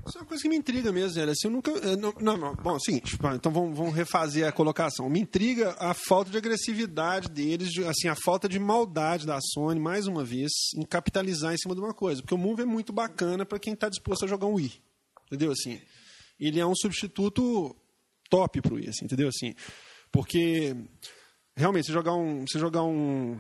Isso 0.06 0.18
é 0.18 0.22
uma 0.22 0.28
coisa 0.28 0.44
que 0.44 0.50
me 0.50 0.56
intriga 0.56 0.92
mesmo, 0.92 1.22
Assim, 1.24 1.48
eu 1.48 1.52
nunca. 1.52 1.72
Não, 1.96 2.14
não, 2.20 2.38
não, 2.38 2.56
bom, 2.56 2.80
seguinte, 2.80 3.18
então 3.36 3.52
vamos, 3.52 3.78
vamos 3.78 3.94
refazer 3.94 4.48
a 4.48 4.52
colocação. 4.52 5.10
Me 5.10 5.20
intriga 5.20 5.76
a 5.80 5.94
falta 5.94 6.30
de 6.30 6.38
agressividade 6.38 7.30
deles, 7.30 7.78
assim, 7.88 8.08
a 8.08 8.16
falta 8.16 8.48
de 8.48 8.60
maldade 8.60 9.26
da 9.26 9.40
Sony, 9.42 9.80
mais 9.80 10.08
uma 10.08 10.24
vez, 10.24 10.52
em 10.76 10.84
capitalizar 10.84 11.54
em 11.54 11.58
cima 11.58 11.74
de 11.74 11.82
uma 11.82 11.94
coisa. 11.94 12.22
Porque 12.22 12.36
o 12.36 12.38
Move 12.38 12.64
é 12.64 12.66
muito 12.66 12.94
bacana 12.94 13.46
para 13.46 13.60
quem 13.60 13.74
está 13.74 13.90
disposto 13.90 14.26
a 14.26 14.28
jogar 14.28 14.48
um 14.48 14.56
Wii. 14.56 14.74
Entendeu? 15.28 15.52
Assim, 15.52 15.80
ele 16.40 16.60
é 16.60 16.66
um 16.66 16.76
substituto 16.76 17.76
top 18.30 18.62
para 18.62 18.74
o 18.74 18.76
Wii, 18.76 18.90
assim, 18.90 19.06
entendeu? 19.06 19.30
Assim, 19.30 19.56
porque, 20.16 20.74
realmente, 21.58 21.88
se 21.88 21.92
jogar 21.92 22.16
um. 22.16 22.48
Se 22.48 22.58
jogar 22.58 22.84
um, 22.84 23.38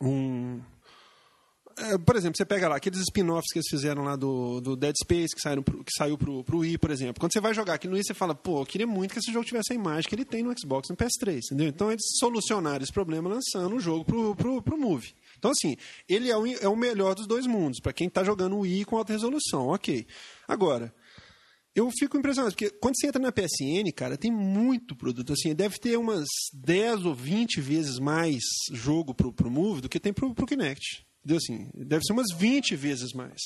um 0.00 0.58
é, 1.78 1.98
por 1.98 2.16
exemplo, 2.16 2.34
você 2.34 2.46
pega 2.46 2.66
lá 2.66 2.76
aqueles 2.76 3.00
spin-offs 3.00 3.52
que 3.52 3.58
eles 3.58 3.68
fizeram 3.68 4.02
lá 4.02 4.16
do, 4.16 4.58
do 4.62 4.74
Dead 4.74 4.94
Space, 4.96 5.34
que, 5.34 5.42
saíram 5.42 5.62
pro, 5.62 5.84
que 5.84 5.92
saiu 5.92 6.16
pro, 6.16 6.42
pro 6.42 6.60
Wii, 6.60 6.78
por 6.78 6.90
exemplo. 6.90 7.20
Quando 7.20 7.34
você 7.34 7.40
vai 7.42 7.52
jogar 7.52 7.74
aqui 7.74 7.86
no 7.86 7.92
Wii, 7.92 8.04
você 8.04 8.14
fala, 8.14 8.34
pô, 8.34 8.62
eu 8.62 8.64
queria 8.64 8.86
muito 8.86 9.12
que 9.12 9.18
esse 9.18 9.30
jogo 9.30 9.44
tivesse 9.44 9.74
a 9.74 9.76
imagem 9.76 10.08
que 10.08 10.14
ele 10.14 10.24
tem 10.24 10.42
no 10.42 10.58
Xbox, 10.58 10.88
no 10.88 10.96
PS3, 10.96 11.40
entendeu? 11.44 11.68
Então 11.68 11.92
eles 11.92 12.04
solucionaram 12.18 12.82
esse 12.82 12.92
problema 12.92 13.28
lançando 13.28 13.76
o 13.76 13.80
jogo 13.80 14.02
pro, 14.02 14.34
pro, 14.34 14.62
pro 14.62 14.78
Move. 14.78 15.14
Então, 15.38 15.50
assim, 15.50 15.76
ele 16.08 16.30
é 16.30 16.36
o, 16.38 16.46
é 16.46 16.66
o 16.66 16.74
melhor 16.74 17.14
dos 17.14 17.26
dois 17.26 17.46
mundos, 17.46 17.80
para 17.80 17.92
quem 17.92 18.08
está 18.08 18.24
jogando 18.24 18.56
o 18.56 18.60
Wii 18.60 18.86
com 18.86 18.96
alta 18.96 19.12
resolução, 19.12 19.68
ok. 19.68 20.06
Agora, 20.48 20.94
eu 21.76 21.90
fico 21.90 22.16
impressionado, 22.16 22.54
porque 22.54 22.70
quando 22.70 22.94
você 22.98 23.06
entra 23.06 23.20
na 23.20 23.30
PSN, 23.30 23.92
cara, 23.94 24.16
tem 24.16 24.32
muito 24.32 24.96
produto. 24.96 25.34
Assim, 25.34 25.54
deve 25.54 25.78
ter 25.78 25.98
umas 25.98 26.26
10 26.54 27.04
ou 27.04 27.14
20 27.14 27.60
vezes 27.60 27.98
mais 27.98 28.40
jogo 28.72 29.14
pro, 29.14 29.30
pro 29.30 29.50
Move 29.50 29.82
do 29.82 29.88
que 29.88 30.00
tem 30.00 30.10
pro, 30.10 30.34
pro 30.34 30.46
Kinect. 30.46 31.06
Entendeu? 31.22 31.36
Assim, 31.36 31.68
deve 31.74 32.02
ser 32.02 32.14
umas 32.14 32.32
20 32.34 32.74
vezes 32.76 33.12
mais. 33.12 33.42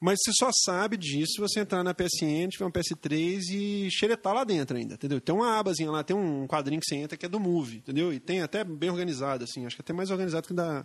Mas 0.00 0.18
você 0.20 0.32
só 0.32 0.50
sabe 0.64 0.96
disso 0.96 1.34
se 1.34 1.40
você 1.40 1.60
entrar 1.60 1.84
na 1.84 1.94
PSN, 1.94 2.48
tiver 2.50 2.66
um 2.66 2.72
PS3 2.72 3.40
e 3.52 3.88
xeretar 3.92 4.34
lá 4.34 4.42
dentro 4.42 4.76
ainda, 4.76 4.94
entendeu? 4.94 5.20
Tem 5.20 5.32
uma 5.32 5.60
abazinha 5.60 5.92
lá, 5.92 6.02
tem 6.02 6.16
um 6.16 6.48
quadrinho 6.48 6.80
que 6.80 6.88
você 6.88 6.96
entra 6.96 7.16
que 7.16 7.24
é 7.24 7.28
do 7.28 7.38
Move, 7.38 7.76
entendeu? 7.76 8.12
E 8.12 8.18
tem 8.18 8.42
até 8.42 8.64
bem 8.64 8.90
organizado, 8.90 9.44
assim, 9.44 9.64
acho 9.64 9.76
que 9.76 9.82
até 9.82 9.92
mais 9.92 10.10
organizado 10.10 10.48
que 10.48 10.54
da, 10.54 10.84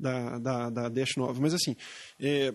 da, 0.00 0.38
da, 0.38 0.70
da 0.70 0.88
Dash 0.88 1.16
9. 1.18 1.38
Mas 1.42 1.52
assim, 1.52 1.76
é, 2.18 2.54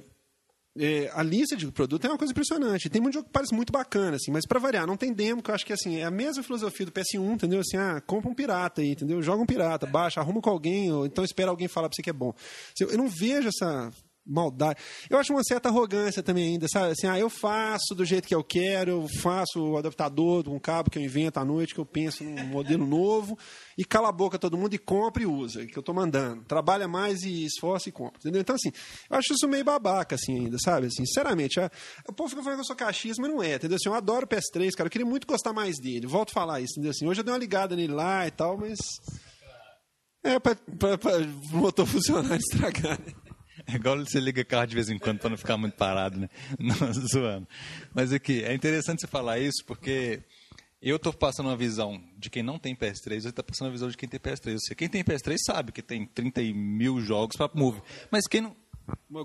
é, 0.77 1.11
a 1.13 1.21
lista 1.21 1.55
de 1.55 1.69
produto 1.71 2.05
é 2.05 2.09
uma 2.09 2.17
coisa 2.17 2.31
impressionante. 2.31 2.89
Tem 2.89 3.01
muito 3.01 3.15
jogo 3.15 3.25
que 3.25 3.31
parece 3.31 3.53
muito 3.53 3.71
bacana, 3.71 4.15
assim, 4.15 4.31
mas 4.31 4.45
para 4.45 4.59
variar, 4.59 4.87
não 4.87 4.95
tem 4.95 5.13
demo, 5.13 5.41
que 5.41 5.51
eu 5.51 5.55
acho 5.55 5.65
que 5.65 5.73
assim, 5.73 5.97
é 5.97 6.03
a 6.03 6.11
mesma 6.11 6.43
filosofia 6.43 6.85
do 6.85 6.91
PS1, 6.91 7.33
entendeu? 7.33 7.59
Assim, 7.59 7.77
ah, 7.77 8.01
compra 8.01 8.29
um 8.29 8.33
pirata 8.33 8.81
aí, 8.81 8.91
entendeu? 8.91 9.21
Joga 9.21 9.43
um 9.43 9.45
pirata, 9.45 9.85
baixa, 9.85 10.19
arruma 10.19 10.41
com 10.41 10.49
alguém, 10.49 10.91
ou 10.91 11.05
então 11.05 11.23
espera 11.23 11.49
alguém 11.49 11.67
falar 11.67 11.89
pra 11.89 11.95
você 11.95 12.01
que 12.01 12.09
é 12.09 12.13
bom. 12.13 12.33
Eu 12.79 12.97
não 12.97 13.07
vejo 13.07 13.49
essa 13.49 13.91
maldade. 14.25 14.79
Eu 15.09 15.17
acho 15.17 15.33
uma 15.33 15.43
certa 15.43 15.69
arrogância 15.69 16.21
também 16.21 16.53
ainda, 16.53 16.67
sabe? 16.67 16.91
Assim, 16.91 17.07
ah, 17.07 17.17
eu 17.17 17.29
faço 17.29 17.95
do 17.95 18.05
jeito 18.05 18.27
que 18.27 18.35
eu 18.35 18.43
quero, 18.43 18.91
eu 18.91 19.07
faço 19.07 19.59
o 19.59 19.77
adaptador 19.77 20.47
um 20.47 20.59
cabo 20.59 20.89
que 20.89 20.97
eu 20.97 21.03
invento 21.03 21.39
à 21.39 21.45
noite, 21.45 21.73
que 21.73 21.79
eu 21.79 21.85
penso 21.85 22.23
num 22.23 22.45
modelo 22.45 22.85
novo, 22.85 23.37
e 23.77 23.83
cala 23.83 24.09
a 24.09 24.11
boca 24.11 24.37
todo 24.37 24.57
mundo 24.57 24.73
e 24.73 24.77
compra 24.77 25.23
e 25.23 25.25
usa, 25.25 25.65
que 25.65 25.77
eu 25.77 25.81
estou 25.81 25.93
mandando. 25.93 26.43
Trabalha 26.43 26.87
mais 26.87 27.23
e 27.23 27.45
esforça 27.45 27.89
e 27.89 27.91
compra, 27.91 28.19
entendeu? 28.19 28.41
Então, 28.41 28.55
assim, 28.55 28.71
eu 29.09 29.17
acho 29.17 29.33
isso 29.33 29.47
meio 29.47 29.63
babaca, 29.63 30.15
assim, 30.15 30.45
ainda, 30.45 30.57
sabe? 30.59 30.87
Assim, 30.87 31.05
sinceramente, 31.05 31.59
a, 31.59 31.69
o 32.07 32.13
povo 32.13 32.29
fica 32.29 32.41
falando 32.41 32.57
que 32.57 32.61
eu 32.61 32.67
sou 32.67 32.75
caxias, 32.75 33.17
mas 33.19 33.29
não 33.29 33.41
é, 33.41 33.55
entendeu? 33.55 33.75
Assim, 33.75 33.89
eu 33.89 33.95
adoro 33.95 34.25
o 34.25 34.29
PS3, 34.29 34.71
cara, 34.71 34.87
eu 34.87 34.91
queria 34.91 35.07
muito 35.07 35.27
gostar 35.27 35.53
mais 35.53 35.77
dele, 35.79 36.07
volto 36.07 36.29
a 36.29 36.33
falar 36.33 36.61
isso, 36.61 36.73
entendeu? 36.73 36.91
Assim, 36.91 37.07
hoje 37.07 37.19
eu 37.19 37.23
dei 37.23 37.33
uma 37.33 37.39
ligada 37.39 37.75
nele 37.75 37.93
lá 37.93 38.27
e 38.27 38.31
tal, 38.31 38.57
mas... 38.57 38.79
É, 40.23 40.37
para 40.39 40.55
o 41.51 41.57
motor 41.57 41.85
funcionar 41.87 42.35
e 42.35 42.37
estragar, 42.37 42.99
né? 42.99 43.11
É 43.71 43.75
igual 43.77 43.97
você 43.97 44.19
liga 44.19 44.43
carro 44.43 44.67
de 44.67 44.75
vez 44.75 44.89
em 44.89 44.97
quando 44.97 45.19
para 45.19 45.29
não 45.29 45.37
ficar 45.37 45.57
muito 45.57 45.75
parado, 45.75 46.19
né? 46.19 46.29
Não, 46.59 46.75
zoando. 47.11 47.47
Mas 47.93 48.11
aqui, 48.11 48.43
é 48.43 48.53
interessante 48.53 49.01
você 49.01 49.07
falar 49.07 49.39
isso 49.39 49.63
porque 49.65 50.21
eu 50.81 50.95
estou 50.95 51.13
passando 51.13 51.47
uma 51.47 51.55
visão 51.55 52.01
de 52.17 52.29
quem 52.29 52.41
não 52.41 52.57
tem 52.57 52.75
PS3, 52.75 53.21
você 53.21 53.29
está 53.29 53.43
passando 53.43 53.67
uma 53.67 53.73
visão 53.73 53.87
de 53.87 53.95
quem 53.95 54.09
tem 54.09 54.19
PS3. 54.19 54.57
Você, 54.59 54.75
quem 54.75 54.89
tem 54.89 55.03
PS3 55.03 55.35
sabe 55.45 55.71
que 55.71 55.81
tem 55.81 56.05
30 56.05 56.41
mil 56.53 56.99
jogos 56.99 57.35
para 57.35 57.51
Move. 57.53 57.81
Mas 58.09 58.27
quem 58.27 58.41
não. 58.41 58.55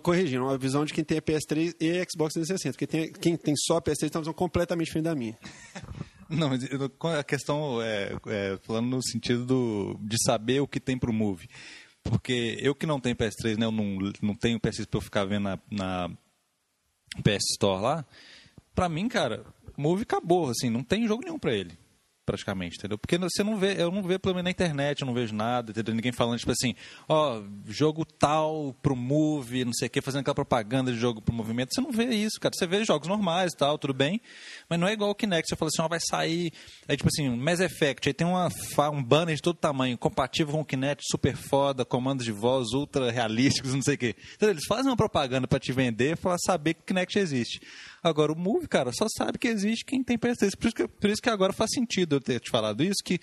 Corrigindo, 0.00 0.44
uma 0.44 0.58
visão 0.58 0.84
de 0.84 0.92
quem 0.92 1.02
tem 1.02 1.18
PS3 1.18 1.74
e 1.80 2.04
Xbox 2.10 2.34
360. 2.34 2.72
Porque 2.72 2.86
tem, 2.86 3.10
quem 3.10 3.36
tem 3.36 3.54
só 3.56 3.80
PS3 3.80 4.10
tem 4.10 4.10
uma 4.14 4.20
visão 4.20 4.34
completamente 4.34 4.86
diferente 4.86 5.06
da 5.06 5.14
minha. 5.14 5.36
Não, 6.28 6.48
mas 6.50 6.64
a 7.16 7.22
questão 7.22 7.80
é, 7.80 8.12
é, 8.26 8.58
falando 8.64 8.88
no 8.88 9.00
sentido 9.00 9.46
do, 9.46 9.96
de 10.00 10.16
saber 10.24 10.60
o 10.60 10.66
que 10.66 10.80
tem 10.80 10.98
pro 10.98 11.12
Move. 11.12 11.48
Porque 12.08 12.56
eu 12.60 12.74
que 12.74 12.86
não 12.86 13.00
tenho 13.00 13.16
PS3, 13.16 13.56
né, 13.56 13.66
eu 13.66 13.72
não, 13.72 13.98
não 14.22 14.34
tenho 14.34 14.60
PS3 14.60 14.86
pra 14.86 14.98
eu 14.98 15.02
ficar 15.02 15.24
vendo 15.24 15.44
na, 15.44 15.58
na 15.70 16.10
PS 17.22 17.44
Store 17.52 17.82
lá, 17.82 18.04
pra 18.74 18.88
mim, 18.88 19.08
cara, 19.08 19.44
Move 19.76 20.02
acabou, 20.02 20.50
assim, 20.50 20.70
não 20.70 20.82
tem 20.82 21.06
jogo 21.06 21.24
nenhum 21.24 21.38
pra 21.38 21.54
ele 21.54 21.76
praticamente, 22.26 22.76
entendeu? 22.76 22.98
Porque 22.98 23.16
você 23.16 23.44
não 23.44 23.56
vê, 23.56 23.80
eu 23.80 23.90
não 23.90 24.02
vejo 24.02 24.18
pelo 24.18 24.34
menos 24.34 24.44
na 24.44 24.50
internet, 24.50 25.00
eu 25.00 25.06
não 25.06 25.14
vejo 25.14 25.32
nada, 25.32 25.70
entendeu? 25.70 25.94
Ninguém 25.94 26.10
falando, 26.10 26.38
tipo 26.38 26.50
assim, 26.50 26.74
ó, 27.08 27.40
jogo 27.66 28.04
tal 28.04 28.74
pro 28.82 28.96
Move, 28.96 29.64
não 29.64 29.72
sei 29.72 29.86
o 29.86 29.90
que, 29.90 30.00
fazendo 30.00 30.22
aquela 30.22 30.34
propaganda 30.34 30.92
de 30.92 30.98
jogo 30.98 31.22
pro 31.22 31.32
movimento. 31.32 31.72
Você 31.72 31.80
não 31.80 31.92
vê 31.92 32.06
isso, 32.06 32.40
cara. 32.40 32.52
Você 32.54 32.66
vê 32.66 32.84
jogos 32.84 33.08
normais 33.08 33.52
e 33.52 33.56
tal, 33.56 33.78
tudo 33.78 33.94
bem, 33.94 34.20
mas 34.68 34.78
não 34.78 34.88
é 34.88 34.92
igual 34.92 35.10
o 35.10 35.14
Kinect. 35.14 35.48
Você 35.48 35.56
fala 35.56 35.68
assim, 35.68 35.82
ó, 35.82 35.88
vai 35.88 36.00
sair, 36.00 36.52
aí 36.88 36.96
tipo 36.96 37.08
assim, 37.08 37.28
Mass 37.30 37.60
Effect, 37.60 38.08
aí 38.08 38.12
tem 38.12 38.26
uma, 38.26 38.48
um 38.92 39.02
banner 39.02 39.36
de 39.36 39.42
todo 39.42 39.56
tamanho, 39.56 39.96
compatível 39.96 40.52
com 40.52 40.60
o 40.60 40.64
Kinect, 40.64 41.04
super 41.08 41.36
foda, 41.36 41.84
comandos 41.84 42.24
de 42.24 42.32
voz 42.32 42.72
ultra 42.72 43.10
realísticos, 43.12 43.72
não 43.72 43.82
sei 43.82 43.94
o 43.94 43.98
que. 43.98 44.16
Então, 44.34 44.50
eles 44.50 44.64
fazem 44.66 44.90
uma 44.90 44.96
propaganda 44.96 45.46
para 45.46 45.60
te 45.60 45.72
vender, 45.72 46.16
para 46.16 46.36
saber 46.38 46.74
que 46.74 46.80
o 46.80 46.84
Kinect 46.84 47.18
existe. 47.18 47.60
Agora, 48.08 48.32
o 48.32 48.38
Move, 48.38 48.68
cara, 48.68 48.92
só 48.92 49.06
sabe 49.08 49.38
que 49.38 49.48
existe 49.48 49.84
quem 49.84 50.02
tem 50.02 50.18
PS3. 50.18 50.56
Por 50.56 50.66
isso 50.66 50.76
que, 50.76 50.88
por 50.88 51.10
isso 51.10 51.22
que 51.22 51.30
agora 51.30 51.52
faz 51.52 51.70
sentido 51.72 52.16
eu 52.16 52.20
ter 52.20 52.40
te 52.40 52.50
falado 52.50 52.82
isso, 52.82 53.02
que 53.04 53.18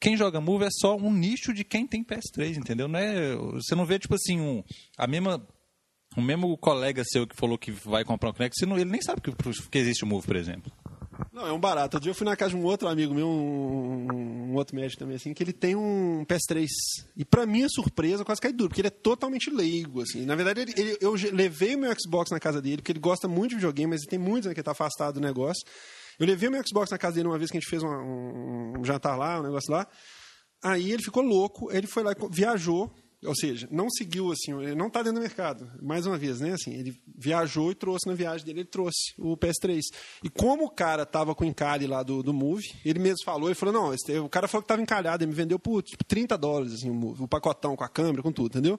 quem 0.00 0.16
joga 0.16 0.40
Move 0.40 0.64
é 0.64 0.70
só 0.70 0.96
um 0.96 1.12
nicho 1.12 1.52
de 1.52 1.64
quem 1.64 1.86
tem 1.86 2.04
PS3, 2.04 2.56
entendeu? 2.56 2.88
Não 2.88 2.98
é, 2.98 3.34
você 3.36 3.74
não 3.74 3.84
vê, 3.84 3.98
tipo 3.98 4.14
assim, 4.14 4.40
um, 4.40 4.62
a 4.96 5.06
mesma 5.06 5.44
o 6.16 6.22
mesmo 6.22 6.56
colega 6.56 7.02
seu 7.04 7.26
que 7.26 7.36
falou 7.36 7.58
que 7.58 7.70
vai 7.70 8.04
comprar 8.04 8.30
um 8.30 8.32
Kinect, 8.32 8.64
ele 8.64 8.84
nem 8.84 9.00
sabe 9.00 9.20
que, 9.20 9.30
que 9.32 9.78
existe 9.78 10.04
o 10.04 10.06
Move, 10.06 10.26
por 10.26 10.36
exemplo. 10.36 10.72
Não, 11.32 11.46
é 11.46 11.52
um 11.52 11.58
barato. 11.58 11.96
Outro 11.96 12.00
dia 12.00 12.10
eu 12.10 12.14
fui 12.14 12.24
na 12.24 12.36
casa 12.36 12.50
de 12.50 12.56
um 12.56 12.64
outro 12.64 12.88
amigo 12.88 13.14
meu, 13.14 13.28
um, 13.28 14.50
um 14.50 14.54
outro 14.54 14.76
médico 14.76 15.00
também, 15.00 15.16
assim, 15.16 15.34
que 15.34 15.42
ele 15.42 15.52
tem 15.52 15.74
um 15.74 16.24
PS3. 16.24 16.66
E 17.16 17.24
pra 17.24 17.46
minha 17.46 17.68
surpresa, 17.68 18.24
quase 18.24 18.40
cai 18.40 18.52
duro, 18.52 18.68
porque 18.68 18.80
ele 18.80 18.88
é 18.88 18.90
totalmente 18.90 19.50
leigo, 19.50 20.02
assim. 20.02 20.24
Na 20.24 20.34
verdade, 20.34 20.60
ele, 20.60 20.74
ele, 20.76 20.98
eu 21.00 21.14
levei 21.32 21.74
o 21.74 21.78
meu 21.78 21.94
Xbox 21.98 22.30
na 22.30 22.40
casa 22.40 22.62
dele, 22.62 22.78
porque 22.78 22.92
ele 22.92 23.00
gosta 23.00 23.26
muito 23.26 23.50
de 23.50 23.56
videogame, 23.56 23.90
mas 23.90 24.02
tem 24.02 24.18
muitos 24.18 24.46
né, 24.46 24.54
que 24.54 24.60
ele 24.60 24.64
tá 24.64 24.72
afastado 24.72 25.14
do 25.14 25.20
negócio. 25.20 25.62
Eu 26.18 26.26
levei 26.26 26.48
o 26.48 26.52
meu 26.52 26.62
Xbox 26.66 26.90
na 26.90 26.98
casa 26.98 27.16
dele 27.16 27.28
uma 27.28 27.38
vez 27.38 27.50
que 27.50 27.56
a 27.56 27.60
gente 27.60 27.70
fez 27.70 27.82
uma, 27.82 27.98
um, 27.98 28.80
um 28.80 28.84
jantar 28.84 29.16
lá, 29.16 29.40
um 29.40 29.44
negócio 29.44 29.72
lá. 29.72 29.86
Aí 30.62 30.92
ele 30.92 31.02
ficou 31.02 31.22
louco, 31.22 31.70
ele 31.72 31.86
foi 31.86 32.02
lá, 32.02 32.12
viajou, 32.30 32.92
ou 33.24 33.34
seja, 33.34 33.68
não 33.70 33.90
seguiu 33.90 34.30
assim, 34.30 34.52
ele 34.62 34.76
não 34.76 34.86
está 34.86 35.02
dentro 35.02 35.18
do 35.18 35.22
mercado. 35.22 35.68
Mais 35.82 36.06
uma 36.06 36.16
vez, 36.16 36.40
né? 36.40 36.52
Assim, 36.52 36.72
ele 36.74 37.00
viajou 37.16 37.72
e 37.72 37.74
trouxe 37.74 38.06
na 38.06 38.14
viagem 38.14 38.46
dele, 38.46 38.60
ele 38.60 38.68
trouxe 38.68 39.12
o 39.18 39.36
PS3. 39.36 39.80
E 40.22 40.30
como 40.30 40.64
o 40.64 40.70
cara 40.70 41.02
estava 41.02 41.34
com 41.34 41.44
o 41.44 41.46
encalhe 41.46 41.86
lá 41.86 42.02
do, 42.02 42.22
do 42.22 42.32
Move, 42.32 42.64
ele 42.84 43.00
mesmo 43.00 43.24
falou, 43.24 43.48
ele 43.48 43.56
falou, 43.56 43.74
não, 43.74 43.92
esse, 43.92 44.18
o 44.18 44.28
cara 44.28 44.46
falou 44.46 44.62
que 44.62 44.66
estava 44.66 44.82
encalhado, 44.82 45.24
ele 45.24 45.30
me 45.30 45.36
vendeu 45.36 45.58
por 45.58 45.82
tipo, 45.82 46.04
30 46.04 46.38
dólares 46.38 46.74
assim, 46.74 46.90
o, 46.90 46.94
Move, 46.94 47.24
o 47.24 47.28
pacotão 47.28 47.74
com 47.74 47.84
a 47.84 47.88
câmera, 47.88 48.22
com 48.22 48.30
tudo, 48.30 48.56
entendeu? 48.56 48.78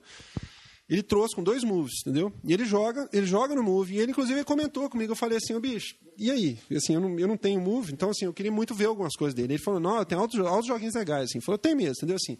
Ele 0.90 1.04
trouxe 1.04 1.36
com 1.36 1.44
dois 1.44 1.64
moves, 1.64 2.02
entendeu? 2.02 2.34
E 2.44 2.52
ele 2.52 2.66
joga, 2.66 3.08
ele 3.14 3.28
joga 3.28 3.54
no 3.54 3.62
move. 3.62 3.94
E 3.94 4.00
ele, 4.00 4.12
inclusive, 4.12 4.44
comentou 4.44 4.90
comigo. 4.90 5.12
Eu 5.12 5.16
falei 5.16 5.38
assim, 5.38 5.54
ô 5.54 5.58
oh, 5.58 5.60
bicho, 5.60 5.96
e 6.18 6.32
aí? 6.32 6.58
Assim, 6.76 6.96
eu 6.96 7.00
não, 7.00 7.20
eu 7.20 7.28
não 7.28 7.38
tenho 7.38 7.62
move, 7.62 7.94
então 7.94 8.10
assim, 8.10 8.26
eu 8.26 8.34
queria 8.34 8.52
muito 8.52 8.74
ver 8.74 8.86
algumas 8.86 9.16
coisas 9.16 9.36
dele. 9.36 9.54
Ele 9.54 9.62
falou, 9.62 9.80
não, 9.80 10.04
tem 10.04 10.18
altos, 10.18 10.40
altos 10.40 10.66
joguinhos 10.66 10.96
legais. 10.96 11.26
Assim. 11.26 11.38
Ele 11.38 11.46
falou, 11.46 11.60
tem 11.60 11.76
mesmo, 11.76 11.94
entendeu? 11.98 12.16
Assim, 12.16 12.38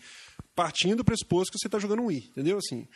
partindo 0.56 0.98
do 0.98 1.06
pressuposto 1.06 1.52
que 1.52 1.60
você 1.60 1.68
está 1.68 1.78
jogando 1.78 2.02
um 2.02 2.08
Wii, 2.08 2.30
entendeu? 2.32 2.58
Assim, 2.58 2.88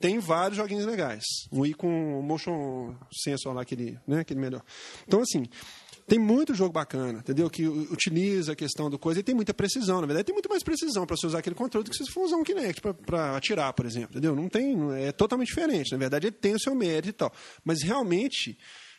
tem 0.00 0.18
vários 0.18 0.56
joguinhos 0.56 0.84
legais. 0.84 1.22
Um 1.52 1.60
Wii 1.60 1.74
com 1.74 2.20
motion 2.22 2.94
sensor 3.12 3.54
lá, 3.54 3.62
aquele, 3.62 3.98
né, 4.06 4.20
aquele 4.20 4.40
melhor. 4.40 4.62
Então, 5.06 5.20
assim, 5.20 5.46
tem 6.06 6.18
muito 6.18 6.54
jogo 6.54 6.72
bacana, 6.72 7.18
entendeu? 7.18 7.50
Que 7.50 7.66
utiliza 7.66 8.52
a 8.52 8.56
questão 8.56 8.88
do 8.88 8.98
coisa 8.98 9.20
e 9.20 9.22
tem 9.22 9.34
muita 9.34 9.52
precisão. 9.52 10.00
Na 10.00 10.06
verdade, 10.06 10.26
tem 10.26 10.34
muito 10.34 10.48
mais 10.48 10.62
precisão 10.62 11.04
para 11.04 11.16
você 11.16 11.26
usar 11.26 11.40
aquele 11.40 11.56
controle 11.56 11.84
do 11.84 11.90
que 11.90 11.96
se 11.96 12.04
você 12.04 12.12
for 12.12 12.24
usar 12.24 12.36
um 12.36 12.44
Kinect 12.44 12.80
para 13.04 13.36
atirar, 13.36 13.72
por 13.72 13.84
exemplo, 13.84 14.10
entendeu? 14.12 14.36
Não 14.36 14.48
tem, 14.48 14.76
é 14.94 15.10
totalmente 15.10 15.48
diferente. 15.48 15.90
Na 15.92 15.98
verdade, 15.98 16.28
ele 16.28 16.36
tem 16.36 16.54
o 16.54 16.60
seu 16.60 16.74
mérito 16.74 17.08
e 17.08 17.12
tal. 17.12 17.32
Mas 17.64 17.82
realmente, 17.82 18.56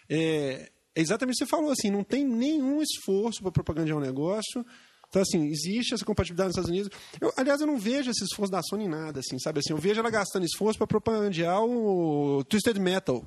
é, 0.10 0.70
é 0.94 1.02
exatamente 1.02 1.36
o 1.36 1.38
que 1.38 1.46
você 1.46 1.50
falou, 1.50 1.72
assim, 1.72 1.90
não 1.90 2.04
tem 2.04 2.26
nenhum 2.26 2.82
esforço 2.82 3.42
para 3.42 3.52
propagandear 3.52 3.98
um 3.98 4.02
negócio. 4.02 4.66
Então, 5.10 5.22
assim, 5.22 5.48
existe 5.48 5.94
essa 5.94 6.04
compatibilidade 6.04 6.48
nos 6.48 6.58
Estados 6.58 6.70
Unidos. 6.70 6.92
Eu, 7.22 7.32
aliás, 7.38 7.62
eu 7.62 7.68
não 7.68 7.78
vejo 7.78 8.12
esse 8.12 8.26
esforço 8.26 8.52
da 8.52 8.62
Sony 8.62 8.84
em 8.84 8.90
nada, 8.90 9.22
assim, 9.22 9.40
sabe? 9.40 9.60
Assim, 9.60 9.72
eu 9.72 9.78
vejo 9.78 10.00
ela 10.00 10.10
gastando 10.10 10.46
esforço 10.46 10.78
para 10.78 10.88
propagandear 10.88 11.64
o 11.64 12.44
Twisted 12.44 12.78
Metal, 12.78 13.26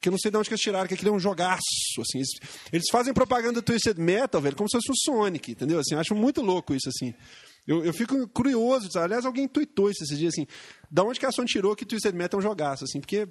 que 0.00 0.08
eu 0.08 0.10
não 0.10 0.18
sei 0.18 0.30
de 0.30 0.36
onde 0.36 0.48
que 0.48 0.54
eles 0.54 0.62
tiraram, 0.62 0.86
que 0.86 0.94
aquilo 0.94 1.10
é 1.10 1.12
um 1.12 1.18
jogaço, 1.18 2.00
assim. 2.00 2.18
Eles, 2.18 2.30
eles 2.72 2.86
fazem 2.90 3.14
propaganda 3.14 3.54
do 3.54 3.62
Twisted 3.62 3.98
Metal, 3.98 4.40
velho, 4.40 4.56
como 4.56 4.68
se 4.68 4.76
fosse 4.76 4.90
o 4.90 4.96
Sonic, 4.96 5.52
entendeu? 5.52 5.78
Assim, 5.78 5.94
acho 5.94 6.14
muito 6.14 6.42
louco 6.42 6.74
isso, 6.74 6.88
assim. 6.88 7.14
Eu, 7.66 7.84
eu 7.84 7.92
fico 7.92 8.28
curioso, 8.28 8.88
aliás, 8.98 9.26
alguém 9.26 9.48
tweetou 9.48 9.90
isso 9.90 10.04
esses 10.04 10.16
dias, 10.16 10.34
assim, 10.34 10.46
da 10.88 11.02
onde 11.02 11.18
que 11.18 11.26
a 11.26 11.32
Sony 11.32 11.48
tirou 11.48 11.74
que 11.74 11.84
Twisted 11.84 12.14
Metal 12.14 12.38
é 12.38 12.40
um 12.40 12.46
jogaço, 12.46 12.84
assim, 12.84 13.00
porque 13.00 13.26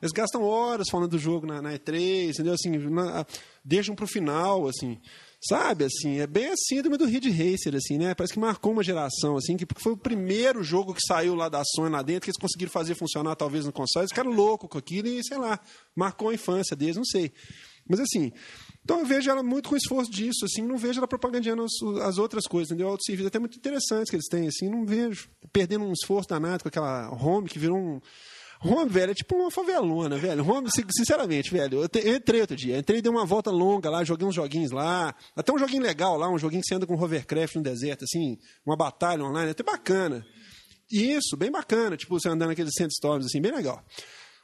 eles 0.00 0.12
gastam 0.12 0.42
horas 0.42 0.88
falando 0.88 1.10
do 1.10 1.18
jogo 1.18 1.46
na, 1.46 1.60
na 1.60 1.72
E3, 1.72 2.30
entendeu? 2.30 2.54
Assim, 2.54 2.70
na, 2.70 3.26
deixam 3.64 3.94
pro 3.96 4.06
final, 4.06 4.68
assim. 4.68 4.98
Sabe, 5.42 5.84
assim, 5.84 6.18
é 6.18 6.26
bem 6.26 6.48
a 6.48 6.54
síndrome 6.54 6.98
do 6.98 7.06
Ridge 7.06 7.30
Racer, 7.30 7.74
assim, 7.74 7.96
né? 7.96 8.14
Parece 8.14 8.34
que 8.34 8.38
marcou 8.38 8.72
uma 8.72 8.82
geração, 8.82 9.38
assim, 9.38 9.56
que 9.56 9.66
foi 9.78 9.92
o 9.92 9.96
primeiro 9.96 10.62
jogo 10.62 10.92
que 10.92 11.00
saiu 11.00 11.34
lá 11.34 11.48
da 11.48 11.62
Sony 11.64 11.90
lá 11.90 12.02
dentro, 12.02 12.22
que 12.22 12.30
eles 12.30 12.38
conseguiram 12.40 12.70
fazer 12.70 12.94
funcionar 12.94 13.34
talvez 13.36 13.64
no 13.64 13.72
console, 13.72 14.02
eles 14.02 14.10
ficaram 14.10 14.32
loucos 14.32 14.68
com 14.68 14.76
aquilo 14.76 15.08
e, 15.08 15.24
sei 15.24 15.38
lá, 15.38 15.58
marcou 15.96 16.28
a 16.28 16.34
infância 16.34 16.76
deles, 16.76 16.96
não 16.96 17.06
sei. 17.06 17.32
Mas 17.88 18.00
assim, 18.00 18.30
então 18.84 19.00
eu 19.00 19.06
vejo 19.06 19.30
ela 19.30 19.42
muito 19.42 19.70
com 19.70 19.76
esforço 19.76 20.10
disso, 20.10 20.44
assim, 20.44 20.62
não 20.62 20.76
vejo 20.76 21.00
ela 21.00 21.08
propagandeando 21.08 21.64
as, 21.64 22.02
as 22.02 22.18
outras 22.18 22.46
coisas, 22.46 22.70
entendeu? 22.70 22.88
Auto 22.88 23.02
serviço 23.02 23.28
até 23.28 23.38
muito 23.38 23.56
interessantes 23.56 24.10
que 24.10 24.16
eles 24.16 24.28
têm, 24.28 24.46
assim, 24.46 24.68
não 24.68 24.84
vejo. 24.84 25.28
Perdendo 25.52 25.86
um 25.86 25.92
esforço 25.92 26.28
danado 26.28 26.62
com 26.62 26.68
aquela 26.68 27.10
home 27.10 27.48
que 27.48 27.58
virou 27.58 27.78
um 27.78 28.00
Home, 28.62 28.90
velho, 28.90 29.12
é 29.12 29.14
tipo 29.14 29.34
uma 29.34 29.50
favelona, 29.50 30.18
velho. 30.18 30.46
Home, 30.46 30.68
sinceramente, 30.70 31.50
velho. 31.50 31.82
Eu, 31.82 31.88
te, 31.88 32.06
eu 32.06 32.16
entrei 32.16 32.42
outro 32.42 32.54
dia. 32.54 32.78
Entrei, 32.78 33.00
dei 33.00 33.10
uma 33.10 33.24
volta 33.24 33.50
longa 33.50 33.88
lá, 33.88 34.04
joguei 34.04 34.28
uns 34.28 34.34
joguinhos 34.34 34.70
lá. 34.70 35.14
Até 35.34 35.50
um 35.50 35.58
joguinho 35.58 35.82
legal 35.82 36.18
lá, 36.18 36.28
um 36.28 36.38
joguinho 36.38 36.60
que 36.60 36.68
você 36.68 36.74
anda 36.74 36.86
com 36.86 36.94
hovercraft 36.94 37.56
no 37.56 37.62
deserto, 37.62 38.04
assim, 38.04 38.36
uma 38.64 38.76
batalha 38.76 39.24
online, 39.24 39.50
até 39.50 39.62
bacana. 39.62 40.26
Isso, 40.90 41.36
bem 41.38 41.50
bacana, 41.50 41.96
tipo, 41.96 42.18
você 42.18 42.28
andando 42.28 42.48
naqueles 42.48 42.72
sandstorms, 42.76 43.26
assim, 43.26 43.40
bem 43.40 43.52
legal. 43.52 43.82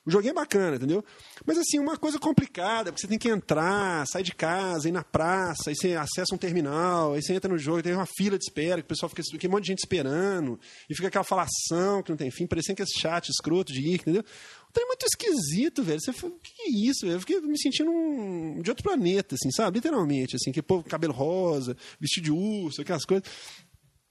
O 0.06 0.10
joguinho 0.10 0.30
é 0.30 0.34
bacana, 0.34 0.76
entendeu? 0.76 1.04
Mas 1.44 1.58
assim, 1.58 1.80
uma 1.80 1.96
coisa 1.96 2.16
complicada, 2.16 2.92
porque 2.92 3.00
você 3.00 3.08
tem 3.08 3.18
que 3.18 3.28
entrar, 3.28 4.06
sair 4.06 4.22
de 4.22 4.32
casa, 4.32 4.88
ir 4.88 4.92
na 4.92 5.02
praça, 5.02 5.70
aí 5.70 5.74
você 5.74 5.94
acessa 5.94 6.32
um 6.32 6.38
terminal, 6.38 7.14
aí 7.14 7.22
você 7.22 7.34
entra 7.34 7.50
no 7.50 7.58
jogo, 7.58 7.82
tem 7.82 7.92
uma 7.92 8.06
fila 8.06 8.38
de 8.38 8.44
espera, 8.44 8.80
que 8.80 8.86
o 8.86 8.88
pessoal 8.88 9.10
fica, 9.10 9.22
tem 9.22 9.50
um 9.50 9.52
monte 9.52 9.64
de 9.64 9.70
gente 9.70 9.80
esperando, 9.80 10.60
e 10.88 10.94
fica 10.94 11.08
aquela 11.08 11.24
falação 11.24 12.04
que 12.04 12.10
não 12.10 12.16
tem 12.16 12.30
fim, 12.30 12.46
parecendo 12.46 12.76
que 12.76 12.82
esse 12.84 13.00
chat 13.00 13.28
escroto 13.28 13.72
de 13.72 13.80
ir, 13.80 13.94
entendeu? 13.94 14.22
O 14.68 14.72
trem 14.72 14.84
é 14.84 14.86
muito 14.86 15.06
esquisito, 15.06 15.82
velho. 15.82 16.00
Você 16.00 16.12
fala, 16.12 16.32
que 16.40 16.62
é 16.62 16.88
isso? 16.88 17.04
Eu 17.04 17.18
fiquei 17.18 17.40
me 17.40 17.58
sentindo 17.58 17.90
um, 17.90 18.62
de 18.62 18.70
outro 18.70 18.84
planeta, 18.84 19.34
assim, 19.34 19.50
sabe? 19.50 19.78
Literalmente, 19.78 20.36
assim, 20.36 20.52
que 20.52 20.62
povo 20.62 20.84
cabelo 20.84 21.12
rosa, 21.12 21.76
vestido 21.98 22.24
de 22.24 22.30
urso, 22.30 22.80
aquelas 22.80 23.04
coisas 23.04 23.28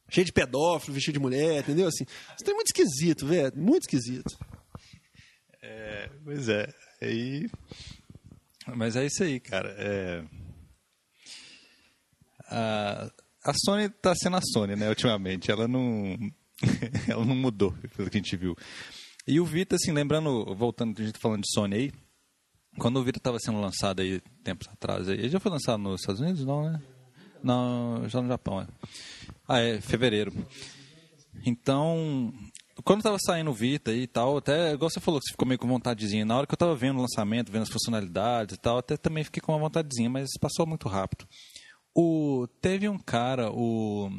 cheio 0.09 0.25
de 0.25 0.33
pedófilo, 0.33 0.93
vestido 0.93 1.13
de 1.13 1.19
mulher, 1.19 1.61
entendeu? 1.61 1.87
Assim, 1.87 2.03
isso 2.03 2.49
é 2.49 2.53
muito 2.53 2.67
esquisito, 2.67 3.25
velho, 3.25 3.53
muito 3.55 3.83
esquisito. 3.83 4.37
É, 5.65 6.09
pois 6.23 6.47
é. 6.47 6.71
Aí... 7.01 7.49
Mas 8.75 8.95
é 8.95 9.05
isso 9.05 9.23
aí, 9.23 9.39
cara. 9.39 9.75
É... 9.77 10.23
A, 12.47 13.11
a 13.43 13.53
Sony 13.53 13.89
tá 13.89 14.13
sendo 14.15 14.37
a 14.37 14.41
Sony, 14.41 14.75
né, 14.75 14.87
ultimamente. 14.89 15.51
Ela 15.51 15.67
não, 15.67 16.15
ela 17.09 17.25
não 17.25 17.35
mudou, 17.35 17.71
pelo 17.95 18.09
que 18.09 18.17
a 18.17 18.21
gente 18.21 18.37
viu. 18.37 18.55
E 19.27 19.39
o 19.39 19.45
Vita, 19.45 19.75
assim, 19.75 19.91
lembrando, 19.91 20.55
voltando, 20.55 20.99
a 20.99 21.03
gente 21.03 21.13
tá 21.13 21.19
falando 21.19 21.41
de 21.41 21.51
Sony 21.51 21.75
aí, 21.75 21.93
quando 22.77 22.97
o 22.97 23.03
Vita 23.03 23.17
estava 23.17 23.39
sendo 23.39 23.59
lançado 23.59 24.01
aí, 24.01 24.21
tempos 24.43 24.67
atrás, 24.67 25.07
ele 25.07 25.29
já 25.29 25.39
foi 25.39 25.51
lançado 25.51 25.79
nos 25.79 26.01
Estados 26.01 26.21
Unidos, 26.21 26.45
não, 26.45 26.71
né? 26.71 26.81
Não, 27.43 28.07
já 28.07 28.21
no 28.21 28.27
Japão, 28.27 28.61
é. 28.61 28.67
Ah, 29.47 29.59
é, 29.59 29.81
fevereiro. 29.81 30.33
Então, 31.45 32.33
quando 32.83 33.03
tava 33.03 33.17
saindo 33.19 33.49
o 33.51 33.53
Vita 33.53 33.93
e 33.93 34.05
tal, 34.05 34.37
até, 34.37 34.73
igual 34.73 34.89
você 34.89 34.99
falou, 34.99 35.19
que 35.19 35.27
você 35.27 35.31
ficou 35.31 35.47
meio 35.47 35.59
com 35.59 35.67
vontadezinha. 35.67 36.25
Na 36.25 36.37
hora 36.37 36.47
que 36.47 36.53
eu 36.53 36.57
tava 36.57 36.75
vendo 36.75 36.97
o 36.97 37.01
lançamento, 37.01 37.51
vendo 37.51 37.63
as 37.63 37.69
funcionalidades 37.69 38.55
e 38.55 38.59
tal, 38.59 38.77
até 38.77 38.97
também 38.97 39.23
fiquei 39.23 39.41
com 39.41 39.53
uma 39.53 39.59
vontadezinha, 39.59 40.09
mas 40.09 40.29
passou 40.39 40.65
muito 40.65 40.89
rápido. 40.89 41.25
O, 41.93 42.47
teve 42.61 42.89
um 42.89 42.97
cara, 42.97 43.49
o 43.51 44.09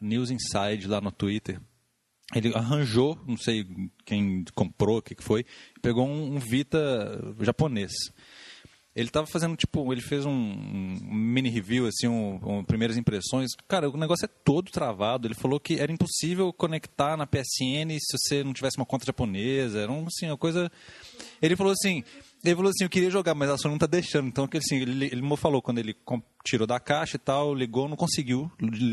News 0.00 0.30
Inside 0.30 0.88
lá 0.88 1.00
no 1.00 1.12
Twitter, 1.12 1.60
ele 2.34 2.54
arranjou, 2.54 3.18
não 3.26 3.36
sei 3.36 3.66
quem 4.06 4.44
comprou, 4.54 4.98
o 4.98 5.02
que, 5.02 5.14
que 5.14 5.22
foi, 5.22 5.44
pegou 5.82 6.06
um, 6.06 6.36
um 6.36 6.38
Vita 6.38 7.34
japonês 7.40 7.92
ele 8.94 9.08
estava 9.08 9.26
fazendo, 9.26 9.56
tipo, 9.56 9.90
ele 9.92 10.02
fez 10.02 10.26
um, 10.26 10.30
um 10.30 11.14
mini 11.14 11.48
review, 11.48 11.86
assim, 11.86 12.08
um, 12.08 12.38
um, 12.44 12.64
primeiras 12.64 12.96
impressões. 12.96 13.52
Cara, 13.66 13.88
o 13.88 13.96
negócio 13.96 14.26
é 14.26 14.28
todo 14.44 14.70
travado. 14.70 15.26
Ele 15.26 15.34
falou 15.34 15.58
que 15.58 15.80
era 15.80 15.90
impossível 15.90 16.52
conectar 16.52 17.16
na 17.16 17.26
PSN 17.26 17.98
se 17.98 18.18
você 18.18 18.44
não 18.44 18.52
tivesse 18.52 18.76
uma 18.76 18.84
conta 18.84 19.06
japonesa. 19.06 19.80
Era, 19.80 19.90
um, 19.90 20.06
assim, 20.06 20.26
uma 20.26 20.36
coisa... 20.36 20.70
Ele 21.40 21.56
falou 21.56 21.72
assim, 21.72 22.04
Ele 22.44 22.56
falou 22.56 22.70
assim, 22.70 22.84
eu 22.84 22.90
queria 22.90 23.10
jogar, 23.10 23.34
mas 23.34 23.48
a 23.48 23.56
Sony 23.56 23.72
não 23.72 23.78
tá 23.78 23.86
deixando. 23.86 24.26
Então, 24.26 24.48
assim, 24.52 24.76
ele, 24.76 25.06
ele 25.06 25.36
falou 25.36 25.62
quando 25.62 25.78
ele 25.78 25.96
tirou 26.44 26.66
da 26.66 26.80
caixa 26.80 27.16
e 27.16 27.18
tal, 27.18 27.54
ligou, 27.54 27.88
não 27.88 27.96
conseguiu 27.96 28.50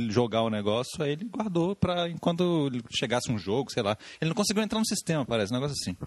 jogar 0.09 0.43
o 0.43 0.49
negócio, 0.49 1.03
aí 1.03 1.11
ele 1.11 1.25
guardou 1.25 1.75
pra 1.75 2.07
enquanto 2.07 2.69
chegasse 2.91 3.31
um 3.31 3.37
jogo, 3.37 3.71
sei 3.71 3.83
lá. 3.83 3.97
Ele 4.21 4.29
não 4.29 4.35
conseguiu 4.35 4.63
entrar 4.63 4.79
no 4.79 4.85
sistema, 4.85 5.25
parece, 5.25 5.51
um 5.51 5.55
negócio 5.55 5.75
assim. 5.81 5.97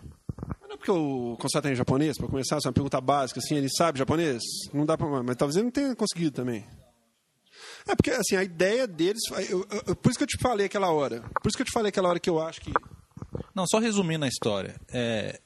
Porque 0.82 0.90
o 0.90 1.38
é 1.64 1.70
em 1.70 1.76
japonês, 1.76 2.18
para 2.18 2.26
começar, 2.26 2.56
essa 2.56 2.66
é 2.66 2.70
uma 2.70 2.72
pergunta 2.72 3.00
básica, 3.00 3.38
assim, 3.38 3.54
ele 3.54 3.68
sabe 3.70 4.00
japonês? 4.00 4.42
Não 4.74 4.84
dá 4.84 4.98
pra. 4.98 5.22
Mas 5.22 5.36
talvez 5.36 5.54
ele 5.54 5.66
não 5.66 5.70
tenha 5.70 5.94
conseguido 5.94 6.32
também. 6.32 6.66
É 7.86 7.94
porque, 7.94 8.10
assim, 8.10 8.34
a 8.34 8.42
ideia 8.42 8.84
deles. 8.84 9.22
eu- 9.48 9.64
eu- 9.86 9.94
por 9.94 10.10
isso 10.10 10.18
que 10.18 10.24
eu 10.24 10.28
te 10.28 10.38
falei 10.40 10.66
aquela 10.66 10.90
hora. 10.90 11.20
Por 11.40 11.46
isso 11.48 11.56
que 11.56 11.62
eu 11.62 11.66
te 11.66 11.72
falei 11.72 11.90
aquela 11.90 12.08
hora 12.08 12.18
que 12.18 12.28
eu 12.28 12.40
acho 12.42 12.60
que. 12.62 12.72
Não, 13.54 13.64
só 13.64 13.78
resumindo 13.78 14.24
a 14.24 14.28
história. 14.28 14.74
É, 14.92 15.40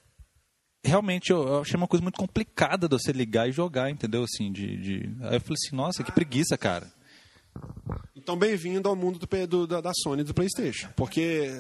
realmente 0.83 1.31
eu, 1.31 1.47
eu 1.47 1.61
achei 1.61 1.77
uma 1.77 1.87
coisa 1.87 2.03
muito 2.03 2.17
complicada 2.19 2.89
de 2.89 2.97
você 2.99 3.13
ligar 3.13 3.47
e 3.47 3.53
jogar, 3.53 3.91
entendeu? 3.91 4.25
Assim, 4.25 4.51
de, 4.51 4.75
de... 4.79 4.95
Aí 5.21 5.37
eu 5.37 5.41
falei 5.43 5.57
assim, 5.63 5.77
nossa, 5.77 6.03
que 6.03 6.13
preguiça, 6.13 6.57
cara. 6.57 6.91
Então, 8.15 8.39
bem-vindo 8.39 8.89
ao 8.89 8.97
mundo 8.97 9.19
do, 9.19 9.47
do- 9.47 9.67
da, 9.67 9.83
da 9.83 9.93
Sony 10.03 10.23
e 10.23 10.25
do 10.25 10.33
PlayStation. 10.33 10.89
Porque. 10.97 11.51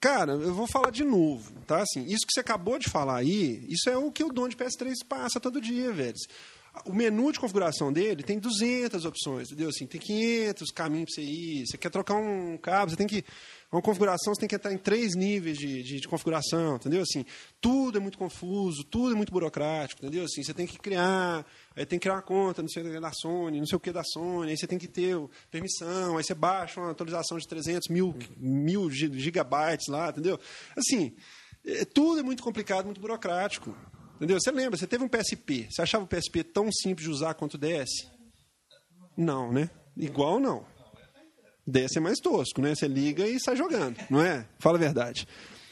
Cara, 0.00 0.32
eu 0.32 0.54
vou 0.54 0.66
falar 0.66 0.90
de 0.90 1.04
novo, 1.04 1.52
tá? 1.66 1.82
Assim, 1.82 2.04
isso 2.04 2.26
que 2.26 2.32
você 2.32 2.40
acabou 2.40 2.78
de 2.78 2.88
falar 2.88 3.16
aí, 3.16 3.64
isso 3.68 3.88
é 3.88 3.96
o 3.96 4.10
que 4.12 4.22
o 4.22 4.32
dono 4.32 4.48
de 4.48 4.56
PS3 4.56 4.92
passa 5.08 5.40
todo 5.40 5.60
dia, 5.60 5.92
velho. 5.92 6.14
O 6.84 6.92
menu 6.92 7.32
de 7.32 7.40
configuração 7.40 7.90
dele 7.90 8.22
tem 8.22 8.38
200 8.38 9.06
opções, 9.06 9.48
entendeu? 9.48 9.70
Assim, 9.70 9.86
tem 9.86 10.00
500 10.00 10.70
caminhos 10.72 11.14
para 11.14 11.22
você 11.22 11.28
ir. 11.28 11.66
Você 11.66 11.78
quer 11.78 11.90
trocar 11.90 12.16
um 12.16 12.58
cabo, 12.58 12.90
você 12.90 12.96
tem 12.96 13.06
que. 13.06 13.24
Uma 13.76 13.82
configuração, 13.82 14.34
você 14.34 14.40
tem 14.40 14.48
que 14.48 14.54
entrar 14.54 14.72
em 14.72 14.78
três 14.78 15.14
níveis 15.14 15.58
de, 15.58 15.82
de, 15.82 16.00
de 16.00 16.08
configuração, 16.08 16.76
entendeu? 16.76 17.02
Assim, 17.02 17.26
tudo 17.60 17.98
é 17.98 18.00
muito 18.00 18.16
confuso, 18.16 18.82
tudo 18.84 19.12
é 19.12 19.14
muito 19.14 19.30
burocrático, 19.30 20.00
entendeu? 20.00 20.24
Assim, 20.24 20.42
você 20.42 20.54
tem 20.54 20.66
que 20.66 20.78
criar, 20.78 21.44
aí 21.76 21.84
tem 21.84 21.98
que 21.98 22.04
criar 22.04 22.14
uma 22.14 22.22
conta, 22.22 22.62
não 22.62 22.70
sei 22.70 22.82
o 22.82 22.90
que 22.90 22.98
da 22.98 23.12
Sony, 23.12 23.58
não 23.58 23.66
sei 23.66 23.76
o 23.76 23.80
que 23.80 23.92
da 23.92 24.02
Sony, 24.02 24.50
aí 24.52 24.56
você 24.56 24.66
tem 24.66 24.78
que 24.78 24.88
ter 24.88 25.14
permissão, 25.50 26.16
aí 26.16 26.24
você 26.24 26.32
baixa 26.32 26.80
uma 26.80 26.90
atualização 26.92 27.36
de 27.36 27.46
300 27.46 27.88
mil, 27.88 28.16
mil 28.38 28.90
gi- 28.90 29.12
gigabytes 29.12 29.88
lá, 29.88 30.08
entendeu? 30.08 30.40
Assim, 30.74 31.14
é, 31.66 31.84
tudo 31.84 32.20
é 32.20 32.22
muito 32.22 32.42
complicado, 32.42 32.86
muito 32.86 33.00
burocrático. 33.00 33.76
Entendeu? 34.16 34.40
Você 34.40 34.50
lembra, 34.50 34.78
você 34.78 34.86
teve 34.86 35.04
um 35.04 35.08
PSP. 35.08 35.66
Você 35.70 35.82
achava 35.82 36.02
o 36.02 36.06
PSP 36.08 36.42
tão 36.42 36.72
simples 36.72 37.04
de 37.06 37.10
usar 37.10 37.34
quanto 37.34 37.54
o 37.54 37.58
DS? 37.58 37.90
Não, 39.14 39.52
né? 39.52 39.68
Igual 39.94 40.40
não. 40.40 40.64
DS 41.66 41.96
é 41.96 42.00
mais 42.00 42.18
tosco, 42.18 42.60
né? 42.60 42.74
Você 42.74 42.86
liga 42.86 43.26
e 43.26 43.38
sai 43.40 43.56
jogando, 43.56 43.96
não 44.08 44.20
é? 44.20 44.46
Fala 44.58 44.76
a 44.76 44.80
verdade. 44.80 45.26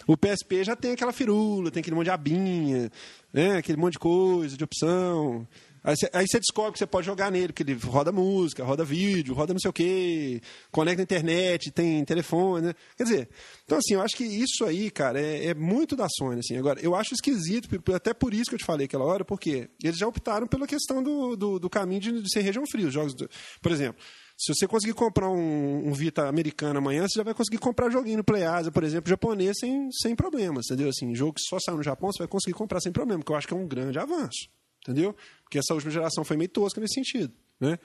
O 0.07 0.17
PSP 0.17 0.65
já 0.65 0.77
tem 0.77 0.93
aquela 0.93 1.13
firula, 1.13 1.71
tem 1.71 1.81
aquele 1.81 1.97
monte 1.97 2.05
de 2.07 2.11
abinha, 2.11 2.91
né? 3.33 3.57
aquele 3.57 3.79
monte 3.79 3.95
de 3.95 3.99
coisa, 3.99 4.57
de 4.57 4.63
opção. 4.65 5.47
Aí 5.83 6.27
você, 6.27 6.39
descobre 6.41 6.73
que 6.73 6.79
você 6.79 6.87
pode 6.87 7.05
jogar 7.07 7.31
nele, 7.31 7.49
porque 7.49 7.63
ele 7.63 7.75
roda 7.75 8.11
música, 8.11 8.65
roda 8.65 8.83
vídeo, 8.87 9.35
roda 9.35 9.53
não 9.53 9.61
sei 9.61 9.69
o 9.69 9.73
quê, 9.73 10.41
conecta 10.71 11.03
a 11.03 11.05
internet, 11.05 11.71
tem 11.71 12.03
telefone, 12.07 12.69
né? 12.69 12.75
Quer 12.97 13.03
dizer, 13.05 13.29
então 13.67 13.77
assim, 13.77 13.93
eu 13.93 14.01
acho 14.01 14.17
que 14.17 14.25
isso 14.25 14.65
aí, 14.65 14.91
cara, 14.91 15.21
é, 15.21 15.49
é 15.49 15.55
muito 15.55 15.95
da 15.95 16.07
Sony, 16.09 16.41
assim. 16.41 16.57
Agora, 16.57 16.81
eu 16.81 16.95
acho 16.95 17.13
esquisito, 17.15 17.69
até 17.95 18.15
por 18.15 18.33
isso 18.33 18.45
que 18.49 18.55
eu 18.55 18.59
te 18.59 18.65
falei 18.65 18.87
aquela 18.87 19.05
hora, 19.05 19.27
porque 19.27 19.69
eles 19.83 19.99
já 19.99 20.07
optaram 20.09 20.47
pela 20.47 20.67
questão 20.67 21.03
do, 21.03 21.37
do, 21.37 21.59
do 21.59 21.69
caminho 21.71 22.01
de, 22.01 22.23
de 22.23 22.31
ser 22.33 22.41
região 22.41 22.65
fria. 22.67 22.87
Os 22.89 22.95
jogos, 22.95 23.15
do- 23.15 23.29
por 23.61 23.71
exemplo, 23.71 24.03
se 24.37 24.53
você 24.53 24.67
conseguir 24.67 24.95
comprar 24.95 25.29
um, 25.31 25.89
um 25.89 25.93
Vita 25.93 26.29
americano 26.29 26.79
amanhã, 26.79 27.03
você 27.03 27.19
já 27.19 27.23
vai 27.23 27.35
conseguir 27.35 27.59
comprar 27.59 27.91
joguinho 27.91 28.19
no 28.19 28.25
PlayAsia, 28.25 28.73
por 28.73 28.83
exemplo, 28.83 29.09
japonês, 29.09 29.57
sem, 29.59 29.89
sem 29.93 30.17
problemas, 30.17 30.67
entendeu? 30.67 30.89
Assim, 30.89 31.15
jogo 31.15 31.35
que 31.35 31.43
só 31.43 31.59
saiu 31.65 31.77
no 31.77 31.83
Japão, 31.83 32.11
você 32.13 32.19
vai 32.19 32.29
conseguir 32.29 32.55
comprar 32.55 32.81
sem 32.81 32.91
problema, 32.91 33.23
que 33.23 33.31
eu 33.31 33.37
acho 33.37 33.47
que 33.47 33.55
é 33.55 33.57
um 33.57 33.67
grande 33.67 33.99
avanço, 33.99 34.49
entendeu? 34.83 35.15
Porque 35.43 35.59
essa 35.59 35.73
última 35.73 35.93
geração 35.93 36.25
foi 36.25 36.37
meio 36.37 36.49
tosca 36.49 36.81
nesse 36.81 36.95
sentido, 36.95 37.33
né? 37.61 37.79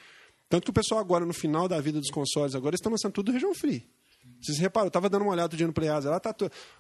Tanto 0.50 0.64
que 0.64 0.72
o 0.72 0.74
pessoal 0.74 1.00
agora, 1.00 1.24
no 1.24 1.34
final 1.34 1.68
da 1.68 1.80
vida 1.80 2.00
dos 2.00 2.10
consoles, 2.10 2.56
agora 2.56 2.74
estão 2.74 2.92
lançando 2.92 3.14
tudo 3.14 3.32
região 3.32 3.54
free. 3.54 3.88
Vocês 4.42 4.58
reparam, 4.58 4.86
eu 4.86 4.90
estava 4.90 5.10
dando 5.10 5.22
uma 5.24 5.32
olhada 5.32 5.46
outro 5.46 5.58
dia 5.58 5.68
no 5.68 5.74
PlayAsia, 5.74 6.10
lá 6.10 6.20
tá 6.20 6.34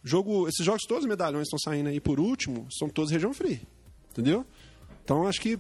jogo, 0.03 0.47
esses 0.47 0.65
jogos 0.65 0.82
todos 0.88 1.03
os 1.03 1.09
medalhões 1.09 1.43
estão 1.43 1.59
saindo 1.59 1.89
aí 1.89 1.99
por 1.99 2.20
último, 2.20 2.67
são 2.72 2.89
todos 2.89 3.11
região 3.11 3.34
free, 3.34 3.61
entendeu? 4.11 4.45
Então 5.03 5.28
acho 5.28 5.39
que 5.39 5.59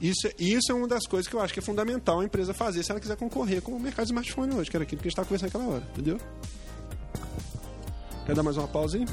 isso, 0.00 0.28
isso 0.38 0.72
é 0.72 0.74
uma 0.74 0.88
das 0.88 1.06
coisas 1.06 1.28
que 1.28 1.34
eu 1.34 1.40
acho 1.40 1.52
que 1.52 1.60
é 1.60 1.62
fundamental 1.62 2.20
a 2.20 2.24
empresa 2.24 2.52
fazer 2.52 2.82
se 2.82 2.90
ela 2.90 3.00
quiser 3.00 3.16
concorrer 3.16 3.62
com 3.62 3.72
o 3.72 3.80
mercado 3.80 4.06
de 4.06 4.12
smartphone 4.12 4.54
hoje, 4.54 4.70
que 4.70 4.76
era 4.76 4.84
aquilo 4.84 5.00
que 5.00 5.08
a 5.08 5.10
gente 5.10 5.12
estava 5.12 5.28
conversando 5.28 5.52
naquela 5.52 5.74
hora, 5.74 5.88
entendeu? 5.92 6.18
Quer 8.26 8.34
dar 8.34 8.42
mais 8.42 8.56
uma 8.56 8.68
pausa 8.68 8.96
aí? 8.96 9.06